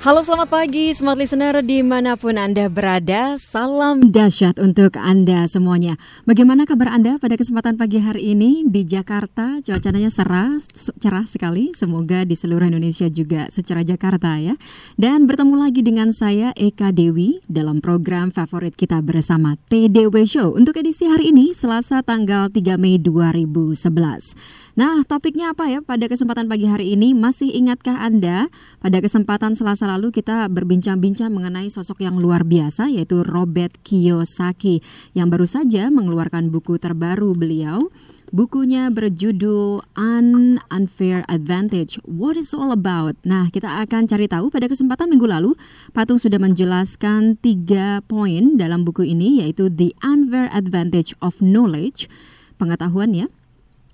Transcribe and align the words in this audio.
Halo 0.00 0.24
selamat 0.24 0.48
pagi 0.48 0.96
smart 0.96 1.20
listener 1.20 1.60
di 1.60 1.84
mana 1.84 2.16
pun 2.16 2.40
Anda 2.40 2.72
berada. 2.72 3.36
Salam 3.36 4.08
dahsyat 4.08 4.56
untuk 4.56 4.96
Anda 4.96 5.44
semuanya. 5.44 6.00
Bagaimana 6.24 6.64
kabar 6.64 6.96
Anda 6.96 7.20
pada 7.20 7.36
kesempatan 7.36 7.76
pagi 7.76 8.00
hari 8.00 8.32
ini 8.32 8.64
Di 8.64 8.88
Jakarta? 8.88 9.60
Cuacanya 9.60 10.08
cerah, 10.08 10.56
cerah 10.72 11.28
sekali. 11.28 11.76
Semoga 11.76 12.24
di 12.24 12.32
seluruh 12.32 12.72
Indonesia 12.72 13.12
juga 13.12 13.52
secara 13.52 13.84
Jakarta 13.84 14.40
ya. 14.40 14.56
Dan 14.96 15.28
bertemu 15.28 15.68
lagi 15.68 15.84
dengan 15.84 16.16
saya 16.16 16.56
Eka 16.56 16.96
Dewi 16.96 17.44
Dalam 17.44 17.84
program 17.84 18.32
favorit 18.32 18.72
kita 18.80 19.04
bersama 19.04 19.60
TDW 19.68 20.24
Show 20.24 20.56
Untuk 20.56 20.80
edisi 20.80 21.12
hari 21.12 21.28
ini 21.28 21.52
Selasa 21.52 22.00
tanggal 22.00 22.48
3 22.48 22.80
Mei 22.80 22.96
2011 22.96 24.59
Nah, 24.78 25.02
topiknya 25.02 25.50
apa 25.50 25.66
ya 25.66 25.82
pada 25.82 26.06
kesempatan 26.06 26.46
pagi 26.46 26.70
hari 26.70 26.94
ini? 26.94 27.10
Masih 27.10 27.50
ingatkah 27.50 28.06
Anda 28.06 28.46
pada 28.78 29.02
kesempatan 29.02 29.58
Selasa 29.58 29.90
lalu 29.90 30.14
kita 30.14 30.46
berbincang-bincang 30.46 31.34
mengenai 31.34 31.66
sosok 31.74 32.06
yang 32.06 32.22
luar 32.22 32.46
biasa 32.46 32.86
yaitu 32.86 33.26
Robert 33.26 33.74
Kiyosaki 33.82 34.78
yang 35.18 35.26
baru 35.26 35.50
saja 35.50 35.90
mengeluarkan 35.90 36.54
buku 36.54 36.78
terbaru 36.78 37.34
beliau. 37.34 37.90
Bukunya 38.30 38.94
berjudul 38.94 39.82
An 39.98 40.62
Unfair 40.70 41.26
Advantage. 41.26 41.98
What 42.06 42.38
is 42.38 42.54
all 42.54 42.70
about? 42.70 43.18
Nah, 43.26 43.50
kita 43.50 43.82
akan 43.82 44.06
cari 44.06 44.30
tahu 44.30 44.54
pada 44.54 44.70
kesempatan 44.70 45.10
minggu 45.10 45.26
lalu, 45.26 45.58
Patung 45.90 46.14
sudah 46.14 46.38
menjelaskan 46.38 47.42
tiga 47.42 48.06
poin 48.06 48.54
dalam 48.54 48.86
buku 48.86 49.02
ini, 49.02 49.42
yaitu 49.42 49.66
The 49.66 49.90
Unfair 50.06 50.46
Advantage 50.54 51.10
of 51.18 51.42
Knowledge, 51.42 52.06
pengetahuan 52.54 53.18
ya, 53.18 53.26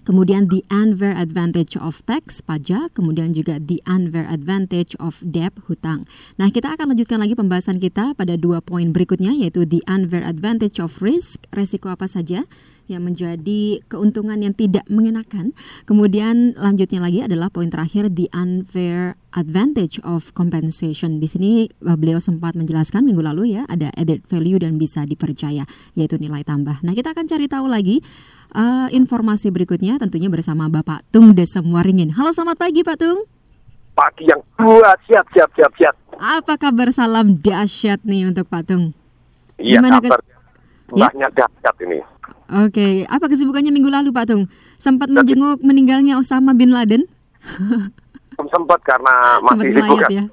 kemudian 0.06 0.46
the 0.46 0.62
unfair 0.70 1.12
advantage 1.18 1.74
of 1.76 1.98
tax 2.06 2.38
pajak, 2.38 2.94
kemudian 2.94 3.34
juga 3.34 3.58
the 3.58 3.82
unfair 3.84 4.24
advantage 4.30 4.94
of 5.02 5.18
debt 5.26 5.52
hutang. 5.66 6.06
Nah, 6.38 6.48
kita 6.54 6.78
akan 6.78 6.94
lanjutkan 6.94 7.18
lagi 7.18 7.34
pembahasan 7.34 7.82
kita 7.82 8.14
pada 8.14 8.38
dua 8.38 8.62
poin 8.62 8.94
berikutnya 8.94 9.34
yaitu 9.34 9.66
the 9.66 9.82
unfair 9.90 10.22
advantage 10.22 10.78
of 10.78 11.02
risk, 11.02 11.44
resiko 11.50 11.90
apa 11.90 12.06
saja 12.06 12.46
yang 12.86 13.02
menjadi 13.06 13.82
keuntungan 13.90 14.38
yang 14.42 14.54
tidak 14.54 14.86
mengenakan. 14.86 15.52
Kemudian 15.86 16.54
lanjutnya 16.54 17.02
lagi 17.02 17.22
adalah 17.22 17.50
poin 17.50 17.70
terakhir 17.70 18.10
the 18.10 18.30
unfair 18.34 19.18
advantage 19.34 19.98
of 20.06 20.32
compensation. 20.32 21.18
Di 21.18 21.28
sini 21.28 21.50
uh, 21.84 21.98
beliau 21.98 22.22
sempat 22.22 22.54
menjelaskan 22.54 23.04
minggu 23.04 23.22
lalu 23.22 23.58
ya 23.58 23.62
ada 23.66 23.90
added 23.94 24.24
value 24.26 24.58
dan 24.62 24.78
bisa 24.78 25.04
dipercaya 25.04 25.66
yaitu 25.98 26.16
nilai 26.16 26.46
tambah. 26.46 26.80
Nah, 26.86 26.94
kita 26.94 27.12
akan 27.12 27.26
cari 27.26 27.46
tahu 27.50 27.66
lagi 27.68 28.00
uh, 28.54 28.88
informasi 28.94 29.50
berikutnya 29.50 29.98
tentunya 29.98 30.30
bersama 30.30 30.70
Bapak 30.70 31.02
Tung 31.10 31.34
Desem 31.34 31.66
Waringin. 31.68 32.14
Halo 32.14 32.30
selamat 32.30 32.56
pagi 32.56 32.80
Pak 32.86 32.96
Tung. 32.96 33.26
Pagi 33.96 34.28
yang 34.28 34.44
kuat, 34.60 35.00
siap, 35.08 35.24
siap, 35.32 35.50
siap, 35.56 35.72
siap. 35.80 35.94
Apa 36.20 36.60
kabar 36.60 36.92
salam 36.92 37.40
dahsyat 37.40 38.04
nih 38.04 38.28
untuk 38.28 38.44
Pak 38.48 38.68
Tung? 38.68 38.92
Iya, 39.56 39.80
kabar 39.80 40.20
ya? 40.92 41.28
dahsyat 41.32 41.76
ini. 41.80 42.15
Oke, 42.46 43.02
apa 43.10 43.26
kesibukannya 43.26 43.74
minggu 43.74 43.90
lalu 43.90 44.14
Pak 44.14 44.30
Tung? 44.30 44.46
Sempat 44.78 45.10
menjenguk 45.10 45.58
meninggalnya 45.66 46.14
Osama 46.18 46.54
bin 46.54 46.70
Laden? 46.70 47.02
sempat 48.36 48.80
karena 48.84 49.40
masih 49.40 49.70
sibuk 49.72 49.98
kan. 50.02 50.10
ya. 50.12 50.24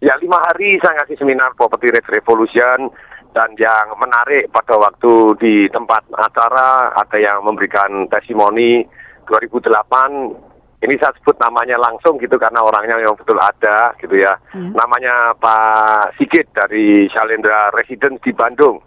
ya 0.10 0.14
lima 0.18 0.38
hari 0.50 0.76
saya 0.82 1.00
ngasih 1.02 1.16
seminar 1.22 1.54
Property 1.54 1.94
Rate 1.94 2.10
Revolution 2.10 2.90
dan 3.30 3.54
yang 3.54 3.94
menarik 3.94 4.50
pada 4.50 4.74
waktu 4.74 5.38
di 5.38 5.54
tempat 5.70 6.02
acara 6.18 6.90
ada 6.98 7.16
yang 7.20 7.46
memberikan 7.46 8.10
testimoni 8.10 8.82
2008 9.30 10.50
ini 10.80 10.96
saya 10.96 11.12
sebut 11.20 11.36
namanya 11.36 11.76
langsung 11.76 12.16
gitu 12.16 12.40
karena 12.40 12.64
orangnya 12.64 12.96
yang 12.96 13.12
betul 13.12 13.36
ada 13.36 13.92
gitu 14.00 14.16
ya. 14.16 14.32
Hmm. 14.56 14.72
Namanya 14.72 15.36
Pak 15.36 16.16
Sigit 16.16 16.48
dari 16.56 17.04
Shalendra 17.12 17.68
Residence 17.76 18.24
di 18.24 18.32
Bandung. 18.32 18.80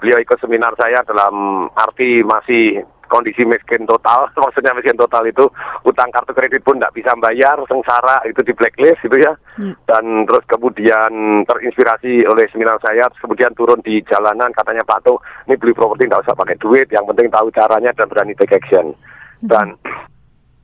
Beliau 0.00 0.18
ikut 0.22 0.38
seminar 0.40 0.72
saya 0.78 1.04
dalam 1.04 1.66
arti 1.76 2.24
masih 2.24 2.80
kondisi 3.10 3.42
miskin 3.42 3.84
total, 3.90 4.30
maksudnya 4.38 4.70
miskin 4.72 4.94
total 4.94 5.26
itu 5.26 5.50
utang 5.82 6.14
kartu 6.14 6.30
kredit 6.30 6.62
pun 6.62 6.78
tidak 6.78 6.94
bisa 6.94 7.10
bayar, 7.18 7.58
sengsara 7.66 8.22
itu 8.30 8.40
di 8.46 8.54
blacklist 8.54 9.02
gitu 9.02 9.18
ya. 9.18 9.34
Hmm. 9.58 9.74
Dan 9.84 10.24
terus 10.30 10.46
kemudian 10.46 11.42
terinspirasi 11.44 12.24
oleh 12.30 12.46
seminar 12.54 12.78
saya, 12.78 13.10
terus 13.10 13.20
kemudian 13.26 13.52
turun 13.58 13.82
di 13.82 13.98
jalanan 14.06 14.54
katanya 14.54 14.86
Pak 14.86 15.02
Tuh, 15.02 15.18
ini 15.50 15.58
beli 15.58 15.74
properti 15.74 16.06
tidak 16.06 16.22
usah 16.22 16.38
pakai 16.38 16.56
duit, 16.62 16.86
yang 16.94 17.04
penting 17.10 17.28
tahu 17.28 17.50
caranya 17.50 17.90
dan 17.92 18.06
berani 18.06 18.38
take 18.38 18.54
action. 18.54 18.94
Hmm. 19.42 19.48
Dan 19.50 19.66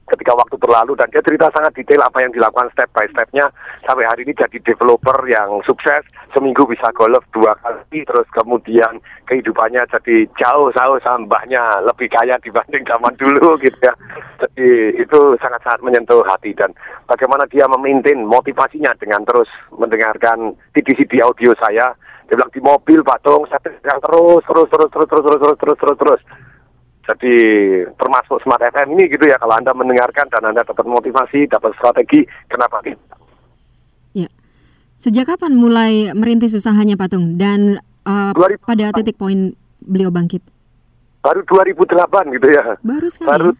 ketika 0.07 0.33
waktu 0.39 0.55
berlalu 0.59 0.95
dan 0.95 1.11
dia 1.11 1.23
cerita 1.23 1.51
sangat 1.51 1.75
detail 1.75 2.07
apa 2.07 2.23
yang 2.23 2.31
dilakukan 2.31 2.71
step 2.71 2.89
by 2.95 3.07
stepnya. 3.11 3.51
Sampai 3.83 4.07
hari 4.07 4.23
ini 4.23 4.33
jadi 4.39 4.59
developer 4.63 5.19
yang 5.27 5.61
sukses 5.67 6.07
seminggu 6.31 6.63
bisa 6.67 6.91
golf 6.95 7.23
dua 7.35 7.59
kali 7.59 8.07
terus 8.07 8.27
kemudian 8.31 9.03
kehidupannya 9.27 9.83
jadi 9.91 10.31
jauh 10.39 10.71
jauh 10.71 10.99
sambahnya 11.03 11.83
lebih 11.83 12.07
kaya 12.07 12.39
dibanding 12.39 12.87
zaman 12.87 13.15
dulu 13.19 13.59
gitu 13.59 13.79
ya. 13.83 13.95
Jadi 14.39 15.01
itu 15.03 15.21
sangat-sangat 15.43 15.83
menyentuh 15.83 16.23
hati 16.23 16.55
dan 16.55 16.71
bagaimana 17.11 17.49
dia 17.51 17.67
memaintain 17.67 18.23
motivasinya 18.23 18.95
dengan 18.99 19.27
terus 19.27 19.51
mendengarkan 19.75 20.55
CD-CD 20.77 21.19
audio 21.23 21.51
saya. 21.59 21.91
Dia 22.27 22.35
bilang 22.35 22.51
di 22.51 22.59
mobil 22.59 23.07
Pak 23.07 23.23
Tung 23.23 23.47
saya 23.47 23.63
terus 24.03 24.43
terus 24.43 24.67
terus 24.67 24.91
terus 24.91 25.09
terus 25.11 25.23
terus 25.23 25.39
terus 25.39 25.59
terus 25.59 25.79
terus 25.79 25.99
terus 25.99 26.21
jadi 27.07 27.35
termasuk 27.95 28.43
Smart 28.43 28.59
FM 28.59 28.99
ini 28.99 29.07
gitu 29.07 29.31
ya 29.31 29.39
kalau 29.39 29.55
Anda 29.55 29.71
mendengarkan 29.71 30.27
dan 30.27 30.43
Anda 30.43 30.67
dapat 30.67 30.83
motivasi, 30.83 31.47
dapat 31.47 31.73
strategi, 31.79 32.27
kenapa 32.51 32.83
tidak? 32.83 33.19
Ya. 34.11 34.29
Sejak 34.99 35.31
kapan 35.31 35.55
mulai 35.55 36.11
merintis 36.19 36.59
usahanya 36.59 36.99
Patung 36.99 37.39
dan 37.39 37.79
uh, 38.03 38.35
pada 38.67 38.91
titik 38.91 39.15
poin 39.15 39.55
beliau 39.79 40.11
bangkit? 40.11 40.43
Baru 41.23 41.47
2008 41.47 42.35
gitu 42.35 42.49
ya. 42.51 42.65
Baru 42.83 43.07
sekali. 43.07 43.31
Baru 43.31 43.51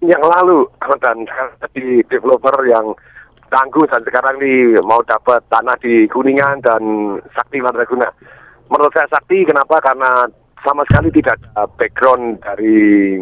yang 0.00 0.24
lalu 0.24 0.64
dan 1.00 1.28
jadi 1.60 2.00
developer 2.08 2.56
yang 2.64 2.96
tangguh 3.52 3.84
dan 3.84 4.00
sekarang 4.00 4.40
ini 4.40 4.80
mau 4.84 5.04
dapat 5.04 5.44
tanah 5.52 5.76
di 5.80 6.08
Kuningan 6.08 6.64
dan 6.64 6.82
Sakti 7.36 7.60
Madraguna. 7.60 8.08
Menurut 8.72 8.92
saya 8.96 9.08
Sakti 9.12 9.44
kenapa? 9.44 9.82
Karena 9.82 10.24
sama 10.60 10.84
sekali 10.88 11.08
tidak 11.12 11.40
ada 11.40 11.64
background 11.76 12.40
dari 12.44 13.20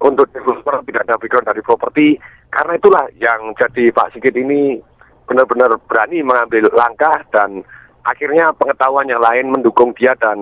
untuk 0.00 0.28
developer 0.32 0.80
tidak 0.88 1.08
ada 1.08 1.20
background 1.20 1.46
dari 1.48 1.62
properti. 1.64 2.06
Karena 2.50 2.72
itulah 2.76 3.04
yang 3.20 3.52
jadi 3.56 3.92
Pak 3.92 4.16
Sigit 4.16 4.34
ini 4.36 4.80
benar-benar 5.28 5.78
berani 5.86 6.24
mengambil 6.26 6.66
langkah 6.74 7.22
dan 7.30 7.62
akhirnya 8.02 8.50
pengetahuan 8.56 9.06
yang 9.06 9.22
lain 9.22 9.52
mendukung 9.52 9.94
dia 9.94 10.16
dan 10.18 10.38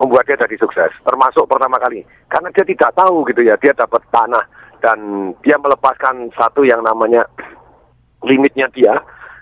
membuat 0.00 0.26
dia 0.26 0.40
jadi 0.40 0.56
sukses. 0.58 0.90
Termasuk 1.04 1.46
pertama 1.46 1.78
kali. 1.78 2.02
Karena 2.26 2.48
dia 2.50 2.64
tidak 2.64 2.90
tahu 2.96 3.22
gitu 3.28 3.44
ya 3.46 3.54
dia 3.60 3.76
dapat 3.76 4.02
tanah 4.10 4.44
dan 4.82 5.30
dia 5.44 5.58
melepaskan 5.58 6.30
satu 6.34 6.64
yang 6.64 6.82
namanya 6.82 7.22
limitnya 8.28 8.66
dia 8.74 8.98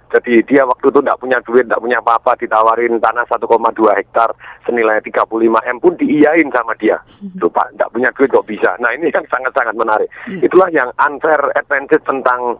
jadi 0.07 0.39
dia 0.47 0.63
waktu 0.63 0.87
itu 0.87 1.01
tidak 1.03 1.19
punya 1.19 1.39
duit, 1.43 1.65
tidak 1.67 1.83
punya 1.83 1.99
apa-apa, 1.99 2.39
ditawarin 2.39 3.03
tanah 3.03 3.27
1,2 3.27 3.99
hektar 3.99 4.31
senilai 4.63 5.03
35 5.03 5.27
M 5.67 5.77
pun 5.83 5.99
diiyain 5.99 6.47
sama 6.55 6.79
dia. 6.79 6.95
Tuh 7.43 7.51
Pak, 7.51 7.75
tidak 7.75 7.91
punya 7.91 8.09
duit 8.15 8.31
kok 8.31 8.47
bisa. 8.47 8.71
Nah 8.79 8.95
ini 8.95 9.11
kan 9.11 9.27
sangat-sangat 9.27 9.75
menarik. 9.75 10.07
Hmm. 10.31 10.39
Itulah 10.47 10.71
yang 10.71 10.95
unfair 11.03 11.43
advantage 11.59 12.07
tentang 12.07 12.55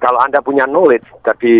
kalau 0.00 0.20
Anda 0.20 0.44
punya 0.44 0.68
knowledge, 0.68 1.08
jadi 1.24 1.54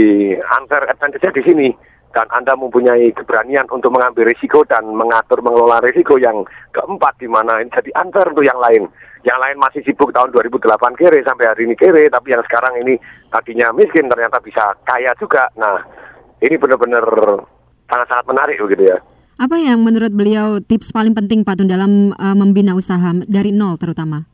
unfair 0.60 0.84
advantage-nya 0.92 1.32
di 1.32 1.42
sini 1.44 1.68
dan 2.10 2.26
Anda 2.34 2.58
mempunyai 2.58 3.14
keberanian 3.14 3.70
untuk 3.70 3.94
mengambil 3.94 4.28
risiko 4.28 4.66
dan 4.66 4.82
mengatur 4.92 5.40
mengelola 5.40 5.78
risiko 5.80 6.18
yang 6.18 6.42
keempat 6.74 7.16
di 7.22 7.28
mana 7.30 7.62
jadi 7.70 7.90
unfair 7.96 8.28
untuk 8.28 8.44
yang 8.44 8.58
lain. 8.60 8.84
Yang 9.20 9.38
lain 9.38 9.56
masih 9.60 9.80
sibuk 9.84 10.10
tahun 10.16 10.32
2008 10.32 10.96
kere 10.96 11.20
sampai 11.20 11.44
hari 11.44 11.68
ini 11.68 11.76
kere, 11.76 12.08
tapi 12.08 12.32
yang 12.32 12.40
sekarang 12.48 12.72
ini 12.80 12.96
tadinya 13.28 13.68
miskin 13.76 14.08
ternyata 14.08 14.40
bisa 14.40 14.72
kaya 14.88 15.12
juga. 15.20 15.44
Nah, 15.60 15.84
ini 16.40 16.56
benar-benar 16.56 17.04
sangat-sangat 17.84 18.24
menarik 18.24 18.56
begitu 18.64 18.88
ya. 18.94 18.98
Apa 19.40 19.56
yang 19.56 19.80
menurut 19.84 20.12
beliau 20.12 20.60
tips 20.60 20.92
paling 20.92 21.12
penting 21.16 21.44
Pak 21.44 21.60
Tun 21.60 21.68
dalam 21.68 22.12
uh, 22.16 22.36
membina 22.36 22.76
usaha 22.76 23.12
dari 23.24 23.52
nol 23.52 23.76
terutama? 23.80 24.24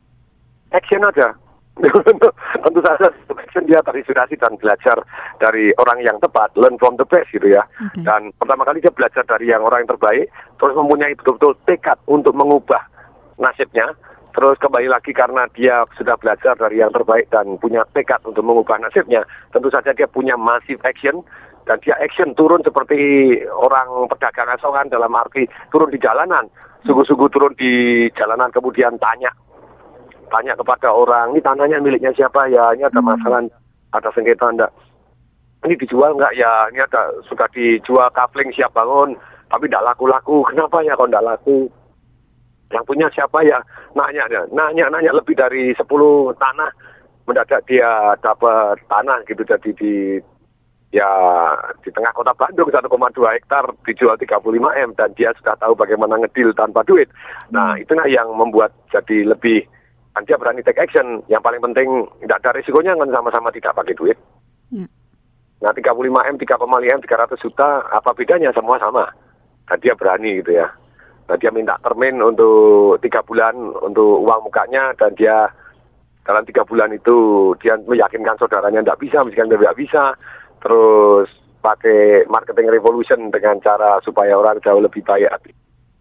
Action 0.71 1.03
aja 1.03 1.31
tentu 2.63 2.81
saja 2.81 3.07
dia 3.65 3.81
terinspirasi 3.81 4.37
dan 4.37 4.53
belajar 4.57 4.97
dari 5.41 5.73
orang 5.81 6.01
yang 6.01 6.17
tepat, 6.21 6.53
learn 6.55 6.77
from 6.77 6.95
the 6.97 7.05
best 7.05 7.29
gitu 7.33 7.51
ya. 7.51 7.65
Okay. 7.89 8.05
Dan 8.05 8.33
pertama 8.37 8.65
kali 8.65 8.81
dia 8.81 8.93
belajar 8.93 9.25
dari 9.25 9.49
yang 9.49 9.61
orang 9.65 9.83
yang 9.85 9.91
terbaik, 9.97 10.29
terus 10.57 10.73
mempunyai 10.77 11.13
betul-betul 11.17 11.57
tekad 11.65 11.97
untuk 12.07 12.33
mengubah 12.33 12.81
nasibnya 13.37 13.93
Terus 14.37 14.61
kembali 14.61 14.85
lagi 14.85 15.17
karena 15.17 15.49
dia 15.49 15.81
sudah 15.97 16.13
belajar 16.21 16.53
dari 16.53 16.77
yang 16.77 16.93
terbaik 16.93 17.25
dan 17.33 17.57
punya 17.57 17.81
tekad 17.89 18.21
untuk 18.21 18.45
mengubah 18.45 18.77
nasibnya. 18.77 19.25
Tentu 19.49 19.73
saja 19.73 19.97
dia 19.97 20.05
punya 20.05 20.37
massive 20.37 20.77
action 20.85 21.25
dan 21.65 21.81
dia 21.81 21.97
action 21.97 22.37
turun 22.37 22.61
seperti 22.61 23.33
orang 23.49 24.05
pedagang 24.05 24.53
asongan 24.53 24.93
dalam 24.93 25.09
arti 25.17 25.49
turun 25.73 25.89
di 25.89 25.97
jalanan. 25.97 26.45
Sungguh-sungguh 26.85 27.33
turun 27.33 27.57
di 27.57 28.05
jalanan 28.13 28.53
kemudian 28.53 29.01
tanya 29.01 29.33
tanya 30.29 30.53
kepada 30.53 30.91
orang, 30.91 31.33
ini 31.33 31.41
tanahnya 31.41 31.81
miliknya 31.81 32.11
siapa 32.13 32.51
ya, 32.51 32.75
ini 32.75 32.83
ada 32.83 32.99
masalah, 32.99 33.47
ada 33.95 34.09
sengketa 34.11 34.51
enggak, 34.51 34.71
ini 35.63 35.79
dijual 35.79 36.19
enggak 36.19 36.35
ya, 36.35 36.67
ini 36.71 36.83
ada 36.83 37.15
sudah 37.31 37.47
dijual 37.55 38.11
kafling 38.11 38.51
siap 38.51 38.75
bangun, 38.75 39.15
tapi 39.47 39.71
tidak 39.71 39.87
laku-laku, 39.87 40.43
kenapa 40.43 40.83
ya 40.83 40.99
kok 40.99 41.07
tidak 41.07 41.25
laku? 41.25 41.71
Yang 42.67 42.83
punya 42.83 43.07
siapa 43.13 43.39
ya? 43.47 43.59
Nanya, 43.95 44.27
nanya, 44.51 44.91
nanya 44.91 45.11
lebih 45.15 45.35
dari 45.39 45.71
10 45.71 45.83
tanah, 46.35 46.71
mendadak 47.23 47.63
dia 47.67 48.15
dapat 48.19 48.79
tanah 48.91 49.23
gitu, 49.27 49.43
jadi 49.43 49.69
di 49.75 50.19
ya 50.91 51.07
di 51.83 51.91
tengah 51.91 52.15
kota 52.15 52.31
Bandung 52.31 52.71
1,2 52.71 52.87
hektar 53.35 53.65
dijual 53.83 54.15
35 54.15 54.39
m 54.87 54.89
dan 54.95 55.11
dia 55.19 55.35
sudah 55.35 55.59
tahu 55.59 55.75
bagaimana 55.75 56.15
ngedil 56.23 56.55
tanpa 56.55 56.87
duit. 56.87 57.11
Nah 57.51 57.75
itulah 57.75 58.07
yang 58.07 58.31
membuat 58.31 58.71
jadi 58.87 59.27
lebih 59.27 59.67
dan 60.15 60.23
dia 60.23 60.39
berani 60.39 60.63
take 60.63 60.79
action. 60.79 61.21
Yang 61.27 61.43
paling 61.43 61.61
penting 61.61 62.07
tidak 62.23 62.39
ada 62.41 62.55
risikonya 62.55 62.95
kan 62.95 63.11
sama-sama 63.11 63.51
tidak 63.51 63.75
pakai 63.75 63.95
duit. 63.99 64.17
Ya. 64.71 64.87
Nah 65.57 65.71
35 65.73 65.93
m, 66.07 66.35
3,5 66.39 66.97
m, 66.97 66.99
300 67.03 67.43
juta 67.43 67.67
apa 67.91 68.09
bedanya 68.15 68.49
semua 68.55 68.79
sama. 68.79 69.11
Dan 69.67 69.77
dia 69.83 69.93
berani 69.99 70.39
gitu 70.39 70.55
ya. 70.55 70.71
Dia 71.27 71.51
minta 71.51 71.75
termin 71.83 72.23
untuk 72.23 73.03
tiga 73.03 73.19
bulan 73.19 73.51
untuk 73.83 74.23
uang 74.23 74.47
mukanya 74.47 74.95
dan 74.95 75.11
dia 75.19 75.51
dalam 76.23 76.47
tiga 76.47 76.63
bulan 76.63 76.95
itu 76.95 77.51
dia 77.59 77.75
meyakinkan 77.83 78.39
saudaranya 78.39 78.79
tidak 78.79 78.99
bisa, 79.03 79.27
misalkan 79.27 79.51
tidak 79.51 79.75
bisa, 79.75 80.03
terus 80.63 81.27
pakai 81.59 82.23
marketing 82.31 82.71
revolution 82.71 83.27
dengan 83.27 83.59
cara 83.59 83.99
supaya 84.07 84.39
orang 84.39 84.63
jauh 84.63 84.79
lebih 84.79 85.03
baik 85.03 85.27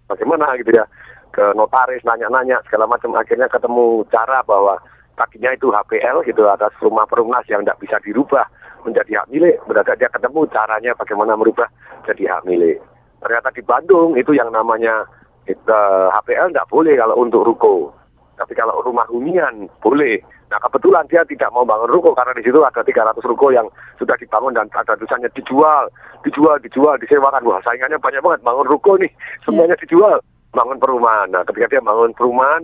bagaimana 0.06 0.54
gitu 0.62 0.70
ya 0.78 0.86
ke 1.34 1.42
notaris 1.58 2.06
nanya-nanya 2.06 2.62
segala 2.70 2.86
macam. 2.86 3.18
Akhirnya 3.18 3.50
ketemu 3.50 4.06
cara 4.08 4.46
bahwa 4.46 4.78
tadinya 5.18 5.50
itu 5.52 5.74
HPL 5.74 6.22
gitu 6.22 6.46
atas 6.46 6.70
rumah 6.78 7.02
perumnas 7.02 7.42
yang 7.50 7.66
tidak 7.66 7.82
bisa 7.82 7.98
dirubah 7.98 8.46
menjadi 8.86 9.20
hak 9.20 9.28
milik. 9.34 9.58
Berarti 9.66 9.98
dia 9.98 10.08
ketemu 10.08 10.46
caranya 10.54 10.94
bagaimana 10.94 11.34
merubah 11.34 11.66
jadi 12.06 12.30
hak 12.30 12.46
milik 12.46 12.78
ternyata 13.22 13.48
di 13.52 13.62
Bandung 13.64 14.14
itu 14.18 14.32
yang 14.36 14.50
namanya 14.52 15.04
itu, 15.46 15.62
eh, 15.68 16.08
HPL 16.12 16.50
tidak 16.50 16.68
boleh 16.68 16.94
kalau 16.98 17.16
untuk 17.20 17.46
ruko 17.46 17.90
tapi 18.36 18.52
kalau 18.52 18.84
rumah 18.84 19.08
hunian 19.08 19.70
boleh 19.80 20.20
Nah 20.46 20.58
kebetulan 20.62 21.02
dia 21.10 21.26
tidak 21.26 21.50
mau 21.50 21.66
bangun 21.66 21.90
ruko 21.90 22.14
karena 22.14 22.30
di 22.38 22.46
situ 22.46 22.62
ada 22.62 22.78
300 22.78 23.18
ruko 23.26 23.50
yang 23.50 23.66
sudah 23.98 24.14
dibangun 24.14 24.54
dan 24.54 24.70
ada 24.70 24.94
tulisannya 24.94 25.26
dijual, 25.34 25.90
dijual, 26.22 26.54
dijual, 26.62 26.94
disewakan. 27.02 27.42
Wah 27.42 27.58
saingannya 27.66 27.98
banyak 27.98 28.22
banget 28.22 28.40
bangun 28.46 28.66
ruko 28.70 28.94
nih, 28.94 29.10
semuanya 29.42 29.74
yeah. 29.74 29.82
dijual, 29.82 30.16
bangun 30.54 30.78
perumahan. 30.78 31.34
Nah 31.34 31.42
ketika 31.50 31.66
dia 31.66 31.82
bangun 31.82 32.14
perumahan 32.14 32.62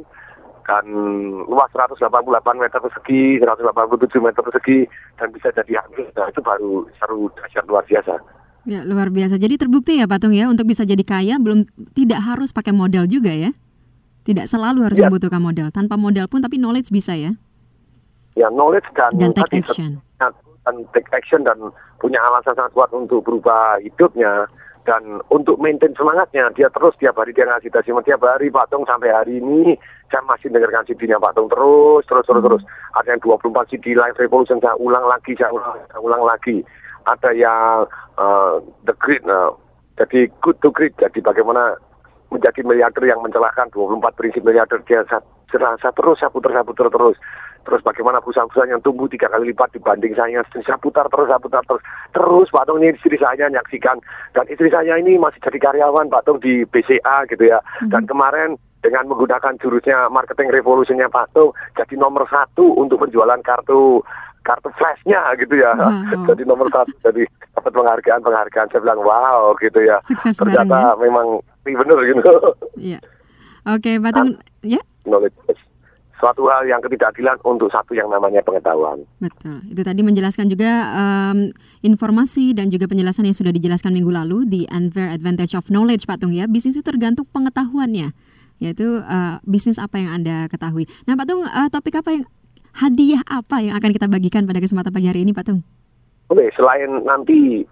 dan 0.63 0.87
luas 1.51 1.67
188 1.75 2.07
meter 2.55 2.79
persegi, 2.79 3.43
187 3.43 4.23
meter 4.23 4.43
persegi 4.47 4.79
dan 5.19 5.35
bisa 5.35 5.51
jadi 5.51 5.83
hak 5.83 6.15
nah 6.15 6.31
itu 6.31 6.39
baru 6.39 6.87
seru 7.03 7.27
dahsyat 7.35 7.67
luar 7.67 7.83
biasa. 7.83 8.15
Ya 8.63 8.87
luar 8.87 9.11
biasa. 9.11 9.39
Jadi 9.43 9.59
terbukti 9.59 9.99
ya 9.99 10.07
Patung 10.07 10.35
ya 10.35 10.47
untuk 10.47 10.71
bisa 10.71 10.87
jadi 10.87 11.03
kaya 11.03 11.39
belum 11.43 11.67
tidak 11.99 12.23
harus 12.23 12.55
pakai 12.55 12.71
modal 12.71 13.11
juga 13.11 13.35
ya. 13.35 13.51
Tidak 14.23 14.47
selalu 14.47 14.87
harus 14.87 14.99
ya. 15.03 15.11
membutuhkan 15.11 15.43
modal. 15.43 15.69
Tanpa 15.75 15.99
modal 15.99 16.31
pun 16.31 16.39
tapi 16.39 16.63
knowledge 16.63 16.95
bisa 16.95 17.19
ya 17.19 17.35
ya 18.37 18.49
knowledge 18.49 18.89
dan, 18.97 19.13
dan 19.17 19.31
take 19.37 19.61
action. 19.61 20.01
dan 20.63 20.75
take 20.95 21.11
action 21.11 21.43
dan 21.43 21.59
punya 21.99 22.23
alasan 22.23 22.55
sangat 22.55 22.73
kuat 22.75 22.91
untuk 22.95 23.27
berubah 23.27 23.83
hidupnya 23.83 24.47
dan 24.83 25.23
untuk 25.31 25.59
maintain 25.63 25.95
semangatnya 25.95 26.51
dia 26.55 26.67
terus 26.71 26.95
tiap 26.99 27.15
hari 27.19 27.31
dia 27.35 27.47
ngasih 27.47 27.71
testimoni 27.71 28.07
tiap 28.07 28.23
hari 28.23 28.51
Pak 28.51 28.71
Tung 28.71 28.87
sampai 28.87 29.15
hari 29.15 29.39
ini 29.39 29.79
saya 30.11 30.23
masih 30.27 30.51
dengarkan 30.51 30.87
CD-nya 30.87 31.23
Pak 31.23 31.39
Tung 31.39 31.47
terus 31.51 32.03
terus 32.07 32.27
terus 32.27 32.43
hmm. 32.43 32.47
terus 32.51 32.63
ada 32.99 33.09
yang 33.15 33.23
24 33.23 33.71
CD 33.71 33.95
Live 33.95 34.19
Revolution 34.19 34.59
saya 34.59 34.75
ulang 34.79 35.07
lagi 35.07 35.35
saya 35.39 35.55
ulang, 35.55 35.79
saya 35.87 36.01
ulang 36.03 36.23
lagi 36.27 36.67
ada 37.07 37.31
yang 37.35 37.87
uh, 38.19 38.63
The 38.87 38.95
Great 38.99 39.23
uh, 39.27 39.55
jadi 39.99 40.31
good 40.41 40.59
to 40.65 40.73
great 40.73 40.97
jadi 40.97 41.21
bagaimana 41.21 41.77
menjadi 42.33 42.65
miliarder 42.65 43.05
yang 43.05 43.21
mencelakkan 43.21 43.69
24 43.71 44.19
prinsip 44.19 44.43
miliarder 44.43 44.81
dia 44.89 45.05
saya 45.09 45.21
terus 45.93 46.17
saya 46.17 46.33
putar 46.33 46.51
saya 46.57 46.65
putar 46.65 46.89
terus 46.89 47.17
Terus 47.63 47.79
bagaimana 47.87 48.19
perusahaan-perusahaan 48.19 48.75
yang 48.75 48.83
tumbuh 48.83 49.07
tiga 49.07 49.31
kali 49.31 49.55
lipat 49.55 49.71
dibanding 49.79 50.19
saya. 50.19 50.43
Saya 50.51 50.79
putar 50.83 51.07
terus, 51.07 51.31
saya 51.31 51.39
putar 51.39 51.63
terus. 51.63 51.83
Terus 52.11 52.51
Pak 52.51 52.67
Tung 52.67 52.83
ini 52.83 52.99
istri 52.99 53.15
saya 53.23 53.47
nyaksikan. 53.47 54.03
Dan 54.35 54.45
istri 54.51 54.67
saya 54.67 54.99
ini 54.99 55.15
masih 55.15 55.39
jadi 55.39 55.71
karyawan 55.71 56.11
Pak 56.11 56.27
Tung 56.27 56.43
di 56.43 56.67
BCA 56.67 57.31
gitu 57.31 57.47
ya. 57.47 57.63
Mm-hmm. 57.63 57.91
Dan 57.95 58.03
kemarin 58.11 58.51
dengan 58.83 59.07
menggunakan 59.07 59.55
jurusnya 59.63 60.11
marketing 60.11 60.51
revolutionnya 60.51 61.07
Pak 61.07 61.39
Tung 61.39 61.55
jadi 61.79 61.95
nomor 61.95 62.27
satu 62.27 62.75
untuk 62.83 62.99
penjualan 62.99 63.39
kartu 63.39 64.03
kartu 64.43 64.69
flashnya 64.77 65.23
gitu 65.39 65.55
ya. 65.59 65.73
Wow. 65.75 66.27
jadi 66.35 66.43
nomor 66.47 66.69
satu. 66.71 66.93
Jadi 67.03 67.27
dapat 67.55 67.73
penghargaan 67.73 68.21
penghargaan. 68.21 68.67
Saya 68.71 68.81
bilang 68.83 69.01
wow 69.03 69.55
gitu 69.59 69.81
ya. 69.83 69.99
Sukses 70.07 70.37
Ternyata 70.37 70.95
ya? 70.95 71.01
memang 71.01 71.41
benar 71.63 71.99
gitu. 72.03 72.23
Iya. 72.77 72.99
Oke, 73.63 73.95
okay, 73.95 74.03
Pak 74.03 74.11
Tung, 74.11 74.35
ya. 74.67 74.83
Knowledge 75.07 75.39
suatu 76.23 76.47
hal 76.47 76.71
yang 76.71 76.79
ketidakadilan 76.79 77.35
untuk 77.43 77.67
satu 77.75 77.99
yang 77.99 78.07
namanya 78.07 78.39
pengetahuan. 78.47 79.03
Betul. 79.19 79.59
Itu 79.67 79.83
tadi 79.83 80.07
menjelaskan 80.07 80.47
juga 80.47 80.71
um, 80.95 81.51
informasi 81.83 82.55
dan 82.55 82.71
juga 82.71 82.87
penjelasan 82.87 83.27
yang 83.27 83.35
sudah 83.35 83.51
dijelaskan 83.51 83.91
minggu 83.91 84.15
lalu 84.15 84.47
di 84.47 84.63
Unfair 84.71 85.11
Advantage 85.11 85.59
of 85.59 85.67
Knowledge 85.67 86.07
Pak 86.07 86.23
Tung 86.23 86.31
ya. 86.31 86.47
Bisnis 86.47 86.79
itu 86.79 86.87
tergantung 86.87 87.27
pengetahuannya, 87.27 88.15
yaitu 88.63 89.03
uh, 89.03 89.43
bisnis 89.43 89.83
apa 89.83 89.99
yang 89.99 90.23
Anda 90.23 90.47
ketahui. 90.47 90.87
Nah 91.11 91.19
Pak 91.19 91.27
Tung, 91.27 91.43
uh, 91.43 91.69
topik 91.75 91.99
apa 91.99 92.15
yang 92.15 92.25
hadiah 92.77 93.23
apa 93.29 93.61
yang 93.61 93.75
akan 93.77 93.91
kita 93.93 94.07
bagikan 94.09 94.49
pada 94.49 94.61
kesempatan 94.61 94.93
pagi 94.93 95.09
hari 95.09 95.25
ini 95.25 95.33
Pak 95.37 95.45
Tung? 95.45 95.61
Oke, 96.33 96.49
selain 96.57 96.89
nanti 97.05 97.67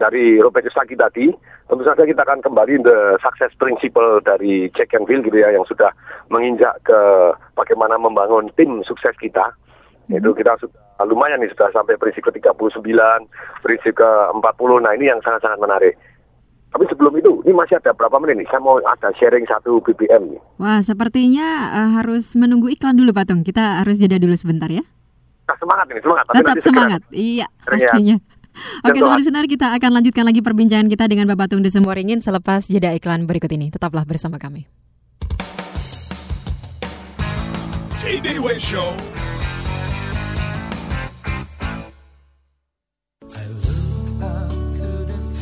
dari 0.00 0.40
Robert 0.42 0.66
Kiyosaki 0.66 0.98
tadi, 0.98 1.30
tentu 1.70 1.82
saja 1.86 2.02
kita 2.02 2.26
akan 2.26 2.42
kembali 2.42 2.82
the 2.82 2.98
success 3.22 3.54
principle 3.54 4.18
dari 4.24 4.66
Jack 4.74 4.90
Canfield 4.90 5.22
gitu 5.28 5.38
ya 5.38 5.54
yang 5.54 5.62
sudah 5.68 5.94
menginjak 6.32 6.74
ke 6.82 7.00
bagaimana 7.54 7.94
membangun 8.00 8.50
tim 8.58 8.82
sukses 8.82 9.14
kita. 9.22 9.54
Mm-hmm. 10.10 10.18
Itu 10.18 10.30
kita 10.34 10.58
sudah 10.58 11.06
lumayan 11.06 11.38
nih 11.42 11.50
sudah 11.54 11.70
sampai 11.70 11.94
prinsip 11.98 12.26
ke 12.26 12.42
39, 12.42 12.82
prinsip 13.62 13.94
ke 13.94 14.10
40. 14.34 14.42
Nah, 14.82 14.92
ini 14.98 15.10
yang 15.10 15.20
sangat-sangat 15.22 15.58
menarik. 15.62 15.94
Tapi 16.72 16.88
sebelum 16.88 17.12
itu, 17.20 17.44
ini 17.44 17.52
masih 17.52 17.76
ada 17.76 17.92
berapa 17.92 18.16
menit 18.16 18.40
nih? 18.40 18.48
Saya 18.48 18.64
mau 18.64 18.80
ada 18.80 19.12
sharing 19.20 19.44
satu 19.44 19.84
BBM 19.84 20.32
nih. 20.32 20.40
Wah, 20.56 20.80
sepertinya 20.80 21.68
uh, 21.68 21.90
harus 22.00 22.32
menunggu 22.32 22.72
iklan 22.72 22.96
dulu, 22.96 23.12
Pak 23.12 23.28
Tung. 23.28 23.44
Kita 23.44 23.84
harus 23.84 24.00
jeda 24.00 24.16
dulu 24.16 24.32
sebentar 24.32 24.72
ya. 24.72 24.80
Nah, 25.44 25.56
semangat 25.60 25.86
ini, 25.92 26.00
semangat. 26.00 26.24
Tapi 26.32 26.36
Tetap 26.40 26.56
semangat, 26.64 27.00
iya, 27.12 27.46
pastinya. 27.60 28.16
Ya. 28.16 28.84
Oke, 28.84 29.00
sobat 29.00 29.20
listener, 29.20 29.44
kita 29.48 29.72
akan 29.76 29.90
lanjutkan 30.00 30.24
lagi 30.28 30.40
perbincangan 30.44 30.88
kita 30.88 31.04
dengan 31.08 31.28
Bapak 31.28 31.52
Tung 31.52 31.64
Desem 31.64 31.84
Waringin 31.84 32.20
selepas 32.20 32.68
jeda 32.68 32.92
iklan 32.92 33.24
berikut 33.28 33.48
ini. 33.52 33.72
Tetaplah 33.72 34.04
bersama 34.08 34.40
kami. 34.40 34.68
Show. 38.58 39.21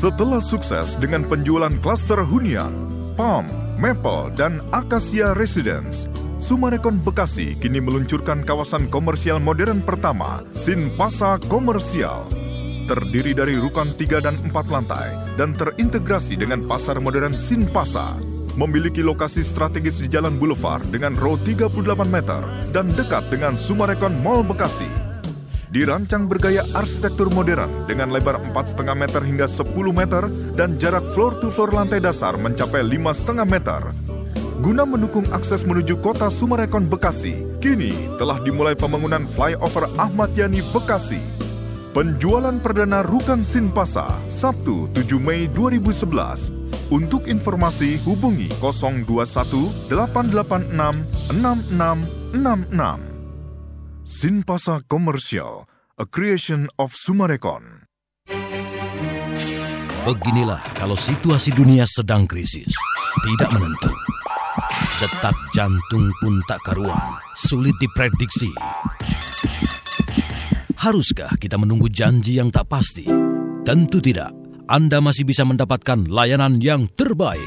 Setelah 0.00 0.40
sukses 0.40 0.97
dengan 0.97 1.28
penjualan 1.28 1.76
klaster 1.85 2.25
hunian, 2.25 2.73
Palm, 3.21 3.45
Maple, 3.76 4.33
dan 4.33 4.64
Acacia 4.73 5.37
Residence, 5.37 6.09
Sumarekon 6.40 7.04
Bekasi 7.04 7.52
kini 7.61 7.85
meluncurkan 7.85 8.40
kawasan 8.40 8.88
komersial 8.88 9.45
modern 9.45 9.85
pertama, 9.85 10.40
Sinpasa 10.57 11.37
Komersial 11.52 12.25
terdiri 12.88 13.37
dari 13.37 13.61
rukan 13.61 13.92
3 13.92 14.25
dan 14.25 14.40
4 14.40 14.73
lantai 14.73 15.21
dan 15.37 15.52
terintegrasi 15.52 16.33
dengan 16.40 16.64
pasar 16.64 16.97
modern 16.97 17.37
Sinpasa. 17.37 18.16
Memiliki 18.57 19.04
lokasi 19.04 19.45
strategis 19.45 20.00
di 20.00 20.09
Jalan 20.09 20.40
Boulevard 20.40 20.80
dengan 20.88 21.12
row 21.12 21.37
38 21.37 21.76
meter 22.09 22.40
dan 22.73 22.88
dekat 22.97 23.28
dengan 23.28 23.52
Sumarekon 23.52 24.16
Mall 24.25 24.49
Bekasi. 24.49 25.09
Dirancang 25.70 26.26
bergaya 26.26 26.66
arsitektur 26.74 27.30
modern 27.30 27.86
dengan 27.86 28.10
lebar 28.10 28.42
4,5 28.42 28.90
meter 28.94 29.22
hingga 29.22 29.46
10 29.46 29.70
meter 29.94 30.26
dan 30.58 30.74
jarak 30.82 31.06
floor 31.14 31.38
to 31.38 31.46
floor 31.50 31.70
lantai 31.70 32.02
dasar 32.02 32.34
mencapai 32.34 32.82
5,5 32.82 33.46
meter. 33.46 33.80
Guna 34.60 34.84
mendukung 34.84 35.24
akses 35.30 35.64
menuju 35.64 36.02
kota 36.04 36.28
Sumarekon 36.28 36.90
Bekasi, 36.90 37.46
kini 37.64 37.94
telah 38.20 38.42
dimulai 38.44 38.76
pembangunan 38.76 39.24
flyover 39.24 39.88
Ahmad 39.96 40.34
Yani 40.36 40.60
Bekasi 40.74 41.40
Penjualan 41.90 42.54
perdana 42.62 43.02
Rukang 43.02 43.42
Sinpasa, 43.42 44.06
Sabtu 44.30 44.86
7 44.94 45.18
Mei 45.18 45.50
2011. 45.50 46.54
Untuk 46.86 47.26
informasi 47.26 47.98
hubungi 48.06 48.46
021 48.62 49.90
886 49.90 50.70
6666. 51.34 53.09
Sinpasa 54.10 54.82
Komersial, 54.90 55.70
a 55.94 56.02
creation 56.02 56.66
of 56.82 56.90
Sumarekon. 56.90 57.86
Beginilah 60.02 60.58
kalau 60.74 60.98
situasi 60.98 61.54
dunia 61.54 61.86
sedang 61.86 62.26
krisis, 62.26 62.74
tidak 63.22 63.54
menentu. 63.54 63.94
Detak 64.98 65.38
jantung 65.54 66.10
pun 66.18 66.42
tak 66.50 66.58
karuan, 66.66 67.22
sulit 67.38 67.78
diprediksi. 67.78 68.50
Haruskah 70.74 71.30
kita 71.38 71.54
menunggu 71.54 71.86
janji 71.86 72.42
yang 72.42 72.50
tak 72.50 72.66
pasti? 72.66 73.06
Tentu 73.62 74.02
tidak. 74.02 74.34
Anda 74.66 74.98
masih 74.98 75.22
bisa 75.22 75.46
mendapatkan 75.46 76.10
layanan 76.10 76.58
yang 76.58 76.90
terbaik 76.98 77.46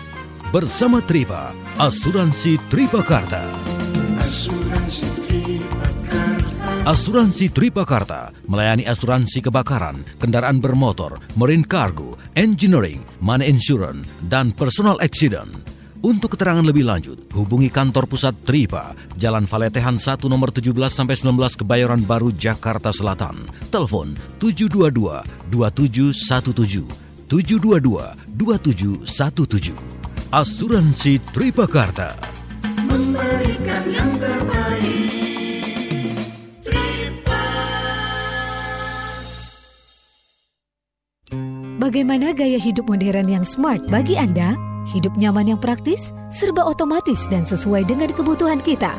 bersama 0.55 1.03
Tripa, 1.03 1.51
Asuransi 1.75 2.55
Tripakarta. 2.71 3.43
Asuransi 3.43 3.82
Asuransi 6.83 7.47
Tripakarta 7.47 8.27
melayani 8.43 8.83
asuransi 8.83 9.39
kebakaran, 9.39 10.03
kendaraan 10.19 10.59
bermotor, 10.59 11.15
marine 11.39 11.63
cargo, 11.63 12.19
engineering, 12.35 12.99
money 13.23 13.47
insurance, 13.47 14.11
dan 14.27 14.51
personal 14.51 14.99
accident. 14.99 15.47
Untuk 16.03 16.35
keterangan 16.35 16.59
lebih 16.59 16.83
lanjut, 16.83 17.31
hubungi 17.39 17.71
kantor 17.71 18.03
pusat 18.03 18.35
Tripa, 18.43 18.91
Jalan 19.15 19.47
Valetehan 19.47 19.95
1 19.95 20.27
nomor 20.27 20.51
17 20.51 20.75
sampai 20.91 21.15
19 21.15 21.63
Kebayoran 21.63 22.03
Baru, 22.03 22.35
Jakarta 22.35 22.91
Selatan. 22.91 23.47
Telepon 23.71 24.11
722 24.43 25.23
2717 25.55 26.83
722 27.31 28.27
2717. 28.35 29.71
Asuransi 30.35 31.23
Tripakarta. 31.31 32.11
Memberikan 32.91 33.87
yang 33.87 34.12
Bagaimana 41.83 42.31
gaya 42.31 42.55
hidup 42.55 42.87
modern 42.87 43.27
yang 43.27 43.43
smart 43.43 43.83
bagi 43.91 44.15
Anda? 44.15 44.55
Hidup 44.95 45.19
nyaman 45.19 45.51
yang 45.51 45.59
praktis, 45.59 46.15
serba 46.31 46.63
otomatis 46.63 47.27
dan 47.27 47.43
sesuai 47.43 47.83
dengan 47.83 48.07
kebutuhan 48.07 48.63
kita. 48.63 48.95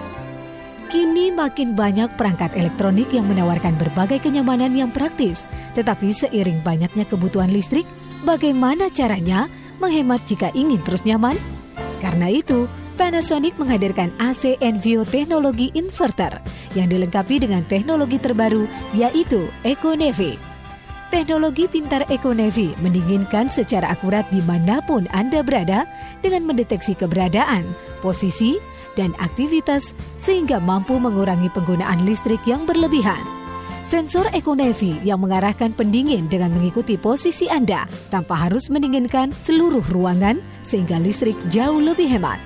Kini 0.92 1.32
makin 1.32 1.72
banyak 1.72 2.12
perangkat 2.20 2.52
elektronik 2.52 3.08
yang 3.08 3.24
menawarkan 3.24 3.80
berbagai 3.80 4.20
kenyamanan 4.20 4.76
yang 4.76 4.92
praktis, 4.92 5.48
tetapi 5.72 6.12
seiring 6.12 6.60
banyaknya 6.60 7.08
kebutuhan 7.08 7.48
listrik, 7.48 7.88
bagaimana 8.20 8.92
caranya 8.92 9.48
menghemat 9.80 10.20
jika 10.28 10.52
ingin 10.52 10.84
terus 10.84 11.08
nyaman? 11.08 11.40
Karena 12.04 12.28
itu, 12.28 12.68
Panasonic 13.00 13.56
menghadirkan 13.56 14.12
AC 14.20 14.60
Envio 14.60 15.08
teknologi 15.08 15.72
inverter 15.72 16.36
yang 16.76 16.92
dilengkapi 16.92 17.48
dengan 17.48 17.64
teknologi 17.64 18.20
terbaru 18.20 18.68
yaitu 18.92 19.48
EcoNevi. 19.64 20.53
Teknologi 21.14 21.70
pintar 21.70 22.02
EcoNavy 22.10 22.74
mendinginkan 22.82 23.46
secara 23.46 23.94
akurat 23.94 24.26
di 24.34 24.42
mana 24.42 24.82
pun 24.82 25.06
Anda 25.14 25.46
berada 25.46 25.86
dengan 26.26 26.42
mendeteksi 26.42 26.98
keberadaan, 26.98 27.70
posisi, 28.02 28.58
dan 28.98 29.14
aktivitas 29.22 29.94
sehingga 30.18 30.58
mampu 30.58 30.98
mengurangi 30.98 31.46
penggunaan 31.54 32.02
listrik 32.02 32.42
yang 32.50 32.66
berlebihan. 32.66 33.22
Sensor 33.86 34.26
EcoNavy 34.34 35.06
yang 35.06 35.22
mengarahkan 35.22 35.70
pendingin 35.78 36.26
dengan 36.26 36.50
mengikuti 36.50 36.98
posisi 36.98 37.46
Anda 37.46 37.86
tanpa 38.10 38.34
harus 38.34 38.66
mendinginkan 38.66 39.30
seluruh 39.30 39.86
ruangan 39.94 40.42
sehingga 40.66 40.98
listrik 40.98 41.38
jauh 41.46 41.78
lebih 41.78 42.10
hemat. 42.10 42.42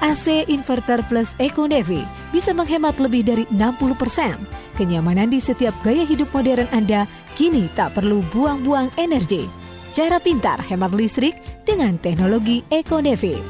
AC 0.00 0.48
Inverter 0.48 1.04
Plus 1.04 1.36
EcoNavy 1.36 2.00
bisa 2.32 2.56
menghemat 2.56 2.96
lebih 2.96 3.28
dari 3.28 3.44
60%. 3.52 4.65
Kenyamanan 4.76 5.32
di 5.32 5.40
setiap 5.40 5.72
gaya 5.80 6.04
hidup 6.04 6.28
modern 6.36 6.68
Anda 6.68 7.08
kini 7.32 7.72
tak 7.72 7.96
perlu 7.96 8.20
buang-buang 8.28 8.92
energi. 9.00 9.48
Cara 9.96 10.20
pintar 10.20 10.60
hemat 10.60 10.92
listrik 10.92 11.32
dengan 11.64 11.96
teknologi 11.96 12.60
EcoNavy. 12.68 13.40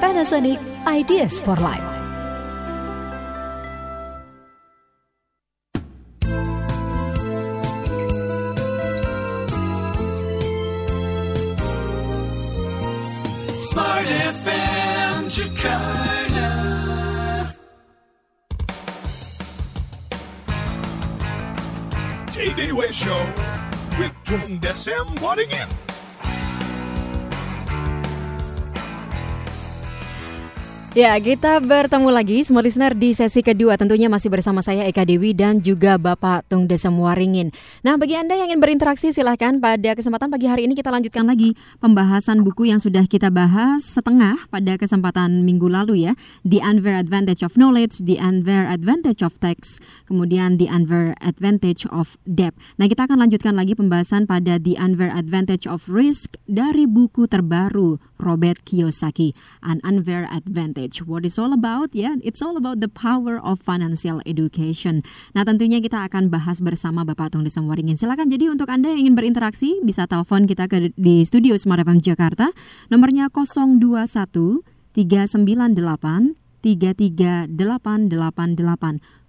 Panasonic 0.00 0.56
Ideas 0.88 1.36
for 1.36 1.60
Life. 1.60 1.84
Smart 13.64 14.08
FM 14.08 14.63
TDW 22.44 22.92
Show 22.92 23.24
with 23.98 24.12
Tung 24.22 24.60
Desem 24.60 25.06
Waddingin. 25.22 25.83
Ya, 30.94 31.18
kita 31.18 31.58
bertemu 31.58 32.06
lagi 32.06 32.46
semua 32.46 32.62
listener 32.62 32.94
di 32.94 33.10
sesi 33.10 33.42
kedua. 33.42 33.74
Tentunya 33.74 34.06
masih 34.06 34.30
bersama 34.30 34.62
saya 34.62 34.86
Eka 34.86 35.02
Dewi 35.02 35.34
dan 35.34 35.58
juga 35.58 35.98
Bapak 35.98 36.46
Tung 36.46 36.70
Desem 36.70 36.94
Waringin. 36.94 37.50
Nah, 37.82 37.98
bagi 37.98 38.14
Anda 38.14 38.38
yang 38.38 38.54
ingin 38.54 38.62
berinteraksi 38.62 39.10
silahkan 39.10 39.58
pada 39.58 39.98
kesempatan 39.98 40.30
pagi 40.30 40.46
hari 40.46 40.70
ini 40.70 40.78
kita 40.78 40.94
lanjutkan 40.94 41.26
lagi 41.26 41.58
pembahasan 41.82 42.46
buku 42.46 42.70
yang 42.70 42.78
sudah 42.78 43.10
kita 43.10 43.26
bahas 43.34 43.82
setengah 43.82 44.38
pada 44.54 44.78
kesempatan 44.78 45.42
minggu 45.42 45.66
lalu 45.66 46.06
ya. 46.06 46.14
The 46.46 46.62
Unfair 46.62 46.94
Advantage 46.94 47.42
of 47.42 47.58
Knowledge, 47.58 47.98
The 48.06 48.22
Unfair 48.22 48.70
Advantage 48.70 49.18
of 49.26 49.34
Text, 49.42 49.82
kemudian 50.06 50.62
The 50.62 50.70
Unfair 50.70 51.18
Advantage 51.18 51.90
of 51.90 52.14
Debt. 52.22 52.54
Nah, 52.78 52.86
kita 52.86 53.10
akan 53.10 53.18
lanjutkan 53.18 53.58
lagi 53.58 53.74
pembahasan 53.74 54.30
pada 54.30 54.62
The 54.62 54.78
Unfair 54.78 55.10
Advantage 55.10 55.66
of 55.66 55.90
Risk 55.90 56.38
dari 56.46 56.86
buku 56.86 57.26
terbaru 57.26 57.98
Robert 58.22 58.62
Kiyosaki, 58.62 59.34
An 59.58 59.82
Unfair 59.82 60.30
Advantage 60.30 60.83
knowledge. 60.84 61.00
What 61.08 61.24
is 61.24 61.40
all 61.40 61.52
about? 61.52 61.94
Ya, 61.96 62.12
yeah, 62.12 62.14
it's 62.20 62.42
all 62.44 62.56
about 62.56 62.80
the 62.84 62.88
power 62.92 63.40
of 63.40 63.60
financial 63.60 64.20
education. 64.28 65.02
Nah, 65.32 65.44
tentunya 65.48 65.80
kita 65.80 66.04
akan 66.04 66.28
bahas 66.28 66.60
bersama 66.60 67.08
Bapak 67.08 67.32
Tung 67.32 67.44
Desem 67.44 67.64
Waringin. 67.64 67.96
Silakan 67.96 68.28
jadi 68.28 68.52
untuk 68.52 68.68
Anda 68.68 68.92
yang 68.92 69.08
ingin 69.08 69.16
berinteraksi 69.16 69.80
bisa 69.80 70.04
telepon 70.04 70.44
kita 70.44 70.68
ke 70.68 70.92
di 70.94 71.24
studio 71.24 71.56
Smart 71.56 71.80
FM 71.80 72.04
Jakarta. 72.04 72.52
Nomornya 72.92 73.32
021 73.32 73.80
398 73.80 76.36
33888 76.64 77.52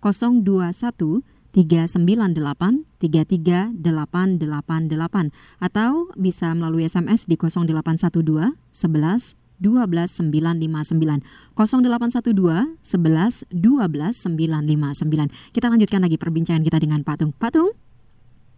021 0.04 1.24
398 1.56 2.84
33888 3.00 5.32
atau 5.64 5.92
bisa 6.20 6.52
melalui 6.52 6.84
SMS 6.84 7.32
di 7.32 7.40
0812 7.40 8.60
11 8.76 9.45
12 9.60 10.32
959 10.32 11.56
0812 11.56 12.80
11 12.84 13.48
12 13.52 14.26
959. 14.26 15.56
Kita 15.56 15.68
lanjutkan 15.72 16.00
lagi 16.04 16.18
perbincangan 16.20 16.64
kita 16.64 16.78
dengan 16.80 17.02
Patung. 17.06 17.32
Patung? 17.36 17.72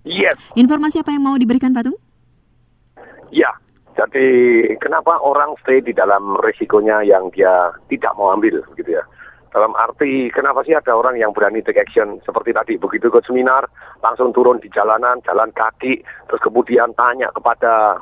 Yes. 0.07 0.35
Informasi 0.55 1.03
apa 1.03 1.11
yang 1.11 1.27
mau 1.27 1.35
diberikan 1.35 1.75
Patung? 1.75 1.99
Ya, 3.27 3.51
jadi 3.97 4.27
kenapa 4.77 5.17
orang 5.19 5.57
stay 5.59 5.81
di 5.81 5.91
dalam 5.91 6.37
resikonya 6.37 7.01
yang 7.01 7.33
dia 7.33 7.73
tidak 7.89 8.13
mau 8.13 8.29
ambil 8.29 8.61
gitu 8.77 8.93
ya. 8.93 9.03
Dalam 9.49 9.73
arti 9.73 10.29
kenapa 10.29 10.61
sih 10.61 10.77
ada 10.77 10.93
orang 10.93 11.17
yang 11.17 11.33
berani 11.33 11.65
take 11.65 11.81
action 11.81 12.21
seperti 12.21 12.53
tadi 12.53 12.77
begitu 12.77 13.09
ke 13.09 13.25
seminar 13.25 13.65
langsung 14.05 14.29
turun 14.29 14.61
di 14.61 14.69
jalanan, 14.69 15.17
jalan 15.25 15.49
kaki, 15.49 16.05
terus 16.29 16.41
kemudian 16.45 16.93
tanya 16.93 17.33
kepada 17.33 17.97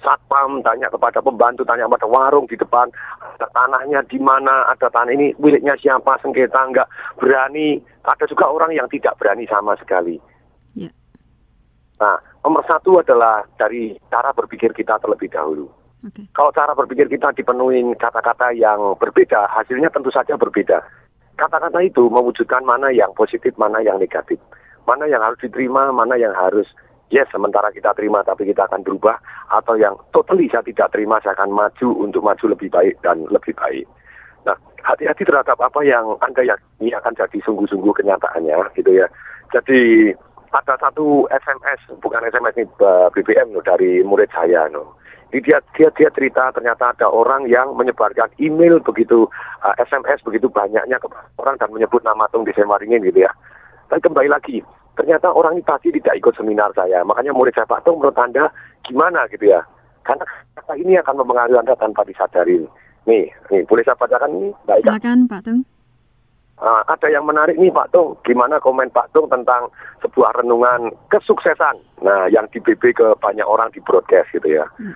satpam, 0.00 0.64
tanya 0.64 0.88
kepada 0.88 1.20
pembantu, 1.20 1.62
tanya 1.62 1.86
kepada 1.86 2.08
warung 2.08 2.48
di 2.48 2.56
depan, 2.56 2.88
ada 3.36 3.46
tanahnya 3.52 4.00
di 4.08 4.18
mana, 4.18 4.66
ada 4.68 4.88
tanah 4.88 5.12
ini 5.12 5.36
miliknya 5.38 5.76
siapa, 5.76 6.18
sengketa 6.20 6.60
enggak, 6.66 6.88
berani. 7.20 7.80
Ada 8.00 8.24
juga 8.24 8.48
orang 8.48 8.72
yang 8.72 8.88
tidak 8.88 9.16
berani 9.20 9.44
sama 9.44 9.76
sekali. 9.76 10.16
Yeah. 10.72 10.92
Nah, 12.00 12.16
nomor 12.40 12.64
satu 12.64 13.04
adalah 13.04 13.44
dari 13.60 13.92
cara 14.08 14.32
berpikir 14.32 14.72
kita 14.72 14.96
terlebih 15.04 15.28
dahulu. 15.28 15.68
Okay. 16.00 16.24
Kalau 16.32 16.48
cara 16.56 16.72
berpikir 16.72 17.12
kita 17.12 17.36
dipenuhi 17.36 17.84
kata-kata 18.00 18.56
yang 18.56 18.96
berbeda, 18.96 19.52
hasilnya 19.52 19.92
tentu 19.92 20.08
saja 20.08 20.32
berbeda. 20.40 20.80
Kata-kata 21.36 21.84
itu 21.84 22.08
mewujudkan 22.08 22.64
mana 22.64 22.88
yang 22.88 23.12
positif, 23.12 23.52
mana 23.60 23.84
yang 23.84 24.00
negatif. 24.00 24.40
Mana 24.88 25.04
yang 25.04 25.20
harus 25.20 25.36
diterima, 25.44 25.92
mana 25.92 26.16
yang 26.16 26.32
harus 26.32 26.64
yes 27.10 27.28
sementara 27.30 27.68
kita 27.74 27.90
terima 27.94 28.22
tapi 28.22 28.48
kita 28.48 28.66
akan 28.70 28.86
berubah 28.86 29.18
atau 29.50 29.74
yang 29.76 29.98
totally 30.14 30.46
saya 30.48 30.62
tidak 30.64 30.94
terima 30.94 31.18
saya 31.20 31.34
akan 31.36 31.50
maju 31.50 31.88
untuk 32.02 32.22
maju 32.22 32.44
lebih 32.54 32.70
baik 32.70 32.96
dan 33.02 33.26
lebih 33.28 33.52
baik. 33.58 33.86
Nah 34.46 34.56
hati-hati 34.86 35.26
terhadap 35.26 35.58
apa 35.60 35.80
yang 35.84 36.16
anda 36.22 36.46
yakini 36.46 36.94
akan 36.94 37.12
jadi 37.18 37.38
sungguh-sungguh 37.44 37.92
kenyataannya 37.92 38.56
gitu 38.78 38.90
ya. 38.94 39.06
Jadi 39.50 40.14
ada 40.50 40.74
satu 40.82 41.30
SMS, 41.30 41.78
bukan 42.02 42.26
SMS 42.26 42.54
ini 42.58 42.66
eh, 42.66 43.08
BBM 43.14 43.54
loh, 43.54 43.62
dari 43.62 44.02
murid 44.02 44.30
saya 44.34 44.66
no. 44.70 44.98
Dia 45.30 45.62
dia 45.78 45.86
dia 45.94 46.10
cerita 46.10 46.50
ternyata 46.50 46.90
ada 46.90 47.06
orang 47.06 47.46
yang 47.46 47.78
menyebarkan 47.78 48.34
email 48.42 48.82
begitu 48.82 49.30
eh, 49.62 49.74
SMS 49.86 50.22
begitu 50.26 50.50
banyaknya 50.50 50.98
ke 50.98 51.06
orang 51.38 51.54
dan 51.58 51.70
menyebut 51.70 52.02
nama 52.02 52.26
Tung 52.34 52.42
di 52.42 52.50
Semaringin 52.54 53.06
gitu 53.06 53.22
ya. 53.26 53.32
Tapi 53.90 54.02
kembali 54.02 54.30
lagi, 54.30 54.62
ternyata 55.00 55.32
orang 55.32 55.56
ini 55.56 55.64
pasti 55.64 55.88
tidak 55.88 56.20
ikut 56.20 56.36
seminar 56.36 56.68
saya. 56.76 57.00
Makanya 57.08 57.32
murid 57.32 57.56
saya 57.56 57.64
Pak 57.64 57.88
Tung 57.88 58.04
menurut 58.04 58.20
Anda 58.20 58.52
gimana 58.84 59.24
gitu 59.32 59.48
ya? 59.48 59.64
Karena 60.04 60.28
kata 60.60 60.76
ini 60.76 61.00
akan 61.00 61.24
mempengaruhi 61.24 61.56
Anda 61.56 61.72
tanpa 61.80 62.04
disadari. 62.04 62.60
Nih, 63.08 63.32
nih 63.48 63.64
boleh 63.64 63.80
saya 63.80 63.96
bacakan 63.96 64.36
ini? 64.36 64.48
Baik? 64.68 64.84
Silakan 64.84 65.24
Pak 65.24 65.40
Tung. 65.48 65.64
Ah, 66.60 66.84
ada 66.84 67.08
yang 67.08 67.24
menarik 67.24 67.56
nih 67.56 67.72
Pak 67.72 67.96
Tung. 67.96 68.20
Gimana 68.28 68.60
komen 68.60 68.92
Pak 68.92 69.16
Tung 69.16 69.32
tentang 69.32 69.72
sebuah 70.04 70.44
renungan 70.44 70.92
kesuksesan? 71.08 72.04
Nah, 72.04 72.28
yang 72.28 72.44
di 72.52 72.60
BB 72.60 72.92
ke 72.92 73.16
banyak 73.16 73.48
orang 73.48 73.72
di 73.72 73.80
broadcast 73.80 74.28
gitu 74.36 74.60
ya. 74.60 74.68
Hmm. 74.76 74.92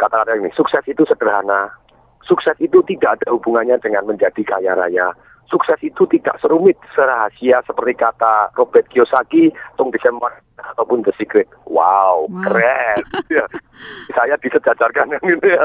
Kata-kata 0.00 0.40
ini, 0.40 0.48
sukses 0.56 0.80
itu 0.88 1.04
sederhana. 1.04 1.68
Sukses 2.24 2.56
itu 2.56 2.80
tidak 2.88 3.20
ada 3.20 3.36
hubungannya 3.36 3.76
dengan 3.84 4.08
menjadi 4.08 4.40
kaya 4.40 4.72
raya. 4.72 5.12
Sukses 5.54 5.78
itu 5.86 6.02
tidak 6.10 6.34
serumit, 6.42 6.74
serahasia 6.98 7.62
seperti 7.62 7.94
kata 7.94 8.50
Robert 8.58 8.90
Kiyosaki, 8.90 9.54
Tung 9.78 9.94
Desember 9.94 10.34
ataupun 10.58 11.06
The 11.06 11.14
Secret. 11.14 11.46
Wow, 11.70 12.26
Wow. 12.26 12.42
keren. 12.42 12.98
ya. 13.38 13.46
Saya 14.10 14.34
disejajarkan 14.42 15.14
yang 15.14 15.22
gitu 15.30 15.46
ya. 15.54 15.62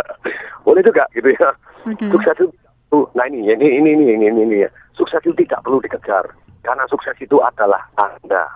Boleh 0.61 0.85
juga 0.85 1.09
gitu 1.17 1.33
ya. 1.33 1.49
Oke. 1.89 2.05
Sukses 2.13 2.37
itu 2.37 2.53
Uh, 2.89 3.05
nah 3.13 3.29
ini, 3.29 3.45
ini, 3.45 3.77
ini, 3.77 3.93
ini, 3.93 4.17
ini, 4.17 4.25
ini, 4.33 4.41
ini, 4.49 4.57
ya. 4.65 4.69
Sukses 4.97 5.21
itu 5.21 5.45
tidak 5.45 5.61
perlu 5.61 5.77
dikejar. 5.77 6.25
Karena 6.65 6.89
sukses 6.89 7.13
itu 7.21 7.37
adalah 7.37 7.85
Anda. 8.01 8.49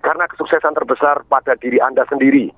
Karena 0.00 0.24
kesuksesan 0.32 0.72
terbesar 0.72 1.20
pada 1.28 1.52
diri 1.60 1.76
Anda 1.76 2.08
sendiri. 2.08 2.48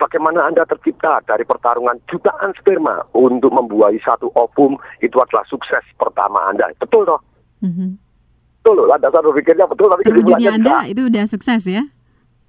Bagaimana 0.00 0.48
Anda 0.48 0.64
tercipta 0.64 1.20
dari 1.28 1.44
pertarungan 1.44 2.00
jutaan 2.08 2.56
sperma 2.56 3.04
untuk 3.12 3.52
membuahi 3.52 4.00
satu 4.00 4.32
ovum 4.32 4.80
itu 5.04 5.20
adalah 5.20 5.44
sukses 5.44 5.84
pertama 6.00 6.48
Anda. 6.48 6.72
Betul 6.80 7.04
toh? 7.04 7.20
Mhm. 7.58 7.96
Betul 8.58 8.74
loh, 8.76 8.90
Anda 8.90 9.08
selalu 9.08 9.30
pikirnya 9.38 9.64
betul, 9.64 9.86
tapi 9.86 10.02
kesimpulannya 10.04 10.50
Anda 10.52 10.58
enggak. 10.58 10.84
itu 10.90 11.02
udah 11.06 11.24
sukses 11.24 11.62
ya 11.64 11.82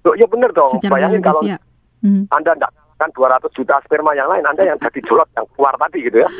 Loh, 0.01 0.13
ya 0.13 0.25
benar 0.25 0.49
dong. 0.51 0.71
secara 0.73 0.93
Bayangin 0.93 1.21
kalau 1.21 1.41
ya. 1.43 1.57
Mhm. 2.01 2.25
Anda 2.29 2.51
tidak 2.53 2.71
kan 2.97 3.09
200 3.11 3.51
juta 3.53 3.75
sperma 3.83 4.11
yang 4.11 4.25
lain, 4.27 4.41
Anda 4.43 4.63
yang 4.65 4.77
jadi 4.77 4.99
jolot 5.03 5.29
yang 5.31 5.45
keluar 5.51 5.73
tadi 5.77 5.99
gitu 6.03 6.19
ya. 6.19 6.29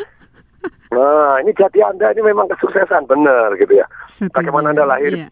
Nah, 0.88 1.38
ini 1.40 1.54
jadi 1.54 1.80
Anda 1.86 2.12
ini 2.12 2.26
memang 2.26 2.50
kesuksesan, 2.50 3.06
benar 3.06 3.54
gitu 3.56 3.78
ya. 3.78 3.86
Setuju. 4.10 4.34
Bagaimana 4.34 4.74
Anda 4.74 4.84
lahir 4.86 5.14
Iya. 5.16 5.30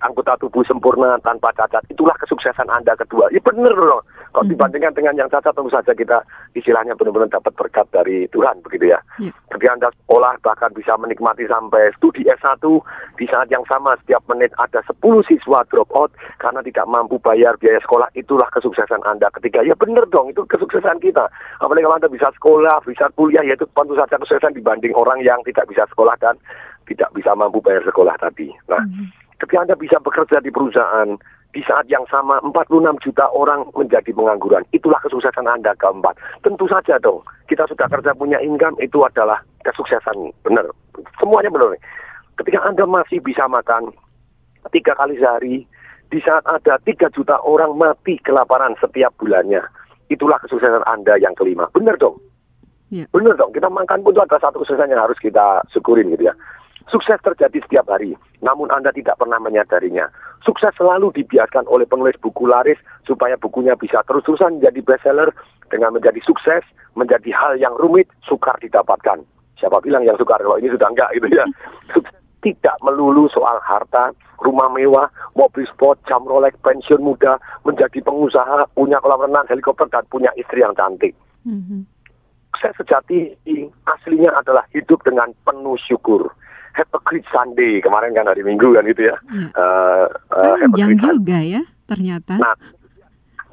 anggota 0.00 0.34
tubuh 0.36 0.66
sempurna 0.66 1.14
tanpa 1.20 1.54
cacat, 1.54 1.80
itulah 1.86 2.12
kesuksesan 2.18 2.66
Anda 2.66 2.98
kedua. 2.98 3.30
Ya 3.30 3.38
benar 3.38 3.70
dong. 3.70 4.02
Kalau 4.32 4.48
Mhm. 4.48 4.52
dibandingkan 4.56 4.92
dengan 4.96 5.14
yang 5.20 5.28
cacat, 5.28 5.52
tentu 5.52 5.68
saja 5.68 5.92
kita 5.92 6.18
istilahnya 6.56 6.96
benar-benar 6.96 7.28
dapat 7.28 7.52
berkat 7.52 7.86
dari 7.92 8.24
Tuhan, 8.32 8.64
begitu 8.64 8.88
ya. 8.90 9.00
Iya. 9.20 9.32
Ketika 9.52 9.72
Anda 9.76 9.88
sekolah 9.92 10.32
bahkan 10.40 10.72
bisa 10.72 10.96
menikmati 10.96 11.44
sampai 11.44 11.92
studi 12.00 12.24
S1 12.24 12.80
di 13.20 13.28
saat 13.28 13.52
yang 13.52 13.62
sama 13.68 13.92
setiap 14.00 14.24
menit 14.32 14.48
ada 14.56 14.80
10 14.88 15.20
siswa 15.28 15.60
drop 15.68 15.92
out 15.92 16.10
karena 16.40 16.64
tidak 16.64 16.88
mampu 16.88 17.20
bayar 17.20 17.54
biaya 17.60 17.78
sekolah 17.84 18.08
itulah 18.16 18.48
kesuksesan 18.50 19.04
Anda 19.04 19.28
ketika 19.36 19.60
ya 19.62 19.76
benar 19.76 20.08
dong 20.08 20.32
itu 20.32 20.42
kesuksesan 20.48 20.98
kita 21.04 21.28
apalagi 21.60 21.84
kalau 21.84 21.98
Anda 22.00 22.10
bisa 22.10 22.28
sekolah 22.34 22.80
bisa 22.88 23.06
kuliah 23.14 23.44
ya 23.44 23.54
itu 23.54 23.68
tentu 23.68 23.94
saja 23.94 24.16
kesuksesan 24.16 24.56
dibanding 24.56 24.96
orang 24.96 25.20
yang 25.20 25.38
tidak 25.44 25.68
bisa 25.68 25.84
sekolah 25.92 26.16
dan 26.18 26.34
tidak 26.88 27.12
bisa 27.12 27.36
mampu 27.36 27.60
bayar 27.60 27.84
sekolah 27.84 28.16
tadi 28.16 28.48
nah 28.66 28.82
ketika 29.38 29.62
Anda 29.62 29.76
bisa 29.76 29.96
bekerja 30.00 30.40
di 30.40 30.50
perusahaan 30.50 31.08
di 31.52 31.60
saat 31.68 31.84
yang 31.92 32.02
sama 32.08 32.40
46 32.40 33.04
juta 33.04 33.28
orang 33.28 33.68
menjadi 33.76 34.08
pengangguran. 34.16 34.64
Itulah 34.72 34.96
kesuksesan 35.04 35.44
Anda 35.44 35.76
keempat. 35.76 36.16
Tentu 36.40 36.64
saja 36.64 36.96
dong, 36.96 37.20
kita 37.44 37.68
sudah 37.68 37.86
kerja 37.92 38.16
punya 38.16 38.40
income 38.40 38.80
itu 38.80 39.04
adalah 39.04 39.44
kesuksesan. 39.68 40.32
Benar. 40.48 40.64
Semuanya 41.20 41.52
benar. 41.52 41.76
Ketika 42.40 42.64
Anda 42.64 42.88
masih 42.88 43.20
bisa 43.20 43.44
makan 43.44 43.92
tiga 44.72 44.96
kali 44.96 45.20
sehari, 45.20 45.68
di 46.08 46.20
saat 46.20 46.44
ada 46.44 46.76
3 46.80 47.08
juta 47.12 47.40
orang 47.40 47.76
mati 47.76 48.20
kelaparan 48.20 48.76
setiap 48.80 49.12
bulannya. 49.20 49.60
Itulah 50.12 50.40
kesuksesan 50.44 50.84
Anda 50.84 51.16
yang 51.20 51.32
kelima. 51.36 51.68
Benar 51.72 51.96
dong? 52.00 52.20
Iya. 52.92 53.08
Benar 53.08 53.40
dong, 53.40 53.56
kita 53.56 53.72
makan 53.72 54.04
pun 54.04 54.12
itu 54.12 54.20
ada 54.20 54.36
satu 54.36 54.60
kesuksesan 54.60 54.92
yang 54.92 55.00
harus 55.00 55.16
kita 55.16 55.64
syukurin 55.72 56.12
gitu 56.12 56.28
ya. 56.28 56.36
Sukses 56.92 57.16
terjadi 57.24 57.56
setiap 57.64 57.88
hari, 57.88 58.12
namun 58.44 58.68
Anda 58.68 58.92
tidak 58.92 59.16
pernah 59.16 59.40
menyadarinya. 59.40 60.12
Sukses 60.44 60.76
selalu 60.76 61.08
dibiarkan 61.16 61.64
oleh 61.72 61.88
penulis 61.88 62.20
buku 62.20 62.44
laris 62.44 62.76
supaya 63.08 63.40
bukunya 63.40 63.72
bisa 63.72 64.04
terus-terusan 64.04 64.60
menjadi 64.60 64.80
bestseller 64.84 65.32
dengan 65.72 65.96
menjadi 65.96 66.20
sukses, 66.20 66.60
menjadi 66.92 67.32
hal 67.32 67.56
yang 67.56 67.72
rumit, 67.80 68.12
sukar 68.28 68.60
didapatkan. 68.60 69.24
Siapa 69.56 69.80
bilang 69.80 70.04
yang 70.04 70.20
sukar 70.20 70.36
kalau 70.44 70.60
ini 70.60 70.68
sudah 70.68 70.92
enggak 70.92 71.08
gitu 71.16 71.32
ya. 71.32 71.48
Sukses 71.96 72.20
tidak 72.44 72.76
melulu 72.84 73.24
soal 73.32 73.56
harta, 73.64 74.12
rumah 74.44 74.68
mewah, 74.68 75.08
mobil 75.32 75.64
sport, 75.64 75.96
jam 76.04 76.26
Rolex, 76.28 76.58
pensiun 76.60 77.00
muda, 77.00 77.40
menjadi 77.64 78.04
pengusaha, 78.04 78.68
punya 78.76 79.00
kolam 79.00 79.24
renang, 79.24 79.48
helikopter, 79.48 79.88
dan 79.88 80.04
punya 80.12 80.28
istri 80.36 80.60
yang 80.60 80.76
cantik 80.76 81.16
Mhm. 81.42 81.82
sukses 82.54 82.78
sejati 82.78 83.34
aslinya 83.90 84.30
adalah 84.38 84.62
hidup 84.70 85.02
dengan 85.02 85.34
penuh 85.42 85.74
syukur. 85.82 86.30
A 86.72 86.98
great 87.04 87.26
Sunday 87.28 87.80
kemarin 87.80 88.16
kan 88.16 88.24
hari 88.24 88.40
Minggu 88.40 88.72
kan 88.72 88.86
gitu 88.88 89.12
ya. 89.12 89.16
Panjang 90.28 90.96
great 90.96 91.00
Sunday. 91.00 91.16
juga 91.20 91.38
ya 91.40 91.62
ternyata. 91.84 92.34
Nah, 92.40 92.54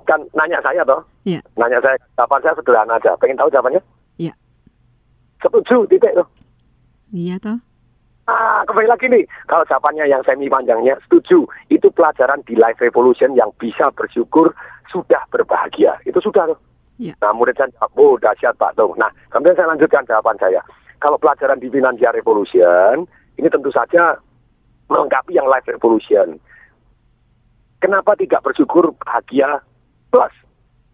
kan 0.08 0.20
nanya 0.32 0.60
saya 0.64 0.82
toh, 0.88 1.04
Iya. 1.28 1.44
nanya 1.60 1.84
saya 1.84 2.00
jawaban 2.16 2.42
saya 2.42 2.56
sederhana 2.56 2.96
aja. 2.96 3.12
Pengen 3.20 3.36
tahu 3.36 3.52
jawabannya? 3.52 3.82
Iya. 4.18 4.34
Setuju 5.44 5.84
titik 5.92 6.16
tuh. 6.16 6.28
Iya 7.12 7.36
toh. 7.38 7.58
Ah, 8.30 8.62
kembali 8.64 8.86
lagi 8.86 9.10
nih. 9.10 9.26
Kalau 9.50 9.66
jawabannya 9.66 10.06
yang 10.06 10.22
semi 10.22 10.46
panjangnya, 10.46 10.94
setuju. 11.10 11.50
Itu 11.68 11.90
pelajaran 11.90 12.46
di 12.46 12.54
Life 12.54 12.78
Revolution 12.78 13.34
yang 13.34 13.50
bisa 13.58 13.90
bersyukur 13.90 14.54
sudah 14.88 15.26
berbahagia. 15.34 15.98
Itu 16.06 16.22
sudah 16.22 16.46
tuh. 16.46 16.60
Iya. 17.02 17.18
Nah, 17.26 17.34
murid 17.34 17.58
saya 17.58 17.74
jawab, 17.74 17.90
oh 17.98 18.14
dahsyat 18.22 18.54
Pak 18.60 18.78
Tung. 18.78 18.94
Nah, 19.02 19.10
kemudian 19.34 19.58
saya 19.58 19.74
lanjutkan 19.74 20.06
jawaban 20.06 20.38
saya. 20.38 20.62
Kalau 21.00 21.16
pelajaran 21.16 21.64
di 21.64 21.72
Financial 21.72 22.12
Revolution, 22.12 23.08
ini 23.40 23.48
tentu 23.48 23.72
saja 23.72 24.20
melengkapi 24.92 25.36
yang 25.36 25.48
Life 25.48 25.68
Revolution. 25.72 26.36
Kenapa 27.80 28.20
tidak 28.20 28.44
bersyukur 28.44 28.92
bahagia 29.00 29.64
plus 30.12 30.36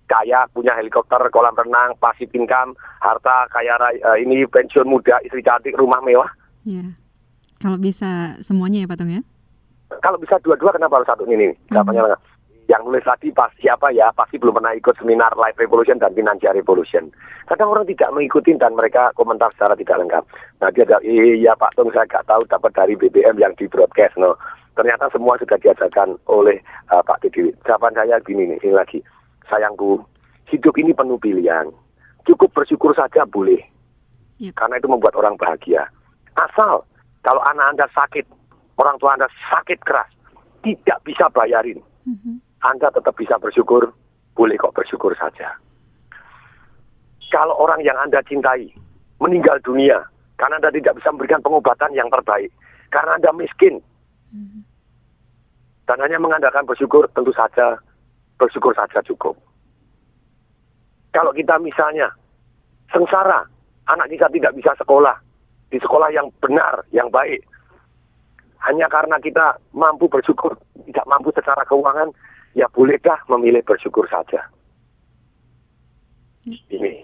kaya, 0.05 0.45
punya 0.53 0.77
helikopter, 0.77 1.17
kolam 1.33 1.57
renang, 1.57 1.97
pasif 1.97 2.29
income, 2.37 2.77
harta, 3.01 3.49
kaya 3.49 3.73
raya, 3.81 3.97
eh, 3.97 4.17
ini 4.21 4.45
pensiun 4.45 4.85
muda, 4.85 5.17
istri 5.25 5.41
cantik, 5.41 5.73
rumah 5.73 5.97
mewah? 6.05 6.29
Iya. 6.61 6.93
Kalau 7.57 7.81
bisa 7.81 8.37
semuanya 8.45 8.85
ya 8.85 8.87
Pak 8.89 8.97
Tung 9.01 9.09
ya. 9.09 9.21
Kalau 10.05 10.21
bisa 10.21 10.37
dua-dua 10.45 10.77
kenapa 10.77 11.01
harus 11.01 11.09
satu 11.09 11.25
ini? 11.25 11.49
Jawabannya 11.73 12.01
enggak. 12.05 12.21
Yang 12.65 12.81
nulis 12.81 13.05
tadi 13.05 13.29
pas 13.29 13.53
siapa 13.61 13.93
ya? 13.93 14.09
Pasti 14.17 14.41
belum 14.41 14.57
pernah 14.57 14.73
ikut 14.73 14.97
seminar 14.97 15.37
Life 15.37 15.61
Revolution 15.61 16.01
dan 16.01 16.17
Financial 16.17 16.53
Revolution. 16.53 17.13
Kadang 17.45 17.69
orang 17.69 17.85
tidak 17.85 18.09
mengikuti 18.09 18.57
dan 18.57 18.73
mereka 18.73 19.13
komentar 19.13 19.53
secara 19.53 19.77
tidak 19.77 20.01
lengkap. 20.01 20.23
Nah 20.65 20.69
dia 20.73 20.85
jawab, 20.89 21.05
iya 21.05 21.53
Pak 21.53 21.77
Tung 21.77 21.93
saya 21.93 22.09
nggak 22.09 22.25
tahu 22.25 22.41
dapat 22.49 22.71
dari 22.73 22.93
BBM 22.97 23.37
yang 23.37 23.53
di 23.53 23.69
broadcast. 23.69 24.17
No. 24.17 24.33
Ternyata 24.73 25.13
semua 25.13 25.37
sudah 25.37 25.61
diajarkan 25.61 26.17
oleh 26.25 26.57
uh, 26.89 27.05
Pak 27.05 27.21
Titi. 27.21 27.53
Jawaban 27.63 27.93
saya 27.93 28.17
gini 28.25 28.49
nih, 28.49 28.57
ini 28.65 28.73
lagi. 28.73 28.99
Sayangku, 29.45 30.01
hidup 30.49 30.73
ini 30.81 30.91
penuh 30.91 31.21
pilihan. 31.21 31.69
Cukup 32.25 32.49
bersyukur 32.51 32.97
saja 32.97 33.29
boleh. 33.29 33.61
Yep. 34.41 34.57
Karena 34.57 34.81
itu 34.81 34.89
membuat 34.89 35.13
orang 35.15 35.37
bahagia. 35.37 35.85
Asal 36.35 36.83
kalau 37.23 37.41
anak 37.45 37.77
Anda 37.77 37.87
sakit, 37.93 38.25
orang 38.77 38.97
tua 38.99 39.15
Anda 39.15 39.29
sakit 39.49 39.79
keras, 39.85 40.09
tidak 40.61 40.97
bisa 41.05 41.25
bayarin, 41.33 41.81
Mhm. 42.05 42.37
Anda 42.65 42.89
tetap 42.89 43.13
bisa 43.13 43.37
bersyukur, 43.37 43.93
boleh 44.33 44.57
kok 44.57 44.73
bersyukur 44.73 45.13
saja. 45.13 45.53
Kalau 47.29 47.53
orang 47.61 47.85
yang 47.85 47.97
Anda 48.01 48.25
cintai 48.25 48.73
meninggal 49.21 49.61
dunia 49.61 50.01
karena 50.41 50.57
Anda 50.57 50.73
tidak 50.73 50.97
bisa 50.97 51.13
memberikan 51.13 51.41
pengobatan 51.45 51.93
yang 51.93 52.09
terbaik, 52.09 52.49
karena 52.89 53.15
Anda 53.21 53.31
miskin, 53.37 53.79
dan 55.85 55.97
hanya 56.01 56.17
mengandalkan 56.17 56.65
bersyukur, 56.65 57.07
tentu 57.13 57.31
saja 57.31 57.77
bersyukur 58.35 58.75
saja 58.75 58.99
cukup. 59.05 59.37
Kalau 61.15 61.31
kita 61.31 61.55
misalnya 61.61 62.11
sengsara, 62.91 63.47
anak 63.87 64.11
kita 64.11 64.27
tidak 64.33 64.51
bisa 64.59 64.75
sekolah, 64.75 65.15
di 65.71 65.79
sekolah 65.79 66.11
yang 66.11 66.27
benar, 66.43 66.83
yang 66.91 67.07
baik, 67.07 67.39
hanya 68.67 68.91
karena 68.91 69.15
kita 69.23 69.55
mampu 69.71 70.11
bersyukur, 70.11 70.57
tidak 70.89 71.05
mampu 71.07 71.31
secara 71.31 71.63
keuangan, 71.63 72.11
ya 72.55 72.65
bolehkah 72.71 73.19
memilih 73.27 73.61
bersyukur 73.61 74.07
saja. 74.07 74.47
Ini, 76.45 77.03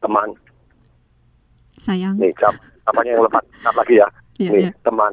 teman, 0.00 0.30
Sayang. 1.76 2.16
nih, 2.16 2.30
jawab, 2.38 2.54
apanya 2.86 3.18
yang 3.18 3.24
lepas, 3.26 3.44
jawab 3.60 3.76
lagi 3.82 3.94
ya. 3.98 4.08
Iya, 4.38 4.50
nih, 4.50 4.62
iya. 4.70 4.72
teman. 4.82 5.12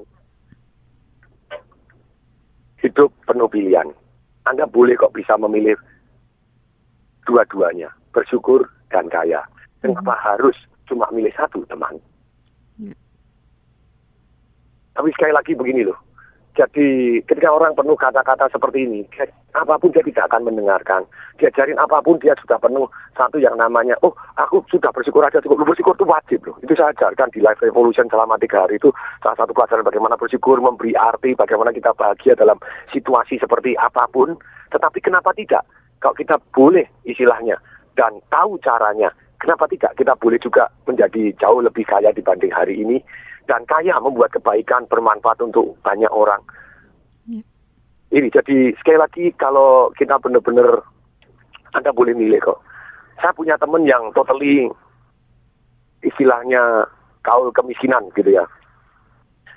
hidup 2.83 3.15
penuh 3.23 3.47
pilihan. 3.47 3.87
Anda 4.43 4.67
boleh 4.67 4.99
kok 4.99 5.15
bisa 5.15 5.39
memilih 5.39 5.79
dua-duanya, 7.23 7.87
bersyukur 8.11 8.67
dan 8.91 9.07
kaya. 9.07 9.39
Kenapa 9.79 10.19
harus 10.19 10.55
cuma 10.83 11.07
milih 11.15 11.31
satu, 11.31 11.63
teman? 11.71 11.95
Ya. 12.75 12.91
Tapi 14.99 15.09
sekali 15.15 15.31
lagi 15.31 15.55
begini 15.55 15.87
loh. 15.87 15.95
Jadi 16.53 17.17
ketika 17.25 17.49
orang 17.49 17.73
penuh 17.73 17.97
kata-kata 17.97 18.45
seperti 18.53 18.85
ini, 18.85 19.01
apa 19.57 19.73
pun 19.81 19.89
dia 19.89 20.05
tidak 20.05 20.29
akan 20.29 20.53
mendengarkan. 20.53 21.01
Diajarin 21.41 21.81
apa 21.81 21.97
pun 22.05 22.21
dia 22.21 22.37
sudah 22.37 22.61
penuh 22.61 22.85
satu 23.17 23.41
yang 23.41 23.57
namanya, 23.57 23.97
oh 24.05 24.13
aku 24.37 24.61
sudah 24.69 24.93
bersyukur 24.93 25.25
aja 25.25 25.41
cukup. 25.41 25.65
Loh, 25.65 25.73
Bersyukur 25.73 25.97
itu 25.97 26.05
wajib 26.05 26.39
loh. 26.45 26.53
Itu 26.61 26.77
saya 26.77 26.93
ajarkan 26.93 27.33
di 27.33 27.41
Life 27.41 27.57
Revolution 27.57 28.05
selama 28.05 28.37
tiga 28.37 28.69
hari 28.69 28.77
itu 28.77 28.93
salah 29.25 29.33
satu 29.33 29.49
pelajaran 29.57 29.81
bagaimana 29.81 30.13
bersyukur, 30.13 30.61
memberi 30.61 30.93
arti, 30.93 31.33
bagaimana 31.33 31.73
kita 31.73 31.89
bahagia 31.97 32.37
dalam 32.37 32.61
situasi 32.93 33.41
seperti 33.41 33.73
apa 33.73 34.05
pun. 34.13 34.37
Tetapi 34.69 35.01
kenapa 35.01 35.33
tidak? 35.33 35.65
Kalau 35.97 36.13
kita 36.13 36.37
boleh 36.53 36.85
istilahnya 37.09 37.57
dan 37.97 38.21
tahu 38.29 38.61
caranya, 38.61 39.09
kenapa 39.41 39.65
tidak? 39.65 39.97
Kita 39.97 40.13
boleh 40.21 40.37
juga 40.37 40.69
menjadi 40.85 41.33
jauh 41.41 41.65
lebih 41.65 41.89
kaya 41.89 42.13
dibanding 42.13 42.53
hari 42.53 42.77
ini 42.77 43.01
dan 43.47 43.67
kaya 43.67 43.99
membuat 43.99 44.31
kebaikan 44.33 44.87
bermanfaat 44.87 45.39
untuk 45.43 45.75
banyak 45.83 46.09
orang. 46.11 46.39
Ya. 47.27 47.41
Ini 48.13 48.27
jadi 48.29 48.71
sekali 48.77 48.97
lagi 48.99 49.23
kalau 49.35 49.89
kita 49.97 50.19
benar-benar 50.21 50.85
Anda 51.73 51.89
boleh 51.89 52.13
milih 52.13 52.39
kok. 52.39 52.59
Saya 53.17 53.33
punya 53.33 53.57
teman 53.57 53.87
yang 53.87 54.13
totally 54.13 54.69
istilahnya 56.03 56.85
kaul 57.23 57.49
kemiskinan 57.55 58.11
gitu 58.13 58.29
ya. 58.29 58.45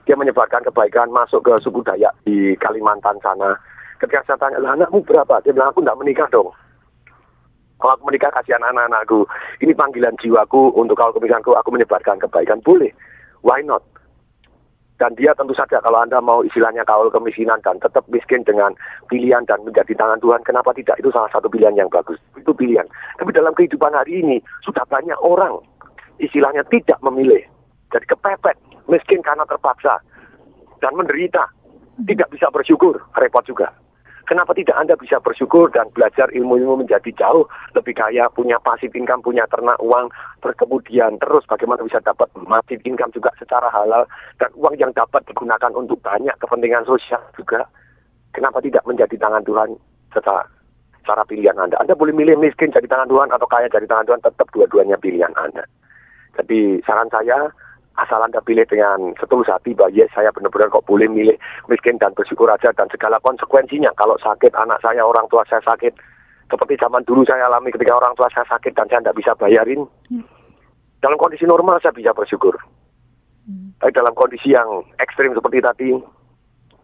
Dia 0.06 0.14
menyebarkan 0.14 0.62
kebaikan 0.70 1.10
masuk 1.10 1.42
ke 1.42 1.52
suku 1.60 1.82
Dayak 1.82 2.14
di 2.22 2.54
Kalimantan 2.62 3.18
sana. 3.20 3.58
Ketika 3.98 4.22
saya 4.22 4.38
tanya, 4.38 4.62
lah 4.62 4.78
anakmu 4.78 5.02
berapa? 5.02 5.42
Dia 5.42 5.50
bilang, 5.50 5.74
aku 5.74 5.82
tidak 5.82 5.98
menikah 5.98 6.28
dong. 6.30 6.54
Kalau 7.76 7.92
aku 7.92 8.08
menikah 8.08 8.30
kasihan 8.30 8.62
anak-anakku. 8.62 9.26
Ini 9.60 9.72
panggilan 9.74 10.14
jiwaku 10.22 10.78
untuk 10.78 10.94
kaul 10.94 11.10
kemiskinanku, 11.10 11.58
aku 11.58 11.74
menyebarkan 11.74 12.22
kebaikan. 12.22 12.62
Boleh. 12.62 12.94
Why 13.46 13.62
not? 13.62 13.86
Dan 14.96 15.12
dia 15.14 15.36
tentu 15.36 15.52
saja 15.52 15.78
kalau 15.84 16.02
Anda 16.02 16.18
mau 16.24 16.40
istilahnya 16.40 16.82
kaul 16.82 17.12
kemiskinan 17.12 17.60
dan 17.60 17.76
tetap 17.78 18.02
miskin 18.08 18.42
dengan 18.42 18.72
pilihan 19.12 19.44
dan 19.44 19.60
menjadi 19.62 19.92
tangan 19.92 20.18
Tuhan, 20.24 20.40
kenapa 20.42 20.72
tidak? 20.72 20.96
Itu 20.98 21.12
salah 21.12 21.28
satu 21.28 21.52
pilihan 21.52 21.76
yang 21.76 21.92
bagus. 21.92 22.16
Itu 22.34 22.56
pilihan. 22.56 22.88
Tapi 23.20 23.30
dalam 23.36 23.52
kehidupan 23.52 23.92
hari 23.92 24.24
ini, 24.24 24.40
sudah 24.64 24.88
banyak 24.88 25.20
orang 25.20 25.60
istilahnya 26.16 26.64
tidak 26.72 26.96
memilih. 27.04 27.44
Jadi 27.92 28.08
kepepet, 28.08 28.56
miskin 28.88 29.20
karena 29.20 29.44
terpaksa, 29.44 30.00
dan 30.80 30.96
menderita. 30.96 31.44
Tidak 31.96 32.28
bisa 32.28 32.48
bersyukur, 32.52 32.96
repot 33.16 33.44
juga. 33.44 33.72
Kenapa 34.26 34.58
tidak 34.58 34.74
Anda 34.74 34.98
bisa 34.98 35.22
bersyukur 35.22 35.70
dan 35.70 35.86
belajar 35.94 36.26
ilmu-ilmu 36.34 36.82
menjadi 36.82 37.14
jauh 37.14 37.46
lebih 37.78 37.94
kaya, 37.94 38.26
punya 38.34 38.58
pasif 38.58 38.90
income, 38.90 39.22
punya 39.22 39.46
ternak 39.46 39.78
uang, 39.78 40.10
kemudian 40.42 41.14
terus 41.22 41.46
bagaimana 41.46 41.86
bisa 41.86 42.02
dapat 42.02 42.26
pasif 42.34 42.82
income 42.82 43.14
juga 43.14 43.30
secara 43.38 43.70
halal 43.70 44.02
dan 44.42 44.50
uang 44.58 44.74
yang 44.82 44.90
dapat 44.98 45.22
digunakan 45.30 45.70
untuk 45.78 46.02
banyak 46.02 46.34
kepentingan 46.42 46.82
sosial 46.90 47.22
juga. 47.38 47.70
Kenapa 48.34 48.58
tidak 48.58 48.82
menjadi 48.82 49.14
tangan 49.14 49.46
Tuhan 49.46 49.70
secara 50.10 50.42
cara 51.06 51.22
pilihan 51.22 51.54
Anda? 51.54 51.78
Anda 51.78 51.94
boleh 51.94 52.10
milih 52.10 52.42
miskin 52.42 52.74
jadi 52.74 52.90
tangan 52.90 53.06
Tuhan 53.06 53.30
atau 53.30 53.46
kaya 53.46 53.70
jadi 53.70 53.86
tangan 53.86 54.10
Tuhan, 54.10 54.22
tetap 54.26 54.50
dua-duanya 54.50 54.98
pilihan 54.98 55.30
Anda. 55.38 55.62
Jadi 56.34 56.82
saran 56.82 57.08
saya, 57.14 57.48
asal 57.96 58.20
Anda 58.20 58.44
pilih 58.44 58.68
dengan 58.68 59.16
setulus 59.16 59.48
hati 59.48 59.72
bahwa 59.72 59.92
yes 59.96 60.12
saya 60.12 60.28
benar-benar 60.32 60.68
kok 60.68 60.84
boleh 60.84 61.08
milih 61.08 61.36
miskin 61.72 61.96
dan 61.96 62.12
bersyukur 62.12 62.48
aja 62.52 62.72
dan 62.76 62.88
segala 62.92 63.16
konsekuensinya. 63.24 63.92
Kalau 63.96 64.20
sakit 64.20 64.52
anak 64.52 64.80
saya, 64.84 65.00
orang 65.00 65.24
tua 65.32 65.44
saya 65.48 65.64
sakit, 65.64 65.96
seperti 66.52 66.76
zaman 66.76 67.02
dulu 67.08 67.24
saya 67.24 67.48
alami 67.48 67.72
ketika 67.72 67.96
orang 67.96 68.12
tua 68.14 68.28
saya 68.30 68.44
sakit 68.46 68.72
dan 68.76 68.86
saya 68.92 69.00
tidak 69.00 69.18
bisa 69.18 69.32
bayarin. 69.34 69.88
Dalam 71.00 71.16
kondisi 71.16 71.48
normal 71.48 71.80
saya 71.80 71.96
bisa 71.96 72.12
bersyukur. 72.12 72.56
Tapi 73.78 73.92
dalam 73.92 74.12
kondisi 74.16 74.52
yang 74.52 74.66
ekstrim 74.98 75.32
seperti 75.32 75.62
tadi, 75.62 75.90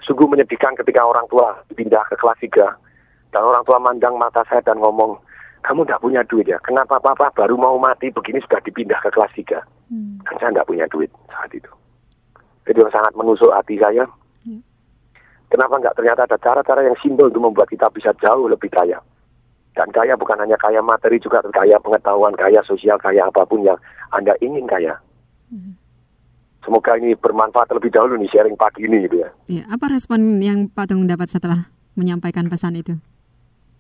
sungguh 0.05 0.27
menyedihkan 0.29 0.77
ketika 0.79 1.03
orang 1.03 1.27
tua 1.27 1.59
pindah 1.75 2.05
ke 2.07 2.14
kelas 2.20 2.38
3 2.38 3.33
dan 3.33 3.42
orang 3.42 3.64
tua 3.64 3.79
mandang 3.81 4.14
mata 4.20 4.44
saya 4.46 4.61
dan 4.62 4.79
ngomong, 4.79 5.16
kamu 5.62 5.87
tidak 5.87 6.03
punya 6.03 6.20
duit 6.27 6.46
ya, 6.51 6.59
kenapa 6.61 6.98
papa 6.98 7.31
baru 7.33 7.55
mau 7.55 7.79
mati 7.79 8.11
begini 8.11 8.42
sudah 8.42 8.61
dipindah 8.66 8.98
ke 8.98 9.11
kelas 9.14 9.33
3? 9.38 9.62
Dan 10.27 10.35
saya 10.42 10.51
tidak 10.51 10.68
punya 10.68 10.87
duit 10.90 11.11
saat 11.31 11.51
itu. 11.55 11.70
Yang 12.66 12.90
sangat 12.94 13.12
menusuk 13.14 13.51
hati 13.55 13.79
saya. 13.79 14.07
Kenapa 15.53 15.77
nggak 15.77 15.94
ternyata 16.01 16.25
ada 16.25 16.38
cara-cara 16.40 16.81
yang 16.81 16.96
simpel 17.05 17.29
untuk 17.29 17.44
membuat 17.44 17.68
kita 17.68 17.85
bisa 17.92 18.11
jauh 18.25 18.48
lebih 18.48 18.72
kaya. 18.72 18.96
Dan 19.77 19.88
kaya 19.92 20.16
bukan 20.16 20.40
hanya 20.40 20.57
kaya 20.57 20.81
materi, 20.81 21.20
juga 21.20 21.44
kaya 21.53 21.77
pengetahuan, 21.77 22.33
kaya 22.37 22.64
sosial, 22.64 22.96
kaya 22.96 23.29
apa 23.29 23.44
pun 23.44 23.61
yang 23.61 23.77
Anda 24.16 24.33
ingin 24.40 24.64
kaya. 24.64 24.96
Semoga 26.64 26.96
ini 26.96 27.12
bermanfaat 27.18 27.68
lebih 27.75 27.92
dahulu 27.92 28.16
nih 28.16 28.33
sharing 28.33 28.57
pagi 28.57 28.88
ini 28.88 29.05
gitu 29.05 29.20
ya. 29.20 29.29
Ya, 29.51 29.62
apa 29.68 29.92
respon 29.92 30.40
yang 30.40 30.72
Pak 30.72 30.88
Tung 30.88 31.05
dapat 31.05 31.29
setelah 31.29 31.68
menyampaikan 32.01 32.48
pesan 32.48 32.81
itu? 32.81 32.96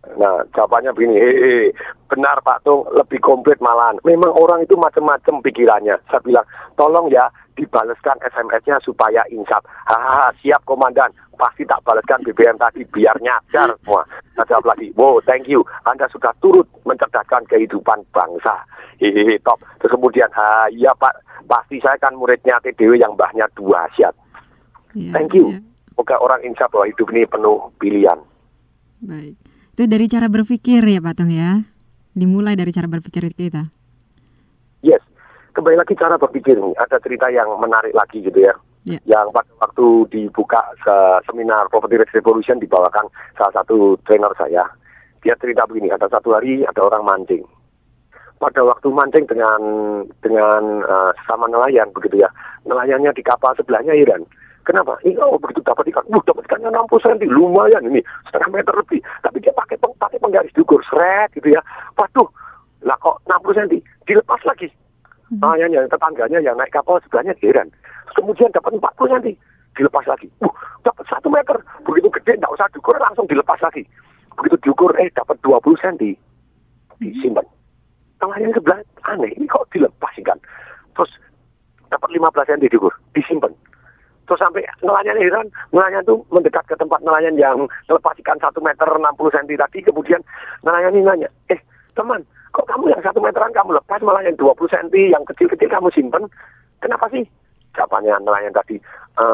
Nah, 0.02 0.42
jawabannya 0.50 0.90
begini, 0.98 1.14
hehe, 1.14 1.70
benar 2.10 2.42
Pak 2.42 2.66
Tung, 2.66 2.82
lebih 2.90 3.22
komplit 3.22 3.62
malahan. 3.62 3.94
Memang 4.02 4.34
orang 4.34 4.66
itu 4.66 4.74
macam-macam 4.74 5.38
pikirannya. 5.46 5.94
Saya 6.10 6.18
bilang, 6.26 6.42
tolong 6.74 7.06
ya 7.06 7.30
dibaleskan 7.54 8.18
SMS-nya 8.26 8.82
supaya 8.82 9.22
insaf. 9.30 9.62
Hahaha, 9.86 10.34
siap 10.42 10.58
komandan, 10.66 11.06
pasti 11.38 11.62
tak 11.62 11.78
baleskan 11.86 12.18
BBM 12.26 12.58
tadi 12.58 12.82
biar 12.90 13.14
nyadar 13.22 13.78
semua. 13.78 14.02
Saya 14.34 14.58
jawab 14.58 14.74
lagi, 14.74 14.90
wow, 14.98 15.22
thank 15.22 15.46
you, 15.46 15.62
Anda 15.86 16.10
sudah 16.10 16.34
turut 16.42 16.66
mencerdaskan 16.82 17.46
kehidupan 17.46 18.02
bangsa. 18.10 18.58
Hehehe, 18.98 19.38
top. 19.46 19.62
Terus 19.78 19.94
kemudian, 19.94 20.28
ha, 20.34 20.66
iya 20.74 20.90
Pak, 20.98 21.46
pasti 21.46 21.78
saya 21.78 21.94
kan 22.02 22.18
muridnya 22.18 22.58
TDW 22.58 22.98
yang 22.98 23.14
mbahnya 23.14 23.46
dua 23.54 23.86
siap. 23.94 24.18
Ya, 24.98 25.14
Thank 25.14 25.38
you. 25.38 25.54
ya, 25.54 25.62
Semoga 25.94 26.18
orang 26.18 26.42
insaf 26.42 26.74
bahwa 26.74 26.90
hidup 26.90 27.06
ini 27.14 27.22
penuh 27.30 27.70
pilihan. 27.78 28.18
baik. 29.06 29.51
Itu 29.72 29.88
dari 29.88 30.04
cara 30.04 30.28
berpikir 30.28 30.84
ya 30.84 31.00
Pak 31.00 31.14
Tung 31.16 31.32
ya. 31.32 31.64
Dimulai 32.12 32.52
dari 32.52 32.76
cara 32.76 32.84
berpikir 32.92 33.24
kita. 33.32 33.72
Yes, 34.84 35.00
kembali 35.56 35.80
lagi 35.80 35.96
cara 35.96 36.20
berpikir 36.20 36.60
nih. 36.60 36.76
Ada 36.76 37.00
cerita 37.00 37.32
yang 37.32 37.48
menarik 37.56 37.96
lagi 37.96 38.20
gitu 38.20 38.36
ya. 38.36 38.52
Ya. 38.84 39.00
Yang 39.08 39.32
pada 39.32 39.52
waktu 39.64 39.86
dibuka 40.12 40.60
se- 40.84 41.20
seminar 41.24 41.72
Property 41.72 41.96
Revolution 42.04 42.60
dibawakan 42.60 43.08
salah 43.32 43.64
satu 43.64 43.96
trainer 44.04 44.28
saya. 44.36 44.68
Dia 45.24 45.38
cerita 45.40 45.64
begini, 45.64 45.88
ada 45.88 46.04
satu 46.10 46.36
hari 46.36 46.68
ada 46.68 46.82
orang 46.84 47.06
mancing. 47.08 47.46
Pada 48.42 48.60
waktu 48.66 48.92
mancing 48.92 49.24
dengan 49.24 49.60
dengan 50.20 50.84
eh, 50.84 51.10
sesama 51.22 51.48
nelayan 51.48 51.88
begitu 51.96 52.20
ya. 52.20 52.28
Nelayannya 52.68 53.16
di 53.16 53.24
kapal 53.24 53.56
sebelahnya 53.56 53.96
heran. 53.96 54.28
Kenapa? 54.62 54.94
Ini 55.02 55.18
oh 55.18 55.42
begitu 55.42 55.58
dapat 55.66 55.90
ikan, 55.90 56.06
uh, 56.06 56.22
dapat 56.22 56.46
ikannya 56.46 56.70
60 56.70 57.02
cm, 57.02 57.34
lumayan 57.34 57.82
ini, 57.90 57.98
setengah 58.30 58.62
meter 58.62 58.74
lebih. 58.78 59.02
Tapi 59.26 59.42
dia 59.42 59.50
pakai 59.50 59.74
peng, 59.74 59.90
pakai 59.98 60.22
penggaris 60.22 60.54
diukur, 60.54 60.78
seret 60.86 61.34
gitu 61.34 61.50
ya. 61.50 61.58
Waduh, 61.98 62.30
lah 62.86 62.94
kok 63.02 63.18
60 63.26 63.58
cm, 63.58 63.82
dilepas 64.06 64.38
lagi. 64.46 64.70
Nelayan 65.34 65.74
yang 65.74 65.86
tetangganya 65.90 66.38
yang 66.38 66.54
naik 66.54 66.70
kapal 66.70 67.02
sebelahnya 67.02 67.34
heran. 67.42 67.74
Kemudian 68.14 68.54
dapat 68.54 68.78
40 68.78 69.18
cm, 69.18 69.26
dilepas 69.74 70.06
lagi. 70.06 70.30
Uh, 70.38 70.54
dapat 70.86 71.04
satu 71.10 71.26
meter, 71.26 71.58
begitu 71.82 72.06
gede, 72.22 72.38
nggak 72.38 72.54
usah 72.54 72.70
diukur, 72.70 72.94
langsung 73.02 73.26
dilepas 73.26 73.58
lagi. 73.58 73.82
Begitu 74.38 74.56
diukur, 74.62 74.94
eh 75.02 75.10
dapat 75.10 75.42
20 75.42 75.74
cm, 75.82 76.14
disimpan. 77.02 77.46
Nelayan 78.22 78.54
sebelah 78.54 78.78
aneh, 79.10 79.34
ini 79.34 79.50
kok 79.50 79.66
dilepas 79.74 80.14
ikan. 80.22 80.38
Terus 80.94 81.10
dapat 81.90 82.14
15 82.14 82.46
cm 82.46 82.70
diukur, 82.70 82.94
disimpan. 83.10 83.50
Terus 84.32 84.48
sampai 84.48 84.64
nelayan 84.80 85.20
heran, 85.20 85.46
nelayan 85.76 86.00
itu 86.08 86.16
mendekat 86.32 86.64
ke 86.64 86.72
tempat 86.72 87.04
nelayan 87.04 87.36
yang 87.36 87.68
melepas 87.84 88.16
ikan 88.16 88.40
1 88.40 88.48
meter 88.64 88.88
60 88.88 89.28
cm 89.28 89.60
tadi, 89.60 89.78
kemudian 89.84 90.24
nelayan 90.64 90.96
ini 90.96 91.04
nanya, 91.04 91.28
eh 91.52 91.60
teman, 91.92 92.24
kok 92.48 92.64
kamu 92.64 92.96
yang 92.96 93.04
1 93.04 93.12
meteran 93.20 93.52
kamu 93.52 93.76
lepas, 93.76 94.00
malah 94.00 94.24
yang 94.24 94.32
20 94.40 94.56
cm, 94.72 94.88
yang 95.12 95.20
kecil-kecil 95.28 95.68
kamu 95.68 95.92
simpen, 95.92 96.24
kenapa 96.80 97.12
sih? 97.12 97.28
Jawabannya 97.76 98.24
nelayan 98.24 98.56
tadi, 98.56 98.80
e, 99.20 99.26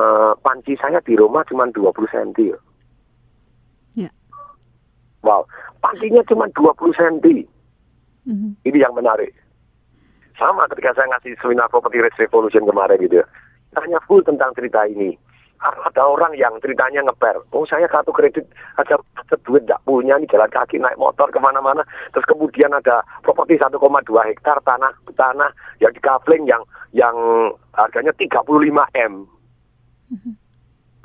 panci 0.43 0.75
saya 0.83 0.99
di 1.07 1.15
rumah 1.15 1.47
cuma 1.47 1.71
20 1.71 2.11
cm. 2.11 2.59
Ya. 3.95 4.11
Wow, 5.23 5.47
pancinya 5.79 6.27
cuma 6.27 6.51
20 6.51 6.91
cm. 6.99 7.47
Mhm. 8.27 8.67
Ini 8.67 8.79
yang 8.83 8.99
menarik. 8.99 9.31
Sama 10.35 10.67
ketika 10.75 10.99
saya 10.99 11.07
ngasih 11.15 11.39
seminar 11.39 11.71
Property 11.71 12.03
Risk 12.03 12.19
Revolution 12.19 12.67
kemarin 12.67 12.99
gitu. 12.99 13.23
Tanya 13.79 14.03
full 14.11 14.27
tentang 14.27 14.51
cerita 14.59 14.83
ini. 14.91 15.15
Ada 15.59 16.03
orang 16.03 16.35
yang 16.35 16.59
ceritanya 16.59 17.07
ngeper. 17.07 17.47
Oh 17.55 17.63
saya 17.67 17.87
kartu 17.87 18.11
kredit 18.11 18.47
aja 18.79 18.99
macet 19.15 19.39
duit 19.47 19.63
nggak 19.67 19.83
punya 19.87 20.19
nih 20.19 20.31
jalan 20.31 20.51
kaki 20.51 20.83
naik 20.83 20.99
motor 20.99 21.31
ke 21.31 21.39
mana-mana. 21.39 21.87
Terus 22.11 22.27
kemudian 22.27 22.75
ada 22.75 23.03
properti 23.23 23.59
1,2 23.59 23.79
hektar 24.35 24.59
tanah 24.67 24.91
tanah 25.15 25.51
yang 25.79 25.91
di 25.95 25.99
kafling 26.03 26.47
yang 26.47 26.63
yang 26.91 27.15
harganya 27.75 28.11
35 28.15 28.47
m. 28.99 29.15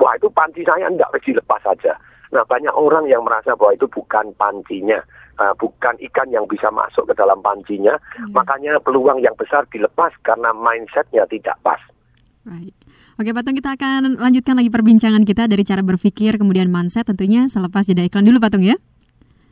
Wah 0.02 0.14
itu 0.18 0.30
panci 0.34 0.66
saya 0.66 0.90
enggak 0.90 1.14
wis 1.14 1.26
dilepas 1.30 1.62
saja. 1.62 1.94
Nah, 2.34 2.42
banyak 2.50 2.74
orang 2.74 3.06
yang 3.06 3.22
merasa 3.22 3.54
bahwa 3.54 3.78
itu 3.78 3.86
bukan 3.86 4.34
pancinya, 4.42 4.98
uh, 5.38 5.54
bukan 5.54 5.94
ikan 6.10 6.34
yang 6.34 6.50
bisa 6.50 6.74
masuk 6.74 7.06
ke 7.06 7.14
dalam 7.14 7.38
pancinya. 7.46 7.94
Hmm. 8.18 8.34
Makanya 8.34 8.82
peluang 8.82 9.22
yang 9.22 9.38
besar 9.38 9.70
dilepas 9.70 10.10
karena 10.26 10.50
mindsetnya 10.50 11.30
tidak 11.30 11.54
pas. 11.62 11.78
Right. 12.44 12.76
Oke, 13.16 13.32
Patung 13.32 13.56
kita 13.56 13.72
akan 13.80 14.20
lanjutkan 14.20 14.60
lagi 14.60 14.68
perbincangan 14.68 15.24
kita 15.24 15.48
dari 15.48 15.64
cara 15.64 15.80
berpikir 15.80 16.36
kemudian 16.36 16.68
mindset 16.68 17.08
tentunya 17.08 17.48
selepas 17.48 17.88
jeda 17.88 18.04
iklan 18.04 18.28
dulu 18.28 18.44
Patung 18.44 18.68
ya. 18.68 18.76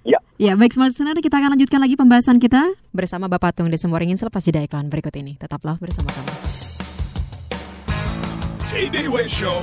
Ya. 0.04 0.20
Ya, 0.36 0.58
baik 0.60 0.76
Smart 0.76 0.92
Listener, 0.92 1.16
kita 1.22 1.40
akan 1.40 1.56
lanjutkan 1.56 1.80
lagi 1.80 1.96
pembahasan 1.96 2.42
kita 2.42 2.74
bersama 2.92 3.32
Bapak 3.32 3.56
Tung 3.56 3.70
Desemwaringin 3.72 4.18
selepas 4.20 4.44
jeda 4.44 4.60
iklan 4.60 4.92
berikut 4.92 5.14
ini. 5.16 5.40
Tetaplah 5.40 5.80
bersama 5.80 6.12
kami. 6.12 6.34
Show. 9.28 9.62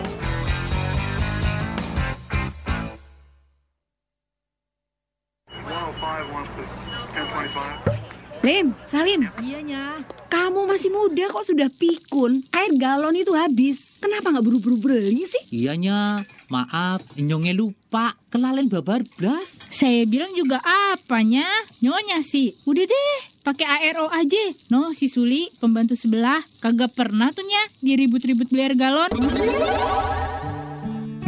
Lim, 8.39 8.71
Salim. 8.87 9.27
Iyanya. 9.43 9.99
Kamu 10.31 10.71
masih 10.71 10.95
muda 10.95 11.27
kok 11.27 11.43
sudah 11.43 11.67
pikun. 11.75 12.47
Air 12.55 12.71
galon 12.79 13.19
itu 13.19 13.35
habis. 13.35 13.99
Kenapa 13.99 14.31
nggak 14.31 14.47
buru-buru 14.47 14.79
beli 14.79 15.27
sih? 15.27 15.43
Iyanya, 15.51 16.23
maaf, 16.47 17.03
nyongnya 17.19 17.51
lupa. 17.51 18.15
Kelalen 18.31 18.71
babar 18.71 19.03
blas. 19.19 19.59
Saya 19.75 20.07
bilang 20.07 20.31
juga 20.39 20.63
apanya? 20.95 21.43
Nyonya 21.83 22.23
sih. 22.23 22.55
Udah 22.63 22.87
deh, 22.87 23.19
pakai 23.43 23.91
ARO 23.91 24.07
aja. 24.07 24.55
No, 24.71 24.95
si 24.95 25.11
Suli, 25.11 25.51
pembantu 25.59 25.99
sebelah, 25.99 26.39
kagak 26.63 26.95
pernah 26.95 27.35
tuh 27.35 27.43
nya 27.43 27.63
diribut-ribut 27.83 28.47
beli 28.47 28.63
air 28.71 28.79
galon. 28.79 29.11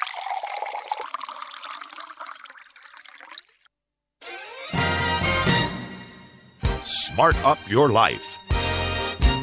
Smart 6.83 7.39
up 7.47 7.63
your 7.71 7.95
life. 7.95 8.43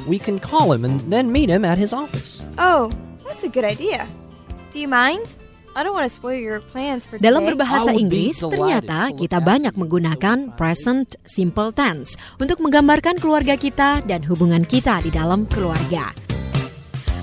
We 0.03 0.19
can 0.19 0.35
call 0.35 0.75
him 0.75 0.83
and 0.83 0.99
then 1.07 1.31
meet 1.31 1.47
him 1.47 1.63
at 1.63 1.79
his 1.79 1.95
office. 1.95 2.43
Oh, 2.59 2.91
that's 3.23 3.47
a 3.47 3.49
good 3.49 3.63
idea. 3.63 4.11
Do 4.75 4.83
you 4.83 4.91
mind? 4.91 5.39
Dalam 7.21 7.45
berbahasa 7.45 7.93
Inggris, 7.93 8.41
ternyata 8.41 9.13
kita 9.13 9.37
banyak 9.37 9.77
menggunakan 9.77 10.57
present 10.57 11.13
simple 11.21 11.69
tense 11.69 12.17
untuk 12.41 12.57
menggambarkan 12.65 13.21
keluarga 13.21 13.53
kita 13.53 14.01
dan 14.09 14.25
hubungan 14.25 14.65
kita 14.65 15.05
di 15.05 15.13
dalam 15.13 15.45
keluarga. 15.45 16.09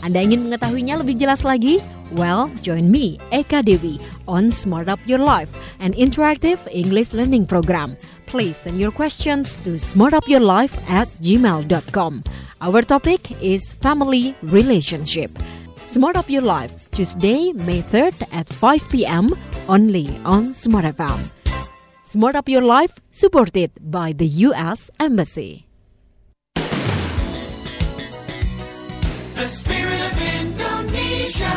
Anda 0.07 0.23
ingin 0.23 0.47
mengetahuinya 0.47 1.03
lebih 1.03 1.19
jelas 1.19 1.43
lagi? 1.43 1.83
Well, 2.14 2.53
join 2.62 2.95
me, 2.95 3.19
Eka 3.35 3.67
Dewi, 3.67 3.99
on 4.31 4.55
Smart 4.55 4.87
Up 4.87 5.03
Your 5.03 5.19
Life, 5.19 5.51
an 5.83 5.90
interactive 5.97 6.62
English 6.71 7.11
learning 7.11 7.51
program. 7.51 7.99
Please 8.31 8.55
send 8.55 8.79
your 8.79 8.95
questions 8.95 9.59
to 9.67 9.81
smartupyourlife 9.81 10.77
at 10.87 11.11
gmail.com. 11.19 12.23
Our 12.62 12.87
topic 12.87 13.35
is 13.43 13.75
family 13.83 14.37
relationship. 14.47 15.35
Smart 15.94 16.16
Up 16.16 16.28
Your 16.28 16.42
Life, 16.42 16.90
Tuesday, 16.90 17.52
May 17.52 17.80
3rd 17.80 18.26
at 18.35 18.48
5 18.50 18.90
p.m. 18.90 19.30
only 19.68 20.18
on 20.24 20.52
Smart 20.52 20.85
FM. 20.87 21.30
Smart 22.02 22.35
Up 22.35 22.48
Your 22.48 22.62
Life, 22.62 22.98
supported 23.12 23.70
by 23.78 24.11
the 24.12 24.26
U.S. 24.50 24.90
Embassy. 24.98 25.68
The 29.38 29.46
spirit 29.46 30.02
of 30.02 30.14
Indonesia. 30.42 31.54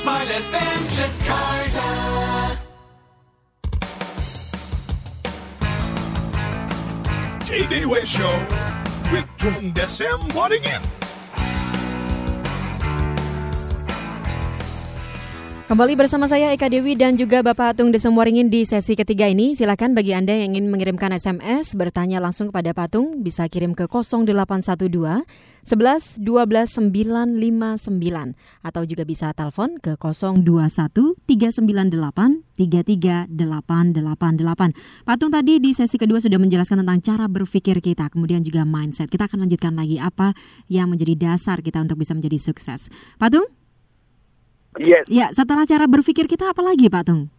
Smart 0.00 0.24
FM 0.24 0.80
Jakarta. 0.88 1.88
TDW 7.44 8.06
Show 8.08 8.32
with 9.12 9.28
Tung 9.36 9.76
Desem 9.76 10.32
Waddingin. 10.32 11.03
Kembali 15.64 15.96
bersama 15.96 16.28
saya 16.28 16.52
Eka 16.52 16.68
Dewi 16.68 16.92
dan 16.92 17.16
juga 17.16 17.40
Bapak 17.40 17.72
Atung 17.72 17.88
Desemwaringin 17.88 18.52
di 18.52 18.68
sesi 18.68 18.92
ketiga 18.92 19.32
ini. 19.32 19.56
Silakan 19.56 19.96
bagi 19.96 20.12
Anda 20.12 20.36
yang 20.36 20.52
ingin 20.52 20.68
mengirimkan 20.68 21.08
SMS 21.16 21.72
bertanya 21.72 22.20
langsung 22.20 22.52
kepada 22.52 22.76
Patung 22.76 23.24
bisa 23.24 23.48
kirim 23.48 23.72
ke 23.72 23.88
0812 23.88 24.76
11 24.76 26.20
12 26.20 26.20
959 26.20 28.36
atau 28.60 28.82
juga 28.84 29.08
bisa 29.08 29.32
telepon 29.32 29.80
ke 29.80 29.96
021 29.96 30.44
398 30.44 32.44
33888. 32.60 35.08
Patung 35.08 35.32
tadi 35.32 35.64
di 35.64 35.72
sesi 35.72 35.96
kedua 35.96 36.20
sudah 36.20 36.36
menjelaskan 36.36 36.84
tentang 36.84 37.00
cara 37.00 37.24
berpikir 37.24 37.80
kita, 37.80 38.12
kemudian 38.12 38.44
juga 38.44 38.68
mindset. 38.68 39.08
Kita 39.08 39.32
akan 39.32 39.48
lanjutkan 39.48 39.80
lagi 39.80 39.96
apa 39.96 40.36
yang 40.68 40.92
menjadi 40.92 41.16
dasar 41.16 41.64
kita 41.64 41.80
untuk 41.80 41.96
bisa 41.96 42.12
menjadi 42.12 42.36
sukses. 42.36 42.92
Patung? 43.16 43.63
Yes. 44.78 45.06
Ya, 45.06 45.30
setelah 45.30 45.62
cara 45.66 45.86
berpikir 45.86 46.26
kita 46.26 46.50
apa 46.50 46.62
lagi 46.62 46.90
Pak 46.90 47.04
Tung? 47.06 47.30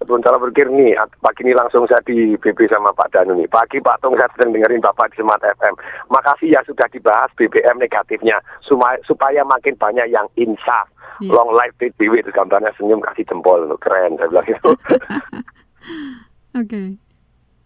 Sebelum 0.00 0.24
cara 0.24 0.40
berpikir 0.40 0.72
nih, 0.72 0.96
pagi 1.20 1.44
ini 1.44 1.52
langsung 1.52 1.84
saya 1.84 2.00
di 2.08 2.32
BB 2.40 2.72
sama 2.72 2.88
Pak 2.96 3.12
Danu 3.12 3.36
nih. 3.36 3.44
Pagi 3.52 3.84
Pak 3.84 4.00
Tung 4.00 4.16
saya 4.16 4.32
sedang 4.32 4.56
dengerin 4.56 4.80
Bapak 4.80 5.12
di 5.12 5.20
Smart 5.20 5.44
FM. 5.44 5.76
Makasih 6.08 6.56
ya 6.56 6.64
sudah 6.64 6.88
dibahas 6.88 7.28
BBM 7.36 7.76
negatifnya 7.76 8.40
supaya, 8.64 8.96
supaya 9.04 9.44
makin 9.44 9.76
banyak 9.76 10.08
yang 10.08 10.24
insaf. 10.40 10.88
Yeah. 11.20 11.36
Long 11.36 11.52
life 11.52 11.76
TBW 11.76 12.24
itu 12.24 12.32
gambarnya 12.32 12.72
senyum 12.80 13.04
kasih 13.04 13.28
jempol 13.28 13.68
keren 13.76 14.16
saya 14.16 14.32
bilang 14.32 14.48
itu. 14.48 14.72
Oke. 14.72 14.96
okay. 16.56 16.88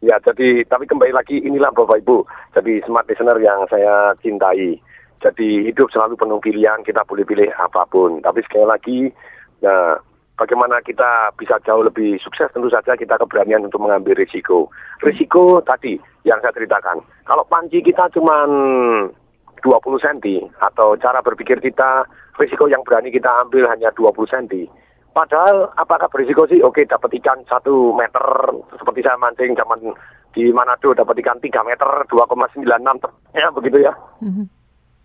Ya, 0.03 0.18
jadi 0.20 0.66
tapi 0.66 0.90
kembali 0.90 1.14
lagi 1.14 1.38
inilah 1.38 1.70
Bapak 1.70 2.03
Ibu. 2.03 2.27
Jadi 2.59 2.83
smart 2.83 3.07
listener 3.07 3.38
yang 3.38 3.62
saya 3.70 4.11
cintai 4.18 4.74
jadi 5.24 5.72
hidup 5.72 5.88
selalu 5.88 6.20
penuh 6.20 6.37
pilihan, 6.37 6.84
kita 6.84 7.00
boleh 7.08 7.24
pilih 7.24 7.48
apa 7.56 7.88
pun. 7.88 8.20
Tapi 8.20 8.44
sekali 8.44 8.68
lagi, 8.68 8.98
nah, 9.64 9.96
bagaimana 10.37 10.84
kita 10.84 11.32
bisa 11.40 11.56
jauh 11.64 11.80
lebih 11.80 12.20
sukses, 12.20 12.52
tentu 12.52 12.68
saja 12.68 12.92
kita 12.92 13.16
keberanian 13.16 13.64
untuk 13.64 13.80
mengambil 13.80 14.20
risiko. 14.20 14.68
Risiko 15.00 15.64
tadi 15.64 15.96
yang 16.28 16.44
saya 16.44 16.52
ceritakan, 16.52 17.00
kalau 17.24 17.48
panci 17.48 17.80
kita 17.80 18.12
cuma 18.12 18.44
20 19.64 20.04
cm, 20.04 20.52
atau 20.60 20.92
cara 21.00 21.24
berpikir 21.24 21.56
kita, 21.64 22.04
risiko 22.37 22.68
yang 22.68 22.84
berani 22.84 23.08
kita 23.08 23.32
ambil 23.48 23.64
hanya 23.72 23.88
20 23.96 24.28
cm. 24.28 24.68
Padahal 25.16 25.72
apakah 25.78 26.10
berisiko 26.10 26.44
sih? 26.50 26.58
Oke 26.60 26.84
dapat 26.84 27.16
ikan 27.22 27.38
satu 27.46 27.94
meter 27.94 28.50
seperti 28.74 29.00
saya 29.06 29.14
mancing 29.14 29.54
zaman 29.54 29.94
di 30.34 30.50
Manado 30.50 30.90
dapat 30.90 31.22
ikan 31.22 31.38
3 31.38 31.54
meter 31.62 31.87
2,96 32.10 32.66
ya 33.38 33.46
begitu 33.54 33.78
ya. 33.78 33.94
Mm 34.18 34.32
-hmm 34.34 34.63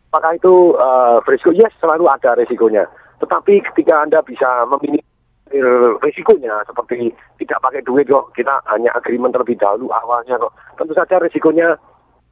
apakah 0.09 0.33
itu 0.35 0.73
uh, 0.75 1.21
berisiko? 1.21 1.53
Yes, 1.53 1.73
selalu 1.77 2.09
ada 2.09 2.33
risikonya. 2.33 2.89
Tetapi 3.21 3.61
ketika 3.71 4.01
Anda 4.01 4.25
bisa 4.25 4.65
meminimalisir 4.65 5.65
risikonya 6.01 6.65
seperti 6.65 7.13
tidak 7.37 7.61
pakai 7.61 7.85
duit 7.85 8.09
kok, 8.09 8.33
kita 8.33 8.57
hanya 8.73 8.89
agreement 8.97 9.37
terlebih 9.37 9.61
dahulu 9.61 9.93
awalnya 9.93 10.41
kok. 10.41 10.53
Tentu 10.81 10.97
saja 10.97 11.21
risikonya, 11.21 11.77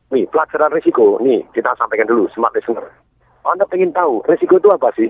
nih 0.09 0.25
pelajaran 0.33 0.73
risiko, 0.73 1.21
nih 1.21 1.45
kita 1.53 1.77
sampaikan 1.77 2.09
dulu 2.09 2.25
smart 2.33 2.55
listener. 2.57 2.85
Anda 3.47 3.63
ingin 3.71 3.95
tahu 3.95 4.25
risiko 4.27 4.59
itu 4.59 4.69
apa 4.73 4.91
sih? 4.97 5.07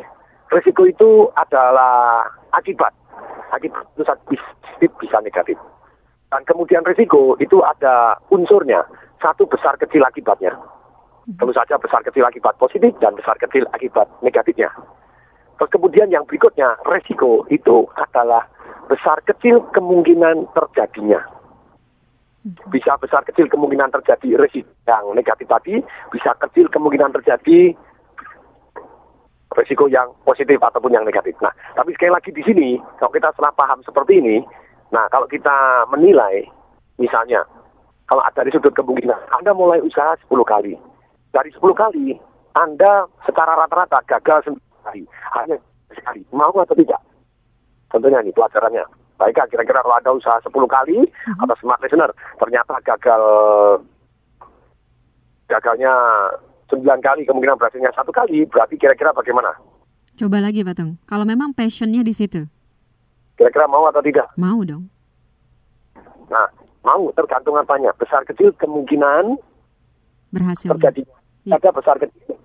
Risiko 0.54 0.86
itu 0.86 1.32
adalah 1.34 2.28
akibat. 2.54 2.94
Akibat 3.56 3.88
itu 3.96 4.04
bisa, 4.30 4.44
bisa 4.78 5.18
negatif. 5.24 5.58
Dan 6.28 6.44
kemudian 6.44 6.84
risiko 6.84 7.40
itu 7.40 7.64
ada 7.64 8.20
unsurnya, 8.30 8.84
satu 9.24 9.48
besar 9.48 9.80
kecil 9.80 10.04
akibatnya. 10.04 10.54
Tentu 11.28 11.52
saja 11.52 11.76
besar 11.76 12.00
kecil 12.08 12.24
akibat 12.24 12.56
positif 12.56 12.96
dan 13.04 13.12
besar 13.20 13.36
kecil 13.36 13.68
akibat 13.76 14.08
negatifnya. 14.24 14.72
Terus 15.60 15.74
kemudian 15.76 16.08
yang 16.08 16.24
berikutnya, 16.24 16.80
resiko 16.88 17.44
itu 17.52 17.84
adalah 18.00 18.48
besar 18.88 19.20
kecil 19.28 19.60
kemungkinan 19.76 20.48
terjadinya. 20.56 21.20
Bisa 22.72 22.96
besar 22.96 23.28
kecil 23.28 23.52
kemungkinan 23.52 23.92
terjadi 23.92 24.40
resiko 24.40 24.72
yang 24.88 25.04
negatif 25.12 25.52
tadi, 25.52 25.84
bisa 26.16 26.32
kecil 26.40 26.72
kemungkinan 26.72 27.12
terjadi 27.20 27.76
resiko 29.52 29.92
yang 29.92 30.08
positif 30.24 30.62
ataupun 30.64 30.96
yang 30.96 31.04
negatif. 31.04 31.36
Nah, 31.44 31.52
tapi 31.76 31.92
sekali 31.92 32.16
lagi 32.16 32.32
di 32.32 32.46
sini, 32.46 32.80
kalau 33.04 33.12
kita 33.12 33.36
setelah 33.36 33.52
paham 33.52 33.84
seperti 33.84 34.24
ini, 34.24 34.38
nah 34.96 35.12
kalau 35.12 35.28
kita 35.28 35.84
menilai, 35.92 36.48
misalnya, 36.96 37.44
kalau 38.08 38.24
dari 38.32 38.54
sudut 38.54 38.72
kemungkinan, 38.72 39.18
Anda 39.36 39.52
mulai 39.52 39.84
usaha 39.84 40.16
10 40.24 40.48
kali. 40.48 40.78
Dari 41.32 41.50
10 41.54 41.62
kali, 41.74 42.16
Anda 42.56 43.06
secara 43.24 43.54
rata-rata 43.54 44.02
gagal 44.08 44.50
9 44.50 44.58
kali. 44.84 45.02
Hanya 45.38 45.56
sekali. 45.94 46.22
Mau 46.34 46.52
atau 46.56 46.74
tidak? 46.74 47.02
Tentunya 47.88 48.20
ini 48.24 48.32
pelajarannya. 48.34 48.84
Baik, 49.18 49.40
kira-kira 49.50 49.82
kalau 49.82 49.98
Anda 49.98 50.12
usaha 50.14 50.38
10 50.42 50.52
kali, 50.70 50.98
atau 51.42 51.56
smart 51.58 51.82
listener, 51.82 52.10
ternyata 52.38 52.78
gagal 52.86 53.22
gagalnya 55.48 55.94
9 56.70 56.84
kali, 57.02 57.24
kemungkinan 57.24 57.58
berhasilnya 57.58 57.92
satu 57.96 58.12
kali, 58.12 58.44
berarti 58.46 58.76
kira-kira 58.76 59.16
bagaimana? 59.16 59.56
Coba 60.18 60.42
lagi 60.42 60.66
Pak 60.66 60.76
Tung. 60.76 60.98
Kalau 61.08 61.24
memang 61.24 61.54
passionnya 61.54 62.04
di 62.04 62.12
situ, 62.12 62.44
Kira-kira 63.38 63.70
mau 63.70 63.86
atau 63.86 64.02
tidak? 64.02 64.34
mau 64.34 64.66
dong. 64.66 64.90
Nah, 66.28 66.50
mau 66.82 67.08
tergantung 67.14 67.54
apanya. 67.54 67.94
Besar 67.96 68.26
kecil 68.26 68.50
kemungkinan 68.58 69.38
Berhasil. 70.34 70.74
terjadi 70.76 71.06
ada 71.56 71.70
besar 71.72 71.96
kecil. 72.00 72.36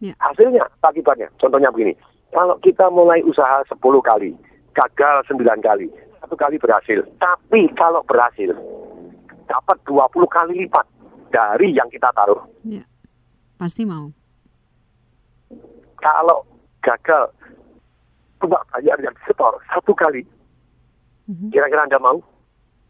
Ya. 0.00 0.16
Hasilnya 0.18 0.64
akibatnya. 0.82 1.28
Contohnya 1.36 1.70
begini. 1.70 1.94
Kalau 2.30 2.56
kita 2.62 2.88
mulai 2.88 3.20
usaha 3.26 3.62
10 3.66 3.78
kali, 4.00 4.32
gagal 4.72 5.16
9 5.28 5.60
kali, 5.60 5.86
satu 6.22 6.34
kali 6.38 6.56
berhasil. 6.56 7.02
Tapi 7.18 7.68
kalau 7.74 8.00
berhasil, 8.06 8.54
dapat 9.50 9.76
20 9.84 10.30
kali 10.30 10.64
lipat 10.64 10.86
dari 11.34 11.74
yang 11.74 11.90
kita 11.90 12.08
taruh. 12.14 12.38
Ya. 12.64 12.86
Pasti 13.58 13.84
mau. 13.84 14.08
Kalau 16.00 16.46
gagal, 16.80 17.28
coba 18.40 18.64
bayar 18.72 18.96
yang 19.04 19.12
setor 19.28 19.60
satu 19.68 19.92
kali. 19.92 20.24
Kira-kira 21.52 21.86
Anda 21.86 22.00
mau? 22.02 22.18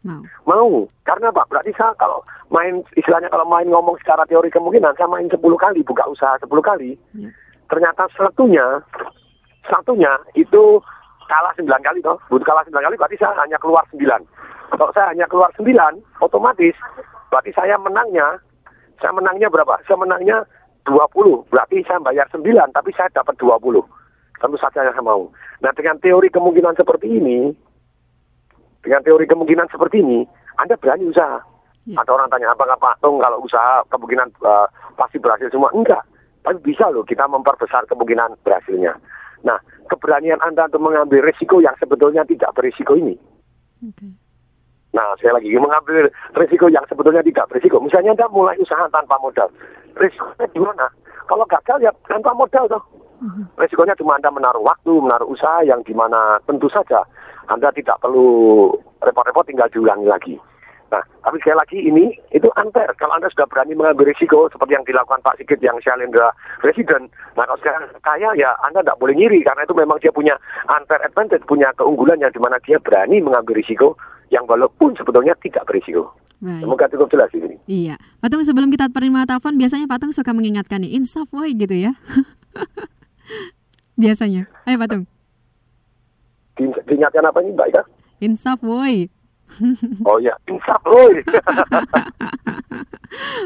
Mau. 0.01 0.21
Mau. 0.49 0.89
Karena 1.05 1.29
apa? 1.29 1.45
Berarti 1.45 1.71
saya 1.77 1.93
kalau 1.97 2.25
main, 2.49 2.81
istilahnya 2.97 3.29
kalau 3.29 3.45
main 3.45 3.69
ngomong 3.69 3.97
secara 4.01 4.25
teori 4.25 4.49
kemungkinan, 4.49 4.97
saya 4.97 5.05
main 5.05 5.29
10 5.29 5.37
kali, 5.37 5.85
buka 5.85 6.03
usaha 6.09 6.37
10 6.41 6.49
kali. 6.61 6.97
Ternyata 7.69 8.09
satunya, 8.17 8.81
satunya 9.69 10.11
itu 10.33 10.81
kalah 11.29 11.53
9 11.55 11.69
kali 11.69 11.99
toh. 12.01 12.17
Butuh 12.27 12.43
kalah 12.43 12.65
9 12.67 12.75
kali 12.81 12.95
berarti 12.97 13.17
saya 13.21 13.37
hanya 13.39 13.55
keluar 13.61 13.85
9. 13.93 14.01
Kalau 14.75 14.91
saya 14.91 15.07
hanya 15.13 15.25
keluar 15.29 15.51
9, 15.55 15.69
otomatis 16.19 16.75
berarti 17.31 17.51
saya 17.55 17.77
menangnya, 17.79 18.41
saya 18.99 19.15
menangnya 19.15 19.47
berapa? 19.47 19.79
Saya 19.87 20.01
menangnya 20.01 20.43
20. 20.89 21.47
Berarti 21.47 21.85
saya 21.85 22.01
bayar 22.01 22.27
9, 22.33 22.73
tapi 22.73 22.89
saya 22.97 23.07
dapat 23.13 23.37
20. 23.37 23.79
Tentu 24.41 24.57
saja 24.57 24.81
saya 24.81 25.03
mau. 25.05 25.29
Nah 25.61 25.71
dengan 25.77 26.01
teori 26.01 26.33
kemungkinan 26.33 26.73
seperti 26.73 27.21
ini, 27.21 27.53
dengan 28.81 29.01
teori 29.05 29.25
kemungkinan 29.29 29.69
seperti 29.69 30.01
ini, 30.01 30.25
Anda 30.57 30.77
berani 30.77 31.09
usaha. 31.09 31.41
Ada 31.81 32.11
orang 32.13 32.29
tanya, 32.29 32.53
apakah 32.53 32.77
Pak 32.77 33.01
Tung 33.01 33.17
kalau 33.17 33.41
usaha 33.41 33.81
kemungkinan 33.89 34.29
eh, 34.45 34.67
pasti 34.93 35.17
berhasil 35.17 35.49
semua? 35.49 35.73
Enggak. 35.73 36.05
Tapi 36.41 36.57
bisa 36.61 36.89
loh 36.89 37.05
kita 37.05 37.25
memperbesar 37.25 37.85
kemungkinan 37.89 38.37
berhasilnya. 38.45 38.93
Nah, 39.41 39.57
keberanian 39.89 40.41
Anda 40.45 40.69
untuk 40.69 40.81
mengambil 40.85 41.25
risiko 41.25 41.57
yang 41.61 41.73
sebetulnya 41.81 42.21
tidak 42.25 42.53
berisiko 42.53 42.93
ini. 42.97 43.17
Nah, 44.93 45.17
saya 45.17 45.37
lagi 45.37 45.49
mengambil 45.57 46.09
risiko 46.37 46.69
yang 46.69 46.85
sebetulnya 46.85 47.25
tidak 47.25 47.49
berisiko. 47.49 47.81
Misalnya 47.81 48.13
Anda 48.13 48.27
mulai 48.29 48.57
usaha 48.61 48.85
tanpa 48.93 49.17
modal. 49.17 49.49
Risikonya 49.97 50.45
di 50.53 50.59
mana? 50.61 50.85
Kalau 51.25 51.45
gagal 51.49 51.77
ya 51.81 51.91
tanpa 52.09 52.33
modal 52.37 52.69
toh. 52.69 52.83
Risikonya 53.57 53.93
cuma 53.93 54.17
Anda 54.17 54.33
menaruh 54.33 54.65
waktu, 54.65 54.97
menaruh 54.97 55.29
usaha 55.29 55.61
yang 55.61 55.85
di 55.85 55.93
mana 55.93 56.41
tentu 56.49 56.65
saja 56.73 57.05
Anda 57.47 57.69
tidak 57.69 58.01
perlu 58.01 58.69
repot-repot 59.01 59.45
tinggal 59.45 59.69
diulangi 59.69 60.07
lagi. 60.09 60.35
Nah, 60.91 60.99
tapi 61.23 61.39
sekali 61.39 61.55
lagi 61.55 61.77
ini 61.87 62.05
itu 62.35 62.51
unfair. 62.59 62.91
Kalau 62.99 63.15
Anda 63.15 63.31
sudah 63.31 63.47
berani 63.47 63.79
mengambil 63.79 64.11
risiko 64.11 64.51
seperti 64.51 64.75
yang 64.75 64.83
dilakukan 64.83 65.23
Pak 65.23 65.39
Sigit 65.39 65.63
yang 65.63 65.79
Shalendra 65.79 66.35
Resident, 66.67 67.07
nah 67.39 67.47
kalau 67.47 67.59
sekarang 67.63 67.83
kaya 68.03 68.29
ya 68.35 68.51
Anda 68.67 68.83
tidak 68.83 68.99
boleh 68.99 69.15
ngiri 69.15 69.39
karena 69.47 69.63
itu 69.63 69.71
memang 69.71 70.03
dia 70.03 70.11
punya 70.11 70.35
unfair 70.67 70.99
advantage, 71.07 71.47
punya 71.47 71.71
keunggulan 71.79 72.19
yang 72.19 72.35
di 72.35 72.43
mana 72.43 72.59
dia 72.59 72.75
berani 72.83 73.23
mengambil 73.23 73.55
risiko 73.55 73.95
yang 74.35 74.43
walaupun 74.43 74.91
sebetulnya 74.99 75.31
tidak 75.39 75.63
berisiko. 75.63 76.11
Baik. 76.41 76.65
Semoga 76.65 76.89
cukup 76.91 77.07
jelas 77.13 77.31
ini. 77.37 77.55
Iya. 77.69 77.95
Patung 78.19 78.41
sebelum 78.43 78.73
kita 78.73 78.89
terima 78.89 79.23
telepon, 79.29 79.55
biasanya 79.55 79.87
Patung 79.87 80.11
suka 80.11 80.33
mengingatkan 80.33 80.81
nih, 80.83 80.97
insaf 80.97 81.29
woi 81.31 81.53
gitu 81.55 81.87
ya. 81.87 81.93
biasanya. 84.01 84.49
Ayo 84.65 84.81
Patung. 84.81 85.05
Di- 86.57 86.81
Diingatkan 86.89 87.21
apa 87.23 87.39
ini 87.39 87.53
Mbak 87.53 87.67
Ika? 87.69 87.81
Insaf 88.19 88.59
woi. 88.65 89.05
Oh 90.07 90.15
ya, 90.17 90.31
insaf 90.47 90.79
oi. 90.87 91.19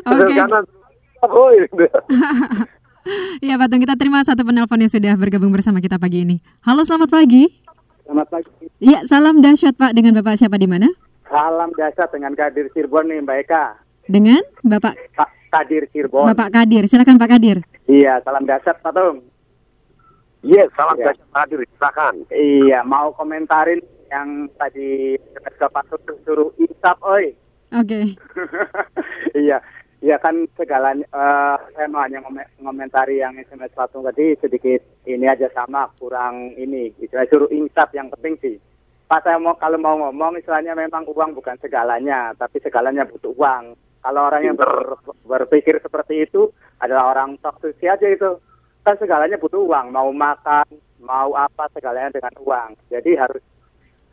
Oke. 0.06 0.34
Karena 0.34 0.60
insaf 0.62 1.32
oi. 1.32 1.56
Ya 3.38 3.54
Patung, 3.62 3.78
kita 3.78 3.94
terima 3.94 4.26
satu 4.26 4.41
penelpon 4.41 4.82
yang 4.82 4.89
sudah 4.89 5.13
bergabung 5.13 5.54
bersama 5.54 5.78
kita 5.78 6.02
pagi 6.02 6.26
ini. 6.26 6.41
Halo, 6.65 6.82
selamat 6.82 7.13
pagi. 7.13 7.54
Selamat 8.02 8.34
pagi. 8.34 8.50
Iya, 8.82 9.06
salam 9.06 9.46
dahsyat 9.46 9.78
Pak 9.78 9.94
dengan 9.94 10.18
Bapak 10.18 10.41
siapa 10.41 10.58
di 10.58 10.65
mana? 10.65 10.89
Salam 11.30 11.70
dahsyat 11.70 12.10
dengan 12.10 12.34
Kadir 12.34 12.65
Cirebon 12.74 13.06
nih 13.06 13.22
Mbak 13.22 13.38
Eka. 13.46 13.78
Dengan 14.10 14.41
Bapak 14.62 14.98
Pak 15.13 15.30
Kadir 15.54 15.86
Cirebon. 15.94 16.26
Bapak 16.26 16.50
Kadir. 16.50 16.89
Silakan 16.89 17.22
Pak 17.22 17.30
Kadir. 17.30 17.62
Iya, 17.86 18.26
salam 18.26 18.41
dahsyat 18.41 18.82
Pak 18.82 18.89
Tung. 18.89 19.22
Yes, 20.46 20.70
salam 20.78 20.94
Iya. 21.02 21.10
dahsyat 21.10 21.30
hadir, 21.34 21.60
silakan. 21.74 22.16
Iya, 22.30 22.86
mau 22.86 23.10
komentarin 23.18 23.82
yang 24.14 24.46
tadi 24.62 25.18
ke 25.42 25.66
Pak 25.66 25.90
suruh 26.22 26.54
insaf 26.62 27.02
oi. 27.02 27.34
Oke. 27.74 28.14
iya, 29.34 29.58
iya 30.06 30.16
kan 30.22 30.46
segalanya 30.54 31.02
eh, 31.10 31.58
saya 31.74 31.90
mau 31.90 32.06
hanya 32.06 32.22
ngomentari 32.62 33.26
yang 33.26 33.34
SMS 33.42 33.74
Pak 33.74 33.90
Tung 33.90 34.06
tadi 34.06 34.38
sedikit 34.38 34.86
ini 35.10 35.26
aja 35.26 35.50
sama 35.50 35.90
kurang 35.98 36.54
ini 36.56 36.94
istilahnya 37.02 37.32
suruh 37.34 37.50
insaf 37.50 37.90
yang 37.98 38.14
penting 38.14 38.38
sih. 38.38 38.56
Pak 39.10 39.26
saya 39.26 39.42
mau 39.42 39.58
kalau 39.58 39.82
mau 39.82 39.98
ngomong 39.98 40.38
istilahnya 40.38 40.78
memang 40.78 41.10
uang 41.10 41.34
bukan 41.34 41.58
segalanya, 41.58 42.38
tapi 42.38 42.62
segalanya 42.62 43.02
butuh 43.10 43.34
uang. 43.34 43.74
Kalau 44.06 44.30
orang 44.30 44.46
yang 44.46 44.56
ber- 44.58 45.02
berpikir 45.26 45.82
seperti 45.82 46.30
itu 46.30 46.54
adalah 46.78 47.18
orang 47.18 47.42
toksik 47.42 47.82
aja 47.82 48.06
itu. 48.06 48.38
Kan 48.86 48.95
segalanya 49.02 49.41
butuh 49.41 49.65
uang, 49.65 49.89
mau 49.89 50.13
makan, 50.13 50.69
mau 51.02 51.34
apa 51.34 51.65
segalanya 51.74 52.13
dengan 52.13 52.38
uang. 52.38 52.78
Jadi 52.93 53.17
harus 53.17 53.41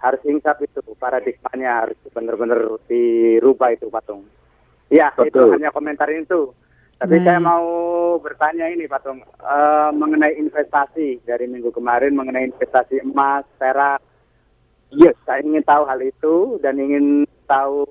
harus 0.01 0.19
insaf 0.25 0.57
itu 0.59 0.81
paradigmanya 0.97 1.85
harus 1.85 1.99
benar-benar 2.09 2.59
dirubah 2.89 3.77
itu 3.77 3.93
patung. 3.93 4.25
Ya 4.89 5.13
itu 5.21 5.29
Betul. 5.29 5.61
hanya 5.61 5.69
komentarin 5.71 6.25
itu. 6.25 6.57
Tapi 6.97 7.19
Baik. 7.19 7.27
saya 7.27 7.39
mau 7.39 7.67
bertanya 8.17 8.67
ini 8.73 8.89
patung 8.89 9.21
eh, 9.23 9.91
mengenai 9.93 10.41
investasi 10.41 11.21
dari 11.23 11.45
minggu 11.45 11.69
kemarin 11.69 12.17
mengenai 12.17 12.49
investasi 12.49 13.05
emas, 13.05 13.45
perak. 13.61 14.01
Yes, 14.93 15.17
saya 15.25 15.41
ingin 15.41 15.65
tahu 15.65 15.85
hal 15.85 16.01
itu 16.01 16.61
dan 16.61 16.77
ingin 16.77 17.25
tahu 17.45 17.85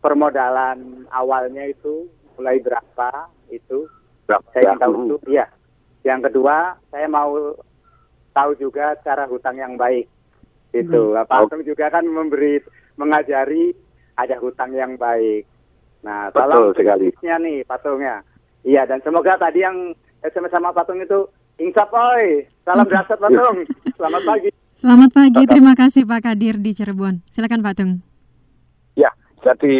permodalan 0.00 1.04
awalnya 1.08 1.64
itu 1.64 2.08
mulai 2.36 2.60
berapa 2.60 3.28
itu. 3.48 3.88
Berapa? 4.24 4.44
Saya 4.52 4.72
ingin 4.72 4.80
tahu 4.80 4.92
Hmm. 4.92 5.04
itu. 5.08 5.16
Iya. 5.32 5.46
Yang 6.02 6.30
kedua, 6.30 6.76
saya 6.90 7.06
mau 7.06 7.54
tahu 8.34 8.50
juga 8.58 8.98
cara 9.02 9.26
hutang 9.26 9.58
yang 9.58 9.74
baik. 9.78 10.06
Itu. 10.74 11.14
Hmm. 11.14 11.26
Pak 11.28 11.48
Atung 11.48 11.62
juga 11.62 11.92
kan 11.92 12.04
memberi 12.06 12.58
mengajari 12.96 13.72
ada 14.18 14.36
hutang 14.42 14.74
yang 14.74 14.98
baik. 14.98 15.46
Nah, 16.02 16.34
tolong 16.34 16.74
sekali. 16.74 17.14
nih 17.22 17.62
Patungnya. 17.62 18.26
Iya, 18.62 18.86
dan 18.86 19.02
semoga 19.02 19.38
tadi 19.38 19.62
yang 19.62 19.94
SMS 20.22 20.54
sama 20.54 20.74
Patung 20.74 20.98
itu 20.98 21.26
insaf 21.62 21.90
oi. 21.94 22.46
Salam 22.66 22.86
dahsyat 22.86 23.18
Patung. 23.18 23.62
Selamat 23.98 24.22
pagi. 24.26 24.50
Selamat 24.72 25.10
pagi, 25.14 25.42
terima 25.46 25.78
kasih 25.78 26.02
Pak 26.08 26.26
Kadir 26.26 26.58
di 26.58 26.74
Cirebon. 26.74 27.22
Silakan 27.30 27.62
Pak 27.62 27.74
Tung. 27.78 28.02
Ya, 28.98 29.14
jadi 29.38 29.76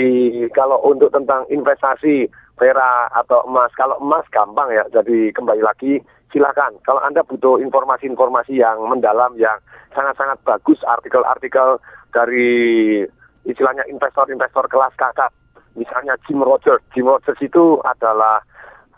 kalau 0.54 0.78
untuk 0.86 1.10
tentang 1.10 1.42
investasi 1.50 2.30
perak 2.62 3.10
atau 3.10 3.42
emas, 3.50 3.74
kalau 3.74 3.98
emas 3.98 4.22
gampang 4.30 4.70
ya. 4.70 4.86
Jadi 4.94 5.34
kembali 5.34 5.58
lagi 5.66 5.98
silakan. 6.30 6.78
Kalau 6.86 7.02
Anda 7.02 7.26
butuh 7.26 7.58
informasi-informasi 7.58 8.54
yang 8.54 8.86
mendalam 8.86 9.34
yang 9.34 9.58
sangat-sangat 9.90 10.38
bagus, 10.46 10.78
artikel-artikel 10.86 11.82
dari 12.14 13.02
istilahnya 13.42 13.82
investor-investor 13.90 14.70
kelas 14.70 14.94
kakak. 14.94 15.34
Misalnya 15.74 16.14
Jim 16.22 16.38
Rogers. 16.38 16.78
Jim 16.94 17.10
Rogers 17.10 17.42
itu 17.42 17.82
adalah 17.82 18.38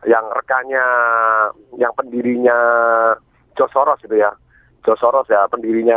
yang 0.05 0.29
rekannya, 0.37 0.85
yang 1.81 1.97
pendirinya 1.97 2.59
George 3.57 3.73
Soros 3.73 3.97
gitu 4.05 4.21
ya. 4.21 4.29
Soros 4.85 5.25
ya 5.33 5.49
pendirinya 5.49 5.97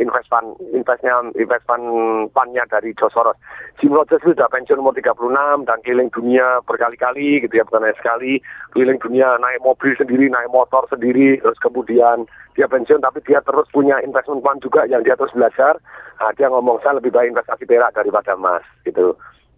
invest 0.00 0.32
investnya 0.72 1.20
invest 1.36 1.68
fund 1.68 1.84
fundnya 2.32 2.64
dari 2.64 2.96
George 2.96 3.12
Soros. 3.12 3.36
Jim 3.76 3.92
Rogers 3.92 4.24
sudah 4.24 4.48
pensiun 4.48 4.80
umur 4.80 4.96
36 4.96 5.68
dan 5.68 5.78
keliling 5.84 6.08
dunia 6.08 6.64
berkali-kali 6.64 7.44
gitu 7.44 7.60
ya 7.60 7.68
bukan 7.68 7.84
hanya 7.84 7.96
sekali 8.00 8.40
keliling 8.72 8.96
dunia 8.96 9.36
naik 9.36 9.60
mobil 9.60 9.92
sendiri 10.00 10.32
naik 10.32 10.48
motor 10.48 10.88
sendiri 10.88 11.36
terus 11.44 11.60
kemudian 11.60 12.24
dia 12.56 12.64
pensiun 12.64 13.04
tapi 13.04 13.20
dia 13.28 13.44
terus 13.44 13.68
punya 13.68 14.00
investment 14.00 14.40
fund 14.40 14.64
juga 14.64 14.88
yang 14.88 15.04
dia 15.04 15.12
terus 15.12 15.36
belajar. 15.36 15.76
Nah, 16.16 16.32
dia 16.32 16.48
ngomong 16.48 16.80
saya 16.80 16.96
lebih 16.96 17.12
baik 17.12 17.36
investasi 17.36 17.68
perak 17.68 17.92
daripada 17.92 18.32
emas 18.32 18.64
gitu. 18.88 19.12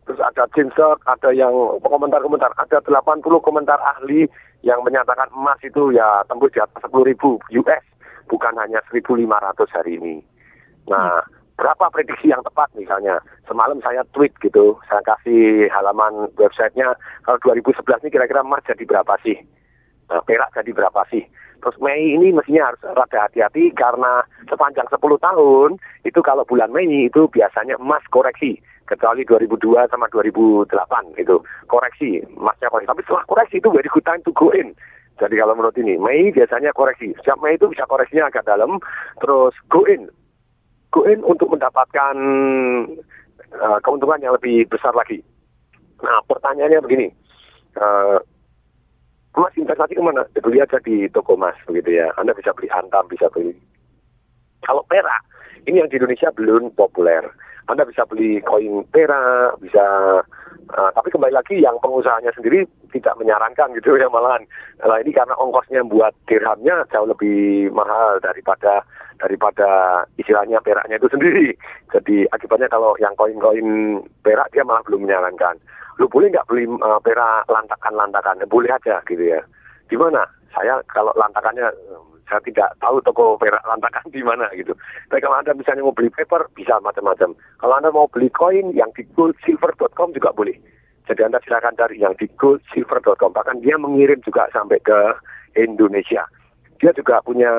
Terus 0.04 0.20
ada 0.20 0.44
Jinsok, 0.52 1.00
ada 1.08 1.30
yang 1.32 1.54
komentar-komentar, 1.80 2.52
ada 2.58 2.78
80 2.82 3.24
komentar 3.40 3.80
ahli 3.80 4.28
yang 4.64 4.82
menyatakan 4.82 5.30
emas 5.32 5.56
itu 5.62 5.92
ya 5.92 6.24
tembus 6.28 6.52
di 6.52 6.60
atas 6.60 6.82
10 6.88 7.08
ribu 7.08 7.36
US 7.60 7.93
bukan 8.28 8.54
hanya 8.60 8.80
1.500 8.90 9.76
hari 9.76 10.00
ini. 10.00 10.16
Nah, 10.90 11.24
berapa 11.56 11.88
prediksi 11.92 12.28
yang 12.32 12.42
tepat 12.44 12.72
misalnya? 12.76 13.20
Semalam 13.48 13.80
saya 13.80 14.04
tweet 14.12 14.32
gitu, 14.40 14.76
saya 14.88 15.00
kasih 15.04 15.68
halaman 15.70 16.28
websitenya, 16.36 16.96
kalau 17.24 17.38
2011 17.40 18.04
ini 18.04 18.10
kira-kira 18.12 18.40
emas 18.44 18.64
jadi 18.66 18.84
berapa 18.84 19.14
sih? 19.24 19.36
Nah, 20.12 20.20
perak 20.24 20.52
jadi 20.52 20.72
berapa 20.72 21.02
sih? 21.08 21.24
Terus 21.64 21.80
Mei 21.80 22.12
ini 22.12 22.28
mestinya 22.28 22.68
harus 22.68 22.80
rada 22.84 23.24
hati-hati 23.24 23.72
karena 23.72 24.20
sepanjang 24.44 24.84
10 24.92 25.00
tahun 25.00 25.80
itu 26.04 26.20
kalau 26.20 26.44
bulan 26.44 26.68
Mei 26.68 27.08
itu 27.08 27.24
biasanya 27.32 27.80
emas 27.80 28.04
koreksi 28.12 28.60
kecuali 28.84 29.24
2002 29.24 29.88
sama 29.88 30.06
2008 30.12 30.68
itu 31.16 31.36
koreksi 31.72 32.20
emasnya 32.36 32.68
koreksi 32.68 32.90
tapi 32.92 33.02
setelah 33.08 33.24
koreksi 33.24 33.56
itu 33.56 33.68
very 33.72 33.88
good 33.88 34.04
time 34.04 34.20
to 34.28 34.32
go 34.36 34.52
in 34.52 34.76
jadi 35.14 35.34
kalau 35.38 35.54
menurut 35.54 35.78
ini, 35.78 35.94
Mei 35.94 36.34
biasanya 36.34 36.74
koreksi. 36.74 37.14
Setiap 37.22 37.38
Mei 37.38 37.54
itu 37.54 37.70
bisa 37.70 37.86
koreksinya 37.86 38.26
agak 38.26 38.50
dalam, 38.50 38.82
terus 39.22 39.54
go 39.70 39.86
in. 39.86 40.10
Go 40.90 41.06
in 41.06 41.22
untuk 41.22 41.54
mendapatkan 41.54 42.14
uh, 43.54 43.78
keuntungan 43.86 44.18
yang 44.18 44.34
lebih 44.34 44.66
besar 44.66 44.90
lagi. 44.90 45.22
Nah, 46.02 46.18
pertanyaannya 46.26 46.82
begini. 46.82 47.06
Uh, 47.78 48.18
emas 49.38 49.54
investasi 49.54 49.94
ke 49.94 50.02
mana? 50.02 50.26
Beli 50.34 50.58
aja 50.58 50.82
di 50.82 51.06
toko 51.14 51.38
emas, 51.38 51.54
begitu 51.62 52.02
ya. 52.02 52.10
Anda 52.18 52.34
bisa 52.34 52.50
beli 52.50 52.66
antam, 52.74 53.06
bisa 53.06 53.30
beli. 53.30 53.54
Kalau 54.66 54.82
perak, 54.90 55.22
ini 55.70 55.78
yang 55.78 55.90
di 55.90 55.98
Indonesia 56.02 56.34
belum 56.34 56.74
populer. 56.74 57.22
Anda 57.70 57.86
bisa 57.86 58.02
beli 58.02 58.42
koin 58.42 58.82
perak, 58.90 59.62
bisa 59.62 59.86
Uh, 60.72 60.90
tapi 60.96 61.12
kembali 61.12 61.34
lagi 61.36 61.60
yang 61.60 61.76
pengusahanya 61.84 62.32
sendiri 62.32 62.64
tidak 62.88 63.14
menyarankan 63.20 63.74
gitu 63.76 64.00
ya 64.00 64.08
malahan. 64.08 64.40
Nah 64.80 64.96
ini 65.02 65.12
karena 65.12 65.36
ongkosnya 65.36 65.84
buat 65.84 66.16
dirhamnya 66.24 66.88
jauh 66.88 67.04
lebih 67.04 67.68
mahal 67.76 68.16
daripada 68.24 68.80
daripada 69.20 70.02
istilahnya 70.16 70.64
peraknya 70.64 70.96
itu 70.96 71.08
sendiri. 71.12 71.52
Jadi 71.92 72.24
akibatnya 72.32 72.72
kalau 72.72 72.96
yang 72.96 73.12
koin-koin 73.20 74.00
perak 74.24 74.48
dia 74.56 74.64
malah 74.64 74.80
belum 74.88 75.04
menyarankan. 75.04 75.60
Lu 76.00 76.08
boleh 76.08 76.32
nggak 76.32 76.48
beli 76.48 76.64
uh, 76.66 77.00
perak 77.04 77.44
lantakan-lantakan? 77.46 78.42
Boleh 78.48 78.72
aja 78.72 79.04
gitu 79.04 79.20
ya. 79.20 79.44
Di 79.86 79.96
mana? 80.00 80.24
Saya 80.54 80.78
kalau 80.90 81.10
lantakannya 81.18 81.66
saya 82.28 82.40
tidak 82.44 82.72
tahu 82.80 83.00
toko 83.04 83.36
perak 83.36 83.60
lantakan 83.68 84.04
di 84.08 84.20
mana 84.24 84.48
gitu. 84.56 84.72
Tapi 85.12 85.20
kalau 85.20 85.36
Anda 85.38 85.52
misalnya 85.52 85.84
mau 85.84 85.96
beli 85.96 86.08
paper, 86.10 86.48
bisa 86.56 86.80
macam-macam. 86.80 87.36
Kalau 87.60 87.74
Anda 87.76 87.90
mau 87.92 88.08
beli 88.08 88.32
koin 88.32 88.72
yang 88.72 88.90
di 88.96 89.04
goldsilver.com 89.12 90.16
juga 90.16 90.32
boleh. 90.32 90.56
Jadi 91.04 91.20
Anda 91.20 91.38
silakan 91.44 91.76
cari 91.76 92.00
yang 92.00 92.16
di 92.16 92.26
goldsilver.com. 92.40 93.36
Bahkan 93.36 93.60
dia 93.60 93.76
mengirim 93.76 94.20
juga 94.24 94.48
sampai 94.52 94.80
ke 94.80 94.98
Indonesia. 95.60 96.24
Dia 96.80 96.90
juga 96.96 97.20
punya 97.20 97.52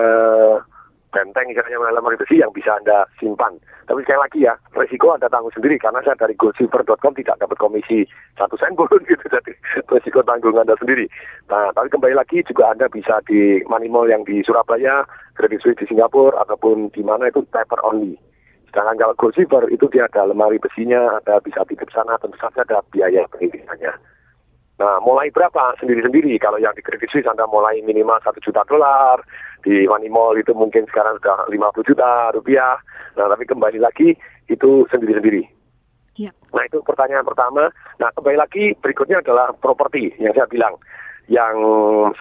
benteng 1.16 1.47
misalnya 1.47 1.95
lemari 1.95 2.20
besi 2.20 2.43
yang 2.43 2.51
bisa 2.51 2.76
Anda 2.76 3.07
simpan. 3.16 3.55
Tapi 3.88 4.03
sekali 4.03 4.20
lagi 4.20 4.39
ya, 4.43 4.53
resiko 4.76 5.16
Anda 5.16 5.32
tanggung 5.32 5.55
sendiri 5.55 5.80
karena 5.80 6.03
saya 6.03 6.20
dari 6.20 6.36
goldsilver.com 6.36 7.16
tidak 7.16 7.39
dapat 7.39 7.55
komisi 7.55 8.03
satu 8.36 8.59
sen 8.59 8.76
pun 8.76 8.91
gitu. 9.07 9.24
Jadi 9.32 9.55
resiko 9.88 10.20
tanggung 10.28 10.59
Anda 10.59 10.76
sendiri. 10.76 11.07
Nah, 11.47 11.72
tapi 11.72 11.88
kembali 11.88 12.20
lagi 12.20 12.43
juga 12.43 12.76
Anda 12.76 12.91
bisa 12.91 13.24
di 13.24 13.63
Money 13.72 13.88
Mall 13.88 14.11
yang 14.11 14.28
di 14.28 14.43
Surabaya, 14.43 15.07
Credit 15.39 15.63
Suisse 15.63 15.80
di 15.80 15.88
Singapura, 15.88 16.43
ataupun 16.43 16.91
di 16.91 16.99
mana 16.99 17.32
itu 17.32 17.39
paper 17.47 17.80
only. 17.88 18.20
Sedangkan 18.76 18.99
kalau 18.99 19.16
gold 19.16 19.39
silver 19.39 19.63
itu 19.72 19.88
dia 19.88 20.03
ada 20.11 20.28
lemari 20.28 20.59
besinya, 20.59 21.16
ada 21.24 21.39
bisa 21.39 21.63
titip 21.63 21.88
sana, 21.95 22.20
tentu 22.20 22.36
saja 22.36 22.59
ada 22.68 22.84
biaya 22.91 23.24
pendidikannya. 23.32 23.95
Nah, 24.76 24.99
mulai 24.99 25.32
berapa 25.32 25.80
sendiri-sendiri? 25.80 26.36
Kalau 26.36 26.59
yang 26.59 26.76
di 26.76 26.84
Credit 26.84 27.07
Suisse 27.07 27.32
Anda 27.32 27.47
mulai 27.47 27.80
minimal 27.80 28.20
satu 28.20 28.43
juta 28.43 28.68
dolar, 28.68 29.24
di 29.66 29.89
Money 29.89 30.13
Mall 30.13 30.38
itu 30.38 30.53
mungkin 30.53 30.86
sekarang 30.86 31.18
sudah 31.18 31.49
50 31.49 31.89
juta 31.89 32.30
rupiah. 32.38 32.78
Nah, 33.18 33.26
tapi 33.34 33.49
kembali 33.49 33.82
lagi 33.82 34.13
itu 34.45 34.86
sendiri-sendiri. 34.93 35.41
Ya. 36.22 36.32
Nah, 36.53 36.63
itu 36.63 36.80
pertanyaan 36.86 37.26
pertama. 37.26 37.74
Nah, 37.97 38.09
kembali 38.13 38.38
lagi 38.38 38.78
berikutnya 38.78 39.26
adalah 39.26 39.51
properti 39.57 40.13
yang 40.22 40.32
saya 40.38 40.45
bilang. 40.45 40.78
Yang 41.26 41.57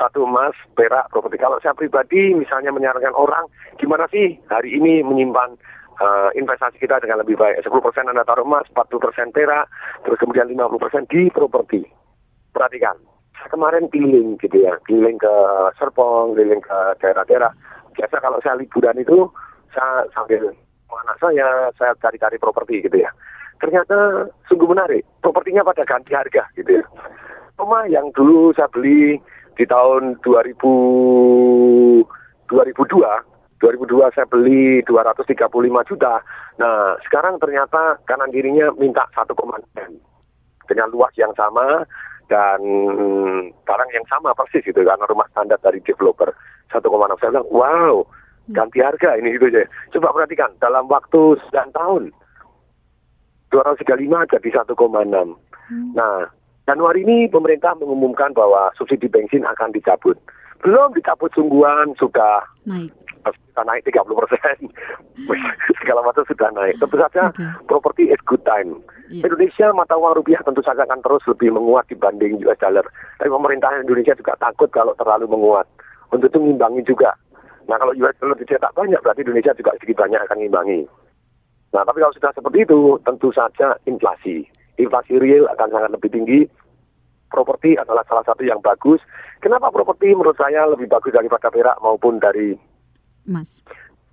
satu 0.00 0.24
emas, 0.24 0.56
perak, 0.72 1.12
properti. 1.12 1.36
Kalau 1.36 1.60
saya 1.60 1.76
pribadi 1.76 2.32
misalnya 2.32 2.72
menyarankan 2.72 3.12
orang, 3.12 3.44
gimana 3.76 4.08
sih 4.08 4.40
hari 4.48 4.80
ini 4.80 5.04
menyimpan 5.04 5.60
uh, 6.00 6.32
investasi 6.32 6.80
kita 6.80 7.04
dengan 7.04 7.20
lebih 7.20 7.36
baik. 7.36 7.60
10% 7.60 7.68
Anda 8.08 8.24
taruh 8.24 8.48
emas, 8.48 8.64
40% 8.72 9.36
perak, 9.36 9.68
terus 10.08 10.16
kemudian 10.16 10.48
50% 10.48 11.12
di 11.12 11.28
properti. 11.28 11.84
Perhatikan, 12.56 12.96
saya 13.34 13.48
kemarin 13.50 13.90
keliling 13.90 14.38
gitu 14.38 14.56
ya, 14.62 14.78
keliling 14.86 15.18
ke 15.18 15.34
Serpong, 15.78 16.34
keliling 16.38 16.62
ke 16.62 16.78
daerah-daerah. 17.02 17.50
Biasa 17.94 18.18
kalau 18.22 18.38
saya 18.42 18.58
liburan 18.58 18.98
itu, 18.98 19.26
saya 19.74 20.06
sambil 20.14 20.54
anak 20.94 21.16
saya, 21.18 21.70
saya 21.74 21.92
cari-cari 21.98 22.38
properti 22.38 22.86
gitu 22.86 23.02
ya. 23.02 23.10
Ternyata 23.58 24.30
sungguh 24.46 24.70
menarik, 24.70 25.02
propertinya 25.22 25.66
pada 25.66 25.82
ganti 25.82 26.14
harga 26.14 26.46
gitu 26.54 26.78
ya. 26.78 26.84
Rumah 27.58 27.86
yang 27.90 28.10
dulu 28.14 28.50
saya 28.54 28.70
beli 28.70 29.18
di 29.54 29.64
tahun 29.66 30.18
2000, 30.22 30.58
2002, 32.50 32.54
2002 33.62 34.14
saya 34.14 34.26
beli 34.26 34.82
235 34.86 35.90
juta. 35.90 36.18
Nah, 36.58 36.98
sekarang 37.06 37.38
ternyata 37.38 37.98
kanan 38.06 38.30
kirinya 38.30 38.70
minta 38.78 39.06
1,6 39.14 39.34
dengan 40.66 40.88
luas 40.90 41.14
yang 41.14 41.32
sama 41.38 41.86
dan 42.28 42.60
barang 43.64 43.90
yang 43.92 44.06
sama 44.08 44.32
persis 44.32 44.64
gitu 44.64 44.80
karena 44.80 45.04
rumah 45.04 45.28
standar 45.32 45.60
dari 45.60 45.80
developer 45.84 46.32
1,6 46.72 46.84
saya 47.20 47.30
bilang 47.36 47.48
wow 47.52 47.94
ganti 48.52 48.84
harga 48.84 49.16
ini 49.16 49.36
gitu 49.40 49.48
aja. 49.48 49.64
Coba 49.96 50.12
perhatikan 50.12 50.52
dalam 50.60 50.84
waktu 50.88 51.40
9 51.48 51.72
tahun 51.72 52.12
235 53.48 54.32
jadi 54.36 54.48
1,6 54.52 54.72
nah 55.96 56.28
Januari 56.64 57.04
ini 57.04 57.28
pemerintah 57.28 57.76
mengumumkan 57.76 58.32
bahwa 58.32 58.72
subsidi 58.80 59.04
bensin 59.04 59.44
akan 59.44 59.68
dicabut. 59.76 60.16
Belum 60.64 60.96
dicabut 60.96 61.28
sungguhan 61.36 61.92
sudah 62.00 62.40
naik. 62.64 62.88
sudah 63.52 63.64
naik 63.68 63.84
30 63.84 64.00
persen. 64.16 64.56
Segala 65.84 66.00
macam 66.00 66.24
sudah 66.24 66.48
naik. 66.56 66.80
Tentu 66.80 66.96
saja 66.96 67.28
Okay. 67.36 67.48
properti 67.68 68.08
is 68.08 68.20
good 68.24 68.40
time 68.48 68.80
Iya. 69.12 69.28
Indonesia 69.28 69.66
mata 69.76 70.00
uang 70.00 70.16
rupiah 70.16 70.40
tentu 70.40 70.64
saja 70.64 70.88
akan 70.88 71.04
terus 71.04 71.20
lebih 71.28 71.52
menguat 71.52 71.84
dibanding 71.92 72.40
US 72.48 72.56
dollar. 72.56 72.86
Tapi 73.20 73.28
pemerintah 73.28 73.76
Indonesia 73.76 74.16
juga 74.16 74.32
takut 74.40 74.72
kalau 74.72 74.96
terlalu 74.96 75.28
menguat 75.28 75.68
untuk 76.08 76.32
itu 76.32 76.40
ngimbangi 76.40 76.82
juga. 76.88 77.12
Nah 77.68 77.76
kalau 77.76 77.92
US 77.96 78.16
dollar 78.16 78.36
dicetak 78.40 78.72
banyak 78.72 79.00
berarti 79.04 79.20
Indonesia 79.24 79.52
juga 79.52 79.76
sedikit 79.76 80.04
banyak 80.04 80.20
akan 80.24 80.38
ngimbangi 80.40 81.04
nah 81.74 81.82
tapi 81.82 81.98
kalau 81.98 82.14
sudah 82.14 82.30
seperti 82.30 82.58
itu 82.62 82.80
tentu 83.02 83.28
saja 83.34 83.74
inflasi. 83.90 84.46
Inflasi 84.78 85.18
real 85.18 85.50
akan 85.50 85.68
sangat 85.74 85.90
lebih 85.90 86.10
tinggi. 86.14 86.40
Properti 87.26 87.74
adalah 87.74 88.06
salah 88.06 88.22
satu 88.22 88.46
yang 88.46 88.62
bagus. 88.62 89.02
Kenapa 89.42 89.74
properti 89.74 90.14
menurut 90.14 90.38
saya 90.38 90.70
lebih 90.70 90.86
bagus 90.86 91.10
daripada 91.10 91.50
perak 91.50 91.74
maupun 91.82 92.22
dari 92.22 92.54
Mas. 93.26 93.64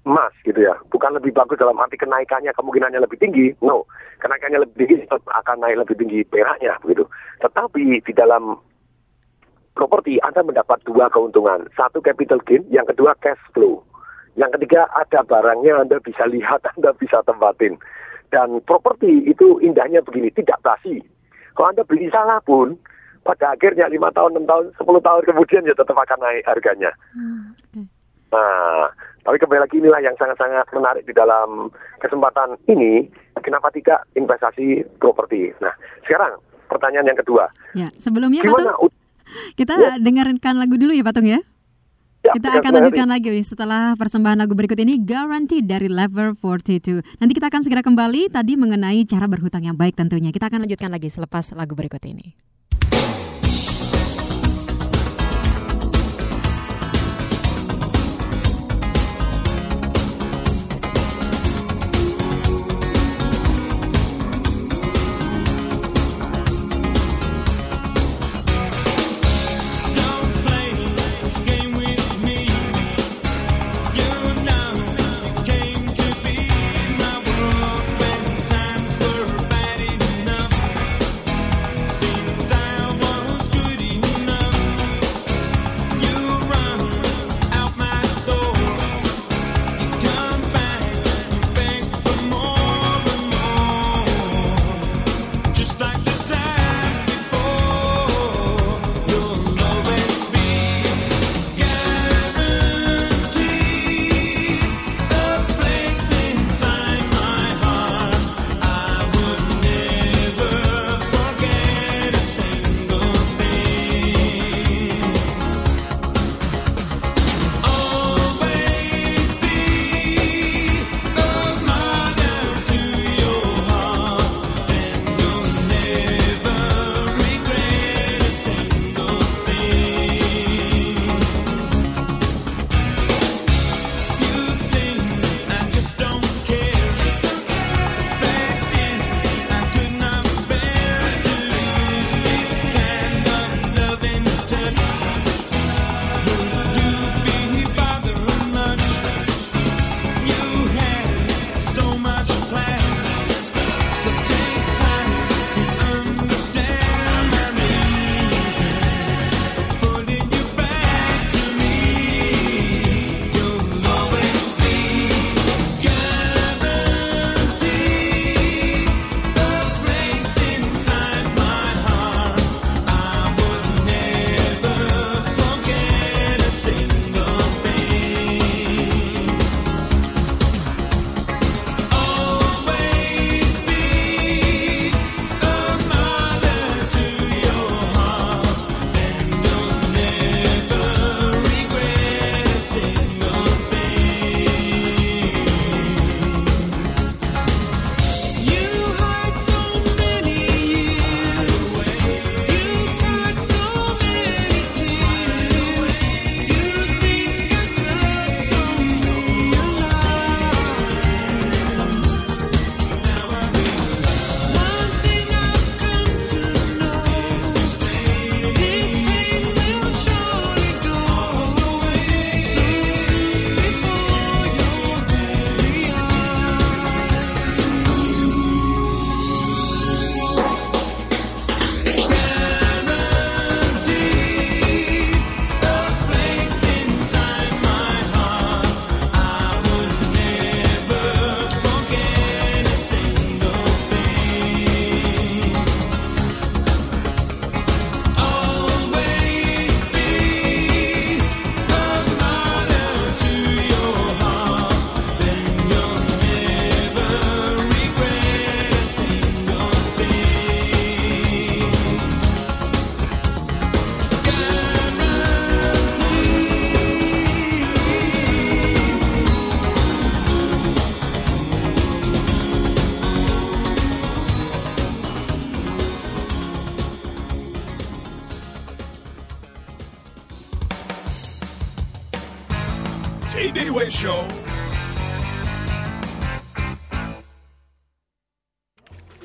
Emas 0.06 0.34
gitu 0.42 0.58
ya. 0.58 0.74
Bukan 0.90 1.14
lebih 1.18 1.34
bagus 1.34 1.62
dalam 1.62 1.78
arti 1.78 1.98
kenaikannya 1.98 2.54
kemungkinannya 2.58 3.02
lebih 3.02 3.18
tinggi. 3.22 3.54
No, 3.62 3.86
kenaikannya 4.22 4.66
lebih 4.66 4.88
tinggi 4.88 5.06
akan 5.12 5.58
naik 5.62 5.86
lebih 5.86 5.96
tinggi 5.98 6.20
peraknya 6.26 6.78
begitu. 6.82 7.06
Tetapi 7.42 8.02
di 8.02 8.14
dalam 8.14 8.58
properti 9.78 10.20
Anda 10.22 10.42
mendapat 10.44 10.84
dua 10.84 11.08
keuntungan. 11.10 11.70
Satu 11.78 12.04
capital 12.04 12.42
gain, 12.44 12.66
yang 12.70 12.86
kedua 12.86 13.16
cash 13.22 13.40
flow. 13.56 13.82
Yang 14.40 14.60
ketiga 14.60 14.88
ada 14.96 15.24
barangnya 15.28 15.84
Anda 15.86 15.98
bisa 16.00 16.28
lihat, 16.28 16.64
Anda 16.78 16.96
bisa 16.96 17.24
tempatin. 17.24 17.78
Dan 18.32 18.64
properti 18.64 19.28
itu 19.28 19.60
indahnya 19.60 20.00
begini, 20.00 20.32
tidak 20.32 20.64
basi. 20.64 21.04
Kalau 21.54 21.76
Anda 21.76 21.84
beli 21.84 22.08
salah 22.08 22.40
pun, 22.48 22.80
pada 23.28 23.54
akhirnya 23.54 23.92
lima 23.92 24.10
tahun, 24.16 24.40
enam 24.40 24.48
tahun, 24.48 24.66
10 24.82 24.88
tahun 25.04 25.22
kemudian 25.30 25.68
ya 25.68 25.76
tetap 25.78 25.94
akan 25.94 26.20
naik 26.24 26.48
harganya. 26.48 26.92
Nah, 28.32 28.88
tapi 29.22 29.38
kembali 29.38 29.60
lagi 29.62 29.76
inilah 29.78 30.02
yang 30.02 30.16
sangat-sangat 30.18 30.66
menarik 30.74 31.04
di 31.06 31.14
dalam 31.14 31.70
kesempatan 32.02 32.58
ini, 32.72 33.06
kenapa 33.44 33.70
tidak 33.70 34.08
investasi 34.18 34.82
properti. 34.98 35.54
Nah, 35.62 35.76
sekarang 36.08 36.40
pertanyaan 36.72 37.12
yang 37.12 37.20
kedua. 37.20 37.46
Ya, 37.76 37.92
sebelumnya 38.00 38.42
Gimana? 38.42 38.74
Patung, 38.74 38.90
kita 39.60 39.74
ya. 39.78 39.92
dengarkan 40.00 40.56
lagu 40.58 40.76
dulu 40.80 40.96
ya 40.96 41.04
Patung 41.04 41.28
ya. 41.28 41.40
ya 42.24 42.32
kita 42.34 42.62
akan 42.62 42.72
lanjutkan 42.82 43.08
lagi 43.10 43.32
setelah 43.44 43.98
persembahan 44.00 44.40
lagu 44.40 44.54
berikut 44.56 44.80
ini 44.80 45.02
Guarantee 45.02 45.62
dari 45.66 45.92
Lever 45.92 46.34
42. 46.34 47.04
Nanti 47.20 47.32
kita 47.36 47.52
akan 47.52 47.62
segera 47.62 47.82
kembali 47.84 48.32
tadi 48.32 48.56
mengenai 48.56 49.04
cara 49.04 49.28
berhutang 49.28 49.68
yang 49.68 49.76
baik 49.76 50.00
tentunya. 50.00 50.32
Kita 50.32 50.48
akan 50.48 50.66
lanjutkan 50.66 50.90
lagi 50.90 51.12
selepas 51.12 51.52
lagu 51.54 51.76
berikut 51.76 52.02
ini. 52.08 52.34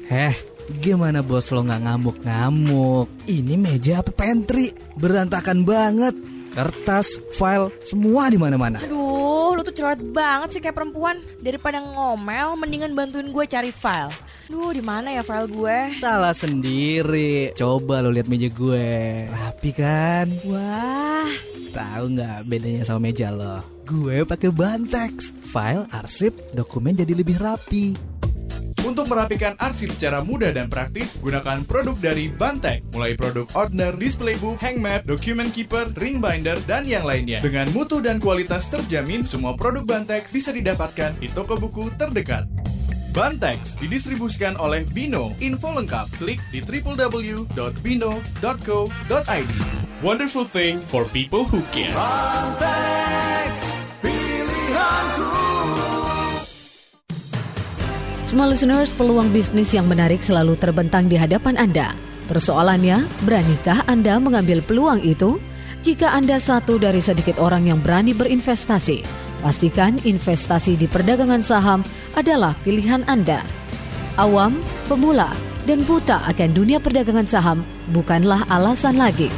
Heh, 0.07 0.39
gimana 0.87 1.19
bos 1.19 1.51
lo 1.51 1.67
nggak 1.67 1.83
ngamuk-ngamuk? 1.83 3.11
Ini 3.27 3.59
meja 3.59 4.07
apa 4.07 4.15
pantry? 4.15 4.71
Berantakan 4.95 5.67
banget. 5.67 6.15
Kertas, 6.55 7.19
file, 7.35 7.75
semua 7.83 8.31
di 8.31 8.39
mana-mana. 8.39 8.79
Aduh, 8.87 9.59
lo 9.59 9.67
tuh 9.67 9.75
cerewet 9.75 9.99
banget 10.15 10.55
sih 10.55 10.63
kayak 10.63 10.79
perempuan. 10.79 11.19
Daripada 11.43 11.83
ngomel, 11.83 12.55
mendingan 12.55 12.95
bantuin 12.95 13.35
gue 13.35 13.45
cari 13.51 13.75
file. 13.75 14.15
Duh, 14.47 14.71
di 14.71 14.79
mana 14.79 15.11
ya 15.11 15.27
file 15.27 15.51
gue? 15.51 15.99
Salah 15.99 16.33
sendiri. 16.33 17.51
Coba 17.59 17.99
lo 17.99 18.15
lihat 18.15 18.31
meja 18.31 18.47
gue. 18.47 19.27
Rapi 19.27 19.71
kan? 19.75 20.31
Wah. 20.47 21.29
Tahu 21.75 22.15
nggak 22.15 22.47
bedanya 22.47 22.87
sama 22.87 23.11
meja 23.11 23.35
lo? 23.35 23.59
Gue 23.83 24.23
pakai 24.23 24.55
bantex. 24.55 25.35
File, 25.51 25.91
arsip, 25.91 26.31
dokumen 26.55 26.95
jadi 26.95 27.11
lebih 27.11 27.43
rapi. 27.43 28.16
Untuk 28.87 29.11
merapikan 29.11 29.59
arsip 29.59 29.91
secara 29.99 30.23
mudah 30.23 30.55
dan 30.55 30.71
praktis, 30.71 31.19
gunakan 31.19 31.67
produk 31.67 31.99
dari 31.99 32.31
Bantek, 32.31 32.87
mulai 32.95 33.19
produk 33.19 33.51
Ordner, 33.59 33.91
Display 33.99 34.39
Book, 34.39 34.63
Hangmap, 34.63 35.03
Document 35.03 35.51
Keeper, 35.51 35.91
Ring 35.99 36.23
Binder, 36.23 36.55
dan 36.71 36.87
yang 36.87 37.03
lainnya. 37.03 37.43
Dengan 37.43 37.67
mutu 37.75 37.99
dan 37.99 38.23
kualitas 38.23 38.71
terjamin, 38.71 39.27
semua 39.27 39.59
produk 39.59 39.83
Bantek 39.83 40.31
bisa 40.31 40.55
didapatkan 40.55 41.19
di 41.19 41.27
toko 41.27 41.59
buku 41.59 41.91
terdekat. 41.99 42.47
Bantek 43.11 43.59
didistribusikan 43.83 44.55
oleh 44.55 44.87
Bino. 44.95 45.35
Info 45.43 45.75
lengkap 45.75 46.23
klik 46.23 46.39
di 46.55 46.63
www.bino.co.id. 46.63 47.47
Wonderful 49.99 50.47
thing 50.47 50.79
for 50.79 51.03
people 51.11 51.43
who 51.43 51.59
care. 51.75 51.91
Bantex, 51.91 53.51
pilihanku. 53.99 55.36
Small 58.27 58.51
listeners, 58.51 58.91
peluang 58.91 59.31
bisnis 59.31 59.71
yang 59.71 59.87
menarik 59.87 60.19
selalu 60.19 60.59
terbentang 60.59 61.07
di 61.07 61.15
hadapan 61.15 61.55
Anda. 61.55 61.95
Persoalannya, 62.27 63.07
beranikah 63.23 63.87
Anda 63.87 64.19
mengambil 64.19 64.67
peluang 64.67 64.99
itu? 64.99 65.39
Jika 65.87 66.11
Anda 66.11 66.43
satu 66.43 66.75
dari 66.75 66.99
sedikit 66.99 67.39
orang 67.39 67.71
yang 67.71 67.79
berani 67.79 68.19
berinvestasi, 68.19 69.07
pastikan 69.47 70.03
investasi 70.03 70.75
di 70.75 70.91
perdagangan 70.91 71.39
saham 71.39 71.87
adalah 72.19 72.59
pilihan 72.67 73.07
Anda. 73.07 73.47
Awam, 74.19 74.59
pemula, 74.91 75.31
dan 75.63 75.87
buta 75.87 76.27
akan 76.27 76.51
dunia 76.51 76.83
perdagangan 76.83 77.31
saham 77.31 77.63
bukanlah 77.95 78.43
alasan 78.51 78.99
lagi. 78.99 79.31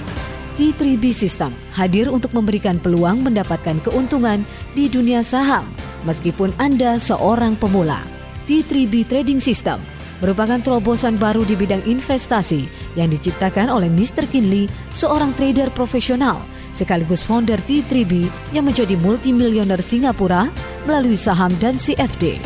T3B 0.57 1.13
System 1.13 1.53
hadir 1.77 2.09
untuk 2.09 2.33
memberikan 2.33 2.81
peluang 2.81 3.21
mendapatkan 3.21 3.85
keuntungan 3.85 4.49
di 4.73 4.89
dunia 4.89 5.21
saham 5.21 5.69
meskipun 6.09 6.57
Anda 6.57 6.97
seorang 6.97 7.53
pemula. 7.61 8.18
T3B 8.49 9.05
Trading 9.05 9.45
System 9.45 9.77
merupakan 10.25 10.57
terobosan 10.59 11.21
baru 11.21 11.45
di 11.45 11.55
bidang 11.55 11.85
investasi 11.85 12.65
yang 12.97 13.13
diciptakan 13.13 13.69
oleh 13.69 13.93
Mr. 13.93 14.25
Kinley, 14.27 14.67
seorang 14.91 15.37
trader 15.37 15.69
profesional 15.77 16.41
sekaligus 16.73 17.27
founder 17.27 17.59
T3B 17.59 18.31
yang 18.55 18.65
menjadi 18.65 18.95
multimilioner 18.99 19.83
Singapura 19.83 20.47
melalui 20.87 21.19
saham 21.19 21.51
dan 21.59 21.75
CFD. 21.75 22.39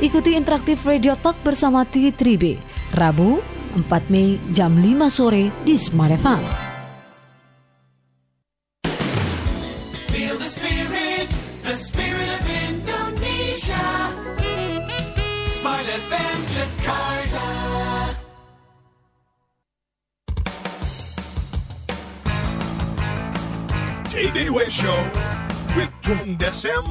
Ikuti 0.00 0.36
interaktif 0.36 0.84
Radio 0.84 1.16
Talk 1.16 1.36
bersama 1.40 1.84
T3B, 1.88 2.60
Rabu 2.96 3.40
4 3.76 4.12
Mei 4.12 4.40
jam 4.52 4.72
5 4.72 5.08
sore 5.12 5.52
di 5.64 5.76
Smart 5.76 6.16
FM. 6.16 6.75
Show 24.76 24.92
with 25.72 25.88
Tung 26.04 26.36
Desem. 26.36 26.84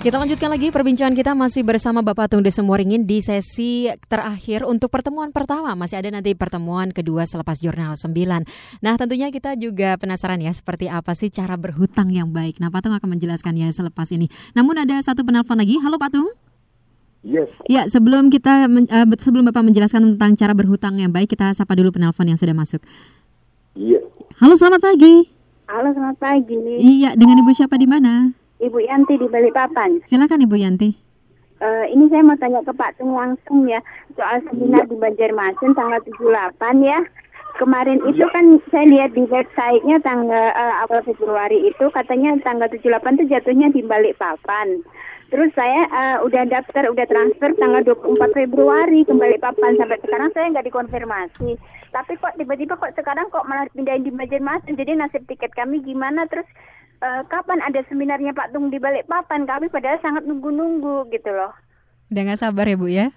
Kita 0.00 0.16
lanjutkan 0.16 0.48
lagi 0.48 0.72
perbincangan 0.72 1.12
kita 1.12 1.36
masih 1.36 1.68
bersama 1.68 2.00
Bapak 2.00 2.32
Tung 2.32 2.40
Desem 2.40 2.64
Waringin 2.64 3.04
di 3.04 3.20
sesi 3.20 3.92
terakhir 4.08 4.64
untuk 4.64 4.88
pertemuan 4.88 5.36
pertama. 5.36 5.76
Masih 5.76 6.00
ada 6.00 6.08
nanti 6.08 6.32
pertemuan 6.32 6.96
kedua 6.96 7.28
selepas 7.28 7.60
jurnal 7.60 8.00
9. 8.00 8.08
Nah 8.80 8.94
tentunya 8.96 9.28
kita 9.28 9.60
juga 9.60 10.00
penasaran 10.00 10.40
ya 10.40 10.56
seperti 10.56 10.88
apa 10.88 11.12
sih 11.12 11.28
cara 11.28 11.60
berhutang 11.60 12.08
yang 12.08 12.32
baik. 12.32 12.56
Nah 12.56 12.72
Pak 12.72 12.88
Tung 12.88 12.96
akan 12.96 13.20
menjelaskannya 13.20 13.68
selepas 13.68 14.08
ini. 14.16 14.32
Namun 14.56 14.80
ada 14.80 14.96
satu 15.04 15.28
penelpon 15.28 15.60
lagi. 15.60 15.76
Halo 15.76 16.00
Pak 16.00 16.16
Tung. 16.16 16.47
Yes. 17.26 17.50
Ya 17.66 17.90
sebelum 17.90 18.30
kita 18.30 18.70
eh, 18.70 19.06
sebelum 19.18 19.50
Bapak 19.50 19.66
menjelaskan 19.66 20.14
tentang 20.14 20.38
cara 20.38 20.54
berhutang 20.54 21.02
yang 21.02 21.10
baik 21.10 21.34
kita 21.34 21.50
sapa 21.50 21.74
dulu 21.74 21.90
penelpon 21.90 22.30
yang 22.30 22.38
sudah 22.38 22.54
masuk. 22.54 22.78
Iya. 23.74 23.98
Halo 24.38 24.54
selamat 24.54 24.86
pagi. 24.86 25.26
Halo, 25.68 25.92
selamat 25.92 26.16
pagi. 26.16 26.56
Iya 26.78 27.18
dengan 27.18 27.42
Ibu 27.42 27.50
siapa 27.52 27.76
di 27.76 27.84
mana? 27.84 28.32
Ibu 28.62 28.78
Yanti 28.80 29.18
di 29.18 29.26
Balikpapan. 29.26 30.06
Silakan 30.06 30.46
Ibu 30.46 30.56
Yanti. 30.56 30.90
Eh, 31.58 31.84
ini 31.90 32.06
saya 32.06 32.22
mau 32.22 32.38
tanya 32.38 32.62
ke 32.62 32.70
Pak 32.70 33.02
Tung 33.02 33.18
langsung 33.18 33.66
ya 33.66 33.82
soal 34.14 34.38
seminar 34.46 34.86
di 34.86 34.94
Banjarmasin 34.94 35.74
tanggal 35.74 35.98
78 36.06 36.86
ya. 36.86 37.02
Kemarin 37.58 37.98
itu 38.06 38.22
kan 38.30 38.62
saya 38.70 38.86
lihat 38.86 39.18
di 39.18 39.26
websitenya 39.26 39.98
tanggal 40.06 40.54
eh, 40.54 40.74
awal 40.86 41.02
Februari 41.02 41.66
itu 41.66 41.90
katanya 41.90 42.38
tanggal 42.46 42.70
78 42.70 43.18
itu 43.18 43.24
jatuhnya 43.34 43.74
di 43.74 43.82
Balikpapan. 43.82 44.86
Terus 45.28 45.52
saya 45.52 45.84
eh, 45.92 46.16
udah 46.24 46.48
daftar, 46.48 46.88
udah 46.88 47.04
transfer 47.04 47.52
tanggal 47.60 47.84
24 47.84 48.32
Februari 48.32 49.04
ke 49.04 49.12
Balikpapan 49.12 49.76
sampai 49.76 50.00
sekarang 50.00 50.32
saya 50.32 50.48
nggak 50.56 50.66
dikonfirmasi. 50.72 51.60
Tapi 51.92 52.12
kok 52.16 52.36
tiba-tiba 52.40 52.80
kok 52.80 52.96
sekarang 52.96 53.28
kok 53.28 53.44
malah 53.44 53.68
pindahin 53.76 54.08
di 54.08 54.12
Banjarmasin. 54.12 54.76
Jadi 54.76 54.96
nasib 54.96 55.28
tiket 55.28 55.52
kami 55.52 55.84
gimana? 55.84 56.24
Terus 56.32 56.48
eh, 57.04 57.22
kapan 57.28 57.60
ada 57.60 57.84
seminarnya 57.92 58.32
Pak 58.32 58.56
Tung 58.56 58.72
di 58.72 58.80
Balikpapan? 58.80 59.44
Kami 59.44 59.68
padahal 59.68 60.00
sangat 60.00 60.24
nunggu-nunggu 60.24 61.12
gitu 61.12 61.28
loh. 61.28 61.52
Udah 62.08 62.22
nggak 62.24 62.40
sabar 62.40 62.64
ya 62.64 62.76
Bu 62.80 62.88
ya? 62.88 63.12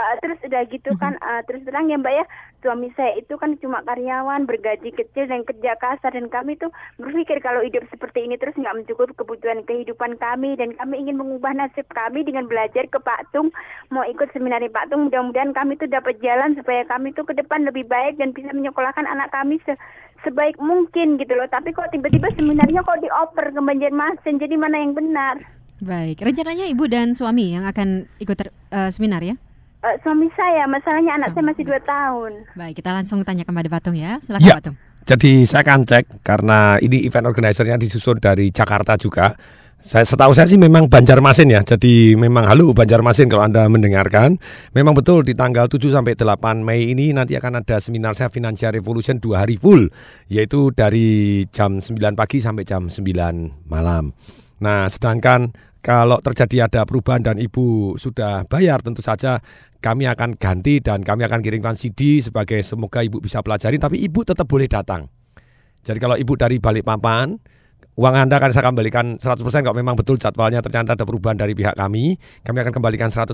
Uh, 0.00 0.16
terus 0.24 0.40
udah 0.48 0.62
gitu 0.72 0.90
kan 0.96 1.20
uh, 1.20 1.44
terus 1.44 1.60
terang 1.68 1.92
ya 1.92 2.00
mbak 2.00 2.16
ya. 2.16 2.24
Suami 2.60 2.92
saya 2.92 3.16
itu 3.16 3.36
kan 3.40 3.56
cuma 3.60 3.80
karyawan 3.84 4.44
bergaji 4.44 4.92
kecil 4.96 5.28
dan 5.28 5.44
kerja 5.44 5.76
kasar. 5.76 6.16
Dan 6.16 6.32
kami 6.32 6.56
tuh 6.56 6.72
berpikir 6.96 7.44
kalau 7.44 7.60
hidup 7.60 7.84
seperti 7.92 8.24
ini 8.24 8.40
terus 8.40 8.56
nggak 8.56 8.72
mencukupi 8.80 9.12
kebutuhan 9.12 9.60
kehidupan 9.68 10.16
kami. 10.16 10.56
Dan 10.56 10.72
kami 10.80 11.04
ingin 11.04 11.20
mengubah 11.20 11.52
nasib 11.52 11.84
kami 11.92 12.24
dengan 12.24 12.48
belajar 12.48 12.88
ke 12.88 12.96
Pak 12.96 13.28
Tung. 13.36 13.52
Mau 13.92 14.08
ikut 14.08 14.32
seminar 14.32 14.64
Pak 14.64 14.88
Tung 14.88 15.12
mudah-mudahan 15.12 15.52
kami 15.52 15.76
tuh 15.76 15.88
dapat 15.88 16.16
jalan 16.24 16.56
supaya 16.56 16.84
kami 16.88 17.12
tuh 17.12 17.28
ke 17.28 17.36
depan 17.36 17.68
lebih 17.68 17.84
baik 17.84 18.16
dan 18.16 18.32
bisa 18.32 18.52
menyekolahkan 18.56 19.04
anak 19.04 19.28
kami 19.28 19.60
se 19.68 19.76
sebaik 20.24 20.56
mungkin 20.60 21.16
gitu 21.16 21.32
loh. 21.36 21.48
Tapi 21.48 21.72
kok 21.72 21.92
tiba-tiba 21.92 22.28
seminarnya 22.36 22.84
kok 22.84 23.00
dioper 23.00 23.52
ke 23.52 23.60
Banjarmasin? 23.60 24.36
Jadi 24.40 24.54
mana 24.56 24.76
yang 24.80 24.92
benar? 24.92 25.40
Baik, 25.80 26.20
rencananya 26.20 26.68
Ibu 26.68 26.84
dan 26.92 27.16
suami 27.16 27.56
yang 27.56 27.64
akan 27.64 28.04
ikut 28.20 28.36
ter- 28.36 28.52
eh, 28.68 28.92
seminar 28.92 29.24
ya? 29.24 29.40
Eh, 29.80 29.96
suami 30.04 30.28
saya 30.36 30.68
masalahnya 30.68 31.16
anak 31.16 31.32
saya 31.32 31.40
masih 31.40 31.64
dua 31.64 31.80
tahun 31.80 32.44
Baik, 32.52 32.84
kita 32.84 32.92
langsung 32.92 33.24
tanya 33.24 33.48
kepada 33.48 33.64
Patung 33.72 33.96
ya. 33.96 34.20
Silakan 34.20 34.44
Ya, 34.44 34.60
Patung. 34.60 34.76
jadi 35.08 35.32
saya 35.48 35.64
akan 35.64 35.88
cek 35.88 36.20
karena 36.20 36.76
ini 36.84 37.08
event 37.08 37.24
organizer-nya 37.24 37.80
disusun 37.80 38.20
dari 38.20 38.52
Jakarta 38.52 39.00
juga. 39.00 39.32
Saya 39.80 40.04
setahu 40.04 40.36
saya 40.36 40.44
sih 40.44 40.60
memang 40.60 40.92
Banjarmasin 40.92 41.48
ya. 41.48 41.64
Jadi 41.64 42.12
memang 42.12 42.44
halo 42.44 42.76
Banjarmasin 42.76 43.32
kalau 43.32 43.48
Anda 43.48 43.64
mendengarkan. 43.72 44.36
Memang 44.76 44.92
betul 44.92 45.24
di 45.24 45.32
tanggal 45.32 45.72
7 45.72 45.88
sampai 45.88 46.12
8 46.12 46.60
Mei 46.60 46.92
ini 46.92 47.16
nanti 47.16 47.32
akan 47.40 47.64
ada 47.64 47.80
seminar 47.80 48.12
saya 48.12 48.28
Financial 48.28 48.76
Revolution 48.76 49.16
dua 49.16 49.48
hari 49.48 49.56
full 49.56 49.88
yaitu 50.28 50.68
dari 50.76 51.48
jam 51.48 51.80
9 51.80 51.96
pagi 52.12 52.44
sampai 52.44 52.68
jam 52.68 52.92
9 52.92 53.72
malam. 53.72 54.12
Nah, 54.60 54.84
sedangkan 54.92 55.56
kalau 55.80 56.20
terjadi 56.20 56.68
ada 56.68 56.84
perubahan 56.84 57.24
dan 57.24 57.36
Ibu 57.40 57.96
sudah 57.96 58.44
bayar 58.44 58.84
tentu 58.84 59.00
saja 59.00 59.40
kami 59.80 60.04
akan 60.04 60.36
ganti 60.36 60.84
dan 60.84 61.00
kami 61.00 61.24
akan 61.24 61.40
kirimkan 61.40 61.72
CD 61.72 62.20
sebagai 62.20 62.60
semoga 62.60 63.00
Ibu 63.00 63.24
bisa 63.24 63.40
pelajari 63.40 63.80
tapi 63.80 64.04
Ibu 64.04 64.20
tetap 64.28 64.44
boleh 64.44 64.68
datang. 64.68 65.08
Jadi 65.80 65.96
kalau 65.96 66.20
Ibu 66.20 66.36
dari 66.36 66.60
Balikpapan 66.60 67.40
uang 67.96 68.14
Anda 68.16 68.36
akan 68.36 68.50
saya 68.52 68.68
kembalikan 68.68 69.16
100% 69.16 69.40
kalau 69.64 69.76
memang 69.76 69.96
betul 69.96 70.20
jadwalnya 70.20 70.60
ternyata 70.60 70.96
ada 70.96 71.04
perubahan 71.08 71.40
dari 71.40 71.56
pihak 71.56 71.76
kami, 71.76 72.20
kami 72.44 72.58
akan 72.60 72.72
kembalikan 72.76 73.08
100%. 73.08 73.32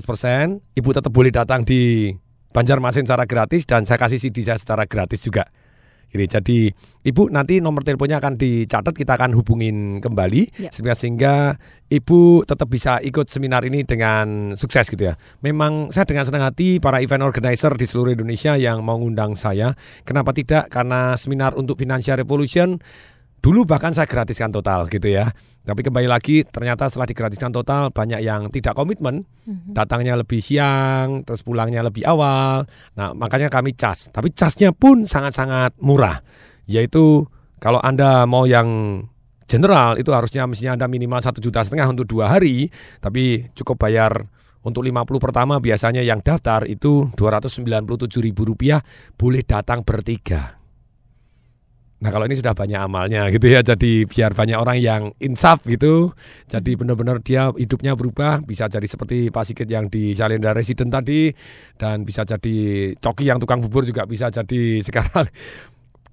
Ibu 0.75 0.89
tetap 0.95 1.11
boleh 1.11 1.31
datang 1.35 1.67
di 1.67 2.15
Banjarmasin 2.55 3.03
secara 3.03 3.27
gratis 3.27 3.67
dan 3.67 3.83
saya 3.83 3.99
kasih 3.99 4.17
CD 4.17 4.47
saya 4.47 4.55
secara 4.55 4.87
gratis 4.87 5.19
juga. 5.19 5.51
Gini, 6.07 6.23
jadi 6.23 6.71
ibu 7.03 7.27
nanti 7.27 7.59
nomor 7.59 7.83
teleponnya 7.83 8.23
akan 8.23 8.39
dicatat 8.39 8.95
kita 8.95 9.19
akan 9.19 9.35
hubungin 9.35 9.99
kembali 9.99 10.49
Ya. 10.57 10.71
sehingga 10.71 10.95
sehingga 10.95 11.33
ibu 11.91 12.43
tetap 12.47 12.71
bisa 12.71 12.99
ikut 13.03 13.27
seminar 13.27 13.63
ini 13.67 13.83
dengan 13.83 14.55
sukses 14.55 14.87
gitu 14.87 15.11
ya. 15.11 15.19
Memang 15.43 15.91
saya 15.91 16.07
dengan 16.07 16.23
senang 16.23 16.47
hati 16.47 16.79
para 16.79 17.03
event 17.03 17.23
organizer 17.23 17.75
di 17.75 17.83
seluruh 17.83 18.15
Indonesia 18.15 18.55
yang 18.55 18.83
mau 18.83 18.95
ngundang 18.99 19.35
saya. 19.35 19.75
Kenapa 20.07 20.31
tidak? 20.31 20.71
Karena 20.71 21.15
seminar 21.19 21.55
untuk 21.59 21.79
Financial 21.79 22.15
Revolution 22.15 22.79
dulu 23.41 23.63
bahkan 23.63 23.93
saya 23.93 24.09
gratiskan 24.09 24.51
total 24.51 24.89
gitu 24.89 25.07
ya. 25.07 25.31
Tapi 25.67 25.83
kembali 25.83 26.07
lagi 26.07 26.47
ternyata 26.47 26.87
setelah 26.87 27.07
digratiskan 27.11 27.51
total 27.51 27.91
banyak 27.91 28.23
yang 28.23 28.47
tidak 28.47 28.71
komitmen, 28.71 29.27
datangnya 29.75 30.15
lebih 30.15 30.39
siang, 30.39 31.27
terus 31.27 31.43
pulangnya 31.43 31.83
lebih 31.83 32.07
awal. 32.07 32.63
Nah 32.95 33.11
makanya 33.11 33.51
kami 33.51 33.75
cas. 33.75 34.07
Tapi 34.07 34.31
casnya 34.31 34.71
pun 34.71 35.03
sangat-sangat 35.03 35.75
murah, 35.83 36.23
yaitu 36.71 37.27
kalau 37.59 37.83
anda 37.83 38.23
mau 38.23 38.47
yang 38.47 38.67
general 39.43 39.99
itu 39.99 40.11
harusnya 40.15 40.47
mestinya 40.47 40.79
anda 40.79 40.87
minimal 40.87 41.19
satu 41.19 41.43
juta 41.43 41.63
setengah 41.67 41.91
untuk 41.91 42.07
dua 42.07 42.31
hari, 42.31 42.71
tapi 43.03 43.51
cukup 43.51 43.75
bayar 43.75 44.23
untuk 44.67 44.83
50 44.83 45.23
pertama 45.23 45.63
biasanya 45.63 46.03
yang 46.03 46.19
daftar 46.19 46.67
itu 46.67 47.07
297 47.15 48.19
ribu 48.19 48.43
rupiah 48.43 48.83
boleh 49.15 49.43
datang 49.47 49.83
bertiga. 49.87 50.59
Nah 51.97 52.13
kalau 52.13 52.29
ini 52.29 52.37
sudah 52.37 52.53
banyak 52.53 52.77
amalnya 52.77 53.25
gitu 53.33 53.49
ya, 53.49 53.65
jadi 53.65 54.05
biar 54.05 54.37
banyak 54.37 54.53
orang 54.53 54.77
yang 54.77 55.01
insaf 55.17 55.65
gitu, 55.65 56.13
jadi 56.45 56.77
benar-benar 56.77 57.25
dia 57.25 57.49
hidupnya 57.57 57.97
berubah, 57.97 58.45
bisa 58.45 58.69
jadi 58.69 58.85
seperti 58.85 59.33
Pak 59.33 59.43
Sigit 59.49 59.65
yang 59.65 59.89
di 59.89 60.13
Salenda 60.13 60.53
Resident 60.53 60.93
tadi, 60.93 61.33
dan 61.73 62.05
bisa 62.05 62.21
jadi 62.21 62.93
Coki 63.01 63.25
yang 63.25 63.41
tukang 63.41 63.65
bubur 63.65 63.81
juga 63.81 64.05
bisa 64.05 64.29
jadi 64.29 64.77
sekarang 64.87 65.25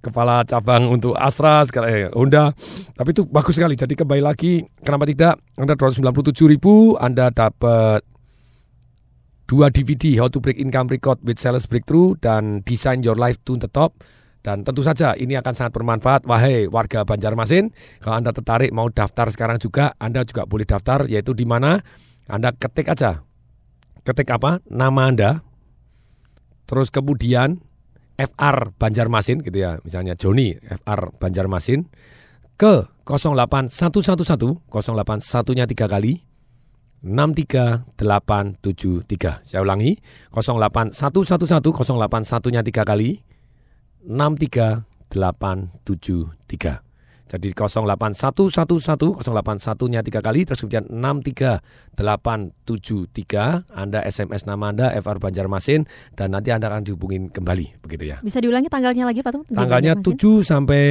kepala 0.01 0.49
cabang 0.49 0.89
untuk 0.89 1.16
Astra, 1.20 1.64
sekarang 1.68 1.89
eh, 1.93 2.09
Honda. 2.16 2.53
Tapi 2.97 3.09
itu 3.12 3.28
bagus 3.28 3.53
sekali, 3.53 3.76
jadi 3.76 3.93
kembali 3.93 4.24
lagi, 4.24 4.64
kenapa 4.80 5.05
tidak? 5.05 5.37
Anda 5.61 5.76
297 5.76 6.49
ribu, 6.49 6.97
Anda 6.97 7.28
dapat 7.28 8.05
dua 9.45 9.68
DVD 9.68 10.16
How 10.16 10.32
to 10.32 10.41
Break 10.41 10.57
Income 10.57 10.89
Record 10.97 11.20
with 11.20 11.37
Sales 11.37 11.68
Breakthrough 11.68 12.16
dan 12.24 12.64
Design 12.64 13.05
Your 13.05 13.20
Life 13.20 13.37
to 13.45 13.61
the 13.61 13.68
Top 13.68 13.93
Dan 14.45 14.61
tentu 14.61 14.84
saja 14.84 15.16
ini 15.16 15.40
akan 15.40 15.57
sangat 15.57 15.72
bermanfaat 15.72 16.28
wahai 16.28 16.68
warga 16.68 17.09
Banjarmasin. 17.09 17.72
Kalau 18.05 18.20
Anda 18.20 18.28
tertarik 18.28 18.76
mau 18.76 18.92
daftar 18.92 19.32
sekarang 19.32 19.57
juga, 19.57 19.97
Anda 19.97 20.20
juga 20.28 20.45
boleh 20.45 20.68
daftar 20.68 21.09
yaitu 21.09 21.32
di 21.32 21.49
mana 21.49 21.80
Anda 22.28 22.53
ketik 22.53 22.92
aja. 22.92 23.24
Ketik 24.05 24.28
apa? 24.28 24.61
Nama 24.68 25.09
Anda. 25.09 25.40
Terus 26.68 26.92
kemudian 26.92 27.57
FR 28.20 28.76
Banjarmasin 28.76 29.40
gitu 29.40 29.64
ya. 29.64 29.80
Misalnya 29.80 30.12
Joni 30.12 30.53
FR 30.61 31.16
Banjarmasin 31.16 31.88
ke 32.61 32.84
08111 33.09 34.61
081-nya 34.68 35.64
tiga 35.64 35.88
kali 35.88 36.20
63873. 37.01 39.40
Saya 39.40 39.64
ulangi 39.64 39.97
08111 40.36 41.64
081-nya 41.64 42.61
tiga 42.61 42.84
kali 42.84 43.24
63873. 44.07 46.79
Jadi 47.25 47.49
08111 47.51 49.25
081-nya 49.25 50.05
tiga 50.07 50.21
kali 50.23 50.47
terus 50.47 50.63
kemudian 50.63 50.87
63873 50.87 53.75
Anda 53.75 54.07
SMS 54.07 54.47
nama 54.47 54.71
Anda 54.71 54.95
FR 54.95 55.19
Banjarmasin 55.19 55.83
dan 56.15 56.31
nanti 56.37 56.53
Anda 56.55 56.71
akan 56.71 56.87
dihubungin 56.87 57.35
kembali 57.35 57.83
begitu 57.83 58.15
ya. 58.15 58.23
Bisa 58.23 58.39
diulangi 58.39 58.71
tanggalnya 58.71 59.03
lagi 59.09 59.25
Patung? 59.25 59.43
di 59.49 59.57
Tanggalnya 59.57 59.99
Banjarmasin? 59.99 60.47
7 60.47 60.47
sampai 60.47 60.85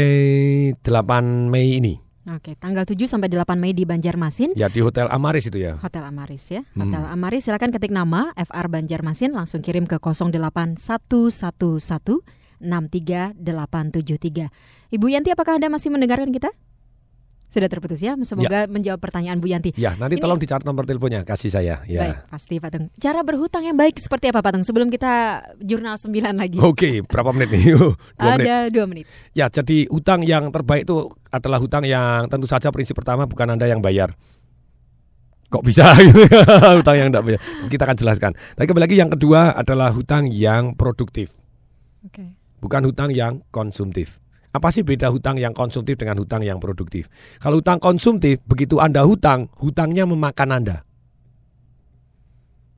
8 0.83 1.53
Mei 1.53 1.79
ini. 1.79 1.95
Oke, 2.23 2.55
tanggal 2.59 2.87
7 2.87 3.07
sampai 3.07 3.27
8 3.31 3.59
Mei 3.59 3.71
di 3.71 3.87
Banjarmasin. 3.87 4.51
Ya 4.59 4.67
di 4.67 4.83
Hotel 4.83 5.07
Amaris 5.07 5.47
itu 5.47 5.63
ya. 5.63 5.79
Hotel 5.79 6.03
Amaris 6.03 6.51
ya. 6.51 6.67
Hmm. 6.75 6.87
Hotel 6.87 7.03
Amaris 7.07 7.47
silakan 7.47 7.71
ketik 7.71 7.91
nama 7.93 8.35
FR 8.35 8.67
Banjarmasin 8.67 9.31
langsung 9.31 9.63
kirim 9.63 9.87
ke 9.87 9.95
08111 10.01 10.83
63873. 12.61 14.49
Ibu 14.93 15.05
Yanti 15.09 15.29
apakah 15.33 15.57
Anda 15.57 15.69
masih 15.73 15.89
mendengarkan 15.89 16.29
kita? 16.29 16.49
Sudah 17.53 17.69
terputus 17.69 18.01
ya. 18.01 18.17
Semoga 18.25 18.65
menjawab 18.65 18.97
pertanyaan 18.97 19.37
Bu 19.37 19.45
Yanti. 19.45 19.77
Ya, 19.77 19.93
nanti 19.93 20.17
Ini- 20.17 20.25
tolong 20.25 20.41
dicatat 20.41 20.65
nomor 20.65 20.89
teleponnya 20.89 21.21
kasih 21.21 21.53
saya 21.53 21.85
ya. 21.85 22.01
Baik, 22.01 22.17
pasti 22.33 22.57
Patung. 22.57 22.89
Cara 22.97 23.21
berhutang 23.21 23.61
yang 23.61 23.77
baik 23.77 24.01
seperti 24.01 24.33
apa 24.33 24.41
Patung? 24.41 24.65
Sebelum 24.65 24.89
kita 24.89 25.45
jurnal 25.61 26.01
9 26.01 26.33
lagi. 26.33 26.57
Oke, 26.57 27.05
berapa 27.05 27.29
menit 27.29 27.53
nih? 27.53 27.63
Dua 27.77 27.93
menit. 28.33 28.45
Ada 28.49 28.55
dua 28.73 28.85
menit. 28.89 29.05
Ya, 29.37 29.53
jadi 29.53 29.85
hutang 29.93 30.25
yang 30.25 30.49
terbaik 30.49 30.89
itu 30.89 31.13
adalah 31.29 31.61
hutang 31.61 31.85
yang 31.85 32.25
tentu 32.25 32.49
saja 32.49 32.73
prinsip 32.73 32.97
pertama 32.97 33.29
bukan 33.29 33.45
Anda 33.53 33.69
yang 33.69 33.85
bayar. 33.85 34.17
Kok 35.53 35.61
bisa 35.61 35.93
hutang 36.81 36.97
yang 36.97 37.13
tidak 37.13 37.21
bayar? 37.21 37.41
Kita 37.69 37.85
akan 37.85 37.97
jelaskan. 38.01 38.31
Tapi 38.57 38.65
kembali 38.65 38.83
lagi 38.89 38.97
yang 38.97 39.13
kedua 39.13 39.53
adalah 39.53 39.93
hutang 39.93 40.25
yang 40.25 40.73
produktif. 40.73 41.37
Oke. 42.01 42.33
Bukan 42.63 42.87
hutang 42.87 43.11
yang 43.11 43.43
konsumtif. 43.51 44.23
Apa 44.55 44.71
sih 44.71 44.87
beda 44.87 45.11
hutang 45.11 45.35
yang 45.35 45.51
konsumtif 45.51 45.99
dengan 45.99 46.15
hutang 46.23 46.39
yang 46.47 46.63
produktif? 46.63 47.11
Kalau 47.43 47.59
hutang 47.59 47.83
konsumtif, 47.83 48.39
begitu 48.47 48.79
Anda 48.79 49.03
hutang, 49.03 49.51
hutangnya 49.59 50.07
memakan 50.07 50.63
Anda. 50.63 50.87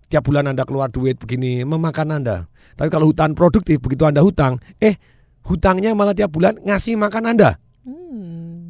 Tiap 0.09 0.25
bulan 0.25 0.49
Anda 0.49 0.65
keluar 0.65 0.89
duit 0.89 1.21
begini, 1.21 1.61
memakan 1.61 2.17
Anda. 2.17 2.49
Tapi 2.73 2.89
kalau 2.89 3.13
hutang 3.13 3.37
produktif, 3.37 3.77
begitu 3.77 4.09
Anda 4.09 4.25
hutang, 4.25 4.57
eh 4.81 4.97
hutangnya 5.45 5.93
malah 5.93 6.17
tiap 6.17 6.33
bulan 6.33 6.57
ngasih 6.65 6.97
makan 6.97 7.37
Anda. 7.37 7.61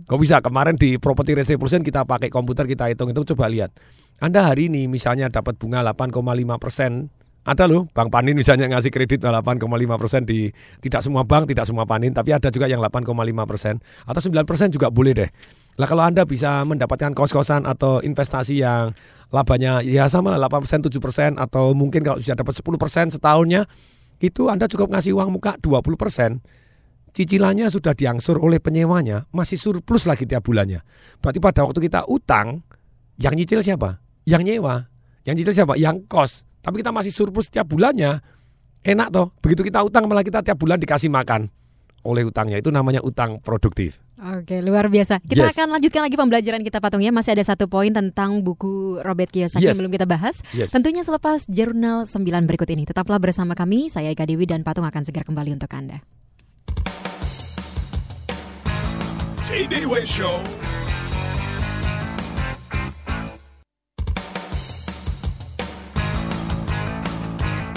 Kok 0.05 0.19
bisa? 0.19 0.43
Kemarin 0.43 0.75
di 0.75 0.99
Property 0.99 1.33
Risk 1.33 1.55
Revolution 1.55 1.81
kita 1.81 2.03
pakai 2.03 2.27
komputer, 2.27 2.67
kita 2.67 2.91
hitung-hitung, 2.91 3.25
coba 3.33 3.47
lihat. 3.47 3.71
Anda 4.19 4.51
hari 4.51 4.67
ini 4.67 4.85
misalnya 4.91 5.31
dapat 5.33 5.57
bunga 5.57 5.81
8,5 5.81 6.61
persen, 6.61 7.09
ada 7.45 7.69
loh 7.69 7.85
Bank 7.93 8.09
Panin 8.09 8.33
misalnya 8.33 8.65
ngasih 8.65 8.89
kredit 8.89 9.21
8,5 9.21 9.61
persen 10.01 10.25
di 10.25 10.49
tidak 10.81 11.05
semua 11.05 11.21
bank, 11.29 11.45
tidak 11.45 11.69
semua 11.69 11.85
Panin, 11.85 12.09
tapi 12.09 12.33
ada 12.33 12.49
juga 12.49 12.65
yang 12.65 12.81
8,5 12.81 13.13
persen 13.45 13.77
atau 14.09 14.17
9 14.17 14.49
persen 14.49 14.73
juga 14.73 14.89
boleh 14.89 15.13
deh. 15.13 15.29
Lah 15.77 15.85
kalau 15.85 16.01
Anda 16.01 16.25
bisa 16.25 16.65
mendapatkan 16.65 17.13
kos-kosan 17.13 17.69
atau 17.69 18.01
investasi 18.01 18.65
yang 18.65 18.97
labanya 19.29 19.85
ya 19.85 20.09
sama 20.09 20.33
lah 20.33 20.49
8 20.49 20.65
persen, 20.65 20.79
7 20.81 20.97
persen 20.97 21.29
atau 21.37 21.77
mungkin 21.77 22.01
kalau 22.01 22.17
sudah 22.17 22.41
dapat 22.41 22.57
10 22.57 22.81
persen 22.81 23.05
setahunnya, 23.13 23.69
itu 24.17 24.49
Anda 24.49 24.65
cukup 24.65 24.89
ngasih 24.97 25.13
uang 25.13 25.37
muka 25.37 25.61
20 25.61 26.01
persen. 26.01 26.41
Cicilannya 27.15 27.69
sudah 27.71 27.95
diangsur 27.95 28.41
oleh 28.41 28.59
penyewanya, 28.59 29.29
masih 29.31 29.55
surplus 29.55 30.03
lagi 30.03 30.27
tiap 30.27 30.43
bulannya. 30.49 30.83
Berarti 31.23 31.39
pada 31.39 31.63
waktu 31.63 31.79
kita 31.79 32.09
utang, 32.11 32.59
yang 33.21 33.37
nyicil 33.37 33.63
siapa? 33.63 34.03
Yang 34.27 34.41
nyewa. 34.43 34.91
Yang 35.23 35.35
nyicil 35.39 35.53
siapa? 35.63 35.73
Yang 35.79 36.09
kos. 36.11 36.43
Tapi 36.65 36.81
kita 36.81 36.89
masih 36.89 37.13
surplus 37.13 37.45
tiap 37.53 37.69
bulannya. 37.69 38.17
Enak 38.81 39.13
toh. 39.13 39.29
Begitu 39.37 39.61
kita 39.61 39.85
utang 39.85 40.09
malah 40.09 40.25
kita 40.25 40.41
tiap 40.41 40.57
bulan 40.57 40.81
dikasih 40.81 41.13
makan 41.13 41.45
oleh 42.01 42.25
utangnya. 42.25 42.57
Itu 42.57 42.73
namanya 42.73 43.05
utang 43.05 43.37
produktif. 43.37 44.01
Oke, 44.15 44.63
luar 44.65 44.89
biasa. 44.89 45.19
Kita 45.21 45.45
Yes. 45.45 45.53
akan 45.59 45.77
lanjutkan 45.77 46.01
lagi 46.07 46.15
pembelajaran 46.15 46.61
kita 46.65 46.79
Patung 46.81 47.03
ya. 47.05 47.11
Masih 47.13 47.35
ada 47.37 47.43
satu 47.45 47.69
poin 47.69 47.91
tentang 47.93 48.41
buku 48.41 48.97
Robert 49.05 49.29
Kiyosaki 49.29 49.61
Yes. 49.61 49.75
yang 49.75 49.85
belum 49.85 49.93
kita 49.93 50.07
bahas. 50.09 50.41
Yes. 50.57 50.73
Tentunya 50.73 51.05
selepas 51.05 51.45
jurnal 51.45 52.09
9 52.09 52.49
berikut 52.49 52.69
ini. 52.71 52.87
Tetaplah 52.87 53.21
bersama 53.21 53.53
kami. 53.53 53.91
Saya 53.91 54.09
Eka 54.09 54.25
Dewi 54.25 54.49
dan 54.49 54.65
Patung 54.65 54.87
akan 54.87 55.03
segera 55.05 55.27
kembali 55.27 55.53
untuk 55.53 55.69
Anda. 55.69 56.01
TDW 59.45 60.01
Show. 60.07 60.41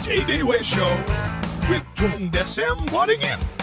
TDW 0.09 0.65
Show 0.65 0.89
with 1.69 1.85
Jung 1.95 2.31
Desem 2.31 2.79
Waddingin. 2.91 3.58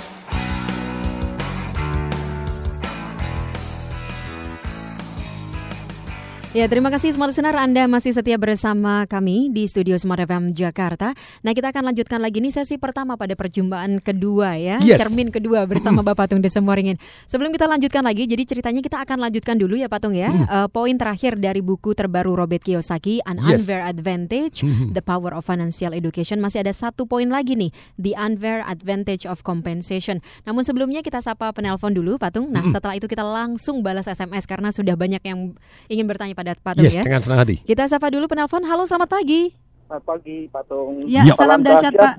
Ya, 6.55 6.71
terima 6.71 6.87
kasih 6.87 7.11
semua 7.11 7.27
listener 7.27 7.51
Anda 7.51 7.83
masih 7.83 8.15
setia 8.15 8.39
bersama 8.39 9.03
kami 9.11 9.51
di 9.51 9.67
Studio 9.67 9.99
Smart 9.99 10.23
FM 10.23 10.55
Jakarta. 10.55 11.11
Nah, 11.43 11.51
kita 11.51 11.75
akan 11.75 11.91
lanjutkan 11.91 12.23
lagi 12.23 12.39
nih 12.39 12.55
sesi 12.55 12.79
pertama 12.79 13.19
pada 13.19 13.35
perjumpaan 13.35 13.99
kedua 13.99 14.55
ya, 14.55 14.79
Yes. 14.79 15.03
cermin 15.03 15.35
kedua 15.35 15.67
bersama 15.67 15.99
Bapak 15.99 16.31
Patung 16.31 16.39
Desem 16.39 16.63
Waringin. 16.63 16.95
Sebelum 17.27 17.51
kita 17.51 17.67
lanjutkan 17.67 18.07
lagi, 18.07 18.23
jadi 18.23 18.39
ceritanya 18.47 18.79
kita 18.79 19.03
akan 19.03 19.27
lanjutkan 19.27 19.59
dulu 19.59 19.75
ya 19.75 19.91
Patung 19.91 20.15
ya. 20.15 20.31
Hmm. 20.31 20.47
Eh, 20.47 20.67
poin 20.71 20.95
terakhir 20.95 21.35
dari 21.35 21.59
buku 21.59 21.91
terbaru 21.91 22.39
Robert 22.39 22.63
Kiyosaki, 22.63 23.19
An 23.27 23.35
Yes. 23.35 23.67
Unfair 23.67 23.83
Advantage, 23.83 24.63
Mhm. 24.63 24.95
The 24.95 25.03
Power 25.03 25.35
of 25.35 25.43
Financial 25.43 25.91
Education. 25.91 26.39
Masih 26.39 26.63
ada 26.63 26.71
satu 26.71 27.03
poin 27.03 27.27
lagi 27.27 27.59
nih, 27.59 27.75
The 27.99 28.15
Unfair 28.15 28.63
Advantage 28.63 29.27
of 29.27 29.43
Compensation. 29.43 30.23
Namun 30.47 30.63
sebelumnya 30.63 31.03
kita 31.03 31.19
sapa 31.19 31.51
penelpon 31.51 31.91
dulu 31.91 32.15
Patung. 32.15 32.47
Nah, 32.47 32.63
Mhm. 32.63 32.71
setelah 32.71 32.95
itu 32.95 33.11
kita 33.11 33.27
langsung 33.27 33.83
balas 33.83 34.07
SMS 34.07 34.47
karena 34.47 34.71
sudah 34.71 34.95
banyak 34.95 35.19
yang 35.19 35.51
ingin 35.91 36.07
bertanya 36.07 36.31
pada 36.31 36.44
Patung 36.53 36.85
Yes, 36.85 36.93
ya. 36.93 37.01
dengan 37.01 37.25
senang 37.25 37.41
hati. 37.41 37.57
Kita 37.65 37.89
sapa 37.89 38.13
dulu 38.13 38.29
penelpon. 38.29 38.61
Halo, 38.61 38.85
selamat 38.85 39.09
pagi. 39.09 39.49
Selamat 39.89 40.05
pagi, 40.05 40.45
Patung. 40.53 41.01
Ya, 41.09 41.25
salam 41.33 41.65
dahsyat, 41.65 41.97
Pak. 41.97 42.15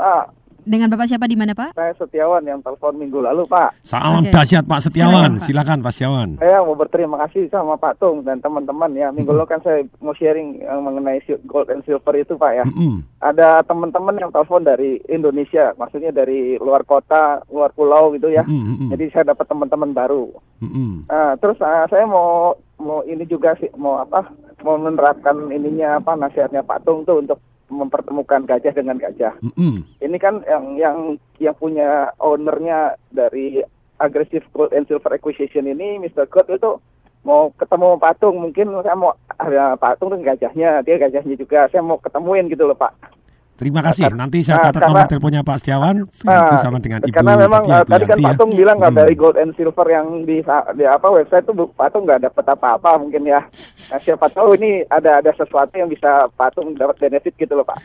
Dengan 0.66 0.90
Bapak 0.90 1.06
siapa 1.06 1.30
di 1.30 1.38
mana, 1.38 1.54
Pak? 1.54 1.78
Saya 1.78 1.94
Setiawan 1.94 2.42
yang 2.42 2.58
telepon 2.58 2.98
minggu 2.98 3.22
lalu, 3.22 3.46
Pak. 3.46 3.86
Salam 3.86 4.26
Oke. 4.26 4.34
dahsyat 4.34 4.66
Pak 4.66 4.82
Silakan, 4.82 4.90
Setiawan. 4.90 5.30
Pak. 5.30 5.42
Silakan 5.46 5.78
Pak 5.78 5.92
Setiawan. 5.94 6.28
Saya 6.42 6.58
mau 6.58 6.74
berterima 6.74 7.16
kasih 7.22 7.46
sama 7.54 7.78
Pak 7.78 8.02
Tung 8.02 8.26
dan 8.26 8.42
teman-teman 8.42 8.90
ya. 8.90 9.14
Minggu 9.14 9.30
lalu 9.30 9.46
kan 9.46 9.62
saya 9.62 9.86
mau 10.02 10.10
sharing 10.10 10.58
yang 10.58 10.82
mengenai 10.82 11.22
sil- 11.22 11.38
gold 11.46 11.70
and 11.70 11.86
silver 11.86 12.10
itu, 12.18 12.34
Pak 12.34 12.50
ya. 12.50 12.64
Mm-mm. 12.66 12.98
Ada 13.22 13.62
teman-teman 13.62 14.18
yang 14.18 14.34
telepon 14.34 14.66
dari 14.66 14.98
Indonesia, 15.06 15.70
maksudnya 15.78 16.10
dari 16.10 16.58
luar 16.58 16.82
kota, 16.82 17.46
luar 17.46 17.70
pulau 17.70 18.10
gitu 18.18 18.26
ya. 18.26 18.42
Mm-mm. 18.42 18.90
Jadi 18.90 19.06
saya 19.14 19.30
dapat 19.30 19.46
teman-teman 19.46 19.94
baru. 19.94 20.34
Mm-mm. 20.58 21.06
Nah, 21.06 21.38
terus 21.38 21.62
ah, 21.62 21.86
saya 21.86 22.10
mau 22.10 22.58
mau 22.76 23.00
ini 23.04 23.24
juga 23.24 23.56
sih 23.60 23.68
mau 23.76 24.00
apa? 24.00 24.28
Mau 24.64 24.76
menerapkan 24.80 25.48
ininya 25.52 26.00
apa 26.00 26.16
nasihatnya 26.16 26.64
Pak 26.64 26.84
Tung 26.84 27.04
tuh 27.04 27.20
untuk 27.20 27.38
mempertemukan 27.66 28.46
gajah 28.46 28.72
dengan 28.72 28.96
gajah. 28.98 29.34
Mm-mm. 29.42 29.82
Ini 29.98 30.16
kan 30.22 30.42
yang 30.46 30.64
yang 30.78 30.96
yang 31.42 31.56
punya 31.58 32.14
ownernya 32.22 32.94
dari 33.10 33.62
Aggressive 33.98 34.44
Gold 34.52 34.76
and 34.76 34.86
Silver 34.86 35.16
Acquisition 35.16 35.66
ini, 35.66 35.96
Mr. 35.98 36.28
Gold 36.28 36.52
itu 36.52 36.78
mau 37.26 37.50
ketemu 37.58 37.98
patung, 37.98 38.38
mungkin 38.38 38.70
saya 38.86 38.94
mau 38.94 39.18
ada 39.34 39.74
patung 39.74 40.14
dengan 40.14 40.36
gajahnya, 40.36 40.84
dia 40.86 40.94
gajahnya 41.00 41.34
juga, 41.34 41.66
saya 41.66 41.82
mau 41.82 41.98
ketemuin 41.98 42.46
gitu 42.46 42.70
loh 42.70 42.78
Pak. 42.78 43.15
Terima 43.56 43.80
kasih. 43.80 44.12
Nanti 44.12 44.44
saya 44.44 44.60
Nah, 44.60 44.64
catat 44.68 44.78
karena- 44.78 44.88
nomor 44.92 45.08
teleponnya 45.08 45.40
Pak 45.40 45.56
Setiawan. 45.58 45.96
Itu 46.04 46.54
sama 46.60 46.76
dengan 46.76 47.00
Ibu 47.00 47.08
karena 47.10 47.32
memang 47.34 47.62
tadi, 47.62 47.72
uh, 47.72 47.80
Ibu 47.80 47.88
tadi 47.88 48.04
kan 48.04 48.16
ya. 48.16 48.26
patung 48.28 48.50
bilang 48.52 48.76
nggak 48.76 48.92
Hmm. 48.92 49.00
dari 49.00 49.14
gold 49.16 49.36
and 49.36 49.52
silver 49.52 49.86
yang 49.86 50.06
di, 50.22 50.36
di 50.76 50.84
apa 50.84 51.06
website 51.08 51.44
tuh 51.44 51.54
Bu- 51.56 51.72
patung 51.72 52.04
nggak 52.04 52.20
dapat 52.22 52.44
apa-apa 52.46 52.90
mungkin 53.00 53.24
ya. 53.24 53.40
Nah, 53.88 53.98
siapa 53.98 54.28
tahu 54.28 54.54
ini 54.54 54.84
ada 54.86 55.18
ada 55.18 55.32
sesuatu 55.32 55.72
yang 55.72 55.88
bisa 55.88 56.28
patung 56.32 56.76
dapat 56.76 57.00
benefit 57.00 57.32
gitu 57.34 57.56
loh 57.56 57.64
Pak. 57.64 57.80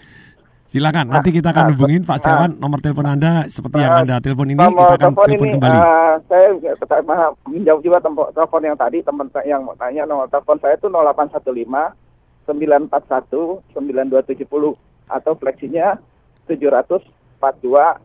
Silakan. 0.68 1.08
Nanti 1.08 1.32
kita 1.32 1.52
akan 1.52 1.72
hubungin 1.72 2.04
Pak 2.04 2.20
Setiawan. 2.20 2.52
Nomor 2.56 2.80
telepon 2.80 3.04
Anda 3.06 3.44
seperti 3.46 3.80
yang 3.80 3.96
Anda 4.02 4.20
telepon 4.20 4.48
ini 4.48 4.56
kita 4.56 4.68
akan 4.68 5.00
telepon 5.16 5.28
ini, 5.30 5.52
kembali. 5.56 5.78
uh, 5.78 6.16
saya 6.28 6.48
pertama 6.76 7.16
menjawab 7.44 7.80
juga 7.80 7.98
telepon 8.32 8.62
yang 8.62 8.76
tadi 8.76 8.98
teman 9.00 9.28
saya 9.30 9.46
yang 9.50 9.64
mau 9.64 9.76
tanya 9.76 10.04
nomor 10.04 10.28
telepon 10.28 10.60
saya 10.60 10.76
itu 10.76 10.88
0815 10.88 11.96
941 12.44 13.64
9270 13.72 14.91
atau 15.12 15.36
fleksinya 15.36 16.00
742 16.48 17.00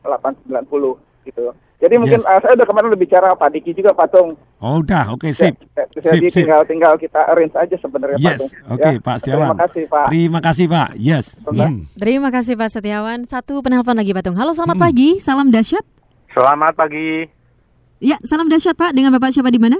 890 0.03 0.99
gitu. 1.25 1.45
Jadi 1.77 1.95
mungkin 2.01 2.17
Yes. 2.17 2.25
uh, 2.25 2.41
saya 2.41 2.57
udah 2.57 2.65
kemarin 2.65 2.89
udah 2.89 2.99
bicara 2.99 3.29
Pak 3.33 3.53
Diki 3.53 3.71
juga 3.71 3.93
Patung. 3.93 4.33
Oh 4.57 4.81
udah, 4.81 5.13
oke 5.13 5.29
sip. 5.29 5.61
Jadi 5.93 6.01
Sip, 6.25 6.33
sip. 6.33 6.43
tinggal 6.43 6.65
tinggal 6.65 6.97
kita 6.97 7.21
arrange 7.23 7.53
aja 7.53 7.77
sebenarnya 7.77 8.17
Yes, 8.17 8.49
Patung. 8.49 8.73
oke 8.73 8.89
Ya, 8.89 8.97
Pak 8.99 9.17
Setiawan. 9.19 9.45
Terima 9.47 9.61
kasih 9.61 9.85
Pak. 9.85 10.07
Terima 10.09 10.41
kasih 10.41 10.67
Pak. 10.67 10.89
Yes. 10.97 11.27
Hmm. 11.45 11.85
Terima 11.95 12.29
kasih 12.33 12.55
Pak 12.55 12.69
Setiawan. 12.71 13.19
Satu 13.27 13.61
penelpon 13.61 13.93
lagi 13.93 14.11
Patung. 14.11 14.35
Halo, 14.35 14.51
selamat 14.51 14.75
Hmm. 14.75 14.87
pagi. 14.89 15.09
Salam 15.19 15.53
dahsyat. 15.53 15.85
Selamat 16.33 16.73
pagi 16.75 17.29
Ya, 17.97 18.17
salam 18.23 18.45
dahsyat 18.47 18.73
Pak. 18.73 18.93
Dengan 18.93 19.09
Bapak 19.11 19.33
siapa 19.33 19.49
di 19.49 19.57
mana? 19.57 19.77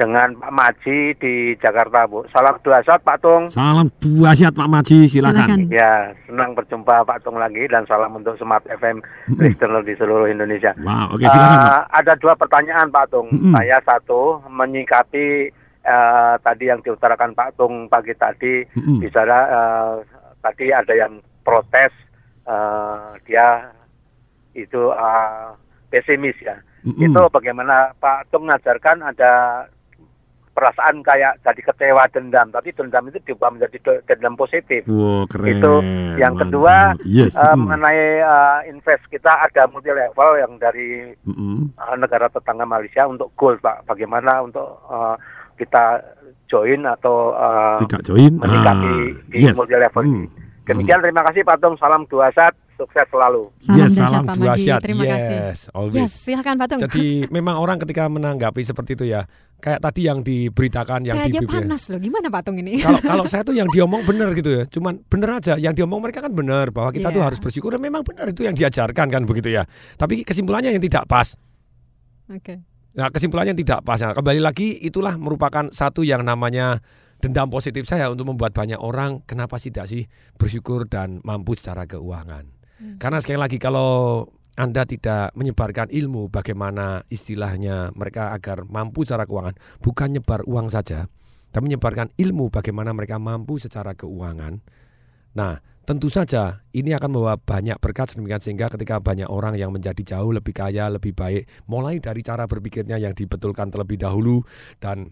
Dengan 0.00 0.32
Pak 0.32 0.48
Maji 0.48 1.12
di 1.14 1.34
Jakarta, 1.60 2.08
Bu. 2.08 2.24
Salam 2.32 2.56
dua 2.64 2.80
saat 2.80 3.04
Pak 3.04 3.20
Tung. 3.20 3.44
Salam 3.52 3.84
buasiat 4.00 4.56
Pak 4.56 4.64
Maji, 4.64 5.04
silakan. 5.04 5.68
Ya, 5.68 6.16
senang 6.24 6.56
berjumpa 6.56 7.04
Pak 7.04 7.20
Tung 7.20 7.36
lagi 7.36 7.68
dan 7.68 7.84
salam 7.84 8.16
untuk 8.16 8.40
Smart 8.40 8.64
FM 8.64 9.04
listener 9.36 9.84
di 9.84 9.92
seluruh 9.92 10.24
Indonesia. 10.24 10.72
Wow, 10.80 11.12
oke 11.12 11.20
silakan 11.22 11.52
Eh, 11.52 11.68
Pak. 11.68 11.84
ada 11.92 12.12
dua 12.16 12.32
pertanyaan 12.32 12.88
Pak 12.88 13.06
Tung. 13.12 13.28
Mm-mm. 13.28 13.52
Saya 13.52 13.76
satu 13.84 14.40
menyikapi 14.48 15.52
eh, 15.84 16.34
tadi 16.40 16.64
yang 16.64 16.80
diutarakan 16.80 17.36
Pak 17.36 17.60
Tung 17.60 17.84
pagi 17.86 18.16
tadi, 18.16 18.64
Mm-mm. 18.72 19.04
bicara 19.04 19.38
eh, 19.46 19.94
tadi 20.40 20.72
ada 20.72 20.96
yang 20.96 21.12
protes 21.42 21.92
eh, 22.42 23.08
dia 23.28 23.68
itu 24.56 24.88
eh, 24.88 25.48
pesimis 25.88 26.40
ya. 26.40 26.56
Mm-mm. 26.88 27.04
Itu 27.04 27.28
bagaimana 27.28 27.92
Pak 28.00 28.32
Tung 28.32 28.48
mengajarkan 28.48 29.04
ada 29.04 29.32
perasaan 30.60 31.00
kayak 31.00 31.40
jadi 31.40 31.60
kecewa 31.64 32.04
dendam, 32.12 32.52
tapi 32.52 32.76
dendam 32.76 33.08
itu 33.08 33.16
diubah 33.24 33.48
menjadi 33.48 33.76
de- 33.80 34.02
dendam 34.04 34.36
positif. 34.36 34.84
Wow, 34.84 35.24
keren. 35.24 35.48
Itu 35.56 35.72
yang 36.20 36.36
kedua 36.36 36.92
Yes. 37.08 37.32
mm. 37.32 37.56
mengenai 37.56 38.20
eh, 38.20 38.58
invest 38.68 39.08
kita 39.08 39.40
ada 39.40 39.64
multi 39.72 39.88
level 39.88 40.30
yang 40.36 40.60
dari 40.60 41.16
Mm-mm. 41.24 41.72
eh, 41.72 41.96
negara 41.96 42.28
tetangga 42.28 42.68
Malaysia 42.68 43.08
untuk 43.08 43.32
gold 43.40 43.64
Pak. 43.64 43.88
Bagaimana 43.88 44.44
untuk 44.44 44.84
eh, 44.92 45.16
kita 45.56 46.04
join 46.44 46.84
atau 46.84 47.32
eh, 47.32 47.78
Tidak 47.88 48.00
join. 48.04 48.36
Ah, 48.44 48.76
di 49.32 49.48
yes. 49.48 49.56
multi 49.56 49.72
level. 49.72 50.04
Mm. 50.04 50.26
Demikian 50.68 51.00
terima 51.00 51.24
kasih 51.24 51.42
Pak 51.42 51.56
Tung. 51.58 51.74
Salam 51.80 52.04
dua 52.06 52.28
saat, 52.36 52.54
sukses 52.80 53.04
selalu. 53.06 53.42
Salam 53.60 53.76
yes, 53.76 53.92
dahsyat 53.92 54.08
salam 54.08 54.24
Pak 54.24 54.34
dua 54.34 54.48
Maji. 54.48 54.62
syat. 54.64 54.80
Terima 54.80 55.02
yes, 55.04 55.12
kasih. 55.12 55.38
always. 55.70 55.96
Yes, 56.00 56.12
silakan 56.16 56.54
Patung. 56.56 56.78
Jadi 56.80 57.06
memang 57.36 57.56
orang 57.56 57.76
ketika 57.76 58.08
menanggapi 58.08 58.62
seperti 58.64 58.96
itu 58.96 59.04
ya, 59.04 59.28
kayak 59.58 59.78
tadi 59.78 60.00
yang 60.02 60.18
diberitakan 60.20 61.04
yang 61.04 61.14
Saya 61.14 61.28
di 61.28 61.36
aja 61.36 61.40
BBM. 61.44 61.52
panas 61.52 61.82
loh. 61.86 62.00
Gimana 62.00 62.26
Patung 62.26 62.56
ini? 62.56 62.80
Kalau 62.80 62.98
kalau 62.98 63.24
saya 63.32 63.44
tuh 63.44 63.52
yang 63.52 63.68
diomong 63.68 64.00
benar 64.02 64.32
gitu 64.32 64.50
ya, 64.50 64.62
cuman 64.64 65.04
benar 65.04 65.30
aja. 65.36 65.54
Yang 65.54 65.74
diomong 65.78 66.00
mereka 66.00 66.24
kan 66.24 66.32
benar 66.32 66.72
bahwa 66.72 66.88
kita 66.90 67.08
tuh 67.08 67.20
Iya. 67.20 67.28
harus 67.28 67.38
bersyukur. 67.38 67.76
Dan 67.76 67.84
memang 67.84 68.00
benar 68.00 68.26
itu 68.26 68.42
yang 68.42 68.56
diajarkan 68.56 69.06
kan 69.06 69.22
begitu 69.28 69.52
ya. 69.52 69.68
Tapi 69.94 70.24
kesimpulannya 70.24 70.72
yang 70.72 70.80
tidak 70.80 71.04
pas. 71.04 71.36
Oke. 72.26 72.64
Nah, 72.90 73.06
kesimpulannya 73.06 73.54
yang 73.54 73.60
tidak 73.60 73.84
pas. 73.84 74.00
Nah, 74.00 74.16
kembali 74.16 74.40
lagi 74.40 74.80
itulah 74.80 75.14
merupakan 75.14 75.70
satu 75.70 76.02
yang 76.02 76.26
namanya 76.26 76.82
dendam 77.20 77.46
positif 77.46 77.84
saya 77.84 78.08
untuk 78.08 78.26
membuat 78.26 78.50
banyak 78.50 78.80
orang 78.80 79.20
kenapa 79.22 79.60
sih 79.60 79.68
tidak 79.68 79.86
sih 79.86 80.02
bersyukur 80.34 80.88
dan 80.88 81.20
mampu 81.20 81.52
secara 81.52 81.84
keuangan. 81.84 82.48
Karena 82.96 83.18
sekali 83.20 83.38
lagi 83.40 83.58
kalau 83.60 84.24
Anda 84.56 84.84
tidak 84.84 85.32
menyebarkan 85.36 85.92
ilmu 85.92 86.28
bagaimana 86.32 87.04
istilahnya 87.08 87.92
mereka 87.96 88.32
agar 88.36 88.64
mampu 88.68 89.04
secara 89.04 89.24
keuangan, 89.24 89.56
bukan 89.80 90.08
nyebar 90.20 90.44
uang 90.44 90.68
saja, 90.68 91.08
tapi 91.48 91.72
menyebarkan 91.72 92.12
ilmu 92.16 92.52
bagaimana 92.52 92.92
mereka 92.92 93.16
mampu 93.16 93.56
secara 93.56 93.96
keuangan. 93.96 94.60
Nah, 95.36 95.62
tentu 95.86 96.12
saja 96.12 96.60
ini 96.76 96.92
akan 96.92 97.08
membawa 97.08 97.34
banyak 97.38 97.78
berkat 97.80 98.14
sedemikian 98.14 98.42
sehingga 98.42 98.66
ketika 98.68 99.00
banyak 99.00 99.26
orang 99.30 99.56
yang 99.56 99.72
menjadi 99.72 100.16
jauh 100.16 100.30
lebih 100.34 100.52
kaya, 100.52 100.86
lebih 100.92 101.16
baik, 101.16 101.48
mulai 101.70 102.02
dari 102.02 102.20
cara 102.20 102.44
berpikirnya 102.44 103.00
yang 103.00 103.16
dibetulkan 103.16 103.72
terlebih 103.72 103.96
dahulu 103.96 104.44
dan 104.82 105.08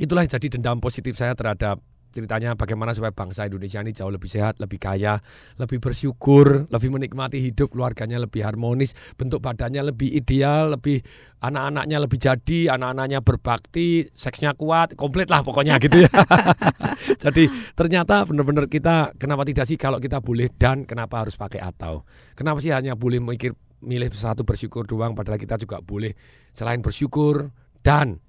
itulah 0.00 0.24
yang 0.24 0.32
jadi 0.32 0.46
dendam 0.56 0.78
positif 0.80 1.18
saya 1.18 1.36
terhadap 1.36 1.82
ceritanya 2.10 2.58
bagaimana 2.58 2.90
supaya 2.90 3.14
bangsa 3.14 3.46
Indonesia 3.46 3.80
ini 3.80 3.94
jauh 3.94 4.10
lebih 4.10 4.26
sehat, 4.26 4.58
lebih 4.58 4.82
kaya, 4.82 5.18
lebih 5.56 5.78
bersyukur, 5.78 6.66
lebih 6.68 6.90
menikmati 6.90 7.38
hidup, 7.38 7.72
keluarganya 7.72 8.18
lebih 8.18 8.42
harmonis, 8.42 8.92
bentuk 9.14 9.38
badannya 9.40 9.94
lebih 9.94 10.10
ideal, 10.10 10.74
lebih 10.74 11.00
anak-anaknya 11.40 11.98
lebih 12.02 12.18
jadi, 12.18 12.60
anak-anaknya 12.74 13.22
berbakti, 13.22 14.10
seksnya 14.12 14.58
kuat, 14.58 14.98
komplit 14.98 15.30
lah 15.30 15.40
pokoknya 15.46 15.78
gitu 15.78 16.04
ya. 16.04 16.12
Jadi 17.24 17.48
ternyata 17.72 18.26
benar-benar 18.26 18.66
kita 18.66 19.14
kenapa 19.16 19.46
tidak 19.46 19.64
sih 19.70 19.78
kalau 19.78 20.02
kita 20.02 20.18
boleh 20.20 20.50
dan 20.52 20.84
kenapa 20.84 21.24
harus 21.24 21.38
pakai 21.38 21.62
atau? 21.62 22.04
Kenapa 22.34 22.58
sih 22.60 22.74
hanya 22.74 22.98
boleh 22.98 23.22
mikir 23.22 23.54
milih 23.80 24.12
satu 24.12 24.44
bersyukur 24.44 24.84
doang 24.84 25.16
padahal 25.16 25.40
kita 25.40 25.56
juga 25.56 25.80
boleh 25.80 26.12
selain 26.52 26.84
bersyukur 26.84 27.48
dan 27.80 28.20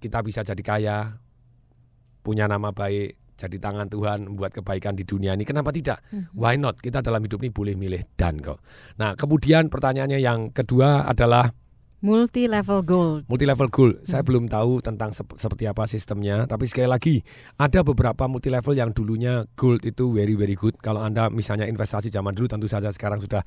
kita 0.00 0.20
bisa 0.24 0.40
jadi 0.44 0.62
kaya, 0.64 1.20
punya 2.20 2.46
nama 2.46 2.70
baik, 2.70 3.36
jadi 3.40 3.56
tangan 3.56 3.88
Tuhan 3.88 4.18
membuat 4.28 4.52
kebaikan 4.52 4.92
di 4.92 5.08
dunia 5.08 5.32
ini. 5.32 5.48
Kenapa 5.48 5.72
tidak? 5.72 6.04
Why 6.36 6.60
not? 6.60 6.76
Kita 6.76 7.00
dalam 7.00 7.24
hidup 7.24 7.40
ini 7.40 7.50
boleh 7.50 7.72
milih 7.72 8.02
dan 8.20 8.36
kok. 8.36 8.60
Nah, 9.00 9.16
kemudian 9.16 9.72
pertanyaannya 9.72 10.20
yang 10.20 10.52
kedua 10.52 11.08
adalah 11.08 11.48
Multi 12.00 12.48
level 12.48 12.80
gold. 12.80 13.28
multi 13.28 13.44
level 13.44 13.68
goal. 13.68 13.92
Saya 14.08 14.24
belum 14.24 14.48
tahu 14.48 14.80
tentang 14.80 15.12
sep- 15.12 15.36
seperti 15.36 15.68
apa 15.68 15.84
sistemnya, 15.84 16.48
tapi 16.48 16.64
sekali 16.64 16.88
lagi 16.88 17.20
ada 17.60 17.84
beberapa 17.84 18.24
multi 18.24 18.48
level 18.48 18.72
yang 18.72 18.88
dulunya 18.96 19.44
gold 19.52 19.84
itu 19.84 20.08
very 20.08 20.32
very 20.32 20.56
good. 20.56 20.80
Kalau 20.80 21.04
Anda 21.04 21.28
misalnya 21.28 21.68
investasi 21.68 22.08
zaman 22.08 22.32
dulu 22.32 22.48
tentu 22.48 22.72
saja 22.72 22.88
sekarang 22.88 23.20
sudah 23.20 23.44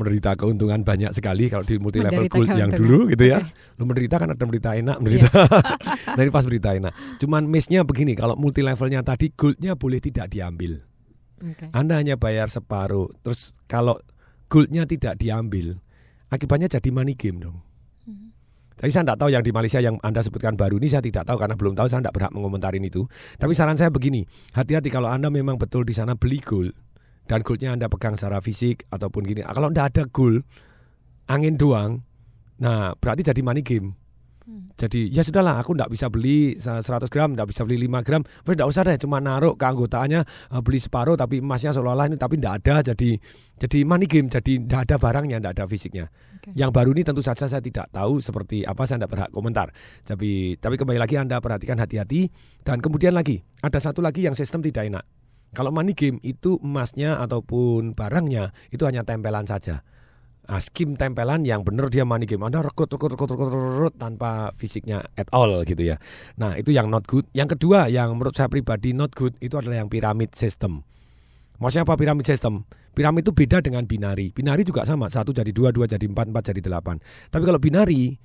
menderita 0.00 0.32
keuntungan 0.32 0.80
banyak 0.80 1.12
sekali 1.12 1.52
kalau 1.52 1.60
di 1.60 1.76
multi 1.76 2.00
level 2.00 2.24
Menderita 2.24 2.36
gold 2.40 2.48
yang 2.56 2.70
dulu 2.72 2.98
gitu 3.12 3.24
ya. 3.28 3.44
Lu 3.76 3.84
menderita 3.84 4.16
kan 4.16 4.28
ada 4.32 4.44
menderita 4.48 4.70
enak, 4.80 4.96
menderita. 5.04 5.28
nah 6.16 6.20
ini 6.24 6.32
pas 6.32 6.44
berita 6.48 6.68
enak. 6.72 6.92
Cuman 7.20 7.42
miss-nya 7.52 7.84
begini, 7.84 8.16
kalau 8.16 8.32
multi 8.32 8.64
levelnya 8.64 9.04
tadi 9.04 9.28
goldnya 9.36 9.76
boleh 9.76 10.00
tidak 10.00 10.32
diambil. 10.32 10.80
Oke. 11.44 11.68
Anda 11.76 12.00
hanya 12.00 12.16
bayar 12.16 12.48
separuh. 12.48 13.12
Terus 13.20 13.52
kalau 13.68 14.00
goldnya 14.48 14.88
tidak 14.88 15.20
diambil, 15.20 15.76
akibatnya 16.32 16.72
jadi 16.72 16.88
money 16.88 17.12
game 17.12 17.44
dong. 17.44 17.60
Tapi 18.80 18.88
saya 18.88 19.04
tidak 19.04 19.20
tahu 19.20 19.28
yang 19.28 19.44
di 19.44 19.52
Malaysia 19.52 19.76
yang 19.76 20.00
Anda 20.00 20.24
sebutkan 20.24 20.56
baru 20.56 20.80
ini 20.80 20.88
saya 20.88 21.04
tidak 21.04 21.28
tahu 21.28 21.36
karena 21.36 21.52
belum 21.52 21.76
tahu 21.76 21.92
saya 21.92 22.00
tidak 22.00 22.16
berhak 22.16 22.32
mengomentarin 22.32 22.80
itu. 22.80 23.04
Tapi 23.36 23.52
saran 23.52 23.76
saya 23.76 23.92
begini, 23.92 24.24
hati-hati 24.56 24.88
kalau 24.88 25.12
Anda 25.12 25.28
memang 25.28 25.60
betul 25.60 25.84
di 25.84 25.92
sana 25.92 26.16
beli 26.16 26.40
gold 26.40 26.72
dan 27.28 27.44
goldnya 27.44 27.76
Anda 27.76 27.92
pegang 27.92 28.16
secara 28.16 28.40
fisik 28.40 28.88
ataupun 28.88 29.28
gini. 29.28 29.44
Kalau 29.44 29.68
tidak 29.68 29.86
ada 29.92 30.02
gold, 30.08 30.48
angin 31.28 31.60
doang, 31.60 32.00
nah 32.56 32.96
berarti 32.96 33.20
jadi 33.20 33.44
money 33.44 33.60
game. 33.60 33.99
Jadi 34.74 35.12
ya 35.12 35.20
sudahlah 35.20 35.60
aku 35.60 35.76
tidak 35.76 35.90
bisa 35.92 36.06
beli 36.08 36.56
100 36.56 36.82
gram, 37.12 37.36
tidak 37.36 37.52
bisa 37.52 37.62
beli 37.68 37.76
5 37.84 38.06
gram, 38.06 38.22
wes 38.48 38.54
tidak 38.56 38.68
usah 38.72 38.82
deh, 38.88 38.96
cuma 38.96 39.20
naruh 39.20 39.54
keanggotaannya 39.54 40.20
eh, 40.24 40.60
beli 40.64 40.80
separuh 40.80 41.14
tapi 41.14 41.44
emasnya 41.44 41.76
seolah-olah 41.76 42.08
ini 42.08 42.16
tapi 42.16 42.40
tidak 42.40 42.64
ada 42.64 42.92
jadi 42.92 43.10
jadi 43.60 43.78
money 43.84 44.08
game, 44.08 44.32
jadi 44.32 44.56
tidak 44.56 44.80
ada 44.88 44.96
barangnya, 44.96 45.36
tidak 45.38 45.52
ada 45.60 45.64
fisiknya. 45.68 46.06
Yang 46.56 46.70
baru 46.72 46.90
ini 46.96 47.02
tentu 47.04 47.20
saja 47.20 47.44
saya 47.44 47.60
tidak 47.60 47.92
tahu 47.92 48.16
seperti 48.24 48.64
apa 48.64 48.88
saya 48.88 49.04
tidak 49.04 49.12
berhak 49.12 49.30
komentar. 49.30 49.68
Tapi 50.08 50.56
tapi 50.56 50.74
kembali 50.80 50.96
lagi 50.96 51.20
Anda 51.20 51.36
perhatikan 51.36 51.76
hati-hati 51.76 52.32
dan 52.64 52.80
kemudian 52.80 53.12
lagi 53.12 53.44
ada 53.60 53.76
satu 53.76 54.00
lagi 54.00 54.24
yang 54.24 54.32
sistem 54.32 54.64
tidak 54.64 54.88
enak. 54.88 55.04
Kalau 55.52 55.74
money 55.74 55.92
game 55.92 56.22
itu 56.22 56.56
emasnya 56.62 57.18
ataupun 57.20 57.92
barangnya 57.92 58.54
itu 58.72 58.86
hanya 58.86 59.04
tempelan 59.04 59.44
saja. 59.44 59.82
Nah, 60.50 60.58
skim 60.58 60.98
tempelan 60.98 61.46
yang 61.46 61.62
benar 61.62 61.86
dia 61.94 62.02
money 62.02 62.26
game. 62.26 62.42
Anda 62.42 62.58
rekrut, 62.58 62.90
rekrut, 62.90 63.14
rekrut, 63.14 63.30
rekrut, 63.30 63.48
rekrut, 63.54 63.70
rekrut 63.70 63.94
tanpa 64.02 64.50
fisiknya 64.58 64.98
at 65.14 65.30
all 65.30 65.62
gitu 65.62 65.78
ya. 65.78 66.02
Nah 66.42 66.58
itu 66.58 66.74
yang 66.74 66.90
not 66.90 67.06
good. 67.06 67.22
Yang 67.30 67.54
kedua 67.54 67.86
yang 67.86 68.18
menurut 68.18 68.34
saya 68.34 68.50
pribadi 68.50 68.90
not 68.90 69.14
good 69.14 69.30
itu 69.38 69.54
adalah 69.54 69.78
yang 69.78 69.86
piramid 69.86 70.34
system. 70.34 70.82
Maksudnya 71.62 71.86
apa 71.86 71.94
piramid 71.94 72.26
system? 72.26 72.66
Piramid 72.90 73.22
itu 73.22 73.30
beda 73.30 73.62
dengan 73.62 73.86
binari. 73.86 74.34
Binari 74.34 74.66
juga 74.66 74.82
sama, 74.82 75.06
satu 75.06 75.30
jadi 75.30 75.54
dua, 75.54 75.70
dua 75.70 75.86
jadi 75.86 76.02
empat, 76.02 76.34
empat 76.34 76.50
jadi 76.50 76.60
delapan. 76.66 76.98
Tapi 77.30 77.42
kalau 77.46 77.62
binari, 77.62 78.18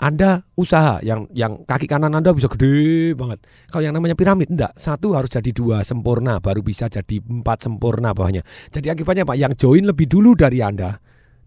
anda 0.00 0.42
usaha 0.56 0.98
yang 1.04 1.28
yang 1.36 1.60
kaki 1.68 1.84
kanan 1.84 2.16
Anda 2.16 2.32
bisa 2.32 2.48
gede 2.48 3.12
banget. 3.14 3.44
Kalau 3.68 3.84
yang 3.84 3.92
namanya 3.92 4.16
piramid 4.16 4.48
enggak, 4.48 4.72
satu 4.74 5.12
harus 5.12 5.28
jadi 5.28 5.52
dua 5.52 5.84
sempurna 5.84 6.40
baru 6.40 6.64
bisa 6.64 6.88
jadi 6.90 7.20
empat 7.20 7.68
sempurna 7.68 8.16
bawahnya. 8.16 8.40
Jadi 8.72 8.88
akibatnya 8.88 9.28
Pak, 9.28 9.36
yang 9.36 9.52
join 9.54 9.84
lebih 9.84 10.08
dulu 10.08 10.32
dari 10.32 10.64
Anda, 10.64 10.96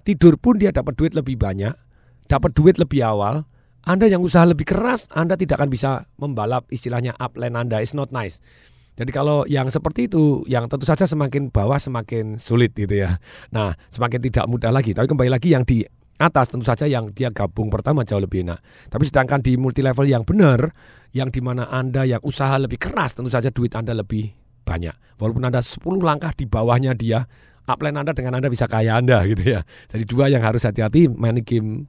tidur 0.03 0.35
pun 0.39 0.59
dia 0.59 0.71
dapat 0.71 0.95
duit 0.99 1.15
lebih 1.15 1.39
banyak, 1.39 1.73
dapat 2.27 2.51
duit 2.55 2.79
lebih 2.79 3.03
awal. 3.03 3.47
Anda 3.83 4.07
yang 4.07 4.23
usaha 4.23 4.47
lebih 4.47 4.63
keras, 4.63 5.11
Anda 5.11 5.35
tidak 5.35 5.59
akan 5.59 5.67
bisa 5.67 6.07
membalap 6.15 6.63
istilahnya 6.71 7.19
upline 7.19 7.59
Anda 7.59 7.83
is 7.83 7.91
not 7.91 8.15
nice. 8.15 8.39
Jadi 8.93 9.09
kalau 9.09 9.43
yang 9.49 9.67
seperti 9.67 10.07
itu, 10.07 10.45
yang 10.47 10.69
tentu 10.69 10.85
saja 10.85 11.03
semakin 11.03 11.49
bawah 11.49 11.81
semakin 11.81 12.37
sulit 12.37 12.77
gitu 12.77 13.03
ya. 13.03 13.17
Nah, 13.51 13.73
semakin 13.89 14.21
tidak 14.21 14.45
mudah 14.47 14.69
lagi. 14.69 14.93
Tapi 14.93 15.09
kembali 15.09 15.33
lagi 15.33 15.49
yang 15.51 15.65
di 15.65 15.81
atas 16.21 16.53
tentu 16.53 16.63
saja 16.63 16.85
yang 16.85 17.09
dia 17.09 17.33
gabung 17.33 17.73
pertama 17.73 18.05
jauh 18.05 18.21
lebih 18.21 18.45
enak. 18.45 18.61
Tapi 18.93 19.03
sedangkan 19.09 19.41
di 19.41 19.57
multi 19.57 19.81
level 19.81 20.05
yang 20.05 20.21
benar, 20.23 20.69
yang 21.11 21.33
di 21.33 21.41
mana 21.41 21.67
Anda 21.73 22.05
yang 22.05 22.21
usaha 22.21 22.53
lebih 22.61 22.77
keras, 22.77 23.17
tentu 23.17 23.33
saja 23.33 23.49
duit 23.49 23.73
Anda 23.73 23.97
lebih 23.97 24.29
banyak. 24.63 25.19
Walaupun 25.19 25.43
Anda 25.43 25.59
10 25.59 25.81
langkah 25.99 26.31
di 26.31 26.45
bawahnya 26.45 26.93
dia, 26.93 27.25
upline 27.65 27.95
Anda 27.95 28.11
dengan 28.11 28.35
Anda 28.35 28.47
bisa 28.47 28.65
kaya 28.65 28.97
Anda 28.97 29.23
gitu 29.31 29.43
ya. 29.43 29.61
Jadi 29.87 30.03
dua 30.03 30.27
yang 30.27 30.41
harus 30.41 30.63
hati-hati, 30.63 31.07
money 31.07 31.41
game 31.41 31.85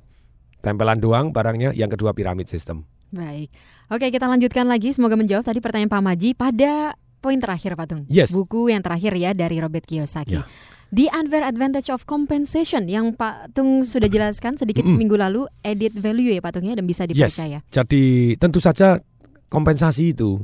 tempelan 0.61 0.99
doang 0.99 1.29
barangnya, 1.29 1.73
yang 1.73 1.89
kedua 1.89 2.13
piramid 2.13 2.49
system. 2.49 2.89
Baik. 3.11 3.53
Oke, 3.89 4.11
kita 4.11 4.27
lanjutkan 4.27 4.67
lagi. 4.67 4.91
Semoga 4.91 5.15
menjawab 5.15 5.45
tadi 5.45 5.61
pertanyaan 5.61 5.87
Pak 5.89 6.03
Maji 6.03 6.31
pada 6.33 6.97
poin 7.21 7.39
terakhir 7.39 7.79
Pak 7.79 7.87
Tung. 7.87 8.03
Yes. 8.11 8.33
Buku 8.33 8.69
yang 8.69 8.83
terakhir 8.83 9.15
ya 9.15 9.31
dari 9.33 9.61
Robert 9.61 9.87
Kiyosaki. 9.87 10.35
Ya. 10.35 10.43
The 10.91 11.11
Unfair 11.11 11.43
Advantage 11.43 11.91
of 11.91 12.07
Compensation 12.07 12.87
yang 12.87 13.15
Pak 13.15 13.51
Tung 13.53 13.83
sudah 13.83 14.07
jelaskan 14.07 14.55
sedikit 14.55 14.83
Mm-mm. 14.83 14.95
minggu 14.95 15.15
lalu, 15.15 15.43
edit 15.61 15.91
value 15.95 16.31
ya 16.31 16.41
Pak 16.41 16.59
Tung 16.59 16.67
ya 16.67 16.75
dan 16.75 16.87
bisa 16.87 17.03
Yes. 17.05 17.35
dipercaya. 17.35 17.59
Jadi 17.69 18.35
tentu 18.39 18.59
saja 18.59 18.99
kompensasi 19.47 20.11
itu 20.11 20.39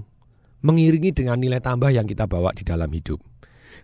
mengiringi 0.61 1.11
dengan 1.11 1.39
nilai 1.39 1.59
tambah 1.59 1.89
yang 1.89 2.05
kita 2.05 2.26
bawa 2.26 2.51
di 2.53 2.62
dalam 2.62 2.91
hidup. 2.91 3.18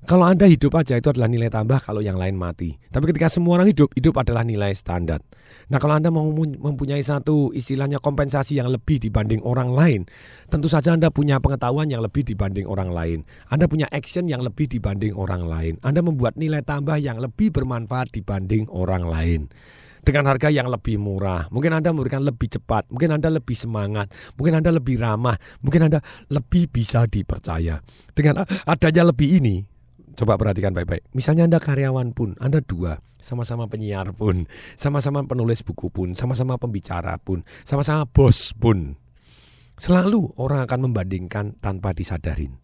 Kalau 0.07 0.23
Anda 0.23 0.47
hidup 0.47 0.71
aja 0.79 0.95
itu 0.95 1.11
adalah 1.11 1.27
nilai 1.27 1.51
tambah 1.51 1.83
kalau 1.83 1.99
yang 1.99 2.15
lain 2.15 2.39
mati. 2.39 2.79
Tapi 2.95 3.11
ketika 3.11 3.27
semua 3.27 3.59
orang 3.59 3.75
hidup, 3.75 3.91
hidup 3.91 4.15
adalah 4.23 4.47
nilai 4.47 4.71
standar. 4.71 5.19
Nah 5.67 5.83
kalau 5.83 5.99
Anda 5.99 6.15
mau 6.15 6.31
mempunyai 6.31 7.03
satu 7.03 7.51
istilahnya 7.51 7.99
kompensasi 7.99 8.55
yang 8.55 8.71
lebih 8.71 9.03
dibanding 9.03 9.43
orang 9.43 9.75
lain, 9.75 10.07
tentu 10.47 10.71
saja 10.71 10.95
Anda 10.95 11.11
punya 11.11 11.43
pengetahuan 11.43 11.91
yang 11.91 12.07
lebih 12.07 12.23
dibanding 12.23 12.71
orang 12.71 12.95
lain. 12.95 13.27
Anda 13.51 13.67
punya 13.67 13.91
action 13.91 14.31
yang 14.31 14.47
lebih 14.47 14.71
dibanding 14.71 15.11
orang 15.19 15.43
lain. 15.43 15.75
Anda 15.83 16.07
membuat 16.07 16.39
nilai 16.39 16.63
tambah 16.63 17.03
yang 17.03 17.19
lebih 17.19 17.51
bermanfaat 17.51 18.15
dibanding 18.15 18.71
orang 18.71 19.03
lain 19.03 19.51
dengan 20.07 20.31
harga 20.31 20.55
yang 20.55 20.71
lebih 20.71 21.03
murah. 21.03 21.51
Mungkin 21.51 21.83
Anda 21.83 21.91
memberikan 21.91 22.23
lebih 22.23 22.47
cepat, 22.47 22.95
mungkin 22.95 23.11
Anda 23.11 23.27
lebih 23.27 23.59
semangat, 23.59 24.15
mungkin 24.39 24.55
Anda 24.63 24.71
lebih 24.71 25.03
ramah, 25.03 25.35
mungkin 25.67 25.91
Anda 25.91 25.99
lebih 26.31 26.71
bisa 26.71 27.11
dipercaya. 27.11 27.83
Dengan 28.15 28.47
adanya 28.47 29.11
lebih 29.11 29.43
ini, 29.43 29.67
coba 30.17 30.41
perhatikan 30.41 30.73
baik-baik. 30.73 31.05
Misalnya 31.13 31.45
Anda 31.45 31.61
karyawan 31.61 32.17
pun, 32.17 32.35
Anda 32.41 32.65
dua, 32.65 32.99
sama-sama 33.21 33.69
penyiar 33.69 34.17
pun, 34.17 34.49
sama-sama 34.75 35.23
penulis 35.29 35.61
buku 35.61 35.93
pun, 35.93 36.17
sama-sama 36.17 36.57
pembicara 36.57 37.21
pun, 37.21 37.45
sama-sama 37.63 38.09
bos 38.09 38.57
pun. 38.57 38.97
Selalu 39.77 40.33
orang 40.41 40.65
akan 40.65 40.89
membandingkan 40.89 41.61
tanpa 41.61 41.93
disadarin. 41.93 42.57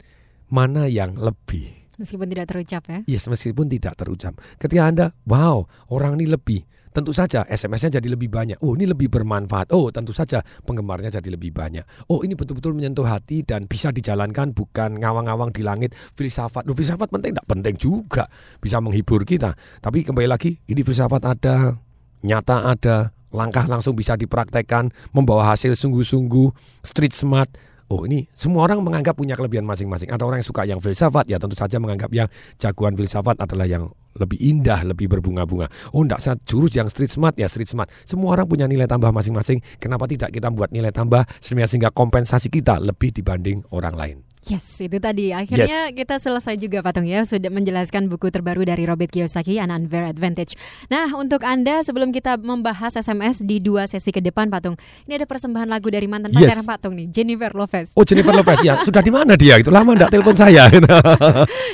Mana 0.48 0.88
yang 0.88 1.20
lebih? 1.20 1.92
Meskipun 2.00 2.24
tidak 2.32 2.48
terucap 2.48 2.82
ya. 2.88 2.98
Yes, 3.04 3.28
meskipun 3.28 3.68
tidak 3.68 4.00
terucap. 4.00 4.40
Ketika 4.56 4.88
Anda, 4.88 5.06
wow, 5.28 5.68
orang 5.92 6.16
ini 6.16 6.32
lebih. 6.32 6.64
Tentu 6.92 7.16
saja 7.16 7.48
SMS-nya 7.48 7.98
jadi 7.98 8.08
lebih 8.12 8.28
banyak. 8.28 8.60
Oh, 8.60 8.76
ini 8.76 8.84
lebih 8.84 9.08
bermanfaat. 9.08 9.72
Oh, 9.72 9.88
tentu 9.88 10.12
saja 10.12 10.44
penggemarnya 10.68 11.08
jadi 11.08 11.32
lebih 11.32 11.56
banyak. 11.56 11.84
Oh, 12.12 12.20
ini 12.20 12.36
betul-betul 12.36 12.76
menyentuh 12.76 13.08
hati 13.08 13.40
dan 13.40 13.64
bisa 13.64 13.88
dijalankan 13.88 14.52
bukan 14.52 15.00
ngawang-ngawang 15.00 15.56
di 15.56 15.64
langit. 15.64 15.96
Filsafat, 16.12 16.68
Loh, 16.68 16.76
filsafat 16.76 17.08
penting, 17.08 17.32
tidak 17.32 17.48
penting 17.48 17.74
juga. 17.80 18.28
Bisa 18.60 18.76
menghibur 18.84 19.24
kita. 19.24 19.56
Tapi 19.80 20.04
kembali 20.04 20.28
lagi, 20.28 20.60
ini 20.68 20.84
filsafat 20.84 21.24
ada, 21.24 21.80
nyata 22.20 22.76
ada, 22.76 23.10
langkah 23.32 23.64
langsung 23.64 23.96
bisa 23.96 24.12
dipraktekkan, 24.14 24.92
membawa 25.16 25.56
hasil 25.56 25.72
sungguh-sungguh, 25.72 26.52
street 26.84 27.16
smart. 27.16 27.48
Oh 27.92 28.08
ini 28.08 28.24
semua 28.32 28.64
orang 28.64 28.80
menganggap 28.80 29.12
punya 29.12 29.36
kelebihan 29.36 29.68
masing-masing. 29.68 30.08
Ada 30.08 30.24
orang 30.24 30.40
yang 30.40 30.48
suka 30.48 30.64
yang 30.64 30.80
filsafat, 30.80 31.28
ya 31.28 31.36
tentu 31.36 31.52
saja 31.52 31.76
menganggap 31.76 32.08
yang 32.08 32.24
jagoan 32.56 32.96
filsafat 32.96 33.36
adalah 33.44 33.68
yang 33.68 33.92
lebih 34.16 34.40
indah, 34.40 34.80
lebih 34.80 35.12
berbunga-bunga. 35.12 35.68
Oh 35.92 36.00
enggak, 36.00 36.24
saya 36.24 36.40
jurus 36.40 36.72
yang 36.72 36.88
street 36.88 37.12
smart, 37.12 37.36
ya 37.36 37.52
street 37.52 37.68
smart. 37.68 37.92
Semua 38.08 38.32
orang 38.32 38.48
punya 38.48 38.64
nilai 38.64 38.88
tambah 38.88 39.12
masing-masing. 39.12 39.60
Kenapa 39.76 40.08
tidak 40.08 40.32
kita 40.32 40.48
buat 40.48 40.72
nilai 40.72 40.88
tambah 40.88 41.20
sehingga 41.44 41.92
kompensasi 41.92 42.48
kita 42.48 42.80
lebih 42.80 43.12
dibanding 43.12 43.60
orang 43.68 43.92
lain? 43.92 44.31
Yes, 44.42 44.66
itu 44.82 44.98
tadi. 44.98 45.30
Akhirnya 45.30 45.94
kita 45.94 46.18
selesai 46.18 46.58
juga 46.58 46.82
Patung 46.82 47.06
ya 47.06 47.22
sudah 47.22 47.46
menjelaskan 47.46 48.10
buku 48.10 48.26
terbaru 48.34 48.66
dari 48.66 48.82
Robert 48.82 49.14
Kiyosaki, 49.14 49.62
An 49.62 49.70
Unfair 49.70 50.10
Advantage. 50.10 50.58
Nah, 50.90 51.06
untuk 51.14 51.46
Anda 51.46 51.86
sebelum 51.86 52.10
kita 52.10 52.42
membahas 52.42 52.98
SMS 52.98 53.46
di 53.46 53.62
dua 53.62 53.86
sesi 53.86 54.10
ke 54.10 54.18
depan 54.18 54.50
Patung, 54.50 54.74
ini 55.06 55.14
ada 55.14 55.30
persembahan 55.30 55.70
lagu 55.70 55.86
dari 55.94 56.10
mantan 56.10 56.34
Yes. 56.34 56.58
pacaran 56.58 56.66
Patung 56.66 56.94
nih, 56.98 57.06
Jennifer 57.14 57.54
Lopez. 57.54 57.94
Oh 57.94 58.02
Jennifer 58.02 58.34
Lopez 58.34 58.58
ya, 58.66 58.82
sudah 58.86 58.98
di 58.98 59.14
mana 59.14 59.38
dia? 59.38 59.62
Itu 59.62 59.70
lama 59.70 59.94
enggak 59.94 60.10
telepon 60.10 60.34
saya. 60.34 60.66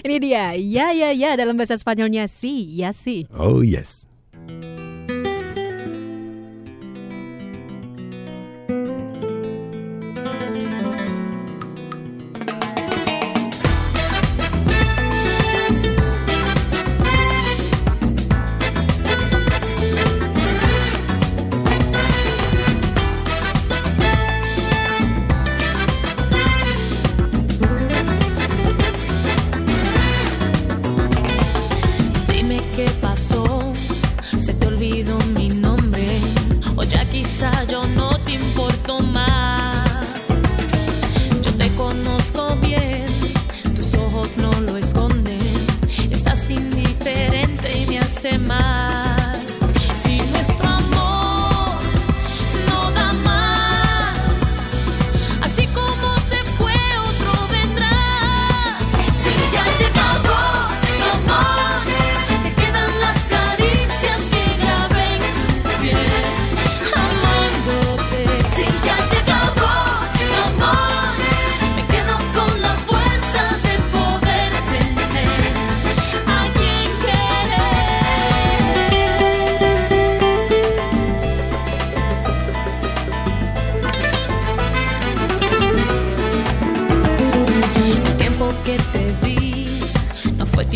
ini 0.04 0.16
dia. 0.20 0.52
Ya 0.52 0.92
ya 0.92 1.08
ya 1.16 1.40
dalam 1.40 1.56
bahasa 1.56 1.80
Spanyolnya 1.80 2.28
si, 2.28 2.76
ya 2.76 2.92
si. 2.92 3.24
oh 3.32 3.64
yes. 3.64 4.04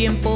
Tiempo 0.03 0.32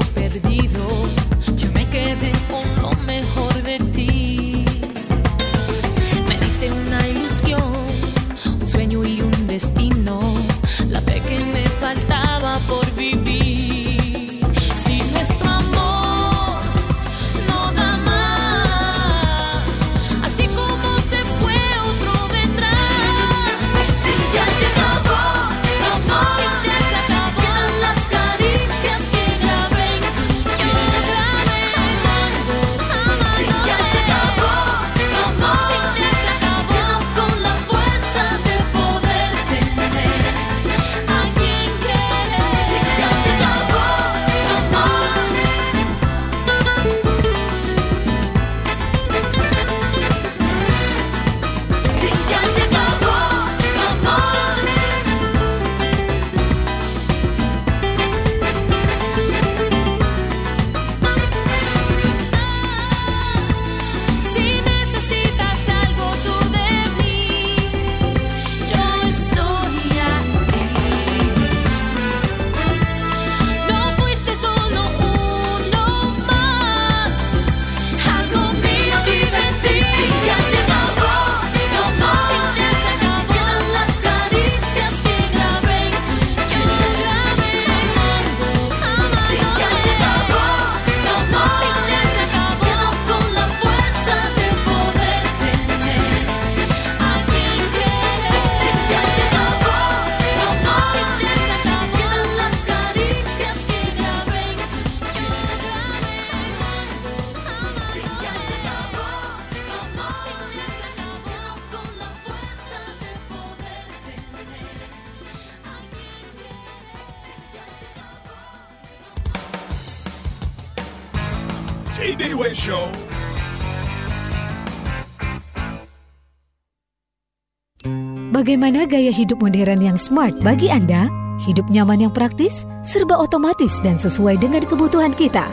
Bagaimana 128.47 128.87
gaya 128.87 129.11
hidup 129.11 129.43
modern 129.43 129.83
yang 129.83 129.99
smart 129.99 130.39
bagi 130.39 130.71
Anda? 130.71 131.11
Hidup 131.43 131.67
nyaman 131.67 132.07
yang 132.07 132.15
praktis, 132.15 132.63
serba 132.79 133.19
otomatis 133.19 133.75
dan 133.83 133.99
sesuai 133.99 134.39
dengan 134.39 134.63
kebutuhan 134.63 135.11
kita. 135.11 135.51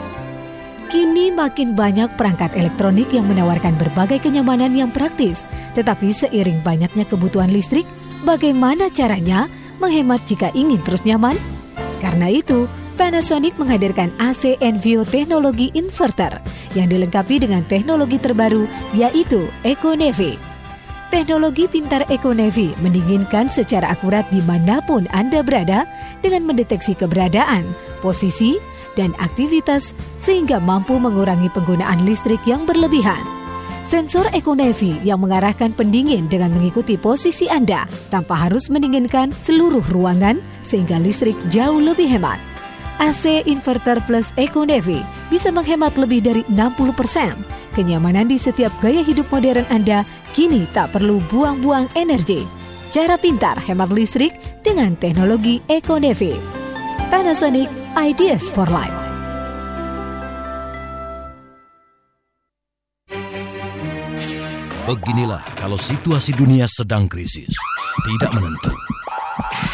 Kini 0.87 1.27
makin 1.27 1.75
banyak 1.75 2.15
perangkat 2.15 2.55
elektronik 2.55 3.11
yang 3.11 3.27
menawarkan 3.27 3.75
berbagai 3.75 4.23
kenyamanan 4.23 4.71
yang 4.71 4.95
praktis, 4.95 5.43
tetapi 5.75 6.15
seiring 6.15 6.63
banyaknya 6.63 7.03
kebutuhan 7.03 7.51
listrik, 7.51 7.83
bagaimana 8.23 8.87
caranya 8.87 9.51
menghemat 9.83 10.23
jika 10.23 10.47
ingin 10.55 10.79
terus 10.79 11.03
nyaman? 11.03 11.35
Karena 11.99 12.31
itu, 12.31 12.63
Panasonic 12.95 13.59
menghadirkan 13.59 14.07
AC 14.23 14.55
Envio 14.63 15.03
teknologi 15.03 15.67
inverter 15.75 16.39
yang 16.79 16.87
dilengkapi 16.87 17.43
dengan 17.43 17.59
teknologi 17.67 18.15
terbaru 18.23 18.71
yaitu 18.95 19.51
EcoNevi. 19.67 20.44
Teknologi 21.15 21.63
pintar 21.71 22.03
EcoNevi 22.11 22.75
mendinginkan 22.83 23.47
secara 23.47 23.95
akurat 23.95 24.27
di 24.35 24.43
mana 24.43 24.83
pun 24.83 25.07
Anda 25.15 25.39
berada 25.39 25.87
dengan 26.19 26.43
mendeteksi 26.43 26.91
keberadaan, 26.91 27.63
posisi, 28.03 28.59
dan 28.99 29.15
aktivitas 29.23 29.95
sehingga 30.19 30.59
mampu 30.59 30.99
mengurangi 30.99 31.47
penggunaan 31.55 32.03
listrik 32.03 32.43
yang 32.43 32.67
berlebihan. 32.67 33.23
Sensor 33.87 34.27
EcoNevi 34.35 35.07
yang 35.07 35.23
mengarahkan 35.23 35.71
pendingin 35.71 36.27
dengan 36.27 36.51
mengikuti 36.51 36.99
posisi 36.99 37.47
Anda 37.47 37.87
tanpa 38.11 38.35
harus 38.35 38.67
mendinginkan 38.67 39.31
seluruh 39.31 39.87
ruangan 39.95 40.43
sehingga 40.67 40.99
listrik 40.99 41.39
jauh 41.47 41.79
lebih 41.79 42.11
hemat. 42.11 42.43
AC 42.99 43.47
Inverter 43.47 44.03
Plus 44.03 44.35
EcoNevi 44.35 44.99
bisa 45.31 45.47
menghemat 45.47 45.95
lebih 45.95 46.19
dari 46.27 46.43
60%. 46.51 47.64
Kenyamanan 47.75 48.31
di 48.31 48.39
setiap 48.39 48.71
gaya 48.79 49.03
hidup 49.03 49.27
modern 49.27 49.67
Anda 49.67 50.07
kini 50.31 50.63
tak 50.71 50.95
perlu 50.95 51.19
buang-buang 51.27 51.91
energi. 51.99 52.47
Cara 52.95 53.19
pintar 53.19 53.59
hemat 53.59 53.91
listrik 53.91 54.31
dengan 54.63 54.95
teknologi 54.95 55.59
EcoNevi. 55.67 56.39
Panasonic 57.11 57.67
Ideas 57.99 58.47
for 58.47 58.71
Life. 58.71 58.95
Beginilah 64.87 65.43
kalau 65.59 65.75
situasi 65.75 66.31
dunia 66.31 66.71
sedang 66.71 67.11
krisis, 67.11 67.51
tidak 68.07 68.31
menentu. 68.31 68.71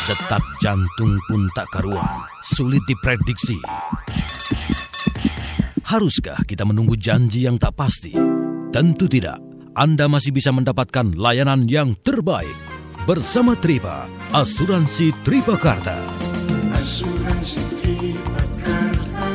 Detak 0.09 0.41
jantung 0.57 1.21
pun 1.29 1.45
tak 1.53 1.69
karuan, 1.69 2.25
sulit 2.41 2.81
diprediksi. 2.89 3.61
Haruskah 5.91 6.47
kita 6.47 6.63
menunggu 6.63 6.95
janji 6.95 7.43
yang 7.43 7.59
tak 7.59 7.75
pasti? 7.75 8.15
Tentu 8.71 9.11
tidak. 9.11 9.43
Anda 9.75 10.07
masih 10.07 10.31
bisa 10.31 10.47
mendapatkan 10.55 11.19
layanan 11.19 11.67
yang 11.67 11.99
terbaik 11.99 12.55
bersama 13.03 13.59
Tripa, 13.59 14.07
Asuransi 14.31 15.11
Tripakarta. 15.19 15.99
Asuransi 16.71 17.59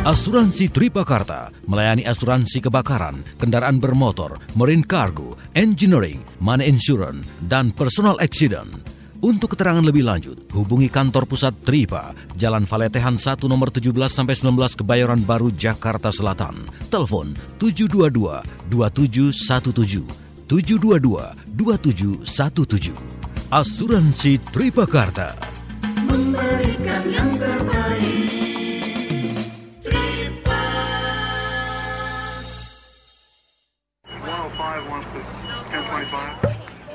Asuransi 0.09 0.73
Tripakarta 0.73 1.53
melayani 1.69 2.09
asuransi 2.09 2.65
kebakaran, 2.65 3.21
kendaraan 3.37 3.77
bermotor, 3.77 4.41
marine 4.57 4.89
cargo, 4.89 5.37
engineering, 5.53 6.25
money 6.41 6.73
insurance, 6.73 7.37
dan 7.45 7.69
personal 7.69 8.17
accident. 8.17 8.96
Untuk 9.25 9.57
keterangan 9.57 9.81
lebih 9.81 10.05
lanjut, 10.05 10.37
hubungi 10.53 10.93
kantor 10.93 11.25
pusat 11.25 11.57
Tripa, 11.65 12.13
Jalan 12.37 12.69
Valetehan 12.69 13.17
1 13.17 13.49
nomor 13.49 13.73
17 13.73 13.89
sampai 14.13 14.37
19 14.37 14.85
Kebayoran 14.85 15.25
Baru, 15.25 15.49
Jakarta 15.49 16.13
Selatan. 16.13 16.69
Telepon 16.93 17.33
722 17.57 18.45
2717 18.69 20.05
722 20.45 21.49
2717. 21.57 22.93
Asuransi 23.49 24.37
Tripakarta. 24.53 25.56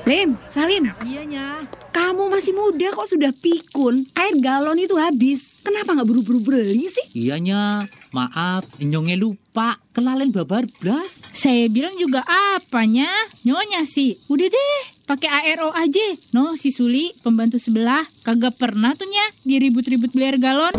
Lim, 0.02 0.34
Salim. 0.50 0.90
Iyanya. 1.06 1.62
Kamu 1.94 2.26
masih 2.26 2.50
muda 2.50 2.90
kok 2.90 3.06
sudah 3.06 3.30
pikun. 3.30 4.10
Air 4.18 4.34
galon 4.42 4.74
itu 4.82 4.98
habis. 4.98 5.62
Kenapa 5.62 5.94
nggak 5.94 6.08
buru-buru 6.10 6.42
beli 6.42 6.90
sih? 6.90 7.06
Iyanya, 7.14 7.86
maaf, 8.10 8.66
nyonge 8.82 9.14
lupa, 9.14 9.78
kelalen 9.94 10.34
babar 10.34 10.66
blas. 10.82 11.22
Saya 11.30 11.70
bilang 11.70 11.94
juga 11.94 12.26
apanya? 12.26 13.06
Nyonya 13.46 13.86
sih. 13.86 14.18
Udah 14.26 14.50
deh, 14.50 14.78
pakai 15.06 15.54
ARO 15.54 15.70
aja. 15.70 16.18
No, 16.34 16.58
si 16.58 16.74
Suli, 16.74 17.14
pembantu 17.22 17.62
sebelah, 17.62 18.02
kagak 18.26 18.58
pernah 18.58 18.98
tuh 18.98 19.06
nya 19.06 19.22
diribut-ribut 19.46 20.10
beli 20.10 20.34
air 20.34 20.38
galon. 20.42 20.74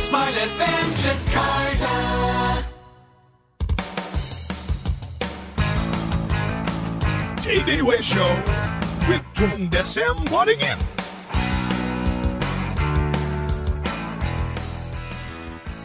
Smart 0.08 0.32
FM 0.32 0.86
Jakarta. 1.04 1.96
TDW 7.44 8.00
Show 8.00 8.32
with 9.04 9.20
Tung 9.36 9.68
Desem 9.68 10.16
Waddingin. 10.32 11.01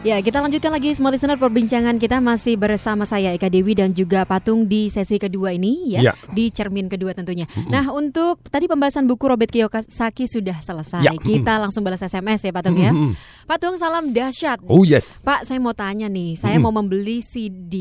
Ya, 0.08 0.24
kita 0.24 0.40
lanjutkan 0.40 0.72
lagi 0.72 0.96
semua 0.96 1.12
listener 1.12 1.36
perbincangan 1.36 2.00
kita 2.00 2.16
masih 2.16 2.56
bersama 2.56 3.04
saya 3.04 3.28
Eka 3.36 3.52
Dewi 3.52 3.76
dan 3.76 3.92
juga 3.92 4.24
Patung 4.24 4.64
di 4.64 4.88
sesi 4.88 5.20
kedua 5.20 5.52
ini 5.52 5.92
ya, 5.92 6.00
Ya. 6.00 6.12
di 6.32 6.48
cermin 6.48 6.88
kedua 6.88 7.12
tentunya. 7.12 7.44
Nah, 7.68 7.92
untuk 7.92 8.40
tadi 8.48 8.64
pembahasan 8.64 9.04
buku 9.04 9.28
Robert 9.28 9.52
Kiyosaki 9.52 10.24
sudah 10.24 10.64
selesai. 10.64 11.04
Ya. 11.04 11.12
Kita 11.12 11.60
langsung 11.60 11.84
balas 11.84 12.00
SMS 12.00 12.40
ya 12.40 12.56
Patung 12.56 12.80
ya. 12.80 12.88
Mhm. 12.88 13.12
Patung 13.44 13.76
salam 13.76 14.08
dahsyat. 14.08 14.64
Oh, 14.64 14.80
yes. 14.80 15.20
Pak, 15.20 15.44
saya 15.44 15.60
mau 15.60 15.76
tanya 15.76 16.08
nih, 16.08 16.40
saya 16.40 16.56
Mhm. 16.56 16.62
mau 16.64 16.72
membeli 16.72 17.20
CD 17.20 17.74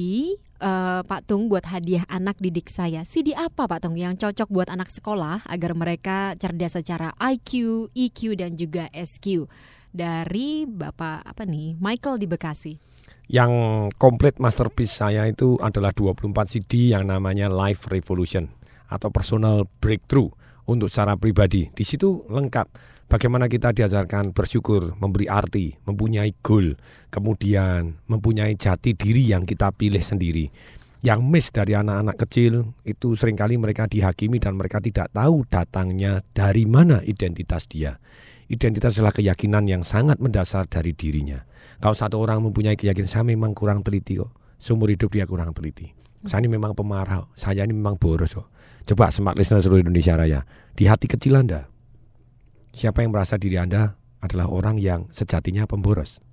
eh, 0.58 1.02
Pak 1.06 1.30
Tung 1.30 1.48
buat 1.48 1.64
hadiah 1.64 2.02
anak 2.10 2.42
didik 2.42 2.68
saya. 2.68 3.06
CD 3.06 3.32
apa 3.32 3.70
Pak 3.70 3.88
Tung 3.88 3.94
yang 3.94 4.18
cocok 4.18 4.50
buat 4.50 4.68
anak 4.68 4.90
sekolah 4.90 5.46
agar 5.46 5.78
mereka 5.78 6.34
cerdas 6.36 6.74
secara 6.74 7.14
IQ, 7.22 7.86
EQ 7.94 8.34
dan 8.34 8.58
juga 8.58 8.90
SQ? 8.92 9.46
Dari 9.98 10.70
Bapak 10.70 11.26
apa 11.26 11.42
nih? 11.42 11.74
Michael 11.82 12.22
di 12.22 12.30
Bekasi. 12.30 12.78
Yang 13.34 13.52
komplit 13.98 14.38
masterpiece 14.38 14.94
saya 14.94 15.26
itu 15.26 15.58
adalah 15.58 15.90
24 15.90 16.38
CD 16.46 16.94
yang 16.94 17.10
namanya 17.10 17.50
Life 17.50 17.90
Revolution 17.90 18.46
atau 18.94 19.10
Personal 19.10 19.66
Breakthrough 19.82 20.30
untuk 20.70 20.94
secara 20.94 21.18
pribadi. 21.18 21.74
Di 21.74 21.82
situ 21.82 22.22
lengkap 22.30 22.78
bagaimana 23.10 23.50
kita 23.50 23.74
diajarkan 23.74 24.38
bersyukur, 24.38 24.94
memberi 25.02 25.26
arti, 25.26 25.74
mempunyai 25.90 26.30
goal, 26.46 26.78
kemudian 27.10 27.98
mempunyai 28.06 28.54
jati 28.54 28.94
diri 28.94 29.34
yang 29.34 29.50
kita 29.50 29.74
pilih 29.74 30.06
sendiri. 30.06 30.54
Yang 31.02 31.20
miss 31.26 31.48
dari 31.50 31.74
anak-anak 31.74 32.22
kecil 32.22 32.70
itu 32.86 33.18
sering 33.18 33.34
kali 33.34 33.58
mereka 33.58 33.90
dihakimi 33.90 34.38
dan 34.38 34.62
mereka 34.62 34.78
tidak 34.78 35.10
tahu 35.10 35.42
datangnya 35.50 36.22
dari 36.38 36.70
mana 36.70 37.02
identitas 37.02 37.66
dia. 37.66 37.98
Identitas 38.48 38.96
adalah 38.96 39.12
keyakinan 39.12 39.68
yang 39.68 39.84
sangat 39.84 40.24
mendasar 40.24 40.72
dari 40.72 40.96
dirinya. 40.96 41.44
Kalau 41.84 41.92
satu 41.92 42.16
orang 42.24 42.40
mempunyai 42.40 42.80
keyakinan 42.80 43.12
saya 43.12 43.28
memang 43.28 43.52
kurang 43.52 43.84
teliti 43.84 44.16
kok, 44.16 44.32
seumur 44.56 44.88
hidup 44.88 45.12
dia 45.12 45.28
kurang 45.28 45.52
teliti. 45.52 45.92
Saya 46.24 46.48
ini 46.48 46.56
memang 46.56 46.72
pemarah, 46.72 47.28
saya 47.36 47.68
ini 47.68 47.76
memang 47.76 48.00
boros 48.00 48.40
kok. 48.40 48.48
Coba 48.88 49.12
smart 49.12 49.36
listener 49.36 49.60
seluruh 49.60 49.84
Indonesia 49.84 50.16
Raya, 50.16 50.48
di 50.72 50.88
hati 50.88 51.12
kecil 51.12 51.36
Anda, 51.36 51.68
siapa 52.72 53.04
yang 53.04 53.12
merasa 53.12 53.36
diri 53.36 53.60
Anda 53.60 54.00
adalah 54.24 54.48
orang 54.48 54.80
yang 54.80 55.12
sejatinya 55.12 55.68
pemboros? 55.68 56.24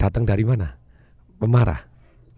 Datang 0.00 0.24
dari 0.24 0.46
mana? 0.48 0.78
Pemarah. 1.36 1.84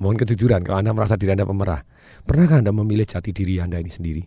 mohon 0.01 0.17
kejujuran 0.17 0.65
kalau 0.65 0.81
Anda 0.81 0.97
merasa 0.97 1.15
diri 1.21 1.37
Anda 1.37 1.45
pemerah. 1.45 1.85
Pernahkah 2.25 2.65
Anda 2.65 2.73
memilih 2.73 3.05
jati 3.05 3.37
diri 3.37 3.61
Anda 3.61 3.79
ini 3.79 3.93
sendiri? 3.93 4.25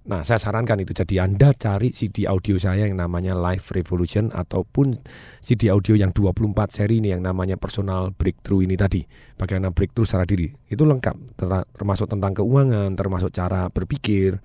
Nah, 0.00 0.24
saya 0.24 0.40
sarankan 0.40 0.80
itu. 0.80 0.96
Jadi 0.96 1.20
Anda 1.20 1.52
cari 1.52 1.92
CD 1.92 2.24
audio 2.24 2.56
saya 2.56 2.88
yang 2.88 2.96
namanya 2.96 3.36
Live 3.36 3.68
Revolution 3.76 4.32
ataupun 4.32 4.96
CD 5.44 5.68
audio 5.68 5.92
yang 5.92 6.16
24 6.16 6.56
seri 6.72 7.04
ini 7.04 7.12
yang 7.12 7.20
namanya 7.20 7.60
Personal 7.60 8.08
Breakthrough 8.16 8.64
ini 8.64 8.80
tadi. 8.80 9.04
Bagaimana 9.36 9.68
breakthrough 9.76 10.08
secara 10.08 10.24
diri. 10.24 10.48
Itu 10.72 10.88
lengkap, 10.88 11.36
ter- 11.36 11.68
termasuk 11.76 12.08
tentang 12.08 12.32
keuangan, 12.32 12.96
termasuk 12.96 13.28
cara 13.28 13.68
berpikir. 13.68 14.40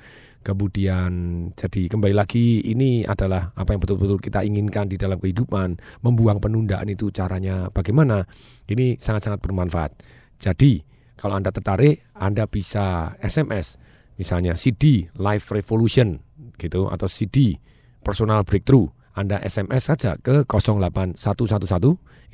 Kemudian 0.46 1.12
jadi 1.58 1.90
kembali 1.90 2.14
lagi 2.14 2.62
ini 2.62 3.02
adalah 3.02 3.50
apa 3.58 3.74
yang 3.74 3.82
betul-betul 3.82 4.22
kita 4.22 4.44
inginkan 4.44 4.92
di 4.92 5.00
dalam 5.00 5.18
kehidupan. 5.24 5.80
Membuang 6.04 6.44
penundaan 6.44 6.92
itu 6.92 7.16
caranya 7.16 7.72
bagaimana. 7.72 8.28
Ini 8.68 9.00
sangat-sangat 9.00 9.40
bermanfaat. 9.40 10.04
Jadi 10.36 10.84
kalau 11.16 11.40
Anda 11.40 11.50
tertarik, 11.56 12.04
Anda 12.12 12.44
bisa 12.44 13.16
SMS 13.24 13.80
misalnya 14.16 14.56
CD 14.56 15.10
Live 15.16 15.52
Revolution 15.52 16.20
gitu 16.60 16.88
atau 16.92 17.08
CD 17.08 17.56
Personal 18.04 18.44
Breakthrough. 18.44 18.92
Anda 19.16 19.40
SMS 19.40 19.88
saja 19.88 20.20
ke 20.20 20.44
08111. 20.44 21.16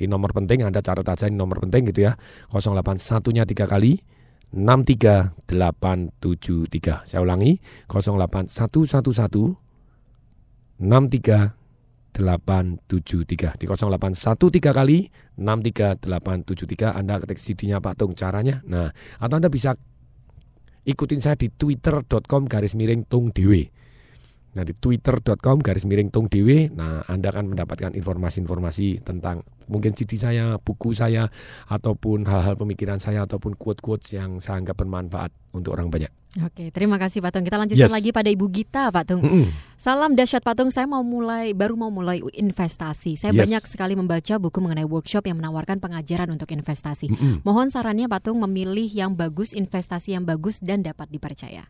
Ini 0.02 0.10
nomor 0.10 0.34
penting, 0.34 0.66
Anda 0.66 0.82
catat 0.82 1.06
aja 1.06 1.30
ini 1.30 1.38
nomor 1.38 1.62
penting 1.62 1.86
gitu 1.94 2.10
ya. 2.10 2.18
081-nya 2.50 3.46
tiga 3.46 3.70
kali 3.70 4.02
63873. 4.50 7.06
Saya 7.06 7.22
ulangi 7.22 7.62
08111 7.86 9.62
63873 10.82 13.54
di 13.56 13.64
081 13.70 14.74
kali 14.74 15.06
63873 15.38 16.90
Anda 16.92 17.16
ketik 17.22 17.38
CD-nya 17.40 17.80
Pak 17.80 17.96
Tung 17.96 18.12
caranya. 18.18 18.60
Nah, 18.66 18.90
atau 19.22 19.36
Anda 19.38 19.46
bisa 19.48 19.78
ikutin 20.82 21.22
saya 21.22 21.38
di 21.38 21.50
twitter.com 21.50 22.50
garis 22.50 22.74
miring 22.74 23.06
tung 23.06 23.30
dewe. 23.30 23.70
Nah 24.52 24.68
di 24.68 24.76
twitter.com 24.76 25.64
garis 25.64 25.88
miring 25.88 26.12
tung 26.12 26.28
dewe, 26.28 26.68
nah 26.68 27.00
Anda 27.08 27.32
akan 27.32 27.56
mendapatkan 27.56 27.96
informasi-informasi 27.96 29.00
tentang 29.00 29.48
mungkin 29.72 29.96
CD 29.96 30.20
saya, 30.20 30.60
buku 30.60 30.92
saya, 30.92 31.32
ataupun 31.72 32.28
hal-hal 32.28 32.60
pemikiran 32.60 33.00
saya, 33.00 33.24
ataupun 33.24 33.56
quote-quotes 33.56 34.12
yang 34.12 34.44
saya 34.44 34.60
anggap 34.60 34.76
bermanfaat 34.76 35.32
untuk 35.56 35.72
orang 35.72 35.88
banyak. 35.88 36.12
Oke, 36.40 36.72
terima 36.72 36.96
kasih 36.96 37.20
Pak 37.20 37.32
Tung. 37.36 37.44
Kita 37.44 37.60
lanjutkan 37.60 37.92
Yes. 37.92 37.96
lagi 37.96 38.08
pada 38.08 38.32
Ibu 38.32 38.48
Gita, 38.48 38.88
Pak 38.88 39.04
Tung. 39.04 39.20
Mm-mm. 39.20 39.52
Salam 39.76 40.16
dahsyat 40.16 40.40
Pak 40.40 40.56
Tung, 40.56 40.72
saya 40.72 40.88
mau 40.88 41.04
mulai 41.04 41.52
baru 41.52 41.76
mau 41.76 41.92
mulai 41.92 42.24
investasi. 42.24 43.20
Saya 43.20 43.36
Yes. 43.36 43.44
banyak 43.44 43.62
sekali 43.68 43.92
membaca 44.00 44.40
buku 44.40 44.56
mengenai 44.64 44.88
workshop 44.88 45.28
yang 45.28 45.36
menawarkan 45.36 45.76
pengajaran 45.76 46.32
untuk 46.32 46.48
investasi. 46.52 47.12
Mm-mm. 47.12 47.44
Mohon 47.44 47.68
sarannya 47.68 48.08
Pak 48.08 48.32
Tung 48.32 48.40
memilih 48.40 48.88
yang 48.88 49.12
bagus, 49.12 49.52
investasi 49.52 50.16
yang 50.16 50.24
bagus 50.24 50.64
dan 50.64 50.80
dapat 50.80 51.12
dipercaya. 51.12 51.68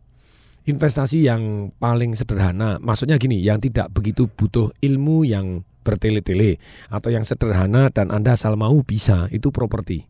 Investasi 0.63 1.27
yang 1.27 1.75
paling 1.83 2.15
sederhana, 2.15 2.79
maksudnya 2.79 3.19
gini, 3.19 3.43
yang 3.43 3.59
tidak 3.59 3.91
begitu 3.91 4.31
butuh 4.31 4.71
ilmu 4.79 5.27
yang 5.27 5.67
bertele-tele 5.83 6.63
atau 6.87 7.11
yang 7.11 7.27
sederhana 7.27 7.91
dan 7.91 8.15
Anda 8.15 8.39
asal 8.39 8.55
mau 8.55 8.79
bisa, 8.87 9.27
itu 9.35 9.51
properti. 9.51 10.07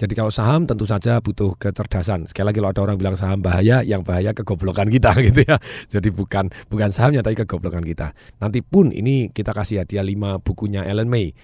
Jadi 0.00 0.16
kalau 0.16 0.32
saham 0.32 0.64
tentu 0.64 0.88
saja 0.88 1.20
butuh 1.20 1.60
kecerdasan. 1.60 2.24
Sekali 2.24 2.48
lagi 2.48 2.56
kalau 2.64 2.72
ada 2.72 2.80
orang 2.88 2.96
bilang 2.96 3.20
saham 3.20 3.44
bahaya, 3.44 3.84
yang 3.84 4.00
bahaya 4.00 4.32
kegoblokan 4.32 4.88
kita 4.88 5.12
gitu 5.28 5.44
ya. 5.44 5.60
Jadi 5.92 6.08
bukan 6.08 6.48
bukan 6.72 6.88
sahamnya 6.88 7.20
tapi 7.20 7.36
kegoblokan 7.44 7.84
kita. 7.84 8.16
Nanti 8.40 8.64
pun 8.64 8.96
ini 8.96 9.28
kita 9.28 9.52
kasih 9.52 9.84
hadiah 9.84 10.00
5 10.00 10.40
bukunya 10.40 10.88
Ellen 10.88 11.12
May. 11.12 11.36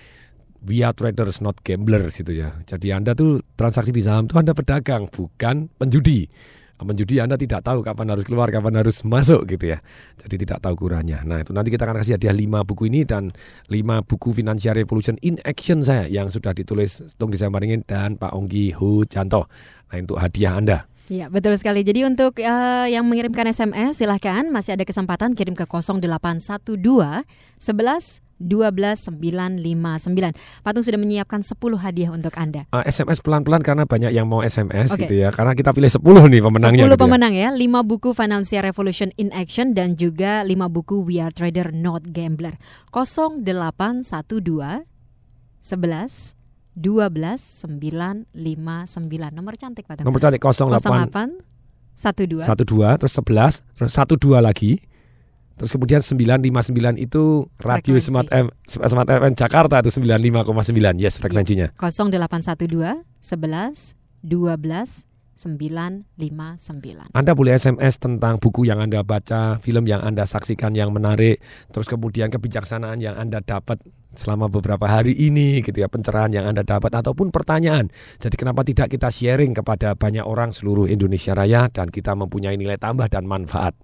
We 0.65 0.81
are 0.81 0.97
traders 0.97 1.45
not 1.45 1.61
gamblers 1.61 2.17
gitu 2.17 2.33
ya. 2.33 2.57
Jadi 2.65 2.97
Anda 2.97 3.13
tuh 3.13 3.45
transaksi 3.61 3.93
di 3.93 4.01
saham 4.01 4.25
tuh 4.25 4.41
Anda 4.41 4.57
pedagang, 4.57 5.13
bukan 5.13 5.69
penjudi. 5.77 6.25
Menjudi 6.77 7.25
Anda 7.25 7.41
tidak 7.41 7.65
tahu 7.65 7.81
kapan 7.81 8.13
harus 8.13 8.25
keluar, 8.29 8.53
kapan 8.53 8.85
harus 8.85 9.01
masuk 9.01 9.49
gitu 9.49 9.73
ya. 9.73 9.79
Jadi 10.21 10.45
tidak 10.45 10.61
tahu 10.61 10.77
kurangnya. 10.77 11.25
Nah, 11.25 11.41
itu 11.41 11.57
nanti 11.57 11.73
kita 11.73 11.89
akan 11.89 11.97
kasih 12.05 12.21
hadiah 12.21 12.37
5 12.37 12.69
buku 12.69 12.93
ini 12.93 13.09
dan 13.09 13.33
5 13.73 14.05
buku 14.05 14.37
Financial 14.37 14.77
Revolution 14.77 15.17
in 15.25 15.41
Action 15.49 15.81
saya 15.81 16.05
yang 16.05 16.29
sudah 16.29 16.53
ditulis 16.53 17.17
Tung 17.17 17.33
Desamparingin 17.33 17.89
dan 17.89 18.21
Pak 18.21 18.37
Onggi 18.37 18.77
Hujanto. 18.77 19.49
Nah, 19.89 19.97
untuk 19.97 20.21
hadiah 20.21 20.61
Anda. 20.61 20.79
Iya, 21.07 21.31
betul 21.31 21.55
sekali. 21.55 21.87
Jadi 21.87 22.03
untuk 22.03 22.43
eh, 22.43 22.87
yang 22.91 23.07
mengirimkan 23.07 23.47
SMS 23.47 24.03
silahkan 24.03 24.51
masih 24.51 24.75
ada 24.75 24.83
kesempatan 24.83 25.39
kirim 25.39 25.55
ke 25.55 25.65
0812 25.65 26.83
11 27.63 28.26
12 28.37 29.17
959. 29.17 30.37
Patung 30.61 30.85
sudah 30.85 31.01
menyiapkan 31.01 31.41
10 31.41 31.57
hadiah 31.81 32.11
untuk 32.13 32.37
Anda. 32.37 32.69
Uh, 32.71 32.85
SMS 32.85 33.25
pelan-pelan 33.25 33.65
karena 33.65 33.89
banyak 33.89 34.13
yang 34.13 34.29
mau 34.29 34.45
SMS 34.45 34.93
Oke. 34.93 35.09
gitu 35.09 35.25
ya. 35.25 35.33
Karena 35.33 35.57
kita 35.57 35.73
pilih 35.73 35.89
10 35.89 36.03
nih 36.05 36.41
pemenangnya 36.45 36.85
10 36.85 36.93
gitu 36.93 36.97
ya. 36.97 37.03
pemenang 37.09 37.33
ya, 37.33 37.49
5 37.55 37.91
buku 37.91 38.13
Financial 38.13 38.63
Revolution 38.63 39.09
in 39.17 39.33
Action 39.33 39.73
dan 39.73 39.97
juga 39.97 40.45
5 40.45 40.53
buku 40.69 41.05
We 41.09 41.21
Are 41.21 41.33
Trader 41.33 41.73
Not 41.73 42.13
Gambler. 42.13 42.61
0812 42.93 44.85
11 45.65 46.37
12 46.77 47.65
959. 48.37 49.33
Nomor 49.33 49.55
cantik 49.57 49.89
Pak 49.89 50.05
Tung. 50.05 50.07
Nomor 50.07 50.21
cantik 50.21 50.45
08 50.45 50.77
08 50.77 51.57
12 51.97 52.45
12 52.45 53.01
terus 53.01 53.15
11 53.17 53.65
terus 53.73 53.97
12 53.97 54.45
lagi 54.45 54.85
terus 55.57 55.73
kemudian 55.73 56.05
959 56.05 57.01
itu 57.01 57.49
radio 57.59 57.97
Frekuensi. 57.97 58.09
Smart 58.13 58.29
M 58.31 58.47
Smart 58.69 59.09
FM 59.09 59.35
Jakarta 59.35 59.81
itu 59.81 59.91
95,9 59.99 61.03
yes 61.03 61.19
frekuensinya 61.19 61.73
0812 61.81 63.03
11 63.25 63.97
12 64.23 65.07
959. 65.37 67.13
Anda 67.13 67.33
boleh 67.37 67.61
SMS 67.61 68.01
tentang 68.01 68.41
buku 68.41 68.65
yang 68.65 68.81
Anda 68.81 69.05
baca, 69.05 69.61
film 69.61 69.85
yang 69.85 70.01
Anda 70.01 70.25
saksikan 70.25 70.73
yang 70.73 70.97
menarik, 70.97 71.45
terus 71.71 71.85
kemudian 71.87 72.33
kebijaksanaan 72.33 73.05
yang 73.05 73.21
Anda 73.21 73.45
dapat 73.45 73.85
selama 74.17 74.49
beberapa 74.49 74.89
hari 74.89 75.13
ini 75.13 75.61
gitu 75.61 75.85
ya, 75.85 75.93
pencerahan 75.93 76.33
yang 76.33 76.49
Anda 76.49 76.65
dapat 76.65 76.89
ataupun 76.89 77.29
pertanyaan. 77.29 77.93
Jadi 78.17 78.33
kenapa 78.41 78.65
tidak 78.65 78.89
kita 78.89 79.13
sharing 79.13 79.53
kepada 79.53 79.93
banyak 79.93 80.25
orang 80.25 80.57
seluruh 80.57 80.89
Indonesia 80.89 81.37
Raya 81.37 81.69
dan 81.69 81.93
kita 81.93 82.17
mempunyai 82.17 82.57
nilai 82.57 82.81
tambah 82.81 83.13
dan 83.13 83.29
manfaat. 83.29 83.77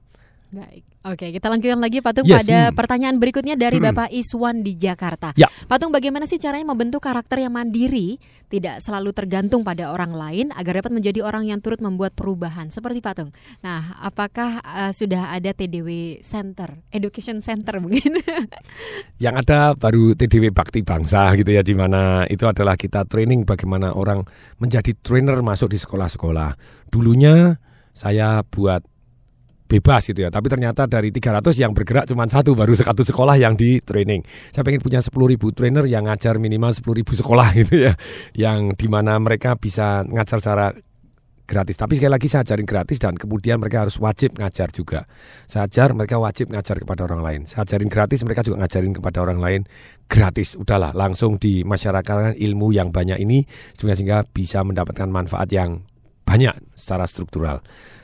Baik. 0.52 0.84
Oke, 1.02 1.32
kita 1.32 1.48
lanjutkan 1.48 1.80
lagi 1.80 2.04
Patung 2.04 2.28
Yes, 2.28 2.44
pada 2.44 2.58
hmm. 2.68 2.76
pertanyaan 2.76 3.16
berikutnya 3.16 3.56
dari 3.56 3.80
Hmm. 3.80 3.88
Bapak 3.88 4.12
Iswan 4.12 4.60
di 4.60 4.76
Jakarta. 4.76 5.32
Ya. 5.34 5.48
Patung 5.64 5.88
bagaimana 5.88 6.28
sih 6.28 6.36
caranya 6.36 6.68
membentuk 6.68 7.00
karakter 7.00 7.40
yang 7.40 7.56
mandiri, 7.56 8.20
tidak 8.52 8.84
selalu 8.84 9.16
tergantung 9.16 9.64
pada 9.64 9.88
orang 9.88 10.12
lain 10.12 10.46
agar 10.52 10.84
dapat 10.84 10.92
menjadi 10.92 11.24
orang 11.24 11.48
yang 11.48 11.58
turut 11.64 11.80
membuat 11.80 12.12
perubahan 12.12 12.68
seperti 12.68 13.00
Patung. 13.00 13.32
Nah, 13.64 13.96
apakah 14.04 14.60
eh, 14.60 14.92
sudah 14.92 15.32
ada 15.32 15.56
TDW 15.56 16.20
Center, 16.20 16.84
Education 16.92 17.40
Center 17.40 17.80
mungkin? 17.80 18.20
Yang 19.24 19.34
ada 19.48 19.72
baru 19.72 20.12
TDW 20.12 20.52
Bakti 20.52 20.84
Bangsa 20.84 21.32
gitu 21.32 21.48
ya 21.48 21.64
di 21.64 21.72
mana 21.72 22.28
itu 22.28 22.44
adalah 22.44 22.76
kita 22.76 23.08
training 23.08 23.48
bagaimana 23.48 23.96
orang 23.96 24.20
menjadi 24.60 24.92
trainer 25.00 25.40
masuk 25.40 25.72
di 25.72 25.80
sekolah-sekolah. 25.80 26.54
Dulunya 26.92 27.56
saya 27.96 28.44
buat 28.44 28.91
bebas 29.72 30.04
gitu 30.12 30.20
ya, 30.20 30.28
tapi 30.28 30.52
ternyata 30.52 30.84
dari 30.84 31.08
300 31.08 31.56
yang 31.56 31.72
bergerak 31.72 32.04
cuma 32.04 32.28
satu 32.28 32.52
baru 32.52 32.76
satu 32.76 33.00
sekolah 33.00 33.40
yang 33.40 33.56
di 33.56 33.80
training. 33.80 34.20
Saya 34.52 34.68
pengen 34.68 34.84
punya 34.84 35.00
10.000 35.00 35.56
trainer 35.56 35.84
yang 35.88 36.04
ngajar 36.04 36.36
minimal 36.36 36.76
10.000 36.76 37.20
sekolah 37.24 37.48
gitu 37.64 37.88
ya, 37.88 37.96
yang 38.36 38.76
di 38.76 38.86
mana 38.92 39.16
mereka 39.16 39.56
bisa 39.56 40.04
ngajar 40.04 40.44
secara 40.44 40.76
gratis. 41.52 41.76
Tapi 41.76 41.92
sekali 41.98 42.12
lagi 42.12 42.26
saya 42.32 42.48
ajarin 42.48 42.64
gratis 42.64 42.96
dan 42.96 43.14
kemudian 43.18 43.60
mereka 43.60 43.84
harus 43.84 44.00
wajib 44.00 44.40
ngajar 44.40 44.72
juga. 44.72 45.04
Saya 45.44 45.68
ajar 45.68 45.92
mereka 45.92 46.16
wajib 46.16 46.48
ngajar 46.48 46.80
kepada 46.80 47.04
orang 47.04 47.20
lain. 47.20 47.40
Saya 47.44 47.68
ajarin 47.68 47.92
gratis 47.92 48.24
mereka 48.24 48.40
juga 48.46 48.64
ngajarin 48.64 48.92
kepada 48.96 49.18
orang 49.20 49.38
lain 49.42 49.60
gratis. 50.08 50.54
Udahlah 50.56 50.96
langsung 50.96 51.36
di 51.36 51.60
masyarakat 51.66 52.40
ilmu 52.40 52.72
yang 52.72 52.88
banyak 52.88 53.20
ini 53.20 53.44
sehingga 53.76 53.94
sehingga 53.98 54.18
bisa 54.24 54.64
mendapatkan 54.64 55.08
manfaat 55.12 55.52
yang 55.52 55.84
banyak 56.24 56.54
secara 56.72 57.04
struktural. 57.04 57.60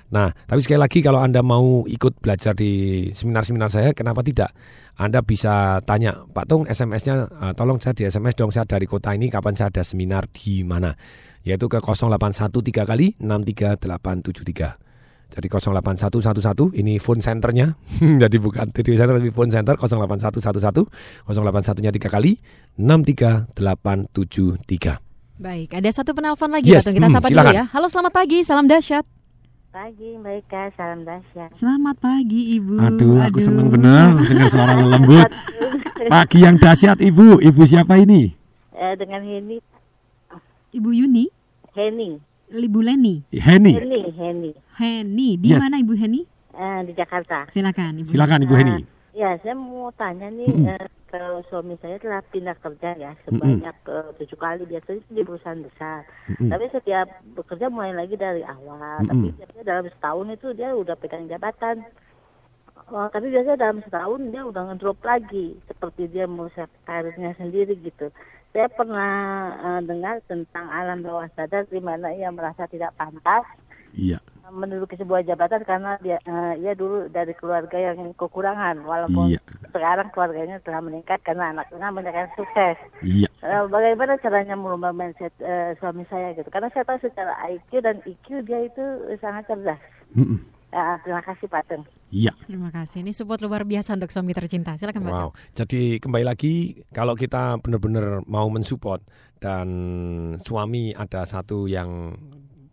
Nah, 0.08 0.32
tapi 0.32 0.64
sekali 0.64 0.80
lagi 0.80 1.04
kalau 1.04 1.20
Anda 1.20 1.44
mau 1.44 1.84
ikut 1.84 2.24
belajar 2.24 2.56
di 2.56 3.04
seminar-seminar 3.12 3.68
saya, 3.68 3.92
kenapa 3.92 4.24
tidak? 4.24 4.56
Anda 4.96 5.20
bisa 5.20 5.84
tanya, 5.84 6.24
Pak 6.32 6.48
Tung 6.48 6.64
SMS-nya, 6.64 7.28
eh, 7.28 7.52
tolong 7.52 7.76
saya 7.76 7.92
di 7.92 8.08
SMS 8.08 8.32
dong, 8.32 8.48
saya 8.48 8.64
dari 8.64 8.88
kota 8.88 9.12
ini, 9.12 9.28
kapan 9.28 9.52
saya 9.52 9.68
ada 9.68 9.84
seminar 9.84 10.24
di 10.32 10.64
mana? 10.64 10.96
Yaitu 11.44 11.68
ke 11.68 11.76
0813 11.84 12.88
kali 12.88 13.20
63873. 13.20 14.80
Jadi 15.28 15.44
08111 15.52 16.72
ini 16.72 16.96
phone 16.96 17.20
centernya. 17.20 17.76
Jadi 18.24 18.36
bukan 18.40 18.72
TDW 18.72 18.96
center 18.96 19.20
tapi 19.20 19.28
phone 19.28 19.52
center 19.52 19.76
08111 19.76 20.88
081-nya 21.28 21.92
3 21.92 22.08
kali 22.08 22.40
63873. 22.80 25.04
Baik, 25.38 25.70
ada 25.70 25.86
satu 25.92 26.16
penelpon 26.16 26.50
lagi 26.50 26.72
Yes, 26.72 26.88
Patung. 26.88 26.96
Kita 26.96 27.12
hmm, 27.12 27.14
sapa 27.14 27.28
silakan. 27.28 27.52
dulu 27.52 27.60
ya. 27.60 27.68
Halo, 27.70 27.86
selamat 27.92 28.12
pagi. 28.16 28.40
Salam 28.42 28.66
dahsyat. 28.66 29.17
Pagi 29.68 30.16
Mbak 30.16 30.34
Ika, 30.42 30.62
salam 30.74 31.04
dahsyat. 31.04 31.52
Selamat 31.52 32.00
pagi, 32.00 32.56
Ibu. 32.56 32.80
Aduh, 32.80 33.20
aku 33.20 33.36
seneng 33.38 33.68
bener 33.68 34.16
dengar 34.16 34.48
suara 34.48 34.72
lembut. 34.80 35.28
Pagi 36.08 36.38
yang 36.40 36.56
dahsyat 36.56 36.96
Ibu. 36.98 37.44
Ibu 37.44 37.62
siapa 37.62 38.00
ini? 38.00 38.32
Eh, 38.72 38.94
dengan 38.96 39.20
ini 39.20 39.60
Ibu 40.72 40.88
Yuni. 40.90 41.28
Heni. 41.76 42.16
Ibu 42.48 42.80
Leni. 42.80 43.20
Heni. 43.28 43.72
Heni, 43.76 44.00
Heni. 44.10 44.50
Heni, 44.80 45.28
di 45.36 45.52
Yes. 45.52 45.60
mana 45.60 45.76
Ibu 45.76 45.92
Heni? 45.94 46.24
Eh, 46.48 46.80
di 46.88 46.92
Jakarta. 46.96 47.44
Silakan 47.52 48.00
Ibu. 48.00 48.08
Silakan 48.08 48.40
Ibu 48.48 48.54
Heni. 48.56 48.76
Ya, 49.12 49.36
saya 49.38 49.52
mau 49.52 49.92
tanya 49.92 50.32
nih, 50.32 50.48
Mm-mm. 50.48 50.64
eh, 50.64 50.86
kalau 51.08 51.40
suami 51.48 51.74
saya 51.80 51.96
telah 51.96 52.20
pindah 52.28 52.56
kerja 52.60 52.90
ya 52.96 53.12
sebanyak 53.24 53.76
eh, 53.88 54.08
tujuh 54.20 54.38
kali 54.38 54.62
biasanya 54.68 55.02
di 55.08 55.22
perusahaan 55.24 55.64
besar. 55.64 56.04
Mm-mm. 56.28 56.52
Tapi 56.52 56.64
setiap 56.70 57.08
bekerja 57.34 57.66
mulai 57.72 57.96
lagi 57.96 58.14
dari 58.14 58.44
awal. 58.44 59.02
Mm-mm. 59.02 59.08
Tapi 59.08 59.26
biasanya 59.40 59.64
dalam 59.64 59.86
setahun 59.88 60.28
itu 60.36 60.48
dia 60.54 60.70
udah 60.76 60.96
pegang 61.00 61.24
jabatan. 61.26 61.76
Oh, 62.88 63.08
tapi 63.12 63.28
biasanya 63.28 63.58
dalam 63.60 63.80
setahun 63.84 64.20
dia 64.32 64.42
udah 64.48 64.62
ngedrop 64.72 65.00
lagi, 65.04 65.56
seperti 65.68 66.08
dia 66.08 66.24
mau 66.24 66.48
karirnya 66.88 67.36
sendiri 67.36 67.76
gitu. 67.84 68.08
Saya 68.52 68.68
pernah 68.72 69.12
eh, 69.60 69.80
dengar 69.84 70.24
tentang 70.24 70.68
alam 70.72 71.04
bawah 71.04 71.28
sadar 71.36 71.68
di 71.68 71.80
mana 71.80 72.12
ia 72.12 72.32
merasa 72.32 72.64
tidak 72.68 72.96
pantas 72.96 73.44
Iya. 73.96 74.20
Menduduki 74.52 74.96
sebuah 74.96 75.24
jabatan 75.24 75.62
karena 75.64 75.96
dia 76.00 76.18
eh, 76.24 76.54
ia 76.60 76.72
dulu 76.72 77.08
dari 77.08 77.32
keluarga 77.36 77.76
yang 77.78 78.12
kekurangan 78.16 78.82
walaupun 78.82 79.34
Iya. 79.36 79.40
sekarang 79.70 80.08
keluarganya 80.12 80.56
telah 80.64 80.80
meningkat 80.80 81.20
karena 81.22 81.52
anaknya 81.52 81.88
meningkat 81.92 82.32
sukses. 82.34 82.76
Iya. 83.04 83.28
Eh, 83.44 83.62
bagaimana 83.70 84.18
caranya 84.18 84.54
merubah 84.58 84.90
mindset 84.90 85.32
eh, 85.40 85.76
suami 85.78 86.02
saya 86.08 86.34
gitu? 86.34 86.48
Karena 86.48 86.72
saya 86.72 86.84
tahu 86.88 86.98
secara 87.04 87.32
IQ 87.48 87.70
dan 87.84 87.96
IQ 88.04 88.44
dia 88.48 88.66
itu 88.66 88.84
sangat 89.20 89.46
cerdas. 89.46 89.80
Mm-mm. 90.16 90.40
Ya, 90.68 91.00
terima 91.00 91.24
kasih 91.24 91.48
Pak 91.48 91.64
Teng. 91.64 91.82
Iya. 92.12 92.32
Terima 92.44 92.68
kasih. 92.68 93.00
Ini 93.00 93.16
support 93.16 93.40
luar 93.40 93.64
biasa 93.64 93.96
untuk 93.96 94.12
suami 94.12 94.36
tercinta. 94.36 94.76
Silakan 94.76 95.00
Pak. 95.00 95.12
Wow. 95.16 95.30
Jadi 95.56 95.96
kembali 95.96 96.24
lagi 96.28 96.84
kalau 96.92 97.16
kita 97.16 97.56
benar-benar 97.64 98.20
mau 98.28 98.44
mensupport 98.52 99.00
dan 99.40 99.68
suami 100.44 100.92
ada 100.92 101.24
satu 101.24 101.64
yang 101.64 102.12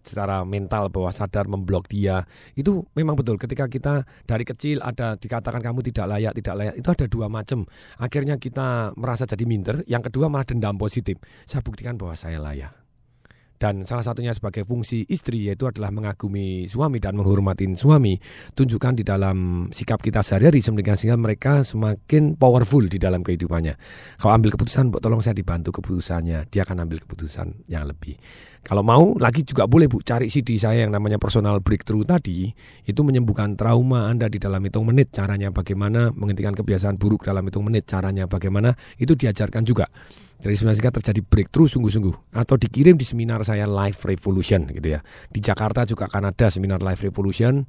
secara 0.06 0.46
mental 0.46 0.94
bawah 0.94 1.12
sadar 1.12 1.50
memblok 1.50 1.90
dia 1.90 2.24
itu 2.54 2.86
memang 2.94 3.18
betul. 3.18 3.36
Ketika 3.42 3.66
kita 3.66 4.06
dari 4.24 4.46
kecil 4.46 4.80
ada 4.86 5.18
dikatakan 5.18 5.60
kamu 5.60 5.82
tidak 5.92 6.06
layak 6.16 6.34
tidak 6.38 6.56
layak 6.56 6.76
itu 6.78 6.88
ada 6.88 7.06
dua 7.10 7.28
macam. 7.28 7.66
Akhirnya 7.98 8.38
kita 8.38 8.94
merasa 8.96 9.26
jadi 9.26 9.44
minder 9.44 9.82
yang 9.90 10.06
kedua 10.06 10.30
malah 10.30 10.46
dendam 10.46 10.78
positif. 10.78 11.18
Saya 11.44 11.66
buktikan 11.66 11.98
bahwa 11.98 12.14
saya 12.14 12.38
layak. 12.38 12.86
Dan 13.56 13.88
salah 13.88 14.04
satunya 14.04 14.36
sebagai 14.36 14.68
fungsi 14.68 15.08
istri 15.08 15.48
yaitu 15.48 15.64
adalah 15.64 15.88
mengagumi 15.88 16.68
suami 16.68 17.00
dan 17.00 17.16
menghormati 17.16 17.64
suami 17.80 18.20
tunjukkan 18.52 19.00
di 19.00 19.04
dalam 19.08 19.68
sikap 19.72 20.04
kita 20.04 20.20
sehari-hari 20.20 20.60
sehingga 20.60 21.16
mereka 21.16 21.64
semakin 21.64 22.36
powerful 22.36 22.84
di 22.84 23.00
dalam 23.00 23.24
kehidupannya. 23.24 23.80
Kalau 24.20 24.32
ambil 24.36 24.60
keputusan 24.60 24.92
tolong 25.00 25.24
saya 25.24 25.40
dibantu 25.40 25.72
keputusannya 25.80 26.52
dia 26.52 26.68
akan 26.68 26.84
ambil 26.84 27.00
keputusan 27.08 27.64
yang 27.72 27.88
lebih 27.88 28.20
kalau 28.66 28.82
mau 28.82 29.14
lagi 29.22 29.46
juga 29.46 29.70
boleh 29.70 29.86
Bu. 29.86 30.02
Cari 30.02 30.26
CD 30.26 30.58
saya 30.58 30.90
yang 30.90 30.92
namanya 30.98 31.22
personal 31.22 31.62
breakthrough 31.62 32.02
tadi. 32.02 32.50
Itu 32.82 33.06
menyembuhkan 33.06 33.54
trauma 33.54 34.10
Anda 34.10 34.26
di 34.26 34.42
dalam 34.42 34.58
hitung 34.66 34.90
menit. 34.90 35.14
Caranya 35.14 35.54
bagaimana? 35.54 36.10
Menghentikan 36.18 36.58
kebiasaan 36.58 36.98
buruk 36.98 37.30
dalam 37.30 37.46
hitung 37.46 37.70
menit. 37.70 37.86
Caranya 37.86 38.26
bagaimana? 38.26 38.74
Itu 38.98 39.14
diajarkan 39.14 39.70
juga. 39.70 39.86
Jadi 40.42 40.54
sebenarnya 40.58 40.98
terjadi 40.98 41.22
breakthrough 41.22 41.70
sungguh-sungguh. 41.70 42.34
Atau 42.34 42.58
dikirim 42.58 42.98
di 42.98 43.06
seminar 43.06 43.46
saya 43.46 43.70
Life 43.70 44.02
Revolution 44.10 44.66
gitu 44.74 44.98
ya. 44.98 45.00
Di 45.30 45.46
Jakarta 45.46 45.86
juga 45.86 46.10
akan 46.10 46.34
ada 46.34 46.50
seminar 46.50 46.82
Life 46.82 47.06
Revolution. 47.06 47.62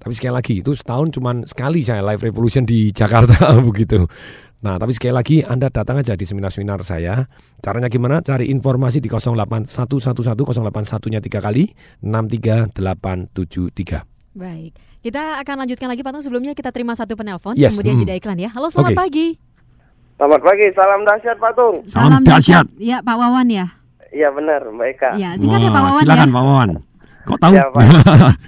Tapi 0.00 0.16
sekali 0.16 0.32
lagi 0.32 0.64
itu 0.64 0.72
setahun 0.72 1.12
cuman 1.12 1.44
sekali 1.44 1.84
saya 1.84 2.00
Life 2.00 2.24
Revolution 2.24 2.64
di 2.64 2.88
Jakarta 2.88 3.52
begitu. 3.68 4.08
Nah, 4.58 4.74
tapi 4.74 4.90
sekali 4.90 5.14
lagi 5.14 5.38
Anda 5.46 5.70
datang 5.70 6.02
aja 6.02 6.18
di 6.18 6.26
seminar-seminar 6.26 6.82
saya. 6.82 7.30
Caranya 7.62 7.86
gimana? 7.86 8.18
Cari 8.18 8.50
informasi 8.50 8.98
di 8.98 9.06
08111 9.06 11.14
nya 11.14 11.22
3 11.22 11.38
kali 11.38 11.70
63873. 12.02 14.02
Baik. 14.34 14.74
Kita 14.98 15.38
akan 15.38 15.62
lanjutkan 15.62 15.86
lagi 15.86 16.02
Pak 16.02 16.10
Tung. 16.10 16.26
Sebelumnya 16.26 16.58
kita 16.58 16.74
terima 16.74 16.98
satu 16.98 17.14
penelpon 17.14 17.54
Yes, 17.54 17.78
kemudian 17.78 17.94
hmm. 17.98 18.02
jeda 18.02 18.14
iklan 18.18 18.38
ya. 18.42 18.50
Halo, 18.50 18.66
selamat 18.66 18.98
Oke. 18.98 19.00
pagi. 19.06 19.38
Selamat 20.18 20.42
pagi, 20.42 20.66
salam 20.74 21.06
dahsyat 21.06 21.38
Pak 21.38 21.54
Tung. 21.54 21.86
Salam 21.86 22.26
dahsyat. 22.26 22.66
Ya, 22.82 22.98
Pak 22.98 23.14
Wawan 23.14 23.46
ya. 23.54 23.70
Iya 24.10 24.34
benar, 24.34 24.66
Mbak 24.74 24.86
Eka. 24.98 25.14
Iya, 25.14 25.38
singkat 25.38 25.62
ya 25.62 25.70
Pak 25.70 25.78
Wah, 25.78 25.94
Wawan 25.94 26.02
silakan 26.02 26.26
ya. 26.26 26.34
Pak 26.34 26.42
Wawan. 26.42 26.82
Kok 27.22 27.38
tahu? 27.38 27.54
Iya, 27.54 27.70
Pak. 27.70 27.86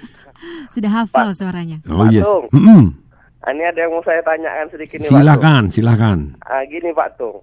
Sudah 0.75 0.91
hafal 0.91 1.31
suaranya. 1.31 1.79
oh 1.87 2.03
Pak 2.03 2.11
yes. 2.11 2.27
Tung. 2.27 2.51
Mm-mm. 2.51 2.83
Ah, 2.83 2.91
Ini 3.41 3.63
ada 3.65 3.79
yang 3.81 3.91
mau 3.91 4.05
saya 4.05 4.21
tanyakan 4.21 4.69
sedikit 4.69 5.01
nih 5.01 5.09
Pak 5.09 5.17
Tung. 5.17 5.21
Silakan, 5.25 5.63
silakan. 5.73 6.17
Ah, 6.45 6.61
gini 6.69 6.93
Pak 6.93 7.17
Tung. 7.17 7.41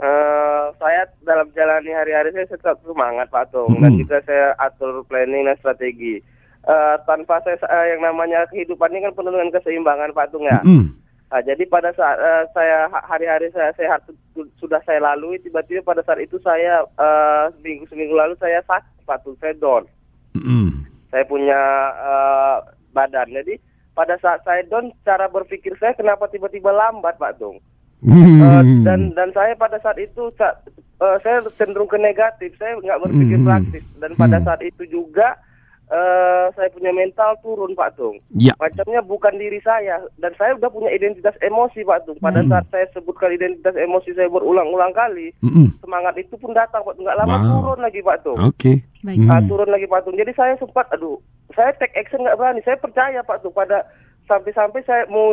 Eh, 0.00 0.64
saya 0.80 1.04
dalam 1.22 1.46
jalani 1.52 1.92
hari-hari 1.92 2.32
saya 2.32 2.50
tetap 2.50 2.80
semangat 2.82 3.30
Pak 3.30 3.52
Tung 3.52 3.78
dan 3.78 3.94
Mm-mm. 3.94 4.02
juga 4.02 4.18
saya 4.26 4.56
atur 4.58 5.06
planning 5.06 5.46
dan 5.46 5.54
strategi. 5.60 6.18
Eh, 6.66 6.94
tanpa 7.06 7.38
saya 7.46 7.60
eh, 7.62 7.94
yang 7.94 8.02
namanya 8.02 8.42
kehidupan 8.50 8.90
ini 8.90 9.06
kan 9.06 9.14
penuh 9.14 9.30
dengan 9.30 9.54
keseimbangan 9.54 10.10
Pak 10.16 10.28
Tung 10.34 10.48
ya. 10.48 10.58
Mm-mm. 10.66 10.98
Nah, 11.30 11.40
jadi 11.46 11.62
pada 11.70 11.94
saat 11.94 12.18
eh, 12.18 12.44
saya 12.50 12.90
ha- 12.90 13.06
hari-hari 13.06 13.54
saya 13.54 13.70
sehat 13.78 14.02
su- 14.08 14.50
sudah 14.58 14.82
saya 14.82 14.98
lalui 14.98 15.38
tiba-tiba 15.38 15.84
pada 15.84 16.02
saat 16.02 16.18
itu 16.18 16.42
saya 16.42 16.82
eh, 16.82 17.44
seminggu 17.54 17.86
seminggu 17.86 18.18
lalu 18.18 18.34
saya 18.42 18.58
sakit 18.66 19.06
Pak 19.06 19.22
Tung, 19.22 19.38
saya 19.38 19.54
down. 19.62 19.86
Mm-mm. 20.34 20.90
Saya 21.12 21.22
punya 21.22 21.60
eh, 21.94 22.56
badan. 22.90 23.30
Jadi 23.30 23.60
pada 24.00 24.16
saat 24.16 24.40
saya 24.48 24.64
down 24.64 24.88
cara 25.04 25.28
berpikir 25.28 25.76
saya 25.76 25.92
kenapa 25.92 26.24
tiba-tiba 26.32 26.72
lambat 26.72 27.20
Pak 27.20 27.36
Tung. 27.36 27.60
Eh, 28.00 28.08
Hmm. 28.08 28.80
dan 28.80 29.12
dan 29.12 29.28
saya 29.36 29.52
pada 29.52 29.76
saat 29.76 30.00
itu 30.00 30.32
eh, 30.40 31.16
saya 31.20 31.44
cenderung 31.60 31.84
ke 31.84 32.00
negatif 32.00 32.56
saya 32.56 32.80
nggak 32.80 32.96
berpikir 33.04 33.36
Hmm. 33.36 33.44
praktis 33.44 33.84
dan 34.00 34.16
pada 34.16 34.40
Hmm. 34.40 34.46
saat 34.48 34.60
itu 34.64 34.88
juga 34.88 35.36
eh, 35.90 36.46
saya 36.52 36.70
punya 36.70 36.90
mental 36.90 37.34
turun 37.40 37.74
Pak 37.74 37.94
Tung 37.94 38.16
Ya. 38.32 38.54
macamnya 38.56 39.02
bukan 39.02 39.34
diri 39.34 39.58
saya 39.60 39.98
dan 40.16 40.30
saya 40.34 40.54
udah 40.54 40.66
punya 40.66 40.88
identitas 40.88 41.34
emosi 41.40 41.82
Pak 41.82 42.06
Tung 42.06 42.18
pada 42.18 42.40
Hmm. 42.40 42.48
saat 42.48 42.66
saya 42.70 42.86
sebutkan 42.90 43.30
identitas 43.30 43.74
emosi 43.74 44.14
saya 44.14 44.26
berulang-ulang 44.26 44.90
kali 44.90 45.34
Mm-mm. 45.40 45.74
semangat 45.78 46.14
itu 46.16 46.34
pun 46.34 46.50
datang 46.50 46.80
Pak 46.80 46.94
Tung 46.94 47.04
nggak 47.04 47.18
lama 47.18 47.36
Wow. 47.36 47.46
turun 47.52 47.80
lagi 47.80 48.00
Pak 48.00 48.18
Tung 48.22 48.38
Oke. 48.40 48.72
Baik. 49.00 49.18
Ah, 49.26 49.38
Hmm. 49.38 49.48
turun 49.48 49.68
lagi 49.68 49.84
Pak 49.84 50.04
Tung. 50.04 50.12
Jadi 50.12 50.28
saya 50.30 50.52
sempat, 50.54 50.84
aduh, 50.90 51.16
saya 51.50 51.72
take 51.74 51.96
action 51.96 52.20
nggak 52.20 52.36
berani. 52.36 52.60
Saya 52.60 52.76
percaya 52.76 53.20
Pak 53.20 53.40
Tung 53.40 53.50
pada 53.50 53.80
sampai-sampai 54.26 54.84
saya 54.84 55.08
mau 55.08 55.32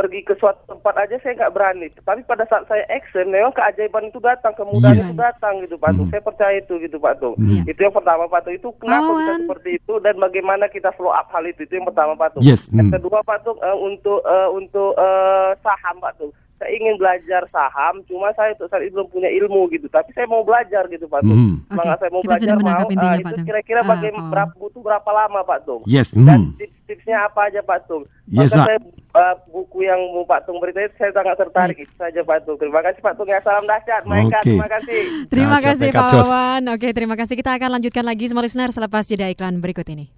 pergi 0.00 0.24
ke 0.24 0.32
suatu 0.40 0.64
tempat 0.64 0.96
aja 0.96 1.20
saya 1.20 1.36
nggak 1.36 1.52
berani. 1.52 1.86
Tapi 1.92 2.24
pada 2.24 2.48
saat 2.48 2.64
saya 2.64 2.88
action, 2.88 3.28
memang 3.28 3.52
keajaiban 3.52 4.08
itu 4.08 4.16
datang, 4.16 4.56
kemudahan 4.56 4.96
Yes. 4.96 5.12
itu 5.12 5.20
datang 5.20 5.60
gitu 5.60 5.76
Pak 5.76 5.92
Tung. 5.92 6.08
Saya 6.08 6.22
percaya 6.24 6.56
itu 6.56 6.74
gitu 6.80 6.96
Pak 6.96 7.14
Tung. 7.20 7.36
Hmm. 7.36 7.68
Itu 7.68 7.80
yang 7.84 7.92
pertama 7.92 8.24
Pak 8.24 8.48
Tung. 8.48 8.56
Itu 8.56 8.68
kenapa 8.80 9.12
bisa 9.12 9.28
Kawan. 9.28 9.40
seperti 9.44 9.70
itu 9.76 9.94
dan 10.00 10.14
bagaimana 10.16 10.64
kita 10.72 10.88
follow 10.96 11.12
up 11.12 11.28
hal 11.28 11.44
itu. 11.44 11.68
Itu 11.68 11.76
yang 11.76 11.86
pertama 11.92 12.16
Pak 12.16 12.28
Tung. 12.32 12.42
Yes, 12.42 12.72
Yang 12.72 12.88
hmm. 12.88 12.96
kedua 12.96 13.18
Pak 13.20 13.38
Tung 13.44 13.58
eh, 13.60 13.76
untuk 13.76 14.20
eh, 14.24 14.48
untuk 14.56 14.90
eh, 14.96 15.50
saham 15.60 15.96
Pak 16.00 16.12
Tung. 16.16 16.32
Saya 16.60 16.76
ingin 16.76 16.94
belajar 16.94 17.40
saham, 17.48 18.04
cuma 18.04 18.28
saya 18.30 18.52
untuk 18.52 18.68
saat 18.68 18.84
ini 18.84 18.92
belum 18.92 19.08
punya 19.08 19.32
ilmu 19.32 19.72
gitu. 19.72 19.88
Tapi 19.88 20.12
saya 20.12 20.28
mau 20.28 20.44
belajar 20.44 20.84
gitu 20.86 21.08
Pak 21.08 21.24
Tung. 21.24 21.32
Hmm. 21.32 21.54
Oke, 21.72 21.88
saya 21.90 22.10
mau 22.10 22.20
kita 22.20 22.28
belajar 22.30 22.54
mau. 22.54 22.68
ah, 22.68 22.84
intinya, 22.84 23.08
itu 23.10 23.24
Pak 23.24 23.32
Tung. 23.32 23.46
kira-kira 23.48 23.80
Ah, 23.80 23.88
bagaimana 23.88 24.12
Pak 24.12 24.20
Wawan. 24.20 24.32
berapa 24.36 24.52
butuh 24.54 24.80
berapa 24.82 25.10
lama 25.10 25.40
Pak 25.40 25.58
Tung? 25.64 25.80
Yes. 25.88 26.12
Dan 26.12 26.28
Hmm. 26.28 26.52
tips-tipsnya 26.54 27.16
apa 27.24 27.40
aja 27.48 27.60
Pak 27.62 27.78
Tung? 27.88 28.04
Yes, 28.28 28.52
Maka 28.52 28.60
saya 28.62 28.78
uh, 29.10 29.34
buku 29.48 29.78
yang 29.82 30.00
mau 30.12 30.22
Pak 30.22 30.40
Tung 30.44 30.60
beritain 30.60 30.92
saya 30.94 31.10
sangat 31.10 31.36
tertarik 31.38 31.76
itu 31.78 31.94
saja 31.96 32.20
Pak 32.20 32.38
Tung. 32.44 32.60
Terima 32.60 32.80
kasih 32.80 33.00
Pak 33.00 33.14
Tung 33.16 33.26
ya 33.26 33.40
salam 33.40 33.64
dahsyat. 33.64 34.02
Mereka 34.04 34.28
Oke. 34.36 34.44
terima 34.44 34.68
kasih. 34.68 35.00
Terima 35.26 35.56
Dahsyat, 35.56 35.64
kasih 35.72 35.88
Pak. 35.90 36.12
Wawan. 36.12 36.62
Oke, 36.70 36.88
terima 36.92 37.16
kasih. 37.16 37.34
Kita 37.34 37.56
akan 37.56 37.70
lanjutkan 37.72 38.04
lagi 38.04 38.28
semua 38.28 38.44
listener 38.44 38.68
selepas 38.68 39.08
jeda 39.08 39.26
iklan 39.26 39.58
berikut 39.58 39.88
ini. 39.88 40.12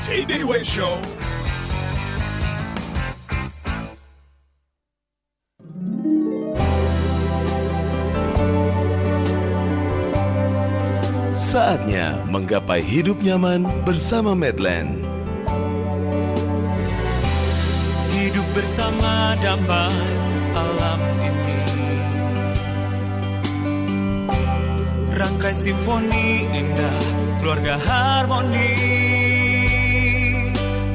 TBWA 0.00 0.62
Show. 0.62 1.25
Saatnya 11.36 12.24
menggapai 12.32 12.80
hidup 12.80 13.20
nyaman 13.20 13.68
bersama 13.84 14.32
Medland. 14.32 15.04
Hidup 18.12 18.44
bersama 18.56 19.36
damai 19.44 20.00
alam 20.56 21.00
ini. 21.20 21.62
Rangkai 25.12 25.52
simfoni 25.52 26.48
indah 26.56 27.04
keluarga 27.40 27.76
harmoni. 27.80 28.72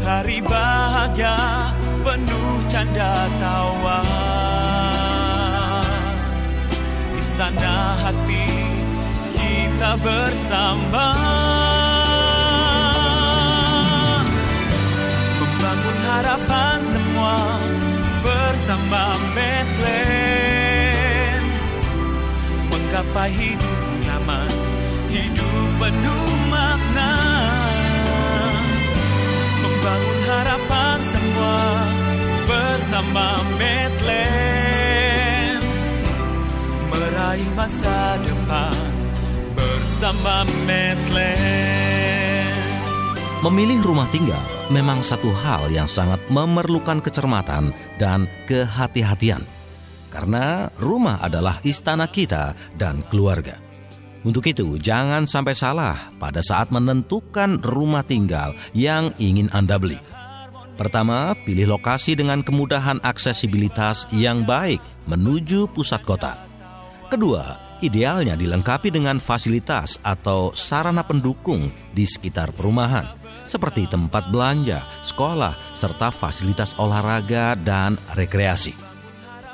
Hari 0.02 0.42
bahagia 0.42 1.38
penuh 2.02 2.66
canda 2.66 3.30
tawa 3.38 4.31
Istana 7.22 8.02
hati 8.02 8.50
kita 9.38 9.94
bersama 10.02 11.14
Membangun 15.38 15.98
harapan 16.02 16.78
semua 16.82 17.38
bersama 18.26 19.14
Medland 19.38 21.46
menggapai 22.74 23.30
hidup 23.30 23.82
nyaman, 24.02 24.50
hidup 25.14 25.70
penuh 25.78 26.30
makna. 26.50 27.14
Membangun 29.62 30.20
harapan 30.26 30.98
semua 31.06 31.62
bersama 32.50 33.38
Medland. 33.62 34.61
Meraih 36.92 37.48
masa 37.56 38.20
depan 38.20 38.76
bersama 39.56 40.44
Medland. 40.68 41.72
Memilih 43.42 43.80
rumah 43.82 44.12
tinggal 44.12 44.44
memang 44.68 45.00
satu 45.00 45.32
hal 45.32 45.72
yang 45.72 45.88
sangat 45.88 46.20
memerlukan 46.28 47.00
kecermatan 47.00 47.72
dan 47.96 48.28
kehati-hatian. 48.46 49.42
Karena 50.12 50.68
rumah 50.76 51.24
adalah 51.24 51.64
istana 51.64 52.12
kita 52.12 52.54
dan 52.76 53.00
keluarga. 53.08 53.56
Untuk 54.28 54.46
itu, 54.52 54.76
jangan 54.78 55.24
sampai 55.26 55.56
salah 55.56 55.96
pada 56.20 56.44
saat 56.44 56.70
menentukan 56.70 57.58
rumah 57.64 58.04
tinggal 58.04 58.54
yang 58.76 59.16
ingin 59.18 59.48
Anda 59.56 59.80
beli. 59.80 59.98
Pertama, 60.76 61.34
pilih 61.48 61.80
lokasi 61.80 62.20
dengan 62.20 62.44
kemudahan 62.44 63.00
aksesibilitas 63.02 64.12
yang 64.12 64.44
baik 64.44 64.84
menuju 65.08 65.72
pusat 65.72 66.04
kota. 66.04 66.51
Kedua, 67.12 67.60
idealnya 67.84 68.40
dilengkapi 68.40 68.88
dengan 68.88 69.20
fasilitas 69.20 70.00
atau 70.00 70.56
sarana 70.56 71.04
pendukung 71.04 71.68
di 71.92 72.08
sekitar 72.08 72.56
perumahan 72.56 73.20
seperti 73.44 73.84
tempat 73.90 74.32
belanja, 74.32 74.80
sekolah, 75.04 75.52
serta 75.76 76.08
fasilitas 76.14 76.72
olahraga 76.80 77.60
dan 77.60 78.00
rekreasi. 78.16 78.72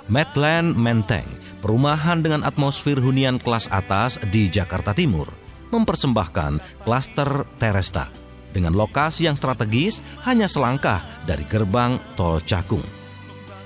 Medland 0.06 0.78
Menteng, 0.78 1.26
perumahan 1.60 2.22
dengan 2.22 2.46
atmosfer 2.46 3.02
hunian 3.02 3.42
kelas 3.42 3.68
atas 3.74 4.22
di 4.30 4.48
Jakarta 4.48 4.94
Timur, 4.94 5.28
mempersembahkan 5.74 6.86
klaster 6.86 7.44
Teresta 7.58 8.14
dengan 8.54 8.78
lokasi 8.78 9.26
yang 9.26 9.36
strategis 9.36 10.00
hanya 10.30 10.46
selangkah 10.46 11.04
dari 11.28 11.44
gerbang 11.50 12.00
tol 12.14 12.40
Cakung. 12.40 12.86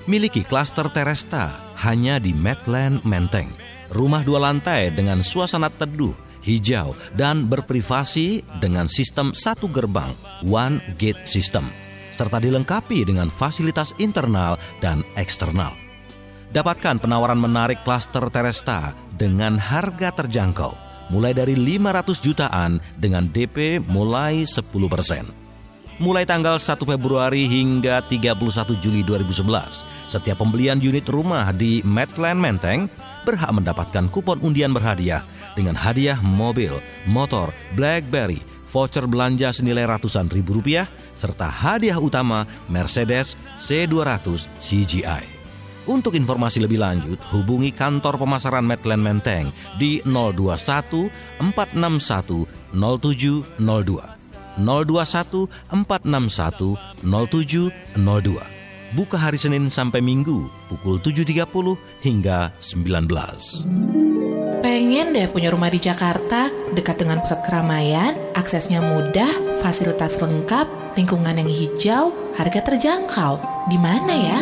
Miliki 0.10 0.42
klaster 0.42 0.90
Teresta 0.90 1.54
hanya 1.86 2.18
di 2.18 2.34
Medland 2.34 3.06
Menteng, 3.06 3.54
rumah 3.92 4.24
dua 4.26 4.40
lantai 4.52 4.90
dengan 4.96 5.20
suasana 5.20 5.68
teduh 5.68 6.16
hijau, 6.44 6.98
dan 7.16 7.46
berprivasi 7.48 8.42
dengan 8.60 8.90
sistem 8.90 9.32
satu 9.32 9.70
gerbang 9.70 10.14
(one 10.46 10.82
gate 10.98 11.22
system), 11.26 11.66
serta 12.12 12.42
dilengkapi 12.42 13.06
dengan 13.06 13.30
fasilitas 13.30 13.96
internal 14.02 14.58
dan 14.82 15.06
eksternal. 15.16 15.74
Dapatkan 16.52 17.00
penawaran 17.00 17.40
menarik 17.40 17.80
klaster 17.88 18.28
Teresta 18.28 18.92
dengan 19.16 19.56
harga 19.56 20.12
terjangkau, 20.12 20.76
mulai 21.08 21.32
dari 21.32 21.56
500 21.56 22.20
jutaan 22.20 22.84
dengan 23.00 23.24
DP 23.32 23.80
mulai 23.88 24.44
10 24.44 24.68
persen. 24.92 25.24
Mulai 26.02 26.26
tanggal 26.26 26.58
1 26.58 26.82
Februari 26.82 27.46
hingga 27.46 28.02
31 28.04 28.74
Juli 28.82 29.06
2011, 29.06 29.86
setiap 30.10 30.42
pembelian 30.42 30.82
unit 30.82 31.06
rumah 31.08 31.54
di 31.54 31.86
Medland 31.86 32.42
Menteng 32.42 32.90
berhak 33.24 33.52
mendapatkan 33.54 34.10
kupon 34.10 34.40
undian 34.42 34.74
berhadiah 34.74 35.26
dengan 35.54 35.76
hadiah 35.78 36.18
mobil, 36.22 36.78
motor, 37.06 37.54
BlackBerry, 37.76 38.42
voucher 38.72 39.04
belanja 39.06 39.52
senilai 39.52 39.86
ratusan 39.86 40.32
ribu 40.32 40.58
rupiah, 40.62 40.88
serta 41.14 41.52
hadiah 41.52 42.00
utama 42.00 42.48
Mercedes 42.72 43.36
C200 43.60 44.48
CGI. 44.58 45.42
Untuk 45.90 46.14
informasi 46.14 46.62
lebih 46.62 46.78
lanjut, 46.78 47.18
hubungi 47.34 47.74
kantor 47.74 48.22
pemasaran 48.22 48.62
Medland 48.62 49.02
Menteng 49.02 49.50
di 49.82 49.98
021 50.06 51.10
461 51.42 52.46
0702. 52.70 54.22
021 54.62 55.50
461 55.74 56.78
0702. 57.02 58.61
Buka 58.92 59.16
hari 59.16 59.40
Senin 59.40 59.72
sampai 59.72 60.04
Minggu 60.04 60.52
pukul 60.68 61.00
7.30 61.00 61.48
hingga 62.04 62.52
19. 62.60 63.08
Pengen 64.60 65.16
deh 65.16 65.32
punya 65.32 65.48
rumah 65.48 65.72
di 65.72 65.80
Jakarta, 65.80 66.52
dekat 66.76 67.00
dengan 67.00 67.24
pusat 67.24 67.40
keramaian, 67.48 68.20
aksesnya 68.36 68.84
mudah, 68.84 69.32
fasilitas 69.64 70.20
lengkap, 70.20 70.68
lingkungan 71.00 71.40
yang 71.40 71.48
hijau, 71.48 72.12
harga 72.36 72.60
terjangkau. 72.68 73.40
Di 73.72 73.80
mana 73.80 74.12
ya? 74.12 74.40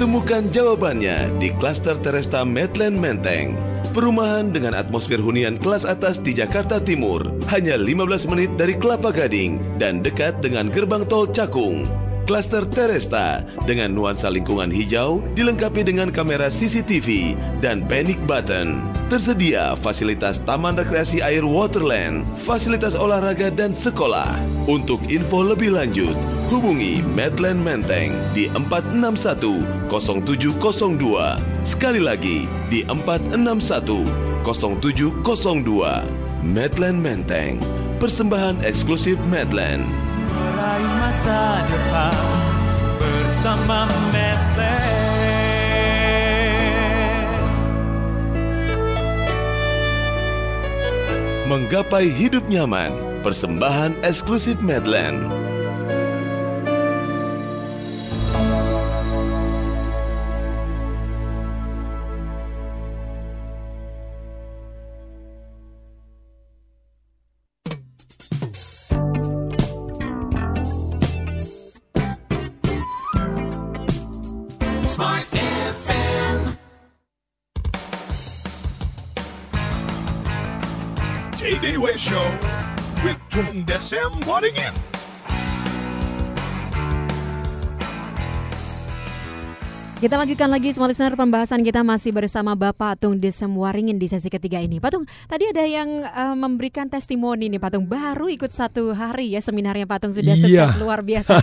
Temukan 0.00 0.48
jawabannya 0.48 1.36
di 1.36 1.52
klaster 1.60 2.00
Teresta 2.00 2.40
Medland 2.40 2.96
Menteng. 2.96 3.52
Perumahan 3.92 4.48
dengan 4.48 4.72
atmosfer 4.72 5.20
hunian 5.20 5.60
kelas 5.60 5.84
atas 5.84 6.24
di 6.24 6.32
Jakarta 6.32 6.80
Timur, 6.80 7.20
hanya 7.52 7.76
15 7.76 8.24
menit 8.32 8.56
dari 8.56 8.80
Kelapa 8.80 9.12
Gading 9.12 9.76
dan 9.76 10.00
dekat 10.00 10.40
dengan 10.40 10.72
gerbang 10.72 11.04
tol 11.04 11.28
Cakung. 11.28 12.07
Klaster 12.28 12.68
Teresta 12.68 13.40
dengan 13.64 13.96
nuansa 13.96 14.28
lingkungan 14.28 14.68
hijau 14.68 15.24
dilengkapi 15.32 15.80
dengan 15.80 16.12
kamera 16.12 16.52
CCTV 16.52 17.32
dan 17.64 17.80
panic 17.88 18.20
button. 18.28 18.84
Tersedia 19.08 19.72
fasilitas 19.72 20.36
taman 20.44 20.76
rekreasi 20.76 21.24
air 21.24 21.40
Waterland, 21.40 22.28
fasilitas 22.36 22.92
olahraga 22.92 23.48
dan 23.48 23.72
sekolah. 23.72 24.36
Untuk 24.68 25.00
info 25.08 25.40
lebih 25.40 25.72
lanjut, 25.72 26.12
hubungi 26.52 27.00
Medland 27.16 27.64
Menteng 27.64 28.12
di 28.36 28.52
461 28.52 29.88
0702. 29.88 31.40
Sekali 31.64 32.04
lagi 32.04 32.44
di 32.68 32.84
461 32.84 34.04
0702. 34.44 36.04
Medland 36.44 37.00
Menteng, 37.00 37.56
persembahan 37.96 38.60
eksklusif 38.68 39.16
Medland. 39.24 40.07
Meraih 40.38 40.92
masa 41.02 41.66
depan 41.66 42.14
bersama. 43.02 44.08
Menggapai 51.48 52.12
hidup 52.12 52.44
nyaman, 52.44 52.92
persembahan 53.24 53.96
eksklusif 54.04 54.60
Medland. 54.60 55.32
Smart 74.98 75.30
FM. 75.30 76.58
TDW 81.38 81.96
Show 81.96 82.28
with 83.04 83.16
Tung 83.30 83.64
Desem 83.64 84.10
Waddingen. 84.26 84.97
Kita 89.98 90.14
lanjutkan 90.14 90.46
lagi 90.46 90.70
semua 90.70 90.86
listener 90.86 91.18
pembahasan 91.18 91.66
kita 91.66 91.82
masih 91.82 92.14
bersama 92.14 92.54
Bapak 92.54 93.02
Tung 93.02 93.18
Desem 93.18 93.50
Waringin 93.50 93.98
di 93.98 94.06
sesi 94.06 94.30
ketiga 94.30 94.62
ini. 94.62 94.78
Pak 94.78 94.94
Tung, 94.94 95.02
tadi 95.26 95.50
ada 95.50 95.66
yang 95.66 95.90
uh, 96.06 96.38
memberikan 96.38 96.86
testimoni 96.86 97.50
nih 97.50 97.58
Pak 97.58 97.74
Tung, 97.74 97.82
baru 97.82 98.30
ikut 98.30 98.54
satu 98.54 98.94
hari 98.94 99.34
ya 99.34 99.42
seminarnya 99.42 99.90
Pak 99.90 99.98
Tung 99.98 100.14
sudah 100.14 100.38
Iya. 100.38 100.70
sukses 100.70 100.78
luar 100.78 101.02
biasa. 101.02 101.42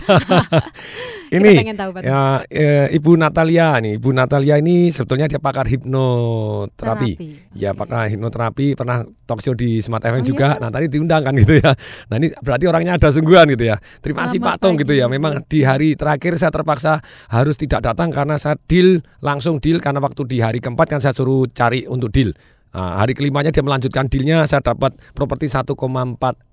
ini 1.36 1.52
Kita 1.52 1.60
pengen 1.68 1.76
tahu 1.76 1.90
Pak 1.92 2.00
Tung. 2.00 2.08
ya, 2.08 2.20
eh, 2.48 2.96
Ibu 2.96 3.12
Natalia 3.20 3.76
nih, 3.76 3.92
Ibu 4.00 4.08
Natalia 4.16 4.56
ini 4.56 4.88
sebetulnya 4.88 5.28
dia 5.28 5.36
pakar 5.36 5.68
hipnoterapi. 5.68 7.12
Terapi. 7.12 7.60
Ya, 7.60 7.76
pakar 7.76 8.08
hipnoterapi, 8.08 8.72
pernah 8.72 9.04
talk 9.28 9.44
show 9.44 9.52
di 9.52 9.84
Smart 9.84 10.00
FM 10.00 10.24
Oh, 10.24 10.32
juga. 10.32 10.56
iya? 10.56 10.64
Nah, 10.64 10.72
tadi 10.72 10.88
diundang 10.88 11.28
kan 11.28 11.36
gitu 11.36 11.60
ya. 11.60 11.76
Nah, 12.08 12.16
ini 12.16 12.32
berarti 12.40 12.64
orangnya 12.64 12.96
ada 12.96 13.12
sungguhan 13.12 13.52
gitu 13.52 13.68
ya. 13.68 13.76
Terima 14.00 14.24
kasih 14.24 14.40
Selamat 14.40 14.56
Pak 14.56 14.64
Tung 14.64 14.74
gitu 14.80 14.96
ya. 14.96 15.12
Memang 15.12 15.44
di 15.44 15.60
hari 15.60 15.92
terakhir 15.92 16.40
saya 16.40 16.48
terpaksa 16.48 17.04
harus 17.28 17.60
tidak 17.60 17.84
datang 17.84 18.08
karena 18.08 18.40
saya 18.46 18.54
deal 18.70 19.02
langsung 19.26 19.58
deal 19.58 19.82
karena 19.82 19.98
waktu 19.98 20.22
di 20.30 20.38
hari 20.38 20.62
keempat 20.62 20.86
kan 20.86 21.02
saya 21.02 21.10
suruh 21.10 21.50
cari 21.50 21.82
untuk 21.90 22.14
deal. 22.14 22.30
Nah, 22.70 23.02
hari 23.02 23.18
kelimanya 23.18 23.50
dia 23.50 23.66
melanjutkan 23.66 24.06
dealnya 24.06 24.46
saya 24.46 24.62
dapat 24.62 24.94
properti 25.18 25.50
1,4 25.50 25.74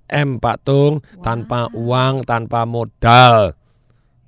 M 0.10 0.30
Pak 0.42 0.58
Tung 0.66 1.06
tanpa 1.22 1.70
uang, 1.78 2.26
tanpa 2.26 2.66
modal. 2.66 3.54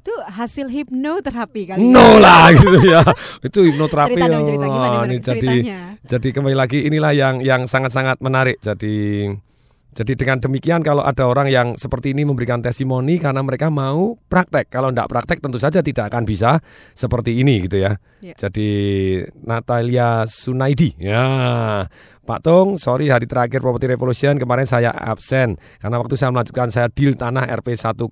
Itu 0.05 0.13
hasil 0.29 0.69
hipnoterapi 0.69 1.61
kali. 1.65 1.81
ya? 1.81 1.89
No 1.89 2.21
lah 2.21 2.53
gitu 2.53 2.79
ya. 2.85 3.01
Itu 3.41 3.65
hipnoterapi. 3.65 4.13
Cerita 4.13 4.29
dong, 4.29 4.45
cerita. 4.45 4.65
Gimana, 4.69 4.87
gimana 4.93 5.07
ini 5.09 5.17
jadi 5.17 5.39
ceritanya? 5.41 5.79
jadi 6.05 6.27
kembali 6.29 6.55
lagi 6.55 6.79
inilah 6.85 7.11
yang 7.17 7.35
yang 7.41 7.65
sangat-sangat 7.65 8.21
menarik. 8.21 8.61
Jadi 8.61 9.25
Jadi 9.95 10.11
dengan 10.19 10.43
demikian 10.43 10.83
kalau 10.83 11.07
ada 11.07 11.23
orang 11.23 11.47
yang 11.47 11.79
seperti 11.79 12.11
ini 12.11 12.27
memberikan 12.27 12.59
testimoni 12.59 13.15
karena 13.15 13.39
mereka 13.39 13.71
mau 13.71 14.19
praktek. 14.27 14.67
Kalau 14.67 14.91
tidak 14.91 15.07
praktek 15.07 15.39
tentu 15.39 15.55
saja 15.55 15.79
tidak 15.79 16.11
akan 16.11 16.27
bisa 16.27 16.59
seperti 16.91 17.39
ini 17.39 17.63
gitu 17.63 17.79
ya. 17.79 17.95
Ya. 18.19 18.35
Jadi 18.35 18.67
Natalia 19.47 20.27
Sunaidi. 20.27 20.99
Ya. 20.99 21.87
Pak 22.25 22.41
Tung, 22.41 22.81
sorry 22.81 23.07
hari 23.13 23.29
terakhir 23.29 23.61
Property 23.61 23.85
Revolution 23.85 24.35
kemarin 24.35 24.65
saya 24.65 24.89
absen 24.89 25.61
karena 25.77 26.01
waktu 26.01 26.17
saya 26.17 26.33
melanjutkan 26.33 26.73
saya 26.73 26.89
deal 26.89 27.13
tanah 27.13 27.45
RP 27.61 27.77
1,4 27.77 28.09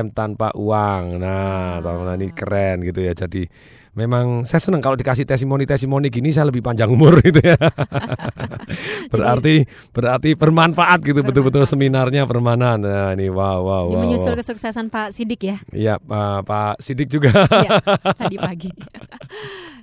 M 0.00 0.08
tanpa 0.14 0.54
uang. 0.54 1.18
Nah, 1.18 1.82
tahun 1.82 2.14
ini 2.16 2.30
keren 2.30 2.86
gitu 2.86 3.02
ya. 3.02 3.12
Jadi 3.12 3.42
memang 3.96 4.44
saya 4.44 4.60
senang 4.60 4.84
kalau 4.84 4.92
dikasih 4.92 5.24
testimoni-testimoni 5.24 6.12
gini 6.12 6.28
saya 6.28 6.52
lebih 6.52 6.60
panjang 6.60 6.92
umur 6.92 7.16
gitu 7.26 7.40
ya. 7.40 7.56
berarti 9.12 9.64
berarti 9.90 10.36
bermanfaat 10.36 11.00
gitu 11.00 11.24
betul-betul 11.24 11.64
seminarnya 11.64 12.28
permanen. 12.28 12.84
Nah, 12.84 13.16
ini 13.16 13.32
wow 13.32 13.64
wow 13.64 13.84
Ini 13.88 13.96
wow. 13.96 14.02
menyusul 14.04 14.32
wow. 14.36 14.40
kesuksesan 14.44 14.92
Pak 14.92 15.16
Sidik 15.16 15.40
ya. 15.48 15.56
Iya, 15.72 15.96
Pak, 15.96 16.44
Pak 16.44 16.74
Sidik 16.84 17.08
juga. 17.08 17.32
Iya, 17.48 17.80
tadi 18.20 18.36
pagi. 18.36 18.70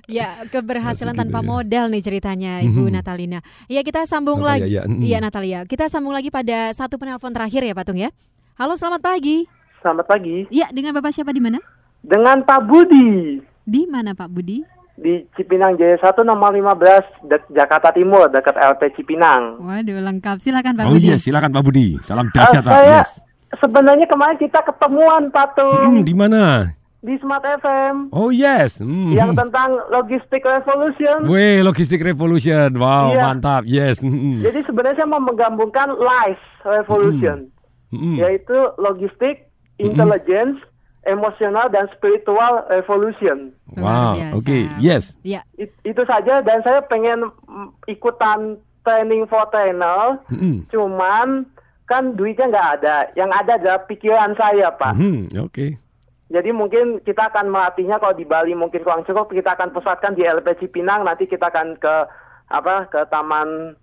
ya, 0.06 0.46
keberhasilan 0.46 1.18
tanpa 1.18 1.42
ya. 1.42 1.46
modal 1.50 1.84
nih 1.90 2.02
ceritanya 2.06 2.62
Ibu 2.62 2.86
Mhm. 2.86 2.92
Natalina. 2.94 3.38
Ya, 3.66 3.82
kita 3.82 4.06
sambung 4.06 4.46
Natalia, 4.46 4.62
lagi. 4.62 4.78
ya, 4.78 4.82
mhm. 4.86 5.02
Iya, 5.02 5.18
Natalia. 5.18 5.58
Kita 5.66 5.90
sambung 5.90 6.14
lagi 6.14 6.30
pada 6.30 6.70
satu 6.70 7.02
penelpon 7.02 7.34
terakhir 7.34 7.66
ya, 7.66 7.74
Patung 7.74 7.98
ya. 7.98 8.14
Halo, 8.54 8.78
selamat 8.78 9.02
pagi. 9.02 9.50
Selamat 9.82 10.06
pagi. 10.06 10.46
Iya, 10.54 10.70
dengan 10.70 10.94
Bapak 10.94 11.10
siapa 11.10 11.34
di 11.34 11.42
mana? 11.42 11.58
Dengan 12.04 12.44
Pak 12.44 12.60
Budi 12.68 13.40
Di 13.64 13.84
mana 13.84 14.12
Pak 14.12 14.28
Budi? 14.28 14.60
di 14.94 15.26
Cipinang 15.34 15.74
Jaya 15.74 15.98
1 15.98 16.22
nomor 16.22 16.54
15 16.54 17.02
dek- 17.24 17.50
Jakarta 17.50 17.90
Timur 17.90 18.30
dekat 18.30 18.54
LP 18.54 18.94
Cipinang. 18.94 19.58
Waduh, 19.58 19.98
lengkap. 20.00 20.38
Silakan 20.38 20.78
Pak 20.78 20.86
Oh 20.86 20.94
Budi. 20.94 21.10
iya, 21.10 21.16
silakan 21.18 21.50
Pak 21.50 21.64
Budi. 21.64 21.98
Salam 21.98 22.26
Eh, 22.26 22.32
dahsyat 22.32 22.62
Pak. 22.62 22.70
saya 22.70 23.02
Yes. 23.02 23.10
sebenarnya 23.58 24.06
kemarin 24.06 24.38
kita 24.38 24.62
ketemuan 24.62 25.34
Patung 25.34 25.98
Hmm, 25.98 26.04
di 26.04 26.14
mana? 26.14 26.70
di 27.00 27.18
Smart 27.18 27.42
FM 27.42 28.14
Oh 28.14 28.30
yes. 28.30 28.78
Hmm. 28.78 29.10
yang 29.10 29.34
tentang 29.34 29.74
logistik 29.90 30.40
revolution. 30.40 31.26
Weh, 31.26 31.58
logistik 31.60 31.98
revolution. 32.00 32.70
Wow, 32.72 33.12
Iya. 33.12 33.22
mantap. 33.24 33.62
Yes. 33.66 33.98
Hmm. 33.98 34.40
Jadi 34.40 34.62
sebenarnya 34.62 34.96
saya 34.96 35.10
mau 35.10 35.20
menggabungkan 35.20 35.90
life 35.90 36.40
revolution, 36.62 37.50
Hmm. 37.90 38.14
yaitu 38.14 38.54
logistik, 38.78 39.50
intelligence, 39.76 40.62
emosional 41.06 41.68
dan 41.70 41.88
spiritual 41.96 42.64
revolution. 42.68 43.52
Wow, 43.76 44.16
oke. 44.36 44.58
Yes. 44.80 45.16
Ya. 45.22 45.44
It- 45.56 45.76
itu 45.84 46.02
saja 46.04 46.40
dan 46.40 46.60
saya 46.64 46.84
pengen 46.84 47.28
mm, 47.48 47.68
ikutan 47.88 48.60
training 48.84 49.24
for 49.26 49.48
trainer. 49.48 50.20
Hmm. 50.28 50.68
Cuman 50.68 51.48
kan 51.84 52.16
duitnya 52.16 52.52
nggak 52.52 52.70
ada. 52.80 52.96
Yang 53.16 53.30
ada 53.44 53.52
adalah 53.60 53.80
pikiran 53.88 54.32
saya, 54.36 54.72
Pak. 54.72 54.94
Hmm, 54.96 55.28
oke. 55.40 55.76
Jadi 56.32 56.50
mungkin 56.50 57.04
kita 57.04 57.28
akan 57.30 57.52
melatihnya 57.52 58.00
kalau 58.00 58.16
di 58.16 58.24
Bali 58.24 58.56
mungkin 58.56 58.80
kurang 58.80 59.04
cukup, 59.04 59.28
kita 59.30 59.54
akan 59.54 59.70
pusatkan 59.76 60.16
di 60.16 60.24
LP 60.24 60.56
Cipinang. 60.56 61.04
Nanti 61.04 61.28
kita 61.28 61.52
akan 61.52 61.76
ke 61.76 61.94
apa 62.48 62.88
ke 62.92 63.00
Taman 63.08 63.76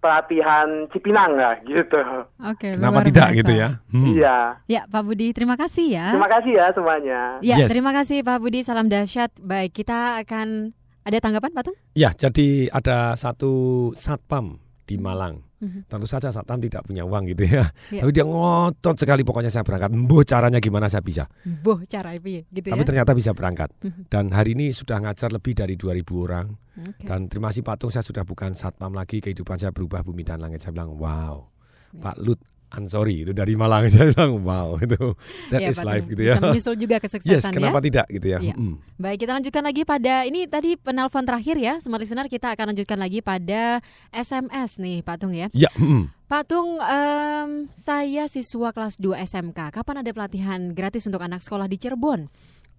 Pelatihan 0.00 0.88
Cipinang 0.88 1.36
lah, 1.36 1.60
gitu. 1.62 2.00
Oke, 2.40 2.72
Kenapa 2.72 2.98
luar 2.98 3.06
tidak 3.06 3.28
biasa. 3.28 3.38
gitu 3.38 3.52
ya? 3.52 3.68
Hmm. 3.86 4.06
Iya. 4.08 4.36
Ya, 4.64 4.82
Pak 4.84 5.02
Budi, 5.04 5.30
terima 5.30 5.54
kasih 5.54 5.86
ya. 5.92 6.06
Terima 6.10 6.26
kasih 6.26 6.52
ya 6.56 6.66
semuanya. 6.72 7.20
Ya, 7.40 7.56
Yes. 7.60 7.68
terima 7.68 7.92
kasih 7.92 8.24
Pak 8.24 8.40
Budi. 8.40 8.64
Salam 8.64 8.88
dahsyat. 8.88 9.28
Baik, 9.36 9.76
kita 9.76 10.24
akan 10.24 10.72
ada 11.00 11.18
tanggapan, 11.18 11.52
Patung? 11.52 11.76
Ya, 11.92 12.10
jadi 12.10 12.68
ada 12.70 13.12
satu 13.12 13.52
satpam 13.92 14.56
di 14.84 14.96
Malang. 14.96 15.44
Mhm. 15.60 15.92
Tentu 15.92 16.06
saja 16.08 16.32
satpam 16.32 16.56
tidak 16.56 16.88
punya 16.88 17.04
uang 17.04 17.36
gitu 17.36 17.44
ya. 17.44 17.68
Iya. 17.92 18.02
Tapi 18.04 18.10
dia 18.16 18.24
ngotot 18.24 18.96
sekali 18.96 19.22
pokoknya 19.22 19.52
saya 19.52 19.60
berangkat. 19.60 19.92
Mbuh 19.92 20.24
caranya 20.24 20.56
gimana 20.56 20.88
saya 20.88 21.04
bisa. 21.04 21.28
Boh, 21.44 21.84
cara 21.84 22.16
itu 22.16 22.40
ya, 22.40 22.42
gitu 22.48 22.72
Tapi 22.72 22.82
ya. 22.82 22.88
ternyata 22.88 23.12
bisa 23.12 23.36
berangkat. 23.36 23.68
Mhm. 23.84 24.08
Dan 24.08 24.32
hari 24.32 24.56
ini 24.56 24.72
sudah 24.72 24.96
ngajar 25.04 25.28
lebih 25.30 25.52
dari 25.52 25.76
2000 25.76 26.24
orang. 26.24 26.48
Oke. 26.80 27.04
Dan 27.04 27.28
terima 27.28 27.52
kasih 27.52 27.60
Patung 27.60 27.92
saya 27.92 28.00
sudah 28.00 28.24
bukan 28.24 28.56
satpam 28.56 28.96
lagi. 28.96 29.20
Kehidupan 29.20 29.60
saya 29.60 29.68
berubah 29.68 30.00
bumi 30.00 30.24
dan 30.24 30.40
langit. 30.40 30.64
Saya 30.64 30.72
bilang 30.72 30.96
wow. 30.96 31.44
Ya. 31.92 32.08
Pak 32.08 32.16
Lut 32.24 32.40
Ansori 32.70 33.26
itu 33.26 33.34
dari 33.34 33.58
Malang. 33.58 33.90
Saya 33.90 34.08
bilang 34.14 34.42
wow 34.42 34.78
itu. 34.78 35.18
That 35.50 35.60
Ya, 35.60 35.74
is 35.74 35.82
life 35.82 36.06
gitu 36.06 36.22
ya. 36.22 36.38
Bisa 36.38 36.42
menyusul 36.46 36.74
juga 36.78 36.96
Yes, 36.96 37.04
kesuksesan 37.10 37.50
kenapa 37.50 37.82
ya. 37.82 37.84
tidak 37.90 38.06
gitu 38.14 38.26
ya. 38.30 38.38
Iya. 38.38 38.54
Mm. 38.54 38.74
Baik, 38.96 39.18
kita 39.26 39.32
lanjutkan 39.34 39.62
lagi 39.66 39.82
pada 39.82 40.14
ini 40.22 40.40
tadi 40.46 40.70
penelpon 40.78 41.26
terakhir 41.26 41.56
ya, 41.58 41.82
smart 41.82 41.98
listener 41.98 42.30
kita 42.30 42.54
akan 42.54 42.70
lanjutkan 42.70 42.98
lagi 43.00 43.18
pada 43.20 43.82
SMS 44.14 44.78
nih, 44.78 45.02
Patung 45.02 45.34
ya. 45.34 45.50
Ya, 45.50 45.70
mm. 45.74 46.30
Patung, 46.30 46.78
em, 46.78 47.66
saya 47.74 48.30
siswa 48.30 48.70
kelas 48.70 49.02
2 49.02 49.18
SMK. 49.18 49.74
Kapan 49.74 50.06
ada 50.06 50.10
pelatihan 50.14 50.70
gratis 50.70 51.10
untuk 51.10 51.18
anak 51.20 51.42
sekolah 51.42 51.66
di 51.66 51.74
Cirebon? 51.74 52.30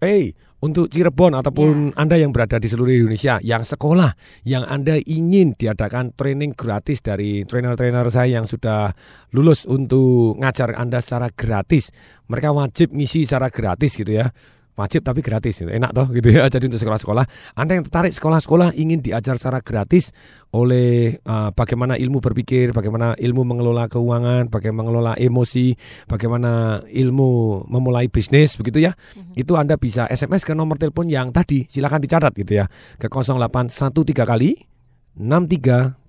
Hey, 0.02 0.34
untuk 0.66 0.90
Cirebon 0.90 1.38
ataupun 1.38 1.94
Anda 1.94 2.18
yang 2.18 2.34
berada 2.34 2.58
di 2.58 2.66
seluruh 2.66 3.06
Indonesia 3.06 3.38
yang 3.46 3.62
sekolah, 3.62 4.18
yang 4.50 4.66
Anda 4.66 4.98
ingin 4.98 5.54
diadakan 5.54 6.18
training 6.18 6.58
gratis 6.58 7.06
dari 7.06 7.46
trainer-trainer 7.46 8.10
saya 8.10 8.42
yang 8.42 8.50
sudah 8.50 8.90
lulus 9.30 9.70
untuk 9.70 10.42
ngajar 10.42 10.74
Anda 10.74 11.06
secara 11.06 11.30
gratis. 11.30 11.94
Mereka 12.34 12.50
wajib 12.50 12.98
ngisi 12.98 13.30
secara 13.30 13.54
gratis 13.54 13.94
gitu 13.94 14.18
ya. 14.18 14.34
Wajib 14.72 15.04
tapi 15.04 15.20
gratis, 15.20 15.60
gitu. 15.62 15.68
enak 15.68 15.92
toh 15.92 16.08
gitu 16.16 16.32
ya. 16.32 16.48
Jadi 16.54 16.72
untuk 16.72 16.80
sekolah-sekolah, 16.80 17.26
Anda 17.60 17.80
yang 17.80 17.86
tertarik 17.88 18.16
sekolah-sekolah 18.16 18.74
ingin 18.80 19.04
diajar 19.04 19.36
secara 19.36 19.60
gratis 19.60 20.16
oleh 20.56 21.20
uh, 21.28 21.52
bagaimana 21.52 22.00
ilmu 22.00 22.24
berpikir, 22.24 22.72
bagaimana 22.72 23.16
ilmu 23.20 23.44
mengelola 23.44 23.92
keuangan, 23.92 24.48
bagaimana 24.48 24.80
mengelola 24.82 25.14
emosi, 25.20 25.76
bagaimana 26.08 26.82
ilmu 26.88 27.64
memulai 27.68 28.08
bisnis 28.08 28.56
begitu 28.56 28.84
ya. 28.84 28.96
Itu 29.36 29.60
Anda 29.60 29.76
bisa 29.76 30.08
SMS 30.08 30.48
ke 30.48 30.56
nomor 30.56 30.80
telepon 30.80 31.12
yang 31.12 31.36
tadi, 31.36 31.68
silakan 31.68 32.00
dicatat 32.04 32.32
gitu 32.36 32.64
ya. 32.64 32.66
Ke 33.00 33.12
0813 33.12 34.24
kali 34.24 34.56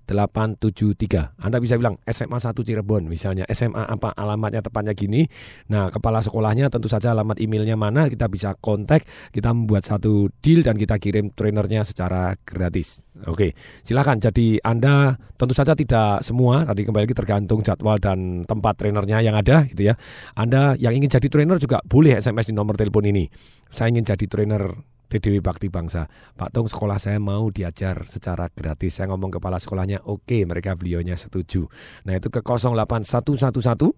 63873. 0.07 1.39
Anda 1.39 1.59
bisa 1.63 1.79
bilang 1.79 1.99
SMA 2.05 2.39
1 2.39 2.53
Cirebon 2.63 3.07
misalnya, 3.07 3.47
SMA 3.49 3.87
apa 3.87 4.13
alamatnya 4.13 4.61
tepatnya 4.61 4.93
gini. 4.93 5.25
Nah, 5.71 5.89
kepala 5.89 6.21
sekolahnya 6.21 6.69
tentu 6.69 6.91
saja 6.91 7.15
alamat 7.15 7.39
emailnya 7.39 7.79
mana, 7.79 8.11
kita 8.11 8.27
bisa 8.27 8.59
kontak, 8.59 9.07
kita 9.31 9.55
membuat 9.55 9.87
satu 9.87 10.29
deal 10.43 10.67
dan 10.67 10.75
kita 10.75 10.99
kirim 10.99 11.31
trainernya 11.31 11.87
secara 11.87 12.35
gratis. 12.43 13.07
Oke, 13.29 13.55
silakan. 13.87 14.19
Jadi 14.19 14.59
Anda 14.65 15.15
tentu 15.39 15.55
saja 15.55 15.77
tidak 15.77 16.25
semua, 16.27 16.67
tadi 16.67 16.83
kembali 16.83 17.05
lagi 17.07 17.17
tergantung 17.17 17.61
jadwal 17.63 18.01
dan 18.01 18.49
tempat 18.49 18.81
trainernya 18.83 19.23
yang 19.23 19.37
ada 19.39 19.69
gitu 19.69 19.93
ya. 19.93 19.95
Anda 20.35 20.75
yang 20.81 20.97
ingin 20.97 21.13
jadi 21.13 21.29
trainer 21.29 21.61
juga 21.61 21.79
boleh 21.85 22.19
SMS 22.19 22.51
di 22.51 22.55
nomor 22.57 22.75
telepon 22.75 23.07
ini. 23.07 23.29
Saya 23.69 23.93
ingin 23.93 24.05
jadi 24.05 24.25
trainer 24.27 24.92
TDW 25.13 25.45
Bakti 25.45 25.69
Bangsa. 25.69 26.09
Pak 26.41 26.57
Tung 26.57 26.65
sekolah 26.65 26.97
saya 26.97 27.21
mau 27.21 27.53
diajar 27.53 28.09
secara 28.09 28.49
gratis. 28.49 28.97
Saya 28.97 29.13
ngomong 29.13 29.37
kepala 29.37 29.61
sekolahnya, 29.61 30.01
oke 30.09 30.49
mereka 30.49 30.73
beliaunya 30.73 31.21
setuju. 31.21 31.69
Nah 32.09 32.17
itu 32.17 32.33
ke 32.33 32.41
08111, 32.41 33.93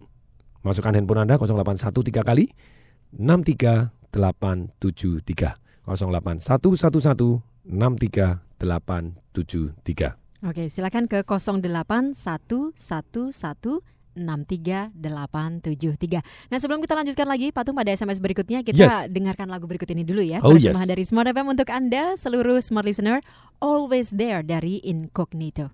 masukkan 0.66 0.98
handphone 0.98 1.22
Anda 1.22 1.38
0813 1.38 2.26
kali 2.26 2.50
63873. 3.14 5.54
08111 5.86 7.54
63873. 7.64 10.20
Oke, 10.44 10.68
silakan 10.68 11.08
ke 11.08 11.24
08111 11.24 12.12
63873. 14.16 16.22
Nah, 16.50 16.58
sebelum 16.58 16.80
kita 16.80 16.94
lanjutkan 16.96 17.26
lagi 17.28 17.50
Patung 17.50 17.76
pada 17.76 17.90
SMS 17.90 18.18
berikutnya, 18.18 18.64
kita 18.64 19.06
Yes. 19.06 19.12
dengarkan 19.12 19.50
lagu 19.50 19.68
berikut 19.68 19.90
ini 19.90 20.02
dulu 20.02 20.22
ya. 20.24 20.40
Oh, 20.40 20.54
Persembahan 20.54 20.88
yes. 20.88 20.92
dari 20.94 21.04
Smart 21.04 21.28
FM 21.28 21.46
untuk 21.50 21.68
Anda 21.68 22.16
seluruh 22.16 22.58
smart 22.62 22.86
listener 22.86 23.20
Always 23.60 24.14
There 24.14 24.42
dari 24.42 24.80
Incognito. 24.82 25.70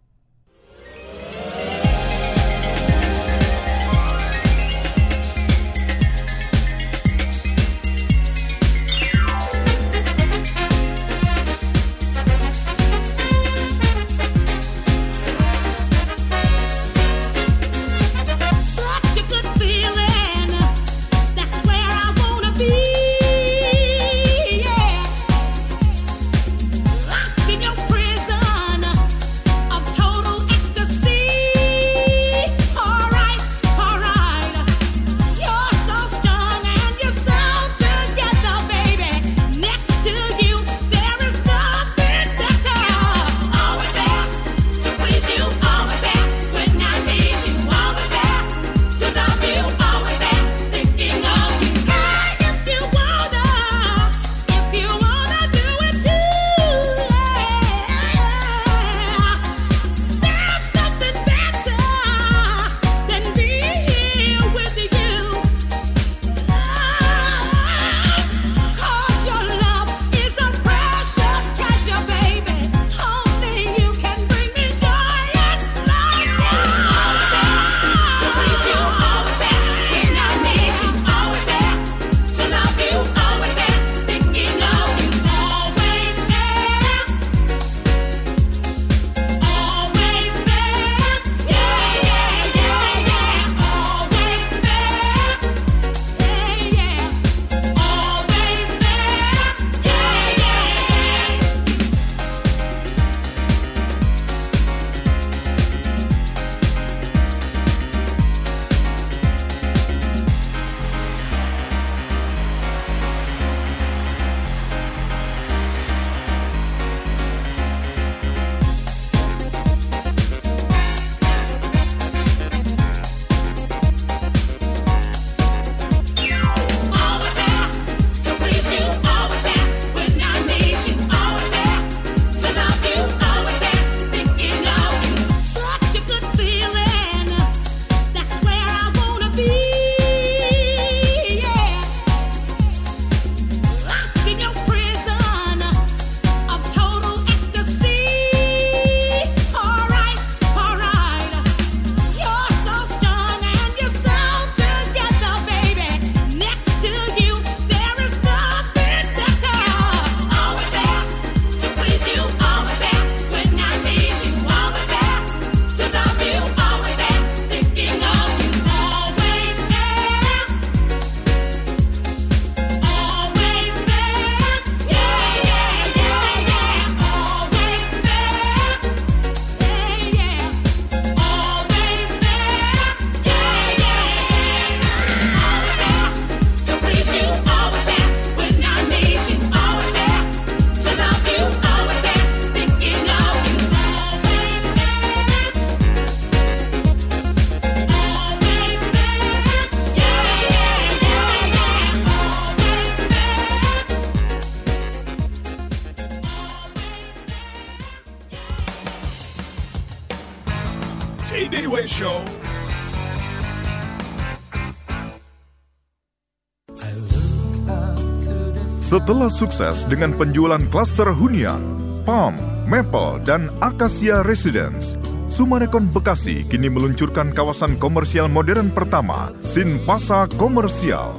Setelah 219.10 219.26
sukses 219.26 219.90
dengan 219.90 220.14
penjualan 220.14 220.62
klaster 220.70 221.10
hunian, 221.10 221.58
Palm, 222.06 222.38
Maple, 222.70 223.18
dan 223.26 223.50
Acacia 223.58 224.22
Residence, 224.22 224.94
Sumarekon 225.26 225.90
Bekasi 225.90 226.46
kini 226.46 226.70
meluncurkan 226.70 227.34
kawasan 227.34 227.74
komersial 227.82 228.30
modern 228.30 228.70
pertama, 228.70 229.34
Sinpasa 229.42 230.30
Komersial. 230.38 231.18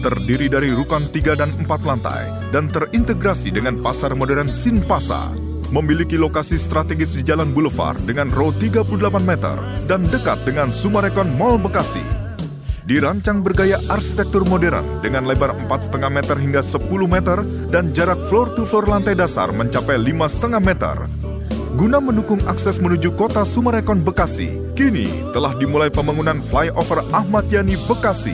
Terdiri 0.00 0.48
dari 0.48 0.72
rukun 0.72 1.12
3 1.12 1.36
dan 1.36 1.52
4 1.60 1.68
lantai 1.84 2.32
dan 2.56 2.72
terintegrasi 2.72 3.52
dengan 3.52 3.84
pasar 3.84 4.16
modern 4.16 4.48
Sinpasa. 4.48 5.28
Memiliki 5.68 6.16
lokasi 6.16 6.56
strategis 6.56 7.20
di 7.20 7.20
Jalan 7.20 7.52
Boulevard 7.52 8.00
dengan 8.08 8.32
row 8.32 8.48
38 8.48 8.96
meter 9.20 9.60
dan 9.84 10.08
dekat 10.08 10.40
dengan 10.48 10.72
Sumarekon 10.72 11.36
Mall 11.36 11.60
Bekasi. 11.60 12.24
Dirancang 12.86 13.42
bergaya 13.42 13.82
arsitektur 13.90 14.46
modern 14.46 15.02
dengan 15.02 15.26
lebar 15.26 15.55
4,5 15.66 15.98
meter 16.08 16.36
hingga 16.38 16.62
10 16.62 16.86
meter 17.10 17.42
dan 17.68 17.90
jarak 17.90 18.18
floor 18.30 18.54
to 18.54 18.62
floor 18.62 18.86
lantai 18.86 19.18
dasar 19.18 19.50
mencapai 19.50 19.98
5,5 19.98 20.62
meter. 20.62 20.96
Guna 21.76 22.00
mendukung 22.00 22.40
akses 22.48 22.80
menuju 22.80 23.12
kota 23.20 23.44
Sumarekon 23.44 24.00
Bekasi, 24.00 24.48
kini 24.72 25.10
telah 25.36 25.52
dimulai 25.60 25.92
pembangunan 25.92 26.40
flyover 26.40 27.04
Ahmad 27.12 27.50
Yani 27.52 27.76
Bekasi. 27.84 28.32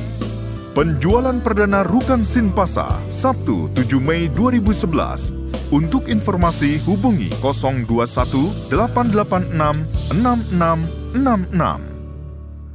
Penjualan 0.77 1.43
perdana 1.43 1.83
Rukan 1.83 2.23
Sinpasa, 2.23 2.87
Sabtu 3.11 3.67
7 3.75 3.99
Mei 3.99 4.31
2011. 4.31 5.43
Untuk 5.73 6.05
informasi 6.13 6.85
hubungi 6.85 7.33
021 7.41 8.69
886 8.69 10.13
6666. 10.13 11.93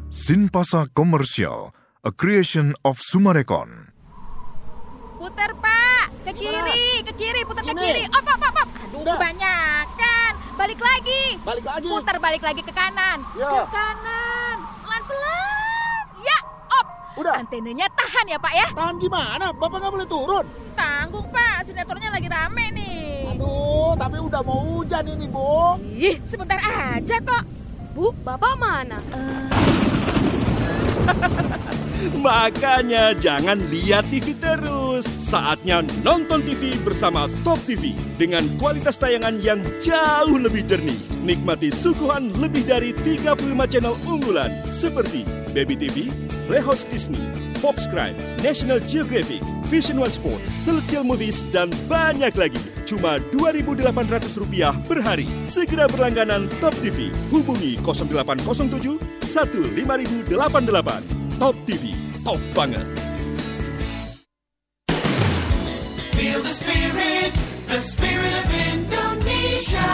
Sinpasa 0.10 0.90
Commercial, 0.98 1.70
a 2.02 2.10
creation 2.10 2.74
of 2.82 2.98
Sumarekon. 2.98 3.77
Putar 5.28 5.52
pak, 5.60 6.08
ke 6.24 6.32
kiri, 6.40 7.04
ke 7.04 7.12
kiri, 7.20 7.44
putar 7.44 7.60
ke 7.60 7.76
kiri. 7.76 8.08
Op, 8.08 8.24
op, 8.24 8.42
op, 8.48 8.64
op. 8.64 8.70
Aduh, 8.80 9.04
kebanyakan. 9.04 10.32
Balik 10.56 10.80
lagi. 10.80 11.36
Balik 11.44 11.68
lagi. 11.68 11.84
Putar 11.84 12.16
balik 12.24 12.40
lagi 12.40 12.64
ke 12.64 12.72
kanan. 12.72 13.28
Ya. 13.36 13.52
Ke 13.52 13.76
kanan. 13.76 14.56
Pelan-pelan. 14.88 16.04
Ya, 16.24 16.38
op. 16.80 16.88
Udah. 17.20 17.44
Antenanya 17.44 17.92
tahan 17.92 18.26
ya 18.32 18.40
pak 18.40 18.54
ya. 18.56 18.72
Tahan 18.72 18.96
gimana? 19.04 19.52
Bapak 19.52 19.84
nggak 19.84 19.94
boleh 20.00 20.08
turun. 20.08 20.48
Tanggung 20.80 21.28
pak, 21.28 21.68
sinetronnya 21.68 22.08
lagi 22.08 22.32
rame 22.32 22.66
nih. 22.72 23.28
Aduh, 23.36 24.00
tapi 24.00 24.24
udah 24.24 24.40
mau 24.48 24.80
hujan 24.80 25.04
ini, 25.12 25.28
Bu. 25.28 25.76
Ih, 25.84 26.24
sebentar 26.24 26.56
aja 26.56 27.20
kok. 27.20 27.44
Bu, 27.92 28.16
bapak 28.24 28.56
mana? 28.56 29.04
Makanya 32.18 33.14
jangan 33.18 33.58
lihat 33.74 34.06
TV 34.14 34.38
terus. 34.38 35.06
Saatnya 35.18 35.82
nonton 36.06 36.46
TV 36.46 36.78
bersama 36.86 37.26
Top 37.42 37.58
TV 37.66 37.98
dengan 38.16 38.46
kualitas 38.62 39.02
tayangan 39.02 39.42
yang 39.42 39.60
jauh 39.82 40.38
lebih 40.38 40.62
jernih. 40.66 40.98
Nikmati 41.26 41.74
suguhan 41.74 42.32
lebih 42.38 42.70
dari 42.70 42.94
35 42.96 43.68
channel 43.68 43.98
unggulan 44.08 44.54
seperti 44.72 45.26
Baby 45.52 45.76
TV, 45.76 46.14
Playhouse 46.46 46.86
Disney, 46.88 47.20
Fox 47.60 47.90
Crime, 47.90 48.16
National 48.46 48.80
Geographic, 48.86 49.42
Vision 49.68 50.00
One 50.00 50.14
Sports, 50.14 50.48
Celestial 50.64 51.04
Movies, 51.04 51.44
dan 51.52 51.74
banyak 51.92 52.32
lagi. 52.38 52.62
Cuma 52.88 53.20
Rp2.800 53.36 54.88
per 54.88 55.04
hari. 55.04 55.28
Segera 55.44 55.92
berlangganan 55.92 56.48
Top 56.64 56.72
TV. 56.80 57.12
Hubungi 57.34 57.76
0807 57.84 58.96
15088. 59.28 61.27
Top 61.40 61.54
TV. 61.68 61.94
Feel 66.18 66.42
the 66.42 66.50
spirit, 66.50 67.34
the 67.68 67.80
spirit 67.80 68.34
of 68.42 68.48
Indonesia. 68.74 69.92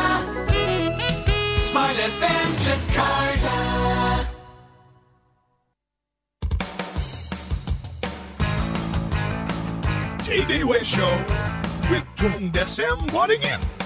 Smart 1.67 1.95
FM 1.95 2.49
Jakarta. 2.63 3.57
JDW 10.23 10.83
Show 10.83 11.13
with 11.91 12.05
Tung 12.15 12.51
Desem 12.51 12.97
Waddingin. 13.11 13.82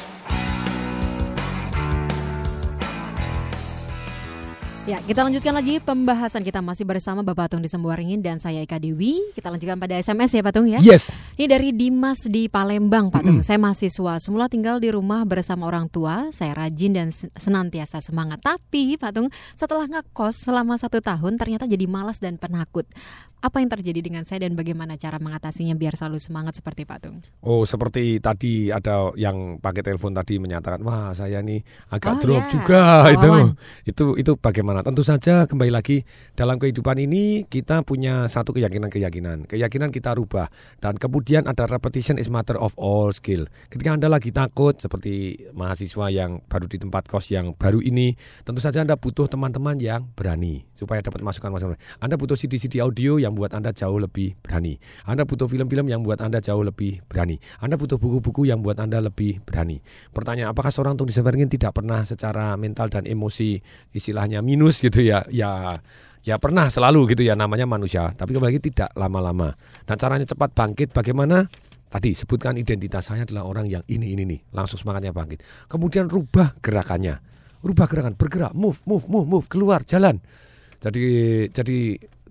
Ya, 4.88 5.04
kita 5.04 5.20
lanjutkan 5.20 5.52
lagi 5.52 5.84
pembahasan 5.84 6.48
kita 6.48 6.64
masih 6.64 6.88
bersama 6.88 7.20
Bapak 7.20 7.52
Tung 7.52 7.60
di 7.60 7.68
Sembuaringin 7.68 8.24
dan 8.24 8.40
saya 8.40 8.64
Eka 8.64 8.80
Dewi. 8.80 9.20
Kita 9.36 9.52
lanjutkan 9.52 9.76
pada 9.76 10.00
SMS 10.00 10.32
ya 10.32 10.40
Pak 10.40 10.54
Tung 10.56 10.64
ya. 10.64 10.80
Yes. 10.80 11.12
Ini 11.36 11.44
dari 11.44 11.76
Dimas 11.76 12.24
di 12.24 12.48
Palembang 12.48 13.12
Pak 13.12 13.20
Tung. 13.20 13.44
Saya 13.44 13.60
mahasiswa, 13.60 14.16
semula 14.24 14.48
tinggal 14.48 14.80
di 14.80 14.88
rumah 14.88 15.28
bersama 15.28 15.68
orang 15.68 15.92
tua. 15.92 16.32
Saya 16.32 16.56
rajin 16.56 16.96
dan 16.96 17.12
sen- 17.12 17.28
senantiasa 17.36 18.00
semangat. 18.00 18.40
Tapi 18.40 18.96
Pak 18.96 19.12
Tung, 19.12 19.28
setelah 19.60 19.92
ngekos 19.92 20.48
selama 20.48 20.80
satu 20.80 21.04
tahun 21.04 21.36
ternyata 21.36 21.68
jadi 21.68 21.84
malas 21.84 22.24
dan 22.24 22.40
penakut. 22.40 22.88
Apa 23.38 23.62
yang 23.62 23.70
terjadi 23.70 24.02
dengan 24.02 24.26
saya 24.26 24.50
dan 24.50 24.58
bagaimana 24.58 24.98
cara 24.98 25.22
mengatasinya 25.22 25.78
biar 25.78 25.94
selalu 25.94 26.18
semangat 26.18 26.58
seperti 26.58 26.90
Pak 26.90 27.00
Tung? 27.06 27.22
Oh, 27.46 27.70
seperti 27.70 28.18
tadi 28.18 28.74
ada 28.74 29.14
yang 29.14 29.62
pakai 29.62 29.86
telepon 29.86 30.10
tadi 30.10 30.42
menyatakan, 30.42 30.82
wah 30.82 31.14
saya 31.14 31.44
nih 31.46 31.62
agak 31.92 32.18
Oh, 32.18 32.20
drop 32.24 32.42
ya. 32.42 32.50
juga 32.50 32.82
itu. 33.14 33.30
Wawan. 33.30 33.52
Itu 33.84 34.04
itu 34.16 34.32
bagaimana? 34.40 34.77
Tentu 34.86 35.02
saja 35.02 35.50
kembali 35.50 35.74
lagi 35.74 36.06
dalam 36.38 36.62
kehidupan 36.62 37.02
ini 37.02 37.50
kita 37.50 37.82
punya 37.82 38.30
satu 38.30 38.54
keyakinan-keyakinan. 38.54 39.50
Keyakinan 39.50 39.90
kita 39.90 40.14
rubah 40.14 40.54
dan 40.78 40.94
kemudian 41.02 41.50
ada 41.50 41.66
repetition 41.66 42.22
is 42.22 42.30
matter 42.30 42.54
of 42.60 42.78
all 42.78 43.10
skill. 43.10 43.50
Ketika 43.74 43.98
Anda 43.98 44.06
lagi 44.12 44.30
takut 44.30 44.78
seperti 44.78 45.48
mahasiswa 45.58 46.14
yang 46.14 46.46
baru 46.46 46.70
di 46.70 46.78
tempat 46.78 47.10
kos 47.10 47.34
yang 47.34 47.58
baru 47.58 47.82
ini, 47.82 48.14
tentu 48.46 48.62
saja 48.62 48.86
Anda 48.86 49.00
butuh 49.00 49.26
teman-teman 49.26 49.82
yang 49.82 50.06
berani 50.14 50.70
supaya 50.76 51.02
dapat 51.02 51.26
masukan-masukan. 51.26 51.80
Anda 51.98 52.20
butuh 52.20 52.38
CD-CD 52.38 52.78
audio 52.84 53.18
yang 53.18 53.34
buat 53.34 53.58
Anda 53.58 53.74
jauh 53.74 53.98
lebih 53.98 54.38
berani. 54.46 54.78
Anda 55.10 55.26
butuh 55.26 55.50
film-film 55.50 55.90
yang 55.90 56.06
buat 56.06 56.22
Anda 56.22 56.38
jauh 56.44 56.62
lebih 56.62 57.02
berani. 57.08 57.42
Anda 57.64 57.80
butuh 57.80 57.98
buku-buku 57.98 58.46
yang 58.46 58.62
buat 58.62 58.78
Anda 58.78 59.02
lebih 59.02 59.42
berani. 59.42 59.82
Pertanyaan, 60.14 60.54
apakah 60.54 60.70
seorang 60.70 61.00
Tung 61.00 61.10
Disemeringin 61.10 61.50
tidak 61.50 61.72
pernah 61.72 62.04
secara 62.04 62.54
mental 62.60 62.92
dan 62.92 63.08
emosi 63.08 63.64
istilahnya 63.96 64.44
minus 64.44 64.67
gitu 64.84 65.00
ya? 65.00 65.24
Ya 65.32 65.80
ya 66.28 66.36
pernah 66.36 66.68
selalu 66.68 67.16
gitu 67.16 67.24
ya 67.24 67.40
namanya 67.40 67.64
manusia. 67.64 68.12
Tapi 68.12 68.36
kembali 68.36 68.52
lagi 68.52 68.64
tidak 68.68 68.92
lama-lama. 69.00 69.56
Dan 69.88 69.96
caranya 69.96 70.28
cepat 70.28 70.52
bangkit 70.52 70.92
bagaimana? 70.92 71.48
Tadi 71.88 72.12
sebutkan 72.12 72.60
identitas 72.60 73.08
saya 73.08 73.24
adalah 73.24 73.48
orang 73.48 73.72
yang 73.72 73.80
ini 73.88 74.12
ini 74.12 74.28
nih, 74.28 74.40
langsung 74.52 74.76
semangatnya 74.76 75.16
bangkit. 75.16 75.40
Kemudian 75.72 76.12
rubah 76.12 76.60
gerakannya. 76.60 77.16
Rubah 77.64 77.88
gerakan, 77.88 78.14
bergerak, 78.20 78.52
move, 78.52 78.84
move, 78.84 79.08
move, 79.08 79.24
move, 79.24 79.46
keluar, 79.48 79.88
jalan. 79.88 80.20
Jadi 80.84 81.06
jadi 81.50 81.78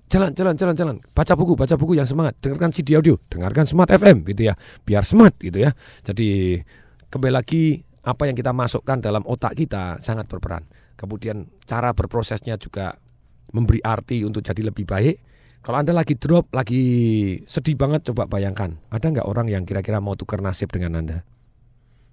jalan 0.06 0.30
jalan 0.38 0.54
jalan 0.54 0.74
jalan 0.78 0.96
baca 1.10 1.34
buku 1.34 1.58
baca 1.58 1.74
buku 1.74 1.98
yang 1.98 2.06
semangat 2.06 2.38
dengarkan 2.38 2.70
CD 2.70 2.94
audio 2.94 3.18
dengarkan 3.26 3.66
Smart 3.66 3.90
FM 3.90 4.22
gitu 4.22 4.46
ya 4.46 4.54
biar 4.86 5.02
smart 5.02 5.34
gitu 5.42 5.58
ya 5.58 5.74
jadi 6.06 6.62
kembali 7.10 7.32
lagi 7.34 7.82
apa 8.06 8.30
yang 8.30 8.38
kita 8.38 8.54
masukkan 8.54 9.02
dalam 9.02 9.26
otak 9.26 9.58
kita 9.58 9.98
sangat 9.98 10.30
berperan 10.30 10.62
kemudian 10.96 11.46
cara 11.68 11.92
berprosesnya 11.92 12.56
juga 12.56 12.96
memberi 13.54 13.78
arti 13.84 14.26
untuk 14.26 14.42
jadi 14.42 14.72
lebih 14.72 14.88
baik. 14.88 15.16
Kalau 15.62 15.82
anda 15.82 15.90
lagi 15.90 16.14
drop 16.14 16.50
lagi 16.54 16.82
sedih 17.46 17.74
banget 17.74 18.06
coba 18.10 18.26
bayangkan. 18.30 18.78
Ada 18.90 19.12
nggak 19.12 19.26
orang 19.26 19.46
yang 19.50 19.62
kira-kira 19.66 19.98
mau 19.98 20.14
tukar 20.14 20.38
nasib 20.38 20.70
dengan 20.70 20.98
anda? 21.02 21.18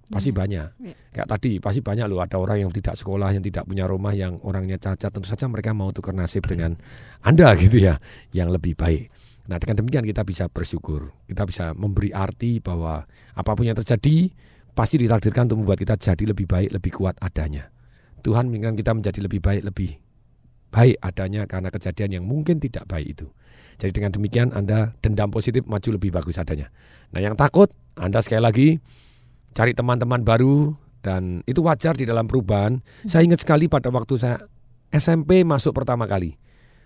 Pasti 0.04 0.36
banyak. 0.36 0.68
Ya. 0.84 0.94
kayak 1.16 1.28
tadi 1.30 1.62
pasti 1.62 1.80
banyak 1.80 2.04
loh. 2.10 2.20
Ada 2.20 2.36
orang 2.36 2.66
yang 2.66 2.70
tidak 2.74 2.98
sekolah 2.98 3.32
yang 3.32 3.40
tidak 3.40 3.64
punya 3.64 3.88
rumah 3.88 4.12
yang 4.12 4.36
orangnya 4.42 4.76
cacat. 4.76 5.08
Tentu 5.08 5.26
saja 5.30 5.46
mereka 5.46 5.70
mau 5.72 5.94
tukar 5.94 6.12
nasib 6.12 6.44
dengan 6.44 6.76
anda 7.22 7.48
gitu 7.62 7.78
ya 7.78 8.02
yang 8.34 8.50
lebih 8.50 8.74
baik. 8.74 9.08
Nah 9.46 9.56
dengan 9.62 9.84
demikian 9.84 10.04
kita 10.04 10.26
bisa 10.26 10.50
bersyukur. 10.50 11.14
Kita 11.30 11.46
bisa 11.46 11.72
memberi 11.78 12.10
arti 12.10 12.58
bahwa 12.58 13.06
apa 13.38 13.50
pun 13.54 13.64
yang 13.64 13.78
terjadi 13.78 14.34
pasti 14.74 14.98
ditakdirkan 14.98 15.46
untuk 15.46 15.62
membuat 15.62 15.78
kita 15.78 15.94
jadi 15.94 16.34
lebih 16.34 16.50
baik 16.50 16.74
lebih 16.74 16.90
kuat 16.98 17.14
adanya 17.22 17.73
Tuhan 18.24 18.48
menginginkan 18.48 18.74
kita 18.80 18.92
menjadi 18.96 19.20
lebih 19.20 19.40
baik 19.44 19.62
lebih 19.68 19.90
baik 20.72 20.96
adanya 21.04 21.46
karena 21.46 21.70
kejadian 21.70 22.10
yang 22.20 22.24
mungkin 22.24 22.58
tidak 22.58 22.88
baik 22.90 23.14
itu 23.14 23.28
jadi 23.78 23.92
dengan 23.94 24.10
demikian 24.16 24.48
anda 24.56 24.96
dendam 25.04 25.30
positif 25.30 25.62
maju 25.68 25.88
lebih 25.94 26.10
bagus 26.10 26.40
adanya 26.40 26.72
nah 27.14 27.22
yang 27.22 27.38
takut 27.38 27.70
anda 27.94 28.18
sekali 28.24 28.42
lagi 28.42 28.68
cari 29.54 29.70
teman-teman 29.70 30.26
baru 30.26 30.74
dan 31.04 31.44
itu 31.44 31.60
wajar 31.60 31.92
di 31.92 32.08
dalam 32.08 32.24
perubahan. 32.24 32.80
Saya 33.04 33.28
ingat 33.28 33.44
sekali 33.44 33.68
pada 33.68 33.92
waktu 33.92 34.16
saya 34.16 34.40
SMP 34.88 35.44
masuk 35.44 35.76
pertama 35.76 36.08
kali. 36.08 36.32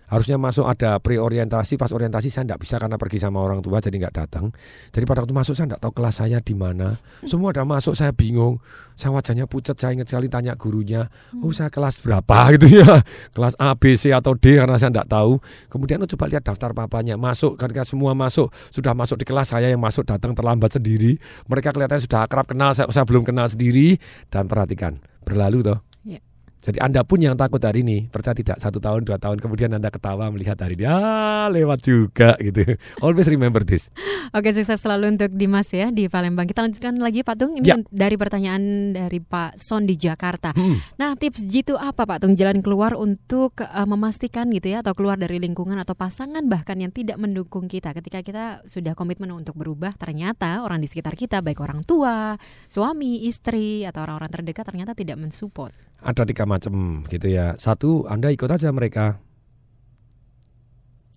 Harusnya 0.09 0.41
masuk 0.41 0.65
ada 0.65 0.97
pre-orientasi, 0.97 1.77
pas 1.77 1.93
orientasi 1.93 2.33
saya 2.33 2.49
tidak 2.49 2.65
bisa 2.65 2.81
karena 2.81 2.97
pergi 2.97 3.21
sama 3.21 3.45
orang 3.45 3.61
tua 3.61 3.77
jadi 3.77 3.95
nggak 4.01 4.15
datang. 4.17 4.49
Jadi 4.89 5.05
pada 5.05 5.21
waktu 5.21 5.37
masuk 5.37 5.53
saya 5.53 5.69
nggak 5.69 5.81
tahu 5.85 5.93
kelas 5.93 6.15
saya 6.17 6.37
di 6.41 6.57
mana. 6.57 6.97
Semua 7.29 7.53
ada 7.53 7.61
masuk 7.61 7.93
saya 7.93 8.09
bingung. 8.09 8.57
Saya 8.99 9.15
wajahnya 9.15 9.47
pucat, 9.47 9.79
saya 9.79 9.95
ingat 9.95 10.11
sekali 10.11 10.27
tanya 10.27 10.59
gurunya, 10.59 11.07
oh 11.39 11.55
saya 11.55 11.71
kelas 11.71 12.03
berapa 12.03 12.35
gitu 12.59 12.83
ya, 12.83 12.99
kelas 13.31 13.55
A, 13.55 13.71
B, 13.71 13.95
C 13.95 14.11
atau 14.11 14.35
D 14.35 14.59
karena 14.59 14.75
saya 14.75 14.91
nggak 14.91 15.07
tahu. 15.07 15.39
Kemudian 15.71 16.03
oh, 16.03 16.09
coba 16.11 16.27
lihat 16.27 16.43
daftar 16.43 16.75
papanya, 16.75 17.15
masuk 17.15 17.55
ketika 17.55 17.87
semua 17.87 18.11
masuk, 18.11 18.51
sudah 18.75 18.91
masuk 18.91 19.23
di 19.23 19.23
kelas 19.23 19.55
saya 19.55 19.71
yang 19.71 19.79
masuk 19.79 20.03
datang 20.03 20.35
terlambat 20.35 20.75
sendiri. 20.75 21.15
Mereka 21.47 21.71
kelihatannya 21.71 22.03
sudah 22.03 22.27
akrab 22.27 22.43
kenal, 22.43 22.75
saya, 22.75 22.91
saya 22.91 23.07
belum 23.07 23.23
kenal 23.23 23.47
sendiri 23.47 23.95
dan 24.27 24.51
perhatikan 24.51 24.99
berlalu 25.23 25.63
toh. 25.63 25.79
Ya. 26.03 26.19
Jadi 26.59 26.75
Anda 26.83 27.07
pun 27.07 27.23
yang 27.23 27.39
takut 27.39 27.63
hari 27.63 27.87
ini, 27.87 28.11
percaya 28.11 28.35
tidak 28.35 28.59
satu 28.59 28.83
tahun 28.83 29.07
dua 29.07 29.15
tahun 29.15 29.39
kemudian 29.39 29.71
Anda 29.71 29.87
ketawa 29.87 30.27
melihat 30.27 30.59
hari 30.59 30.75
ini, 30.75 30.91
ah 30.91 31.47
lewat 31.47 31.79
juga 31.87 32.35
gitu. 32.43 32.75
Always 33.03 33.31
remember 33.31 33.63
this. 33.63 33.87
Oke, 34.35 34.51
sukses 34.51 34.75
selalu 34.75 35.15
untuk 35.15 35.31
Dimas 35.31 35.71
ya 35.71 35.87
di 35.87 36.11
Palembang. 36.11 36.45
Kita 36.45 36.59
lanjutkan 36.61 36.99
lagi 36.99 37.23
Pak 37.23 37.35
Tung. 37.39 37.55
Ini 37.55 37.63
Ya. 37.63 37.75
dari 37.87 38.19
pertanyaan 38.19 38.91
dari 38.91 39.23
Pak 39.23 39.55
Son 39.55 39.87
di 39.87 39.95
Jakarta. 39.95 40.51
Hmm. 40.51 40.77
Nah, 40.99 41.15
tips 41.15 41.47
jitu 41.47 41.79
apa 41.79 42.03
Pak 42.03 42.27
Tung 42.27 42.35
jalan 42.35 42.59
keluar 42.59 42.91
untuk 42.99 43.63
eh, 43.63 43.87
memastikan 43.87 44.51
gitu 44.51 44.75
ya 44.75 44.83
atau 44.83 44.91
keluar 44.91 45.15
dari 45.15 45.39
lingkungan 45.39 45.79
atau 45.79 45.95
pasangan 45.95 46.43
bahkan 46.51 46.75
yang 46.75 46.91
tidak 46.91 47.15
mendukung 47.17 47.71
kita 47.71 47.95
ketika 47.95 48.19
kita 48.19 48.45
sudah 48.67 48.99
komitmen 48.99 49.31
untuk 49.31 49.55
berubah 49.55 49.95
ternyata 49.95 50.61
orang 50.61 50.83
di 50.83 50.91
sekitar 50.91 51.15
kita 51.15 51.39
baik 51.39 51.63
orang 51.63 51.87
tua, 51.87 52.35
suami, 52.67 53.25
istri 53.25 53.87
atau 53.87 54.03
orang-orang 54.03 54.29
terdekat 54.29 54.67
ternyata 54.67 54.91
tidak 54.91 55.15
mensupport. 55.15 55.88
Ada 55.99 56.23
tiga 56.23 56.47
macam 56.47 57.03
gitu 57.11 57.27
ya. 57.27 57.59
Satu, 57.59 58.07
Anda 58.07 58.31
ikut 58.31 58.47
aja 58.47 58.71
mereka. 58.71 59.19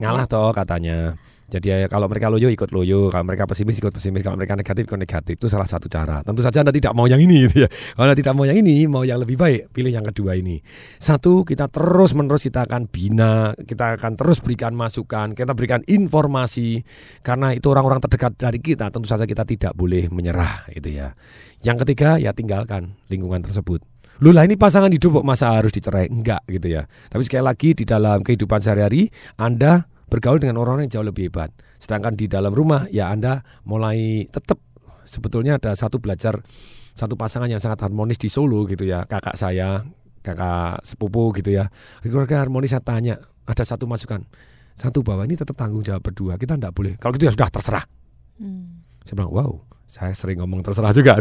Ngalah 0.03 0.27
toh 0.27 0.51
katanya. 0.51 1.15
Jadi 1.53 1.69
ya 1.69 1.85
kalau 1.85 2.09
mereka 2.09 2.33
loyo 2.33 2.49
ikut 2.49 2.73
loyo, 2.73 3.13
kalau 3.13 3.29
mereka 3.29 3.45
pesimis 3.45 3.77
ikut 3.77 3.93
pesimis, 3.93 4.25
kalau 4.25 4.41
mereka 4.41 4.57
negatif 4.57 4.89
ikut 4.89 4.97
negatif. 4.97 5.37
Itu 5.37 5.53
salah 5.53 5.69
satu 5.69 5.85
cara. 5.85 6.25
Tentu 6.25 6.41
saja 6.41 6.65
Anda 6.65 6.73
tidak 6.73 6.97
mau 6.97 7.05
yang 7.05 7.21
ini 7.21 7.45
gitu 7.45 7.69
ya. 7.69 7.71
Kalau 7.93 8.09
Anda 8.09 8.17
tidak 8.17 8.33
mau 8.33 8.49
yang 8.49 8.57
ini, 8.57 8.89
mau 8.89 9.05
yang 9.05 9.21
lebih 9.21 9.37
baik, 9.37 9.69
pilih 9.69 9.93
yang 9.93 10.01
kedua 10.09 10.33
ini. 10.33 10.65
Satu, 10.97 11.45
kita 11.45 11.69
terus 11.69 12.17
menerus 12.17 12.49
kita 12.49 12.65
akan 12.65 12.89
bina, 12.89 13.53
kita 13.69 14.01
akan 14.01 14.17
terus 14.17 14.41
berikan 14.41 14.73
masukan, 14.73 15.37
kita 15.37 15.53
berikan 15.53 15.85
informasi 15.85 16.81
karena 17.21 17.53
itu 17.53 17.69
orang-orang 17.69 18.01
terdekat 18.01 18.33
dari 18.41 18.57
kita, 18.57 18.89
tentu 18.89 19.05
saja 19.05 19.29
kita 19.29 19.45
tidak 19.45 19.77
boleh 19.77 20.09
menyerah 20.09 20.73
gitu 20.73 20.89
ya. 20.89 21.13
Yang 21.61 21.85
ketiga, 21.85 22.17
ya 22.17 22.33
tinggalkan 22.33 22.97
lingkungan 23.13 23.45
tersebut. 23.45 23.92
Lu 24.23 24.31
lah 24.31 24.47
ini 24.47 24.55
pasangan 24.55 24.87
hidup 24.87 25.19
kok 25.19 25.27
masa 25.27 25.51
harus 25.51 25.75
dicerai? 25.75 26.07
Enggak 26.07 26.47
gitu 26.47 26.71
ya. 26.71 26.87
Tapi 27.11 27.27
sekali 27.27 27.43
lagi 27.43 27.75
di 27.75 27.83
dalam 27.83 28.23
kehidupan 28.23 28.63
sehari-hari 28.63 29.11
Anda 29.35 29.91
bergaul 30.07 30.39
dengan 30.39 30.63
orang 30.63 30.87
yang 30.87 30.95
jauh 30.95 31.07
lebih 31.11 31.27
hebat. 31.27 31.51
Sedangkan 31.83 32.15
di 32.15 32.31
dalam 32.31 32.55
rumah 32.55 32.87
ya 32.95 33.11
Anda 33.11 33.43
mulai 33.67 34.31
tetap 34.31 34.63
sebetulnya 35.03 35.59
ada 35.59 35.75
satu 35.75 35.99
belajar 35.99 36.39
satu 36.95 37.19
pasangan 37.19 37.51
yang 37.51 37.59
sangat 37.59 37.83
harmonis 37.83 38.15
di 38.15 38.31
Solo 38.31 38.63
gitu 38.71 38.87
ya. 38.87 39.11
Kakak 39.11 39.35
saya, 39.35 39.83
kakak 40.23 40.87
sepupu 40.87 41.35
gitu 41.43 41.59
ya. 41.59 41.67
Keluarga 42.07 42.47
harmonis 42.47 42.79
saya 42.79 42.85
tanya, 42.87 43.19
ada 43.43 43.67
satu 43.67 43.91
masukan. 43.91 44.23
Satu 44.79 45.03
bahwa 45.03 45.27
ini 45.27 45.35
tetap 45.35 45.59
tanggung 45.59 45.83
jawab 45.83 45.99
berdua. 45.99 46.39
Kita 46.39 46.55
enggak 46.55 46.71
boleh. 46.71 46.95
Kalau 46.95 47.11
gitu 47.19 47.27
ya 47.27 47.35
sudah 47.35 47.51
terserah. 47.51 47.83
Saya 49.03 49.15
bilang, 49.19 49.35
wow, 49.35 49.51
saya 49.93 50.17
sering 50.17 50.41
ngomong 50.41 50.65
terserah 50.65 50.97
juga. 50.97 51.21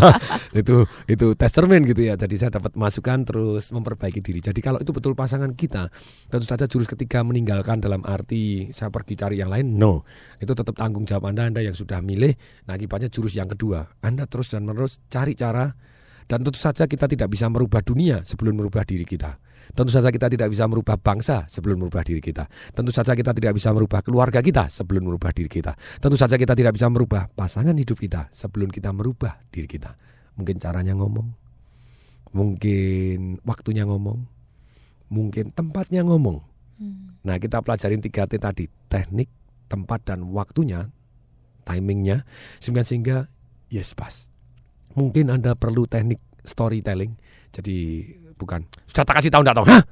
itu 0.60 0.84
itu 1.08 1.26
tes 1.32 1.48
cermin 1.48 1.88
gitu 1.88 2.04
ya. 2.04 2.20
Jadi 2.20 2.36
saya 2.36 2.52
dapat 2.52 2.76
masukan 2.76 3.24
terus 3.24 3.72
memperbaiki 3.72 4.20
diri. 4.20 4.44
Jadi 4.44 4.60
kalau 4.60 4.76
itu 4.76 4.92
betul 4.92 5.16
pasangan 5.16 5.48
kita, 5.56 5.88
tentu 6.28 6.44
saja 6.44 6.68
jurus 6.68 6.84
ketiga 6.84 7.24
meninggalkan 7.24 7.80
dalam 7.80 8.04
arti 8.04 8.68
saya 8.76 8.92
pergi 8.92 9.16
cari 9.16 9.40
yang 9.40 9.48
lain. 9.48 9.80
No, 9.80 10.04
itu 10.36 10.52
tetap 10.52 10.76
tanggung 10.76 11.08
jawab 11.08 11.32
Anda. 11.32 11.48
Anda 11.48 11.64
yang 11.64 11.72
sudah 11.72 12.04
milih. 12.04 12.36
Nah 12.68 12.76
akibatnya 12.76 13.08
jurus 13.08 13.40
yang 13.40 13.48
kedua, 13.48 13.88
Anda 14.04 14.28
terus 14.28 14.52
dan 14.52 14.68
menerus 14.68 15.00
cari 15.08 15.32
cara. 15.32 15.72
Dan 16.28 16.46
tentu 16.46 16.60
saja 16.62 16.86
kita 16.86 17.10
tidak 17.10 17.26
bisa 17.32 17.50
merubah 17.50 17.82
dunia 17.82 18.22
sebelum 18.22 18.60
merubah 18.60 18.84
diri 18.86 19.02
kita. 19.02 19.49
Tentu 19.70 19.90
saja 19.92 20.10
kita 20.10 20.26
tidak 20.26 20.48
bisa 20.50 20.64
merubah 20.66 20.96
bangsa 20.98 21.46
sebelum 21.46 21.86
merubah 21.86 22.02
diri 22.02 22.18
kita. 22.18 22.46
Tentu 22.74 22.90
saja 22.90 23.14
kita 23.14 23.30
tidak 23.30 23.56
bisa 23.56 23.70
merubah 23.70 24.00
keluarga 24.02 24.40
kita 24.42 24.66
sebelum 24.68 25.06
merubah 25.06 25.30
diri 25.30 25.48
kita. 25.48 25.74
Tentu 26.02 26.16
saja 26.18 26.34
kita 26.34 26.52
tidak 26.58 26.74
bisa 26.74 26.86
merubah 26.90 27.30
pasangan 27.32 27.74
hidup 27.74 27.98
kita 27.98 28.28
sebelum 28.34 28.68
kita 28.68 28.90
merubah 28.90 29.40
diri 29.48 29.70
kita. 29.70 29.94
Mungkin 30.38 30.56
caranya 30.58 30.96
ngomong, 30.96 31.28
mungkin 32.32 33.38
waktunya 33.44 33.84
ngomong, 33.86 34.24
mungkin 35.10 35.52
tempatnya 35.52 36.06
ngomong. 36.06 36.42
Nah 37.20 37.36
kita 37.36 37.60
pelajarin 37.60 38.00
3T 38.00 38.40
tadi, 38.40 38.64
teknik, 38.88 39.28
tempat 39.68 40.08
dan 40.08 40.24
waktunya, 40.32 40.88
timingnya, 41.68 42.24
sehingga 42.56 42.82
sehingga 42.82 43.16
yes 43.68 43.92
pas. 43.92 44.32
Mungkin 44.96 45.28
Anda 45.28 45.52
perlu 45.54 45.84
teknik 45.84 46.18
storytelling, 46.42 47.20
jadi 47.52 47.78
bukan 48.40 48.64
sudah 48.88 49.04
tak 49.04 49.20
kasih 49.20 49.28
tahu 49.28 49.44
enggak 49.44 49.60
tahu, 49.60 49.68
hah? 49.68 49.84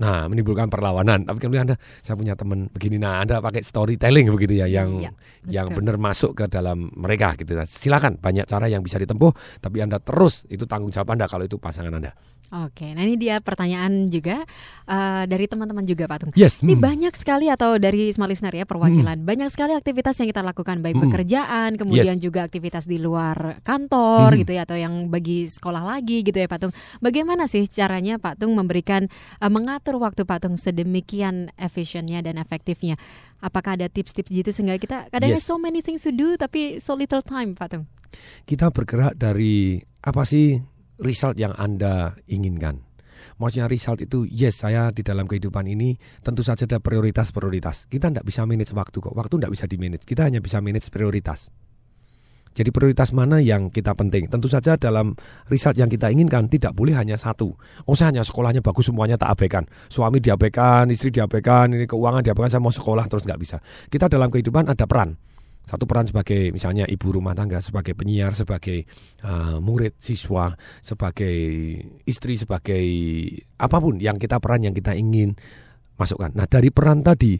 Nah 0.00 0.24
menimbulkan 0.32 0.72
perlawanan. 0.72 1.28
Tapi 1.28 1.36
kemudian 1.44 1.68
Anda, 1.68 1.76
saya 2.00 2.16
punya 2.16 2.32
teman 2.32 2.72
begini, 2.72 2.96
nah 2.96 3.20
Anda 3.20 3.44
pakai 3.44 3.60
storytelling 3.60 4.32
begitu 4.32 4.56
ya, 4.56 4.64
yang 4.64 4.96
Iya, 4.96 5.12
yang 5.44 5.76
benar 5.76 6.00
masuk 6.00 6.32
ke 6.32 6.48
dalam 6.48 6.88
mereka 6.96 7.36
gitu. 7.36 7.52
Silakan 7.68 8.16
banyak 8.16 8.48
cara 8.48 8.64
yang 8.70 8.80
bisa 8.80 8.96
ditempuh, 8.96 9.60
tapi 9.60 9.84
Anda 9.84 10.00
terus 10.00 10.48
itu 10.48 10.64
tanggung 10.64 10.88
jawab 10.88 11.12
Anda 11.12 11.28
kalau 11.28 11.44
itu 11.44 11.60
pasangan 11.60 11.92
Anda. 11.92 12.16
Oke, 12.50 12.90
nah 12.98 13.06
ini 13.06 13.14
dia 13.14 13.38
pertanyaan 13.38 14.10
juga 14.10 14.42
eh, 14.84 15.22
dari 15.30 15.46
teman-teman 15.46 15.86
juga 15.86 16.10
Pak 16.10 16.18
Tung. 16.18 16.32
Yes, 16.34 16.66
Ini 16.66 16.74
hmm. 16.74 16.82
banyak 16.82 17.14
sekali 17.14 17.46
atau 17.46 17.78
dari 17.78 18.10
Smart 18.10 18.26
Listener 18.26 18.50
ya 18.50 18.66
perwakilan, 18.66 19.22
banyak 19.22 19.46
sekali 19.48 19.70
aktivitas 19.70 20.18
yang 20.18 20.34
kita 20.34 20.42
lakukan 20.42 20.82
baik 20.82 20.98
Hmm. 20.98 21.06
pekerjaan, 21.06 21.78
kemudian 21.78 22.18
Yes. 22.18 22.26
juga 22.26 22.42
aktivitas 22.42 22.90
di 22.90 22.98
luar 22.98 23.62
kantor 23.62 24.34
Hmm. 24.34 24.40
gitu 24.42 24.52
ya 24.58 24.66
atau 24.66 24.74
yang 24.74 25.06
bagi 25.06 25.46
sekolah 25.46 25.86
lagi 25.86 26.26
gitu 26.26 26.34
ya 26.36 26.50
Pak 26.50 26.58
Tung. 26.58 26.74
Bagaimana 26.98 27.46
sih 27.46 27.70
caranya 27.70 28.18
Pak 28.18 28.42
Tung 28.42 28.58
memberikan 28.58 29.06
eh, 29.38 29.46
mengatur 29.46 30.02
waktu 30.02 30.26
Pak 30.26 30.42
Tung 30.42 30.58
sedemikian 30.58 31.54
efisiennya 31.54 32.18
dan 32.18 32.34
efektifnya? 32.34 32.98
Apakah 33.38 33.78
ada 33.78 33.86
tips-tips 33.86 34.28
gitu 34.28 34.50
sehingga 34.50 34.74
kita 34.74 35.06
kadang 35.08 35.32
Yes. 35.32 35.46
so 35.46 35.54
many 35.54 35.80
things 35.80 36.02
to 36.02 36.10
do 36.10 36.34
tapi 36.34 36.82
so 36.82 36.98
little 36.98 37.22
time 37.22 37.54
Pak 37.54 37.68
Tung? 37.70 37.86
kita 38.42 38.74
bergerak 38.74 39.14
dari 39.14 39.78
apa 40.02 40.26
sih 40.26 40.58
result 41.00 41.36
yang 41.40 41.56
Anda 41.56 42.14
inginkan. 42.28 42.86
Maksudnya 43.40 43.68
result 43.72 44.04
itu 44.04 44.28
yes 44.28 44.64
saya 44.64 44.92
di 44.92 45.00
dalam 45.00 45.24
kehidupan 45.24 45.64
ini 45.64 45.96
tentu 46.20 46.44
saja 46.44 46.68
ada 46.68 46.80
prioritas-prioritas. 46.80 47.88
Kita 47.88 48.12
tidak 48.12 48.24
bisa 48.28 48.44
manage 48.44 48.72
waktu 48.76 49.00
kok. 49.00 49.16
Waktu 49.16 49.40
tidak 49.40 49.52
bisa 49.56 49.64
di 49.64 49.76
manage. 49.80 50.04
Kita 50.04 50.28
hanya 50.28 50.44
bisa 50.44 50.60
manage 50.60 50.92
prioritas. 50.92 51.48
Jadi 52.50 52.74
prioritas 52.74 53.14
mana 53.14 53.38
yang 53.38 53.70
kita 53.70 53.94
penting? 53.94 54.26
Tentu 54.26 54.50
saja 54.50 54.74
dalam 54.74 55.14
result 55.46 55.78
yang 55.78 55.86
kita 55.86 56.10
inginkan 56.10 56.50
tidak 56.50 56.74
boleh 56.74 56.98
hanya 56.98 57.14
satu. 57.14 57.54
Oh 57.86 57.94
saya 57.94 58.10
hanya 58.10 58.26
sekolahnya 58.26 58.58
bagus 58.58 58.90
semuanya 58.90 59.14
tak 59.14 59.38
abaikan. 59.38 59.64
Suami 59.86 60.18
diabaikan, 60.18 60.90
istri 60.90 61.14
diabaikan, 61.14 61.70
ini 61.70 61.86
keuangan 61.86 62.26
diabaikan. 62.26 62.50
Saya 62.50 62.62
mau 62.62 62.74
sekolah 62.74 63.06
terus 63.06 63.22
nggak 63.22 63.38
bisa. 63.38 63.62
Kita 63.86 64.10
dalam 64.10 64.34
kehidupan 64.34 64.66
ada 64.66 64.82
peran. 64.90 65.14
Satu 65.66 65.86
peran 65.86 66.08
sebagai 66.08 66.50
misalnya 66.50 66.82
ibu 66.88 67.14
rumah 67.14 67.30
tangga, 67.36 67.62
sebagai 67.62 67.94
penyiar, 67.94 68.34
sebagai 68.34 68.84
uh, 69.22 69.62
murid, 69.62 69.94
siswa, 70.02 70.50
sebagai 70.82 71.36
istri, 72.04 72.34
sebagai 72.34 72.84
apa 73.54 73.76
pun 73.78 74.02
yang 74.02 74.18
kita 74.18 74.42
peran 74.42 74.66
yang 74.66 74.74
kita 74.74 74.98
ingin 74.98 75.38
masukkan. 75.94 76.32
Nah 76.34 76.50
dari 76.50 76.74
peran 76.74 77.06
tadi 77.06 77.38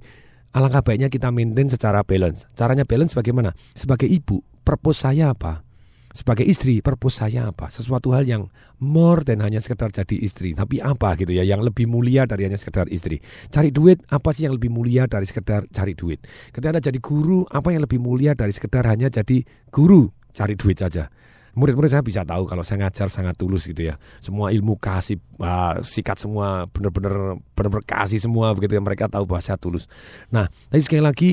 alangkah 0.55 0.82
baiknya 0.82 1.09
kita 1.10 1.30
maintain 1.34 1.70
secara 1.70 2.06
balance. 2.06 2.47
Caranya 2.55 2.86
balance 2.86 3.14
bagaimana? 3.14 3.51
Sebagai 3.74 4.06
ibu, 4.06 4.42
purpose 4.62 5.06
saya 5.06 5.34
apa? 5.34 5.69
Sebagai 6.11 6.43
istri, 6.43 6.82
purpose 6.82 7.23
saya 7.23 7.55
apa? 7.55 7.70
Sesuatu 7.70 8.11
hal 8.11 8.27
yang 8.27 8.51
more 8.82 9.23
than 9.23 9.39
hanya 9.47 9.62
sekedar 9.62 9.95
jadi 9.95 10.19
istri. 10.19 10.59
Tapi 10.59 10.82
apa 10.82 11.15
gitu 11.15 11.31
ya, 11.31 11.47
yang 11.47 11.62
lebih 11.62 11.87
mulia 11.87 12.27
dari 12.27 12.51
hanya 12.51 12.59
sekedar 12.59 12.91
istri. 12.91 13.23
Cari 13.47 13.70
duit, 13.70 14.03
apa 14.11 14.35
sih 14.35 14.51
yang 14.51 14.59
lebih 14.59 14.74
mulia 14.74 15.07
dari 15.07 15.23
sekedar 15.23 15.70
cari 15.70 15.95
duit? 15.95 16.19
Ketika 16.51 16.74
Anda 16.74 16.82
jadi 16.82 16.99
guru, 16.99 17.47
apa 17.47 17.70
yang 17.70 17.87
lebih 17.87 18.03
mulia 18.03 18.35
dari 18.35 18.51
sekedar 18.51 18.91
hanya 18.91 19.07
jadi 19.07 19.47
guru? 19.70 20.11
Cari 20.35 20.59
duit 20.59 20.82
saja. 20.82 21.07
Murid-murid 21.55 21.91
saya 21.95 22.03
bisa 22.03 22.23
tahu 22.27 22.47
kalau 22.47 22.62
saya 22.62 22.87
ngajar 22.87 23.07
sangat 23.11 23.39
tulus 23.39 23.70
gitu 23.70 23.91
ya. 23.91 23.99
Semua 24.19 24.51
ilmu 24.51 24.78
kasih, 24.78 25.19
ah, 25.39 25.78
sikat 25.82 26.19
semua, 26.19 26.66
benar-benar 26.70 27.39
benar-benar 27.55 27.87
kasih 27.87 28.19
semua 28.19 28.51
begitu 28.55 28.78
ya. 28.78 28.82
Mereka 28.82 29.07
tahu 29.11 29.27
bahasa 29.31 29.55
tulus. 29.59 29.87
Nah, 30.31 30.51
tadi 30.70 30.82
sekali 30.82 31.03
lagi 31.03 31.31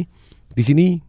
di 0.53 0.63
sini 0.65 1.06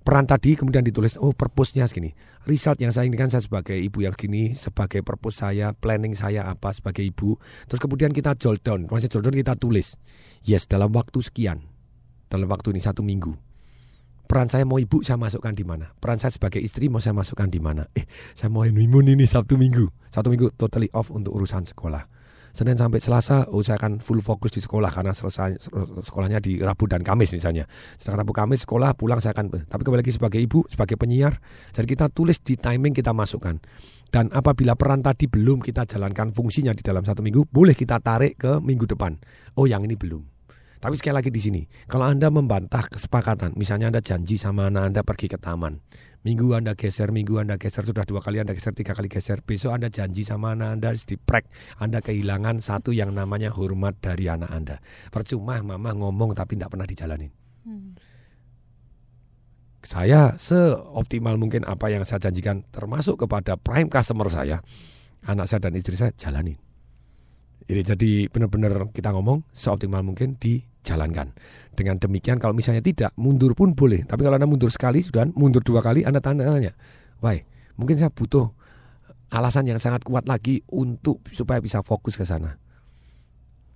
peran 0.00 0.24
tadi 0.26 0.56
kemudian 0.56 0.82
ditulis 0.82 1.20
oh 1.20 1.32
purpose-nya 1.36 1.86
segini. 1.86 2.16
Result 2.48 2.80
yang 2.80 2.90
saya 2.90 3.06
inginkan 3.06 3.28
saya 3.28 3.44
sebagai 3.44 3.76
ibu 3.76 4.00
yang 4.00 4.16
gini, 4.16 4.56
sebagai 4.56 5.04
purpose 5.04 5.44
saya, 5.44 5.76
planning 5.76 6.16
saya 6.16 6.48
apa 6.48 6.72
sebagai 6.72 7.04
ibu. 7.04 7.36
Terus 7.68 7.80
kemudian 7.80 8.10
kita 8.10 8.34
jot 8.36 8.64
down. 8.64 8.88
Maksudnya 8.88 9.12
jot 9.12 9.22
down 9.28 9.36
kita 9.36 9.54
tulis. 9.60 10.00
Yes, 10.40 10.64
dalam 10.64 10.90
waktu 10.96 11.20
sekian. 11.20 11.62
Dalam 12.32 12.48
waktu 12.48 12.72
ini 12.72 12.80
satu 12.80 13.04
minggu. 13.04 13.36
Peran 14.30 14.46
saya 14.46 14.62
mau 14.62 14.78
ibu 14.78 15.02
saya 15.02 15.18
masukkan 15.18 15.50
di 15.50 15.66
mana? 15.66 15.90
Peran 15.98 16.22
saya 16.22 16.30
sebagai 16.30 16.62
istri 16.62 16.86
mau 16.86 17.02
saya 17.02 17.18
masukkan 17.18 17.50
di 17.50 17.58
mana? 17.58 17.90
Eh, 17.98 18.06
saya 18.38 18.46
mau 18.46 18.62
honeymoon 18.62 19.10
ini 19.10 19.26
Sabtu 19.26 19.58
Minggu. 19.58 19.90
Satu 20.06 20.30
minggu 20.30 20.54
totally 20.54 20.86
off 20.94 21.10
untuk 21.10 21.34
urusan 21.34 21.66
sekolah. 21.66 22.19
Senin 22.50 22.74
sampai 22.74 22.98
Selasa, 22.98 23.46
oh 23.54 23.62
saya 23.62 23.78
akan 23.78 24.02
full 24.02 24.18
fokus 24.20 24.50
di 24.54 24.60
sekolah 24.60 24.90
karena 24.90 25.14
selesai 25.14 25.70
sekolahnya 26.02 26.42
di 26.42 26.58
Rabu 26.58 26.90
dan 26.90 27.06
Kamis 27.06 27.30
misalnya. 27.30 27.68
Sedangkan 27.94 28.26
Rabu 28.26 28.34
Kamis 28.34 28.66
sekolah 28.66 28.94
pulang 28.98 29.22
saya 29.22 29.36
akan 29.36 29.70
tapi 29.70 29.82
kembali 29.86 30.02
lagi 30.02 30.14
sebagai 30.14 30.40
ibu, 30.42 30.66
sebagai 30.66 30.98
penyiar, 30.98 31.38
jadi 31.70 31.86
kita 31.86 32.06
tulis 32.10 32.42
di 32.42 32.58
timing 32.58 32.94
kita 32.96 33.14
masukkan. 33.14 33.58
Dan 34.10 34.26
apabila 34.34 34.74
peran 34.74 35.06
tadi 35.06 35.30
belum 35.30 35.62
kita 35.62 35.86
jalankan 35.86 36.34
fungsinya 36.34 36.74
di 36.74 36.82
dalam 36.82 37.06
satu 37.06 37.22
minggu, 37.22 37.46
boleh 37.46 37.78
kita 37.78 38.02
tarik 38.02 38.34
ke 38.34 38.58
minggu 38.58 38.90
depan. 38.90 39.14
Oh 39.54 39.70
yang 39.70 39.86
ini 39.86 39.94
belum. 39.94 40.39
Tapi 40.80 40.96
sekali 40.96 41.12
lagi 41.12 41.28
di 41.28 41.36
sini, 41.44 41.62
kalau 41.84 42.08
Anda 42.08 42.32
membantah 42.32 42.88
kesepakatan, 42.88 43.52
misalnya 43.52 43.92
Anda 43.92 44.00
janji 44.00 44.40
sama 44.40 44.72
anak 44.72 44.88
Anda 44.88 45.00
pergi 45.04 45.28
ke 45.28 45.36
taman, 45.36 45.76
minggu 46.24 46.56
Anda 46.56 46.72
geser, 46.72 47.12
minggu 47.12 47.36
Anda 47.36 47.60
geser, 47.60 47.84
sudah 47.84 48.08
dua 48.08 48.24
kali 48.24 48.40
Anda 48.40 48.56
geser, 48.56 48.72
tiga 48.72 48.96
kali 48.96 49.12
geser, 49.12 49.44
besok 49.44 49.76
Anda 49.76 49.92
janji 49.92 50.24
sama 50.24 50.56
anak 50.56 50.80
Anda 50.80 50.96
diprek, 50.96 51.52
Anda 51.76 52.00
kehilangan 52.00 52.64
satu 52.64 52.96
yang 52.96 53.12
namanya 53.12 53.52
hormat 53.52 54.00
dari 54.00 54.32
anak 54.32 54.48
Anda. 54.48 54.76
Percuma 55.12 55.60
mama 55.60 55.92
ngomong 55.92 56.32
tapi 56.32 56.56
tidak 56.56 56.72
pernah 56.72 56.88
dijalanin. 56.88 57.28
Saya 59.84 60.32
seoptimal 60.40 61.36
mungkin 61.36 61.68
apa 61.68 61.92
yang 61.92 62.08
saya 62.08 62.24
janjikan, 62.24 62.64
termasuk 62.72 63.20
kepada 63.20 63.60
prime 63.60 63.92
customer 63.92 64.32
saya, 64.32 64.64
anak 65.28 65.44
saya 65.44 65.68
dan 65.68 65.76
istri 65.76 65.92
saya 65.92 66.12
jalanin. 66.16 66.69
Jadi, 67.70 67.82
jadi 67.86 68.10
benar-benar 68.26 68.90
kita 68.90 69.14
ngomong 69.14 69.46
seoptimal 69.54 70.02
mungkin 70.02 70.34
dijalankan. 70.42 71.30
Dengan 71.78 72.02
demikian 72.02 72.42
kalau 72.42 72.50
misalnya 72.50 72.82
tidak, 72.82 73.14
mundur 73.14 73.54
pun 73.54 73.78
boleh. 73.78 74.02
Tapi 74.02 74.26
kalau 74.26 74.34
Anda 74.34 74.50
mundur 74.50 74.74
sekali, 74.74 75.06
sudah 75.06 75.30
mundur 75.38 75.62
dua 75.62 75.78
kali, 75.78 76.02
Anda 76.02 76.18
tanya-tanya, 76.18 76.74
wah 77.22 77.38
mungkin 77.78 77.94
saya 77.94 78.10
butuh 78.10 78.50
alasan 79.30 79.70
yang 79.70 79.78
sangat 79.78 80.02
kuat 80.02 80.26
lagi 80.26 80.66
untuk 80.74 81.22
supaya 81.30 81.62
bisa 81.62 81.86
fokus 81.86 82.18
ke 82.18 82.26
sana. 82.26 82.58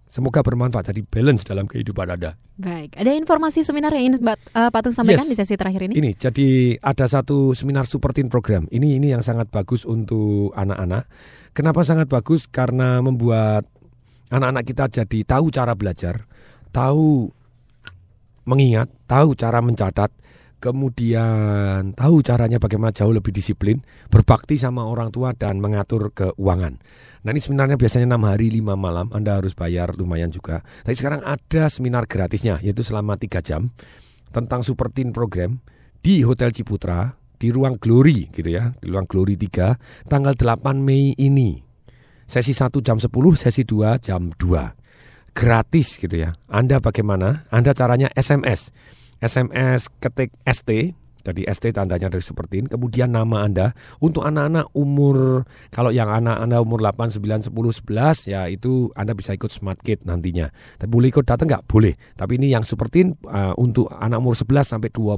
Semoga 0.04 0.44
bermanfaat 0.44 0.92
jadi 0.92 1.00
balance 1.00 1.48
dalam 1.48 1.64
kehidupan 1.64 2.06
Anda. 2.12 2.36
Baik, 2.60 2.92
ada 3.00 3.08
informasi 3.16 3.64
seminar 3.64 3.90
yang 3.96 4.12
ingin 4.12 4.20
Bat- 4.20 4.52
eh, 4.52 4.70
Patung 4.70 4.92
sampaikan 4.92 5.24
Yes. 5.24 5.32
di 5.32 5.36
sesi 5.40 5.54
terakhir 5.56 5.88
ini? 5.88 5.96
Ini 5.96 6.10
jadi 6.18 6.76
ada 6.82 7.08
satu 7.08 7.56
seminar 7.56 7.88
super 7.88 8.12
teen 8.12 8.28
program. 8.28 8.68
Ini 8.68 9.00
ini 9.00 9.16
yang 9.16 9.24
sangat 9.24 9.48
bagus 9.48 9.88
untuk 9.88 10.52
anak-anak. 10.52 11.08
Kenapa 11.56 11.86
sangat 11.88 12.12
bagus? 12.12 12.44
Karena 12.44 13.00
membuat 13.00 13.64
anak-anak 14.28 14.64
kita 14.64 14.84
jadi 14.88 15.18
tahu 15.24 15.48
cara 15.52 15.72
belajar, 15.76 16.24
tahu 16.70 17.28
mengingat, 18.44 18.92
tahu 19.09 19.32
cara 19.32 19.64
mencatat, 19.64 20.12
kemudian 20.60 21.92
tahu 21.92 22.24
caranya 22.24 22.56
bagaimana 22.56 22.92
jauh 22.92 23.12
lebih 23.12 23.32
disiplin, 23.32 23.80
berbakti 24.09 24.56
sama 24.56 24.84
orang 24.84 25.12
tua 25.12 25.32
dan 25.32 25.60
mengatur 25.60 26.12
keuangan. 26.12 26.80
Nah 27.24 27.30
ini 27.32 27.40
seminarnya 27.40 27.80
biasanya 27.80 28.16
6 28.16 28.28
hari 28.28 28.52
5 28.52 28.76
malam, 28.76 29.09
Anda 29.16 29.40
harus 29.40 29.56
bayar 29.56 29.96
lumayan 29.96 30.28
juga. 30.28 30.60
Tapi 30.84 30.92
sekarang 30.92 31.24
ada 31.24 31.72
seminar 31.72 32.05
gratisnya, 32.05 32.60
yaitu 32.60 32.84
selama 32.84 33.16
3 33.16 33.40
jam 33.40 33.72
tentang 34.28 34.60
Super 34.60 34.92
Teen 34.92 35.09
Program 35.09 35.56
di 36.05 36.20
Hotel 36.20 36.52
Ciputra, 36.52 37.16
di 37.40 37.48
ruang 37.48 37.80
Glory 37.80 38.28
gitu 38.28 38.52
ya, 38.52 38.76
di 38.76 38.92
ruang 38.92 39.09
Glory 39.09 39.40
3, 39.40 40.05
tanggal 40.05 40.36
8 40.36 40.84
Mei 40.84 41.16
ini. 41.16 41.64
Sesi 42.24 42.56
1 42.56 42.80
jam 42.80 42.96
10, 42.98 43.10
sesi 43.36 43.62
2 43.64 44.01
jam 44.01 44.32
2. 44.36 45.34
Gratis 45.34 45.98
gitu 45.98 46.14
ya. 46.14 46.32
Anda 46.46 46.78
bagaimana? 46.78 47.46
Anda 47.51 47.74
caranya 47.74 48.09
SMS. 48.14 48.70
SMS 49.18 49.90
ketik 49.98 50.30
ST, 50.46 50.94
jadi 51.24 51.48
ST 51.48 51.72
tandanya 51.72 52.12
dari 52.12 52.20
Super 52.20 52.44
Teen, 52.44 52.68
kemudian 52.68 53.16
nama 53.16 53.48
Anda 53.48 53.72
untuk 54.05 54.28
anak-anak 54.28 54.76
umur 54.76 55.48
kalau 55.72 55.88
yang 55.88 56.12
anak 56.12 56.36
Anda 56.36 56.60
umur 56.60 56.84
8, 56.84 57.16
9, 57.16 57.48
10, 57.48 57.48
11 57.48 58.28
ya 58.28 58.44
itu 58.52 58.92
Anda 58.92 59.16
bisa 59.16 59.32
ikut 59.32 59.48
Smart 59.48 59.80
Kid 59.80 60.05
nantinya. 60.05 60.52
Tapi 60.76 60.90
boleh 60.92 61.09
ikut 61.09 61.24
datang 61.24 61.48
nggak? 61.48 61.64
Boleh. 61.64 61.96
Tapi 62.12 62.36
ini 62.36 62.52
yang 62.52 62.60
Super 62.60 62.92
Teen 62.92 63.16
uh, 63.24 63.56
untuk 63.56 63.88
anak 63.88 64.20
umur 64.20 64.36
11 64.36 64.76
sampai 64.76 64.92
21 64.92 65.16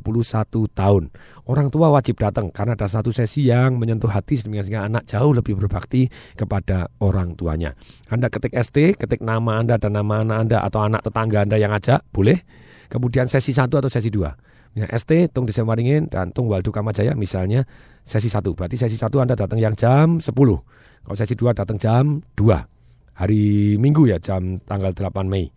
tahun. 0.71 1.11
Orang 1.51 1.75
tua 1.75 1.91
wajib 1.91 2.23
datang 2.23 2.55
karena 2.55 2.79
ada 2.79 2.87
satu 2.87 3.11
sesi 3.11 3.51
yang 3.51 3.75
menyentuh 3.75 4.09
hati 4.09 4.39
sehingga 4.39 4.87
anak 4.87 5.11
jauh 5.11 5.35
lebih 5.35 5.59
berbakti 5.59 6.07
kepada 6.39 6.87
orang 7.03 7.35
tuanya. 7.35 7.75
Anda 8.07 8.31
ketik 8.31 8.55
ST, 8.55 8.95
ketik 8.95 9.27
nama 9.27 9.59
Anda 9.59 9.75
dan 9.75 9.99
nama 9.99 10.23
anak 10.23 10.39
Anda 10.47 10.59
atau 10.63 10.81
anak 10.87 11.03
tetangga 11.03 11.43
Anda 11.43 11.59
yang 11.59 11.75
ajak, 11.75 12.07
boleh. 12.15 12.39
Kemudian 12.87 13.27
sesi 13.27 13.51
1 13.51 13.67
atau 13.67 13.91
sesi 13.91 14.15
2. 14.15 14.56
Ya, 14.77 14.85
ST 14.93 15.33
Tung 15.33 15.49
Desa 15.49 15.65
Waringin 15.65 16.13
dan 16.13 16.37
Tung 16.37 16.53
Waldu 16.53 16.69
Kamajaya 16.69 17.17
misalnya 17.17 17.65
sesi 18.05 18.29
1. 18.29 18.45
Berarti 18.53 18.77
sesi 18.77 19.01
1 19.01 19.09
Anda 19.25 19.33
datang 19.33 19.57
yang 19.57 19.73
jam 19.73 20.21
10. 20.21 20.37
Kalau 20.37 21.17
sesi 21.17 21.33
2 21.33 21.57
datang 21.57 21.81
jam 21.81 22.21
2. 22.37 23.17
Hari 23.17 23.81
Minggu 23.81 24.05
ya 24.05 24.21
jam 24.21 24.61
tanggal 24.61 24.93
8 24.93 25.25
Mei. 25.25 25.49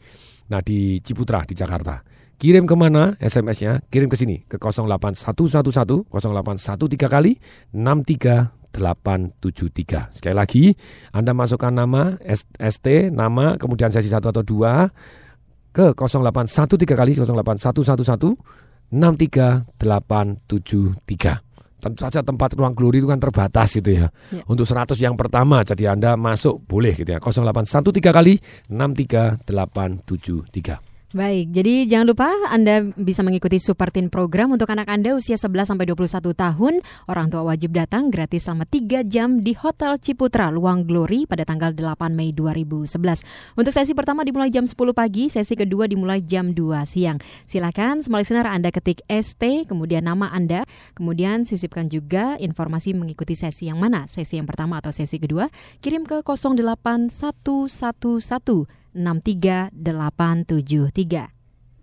Nah 0.48 0.64
di 0.64 1.04
Ciputra 1.04 1.44
di 1.44 1.52
Jakarta. 1.52 2.00
Kirim 2.40 2.64
ke 2.64 2.72
mana 2.80 3.20
SMS-nya? 3.20 3.84
Kirim 3.92 4.08
ke 4.08 4.16
sini 4.16 4.48
ke 4.48 4.56
08111 4.56 6.08
0813 6.08 7.12
kali 7.12 7.36
63873. 7.76 10.16
Sekali 10.16 10.32
lagi, 10.32 10.72
Anda 11.12 11.36
masukkan 11.36 11.76
nama 11.76 12.16
ST, 12.56 13.12
nama, 13.12 13.60
kemudian 13.60 13.92
sesi 13.92 14.08
1 14.08 14.32
atau 14.32 14.40
2 14.40 15.76
ke 15.76 15.92
0813 15.92 16.96
kali 16.96 17.20
08111 17.20 18.69
63873. 18.92 21.40
Tentu 21.80 22.04
saja 22.04 22.20
tempat 22.20 22.60
ruang 22.60 22.76
glory 22.76 23.00
itu 23.00 23.08
kan 23.08 23.24
terbatas 23.24 23.80
gitu 23.80 23.96
ya. 23.96 24.12
Ya. 24.36 24.44
Untuk 24.52 24.68
100 24.68 25.00
yang 25.00 25.16
pertama 25.16 25.64
jadi 25.64 25.96
Anda 25.96 26.20
masuk 26.20 26.60
boleh 26.68 26.92
gitu 26.92 27.16
ya. 27.16 27.24
0813 27.24 28.12
kali 28.12 28.36
63873. 28.68 30.89
Baik, 31.10 31.50
jadi 31.50 31.90
jangan 31.90 32.14
lupa 32.14 32.30
Anda 32.54 32.86
bisa 32.94 33.26
mengikuti 33.26 33.58
Super 33.58 33.90
Teen 33.90 34.14
program 34.14 34.54
untuk 34.54 34.70
anak 34.70 34.94
Anda 34.94 35.18
usia 35.18 35.42
11 35.42 35.74
sampai 35.74 35.90
21 35.90 36.38
tahun. 36.38 36.86
Orang 37.10 37.34
tua 37.34 37.50
wajib 37.50 37.74
datang 37.74 38.14
gratis 38.14 38.46
selama 38.46 38.70
3 38.70 39.10
jam 39.10 39.42
di 39.42 39.58
Hotel 39.58 39.98
Ciputra 39.98 40.54
Luang 40.54 40.86
Glory 40.86 41.26
pada 41.26 41.50
tanggal 41.50 41.74
8 41.74 42.14
Mei 42.14 42.30
2011. 42.30 43.26
Untuk 43.58 43.74
sesi 43.74 43.98
pertama 43.98 44.22
dimulai 44.22 44.54
jam 44.54 44.70
10 44.70 44.78
pagi, 44.94 45.34
sesi 45.34 45.58
kedua 45.58 45.90
dimulai 45.90 46.22
jam 46.22 46.54
2 46.54 46.86
siang. 46.86 47.18
Silakan 47.50 48.06
semua 48.06 48.22
listener 48.22 48.46
Anda 48.46 48.70
ketik 48.70 49.02
ST, 49.10 49.66
kemudian 49.66 50.06
nama 50.06 50.30
Anda, 50.30 50.62
kemudian 50.94 51.50
sisipkan 51.50 51.90
juga 51.90 52.38
informasi 52.38 52.94
mengikuti 52.94 53.34
sesi 53.34 53.66
yang 53.66 53.82
mana, 53.82 54.06
sesi 54.06 54.38
yang 54.38 54.46
pertama 54.46 54.78
atau 54.78 54.94
sesi 54.94 55.18
kedua, 55.18 55.50
kirim 55.82 56.06
ke 56.06 56.22
08111 56.22 57.10
63873. 58.94 61.34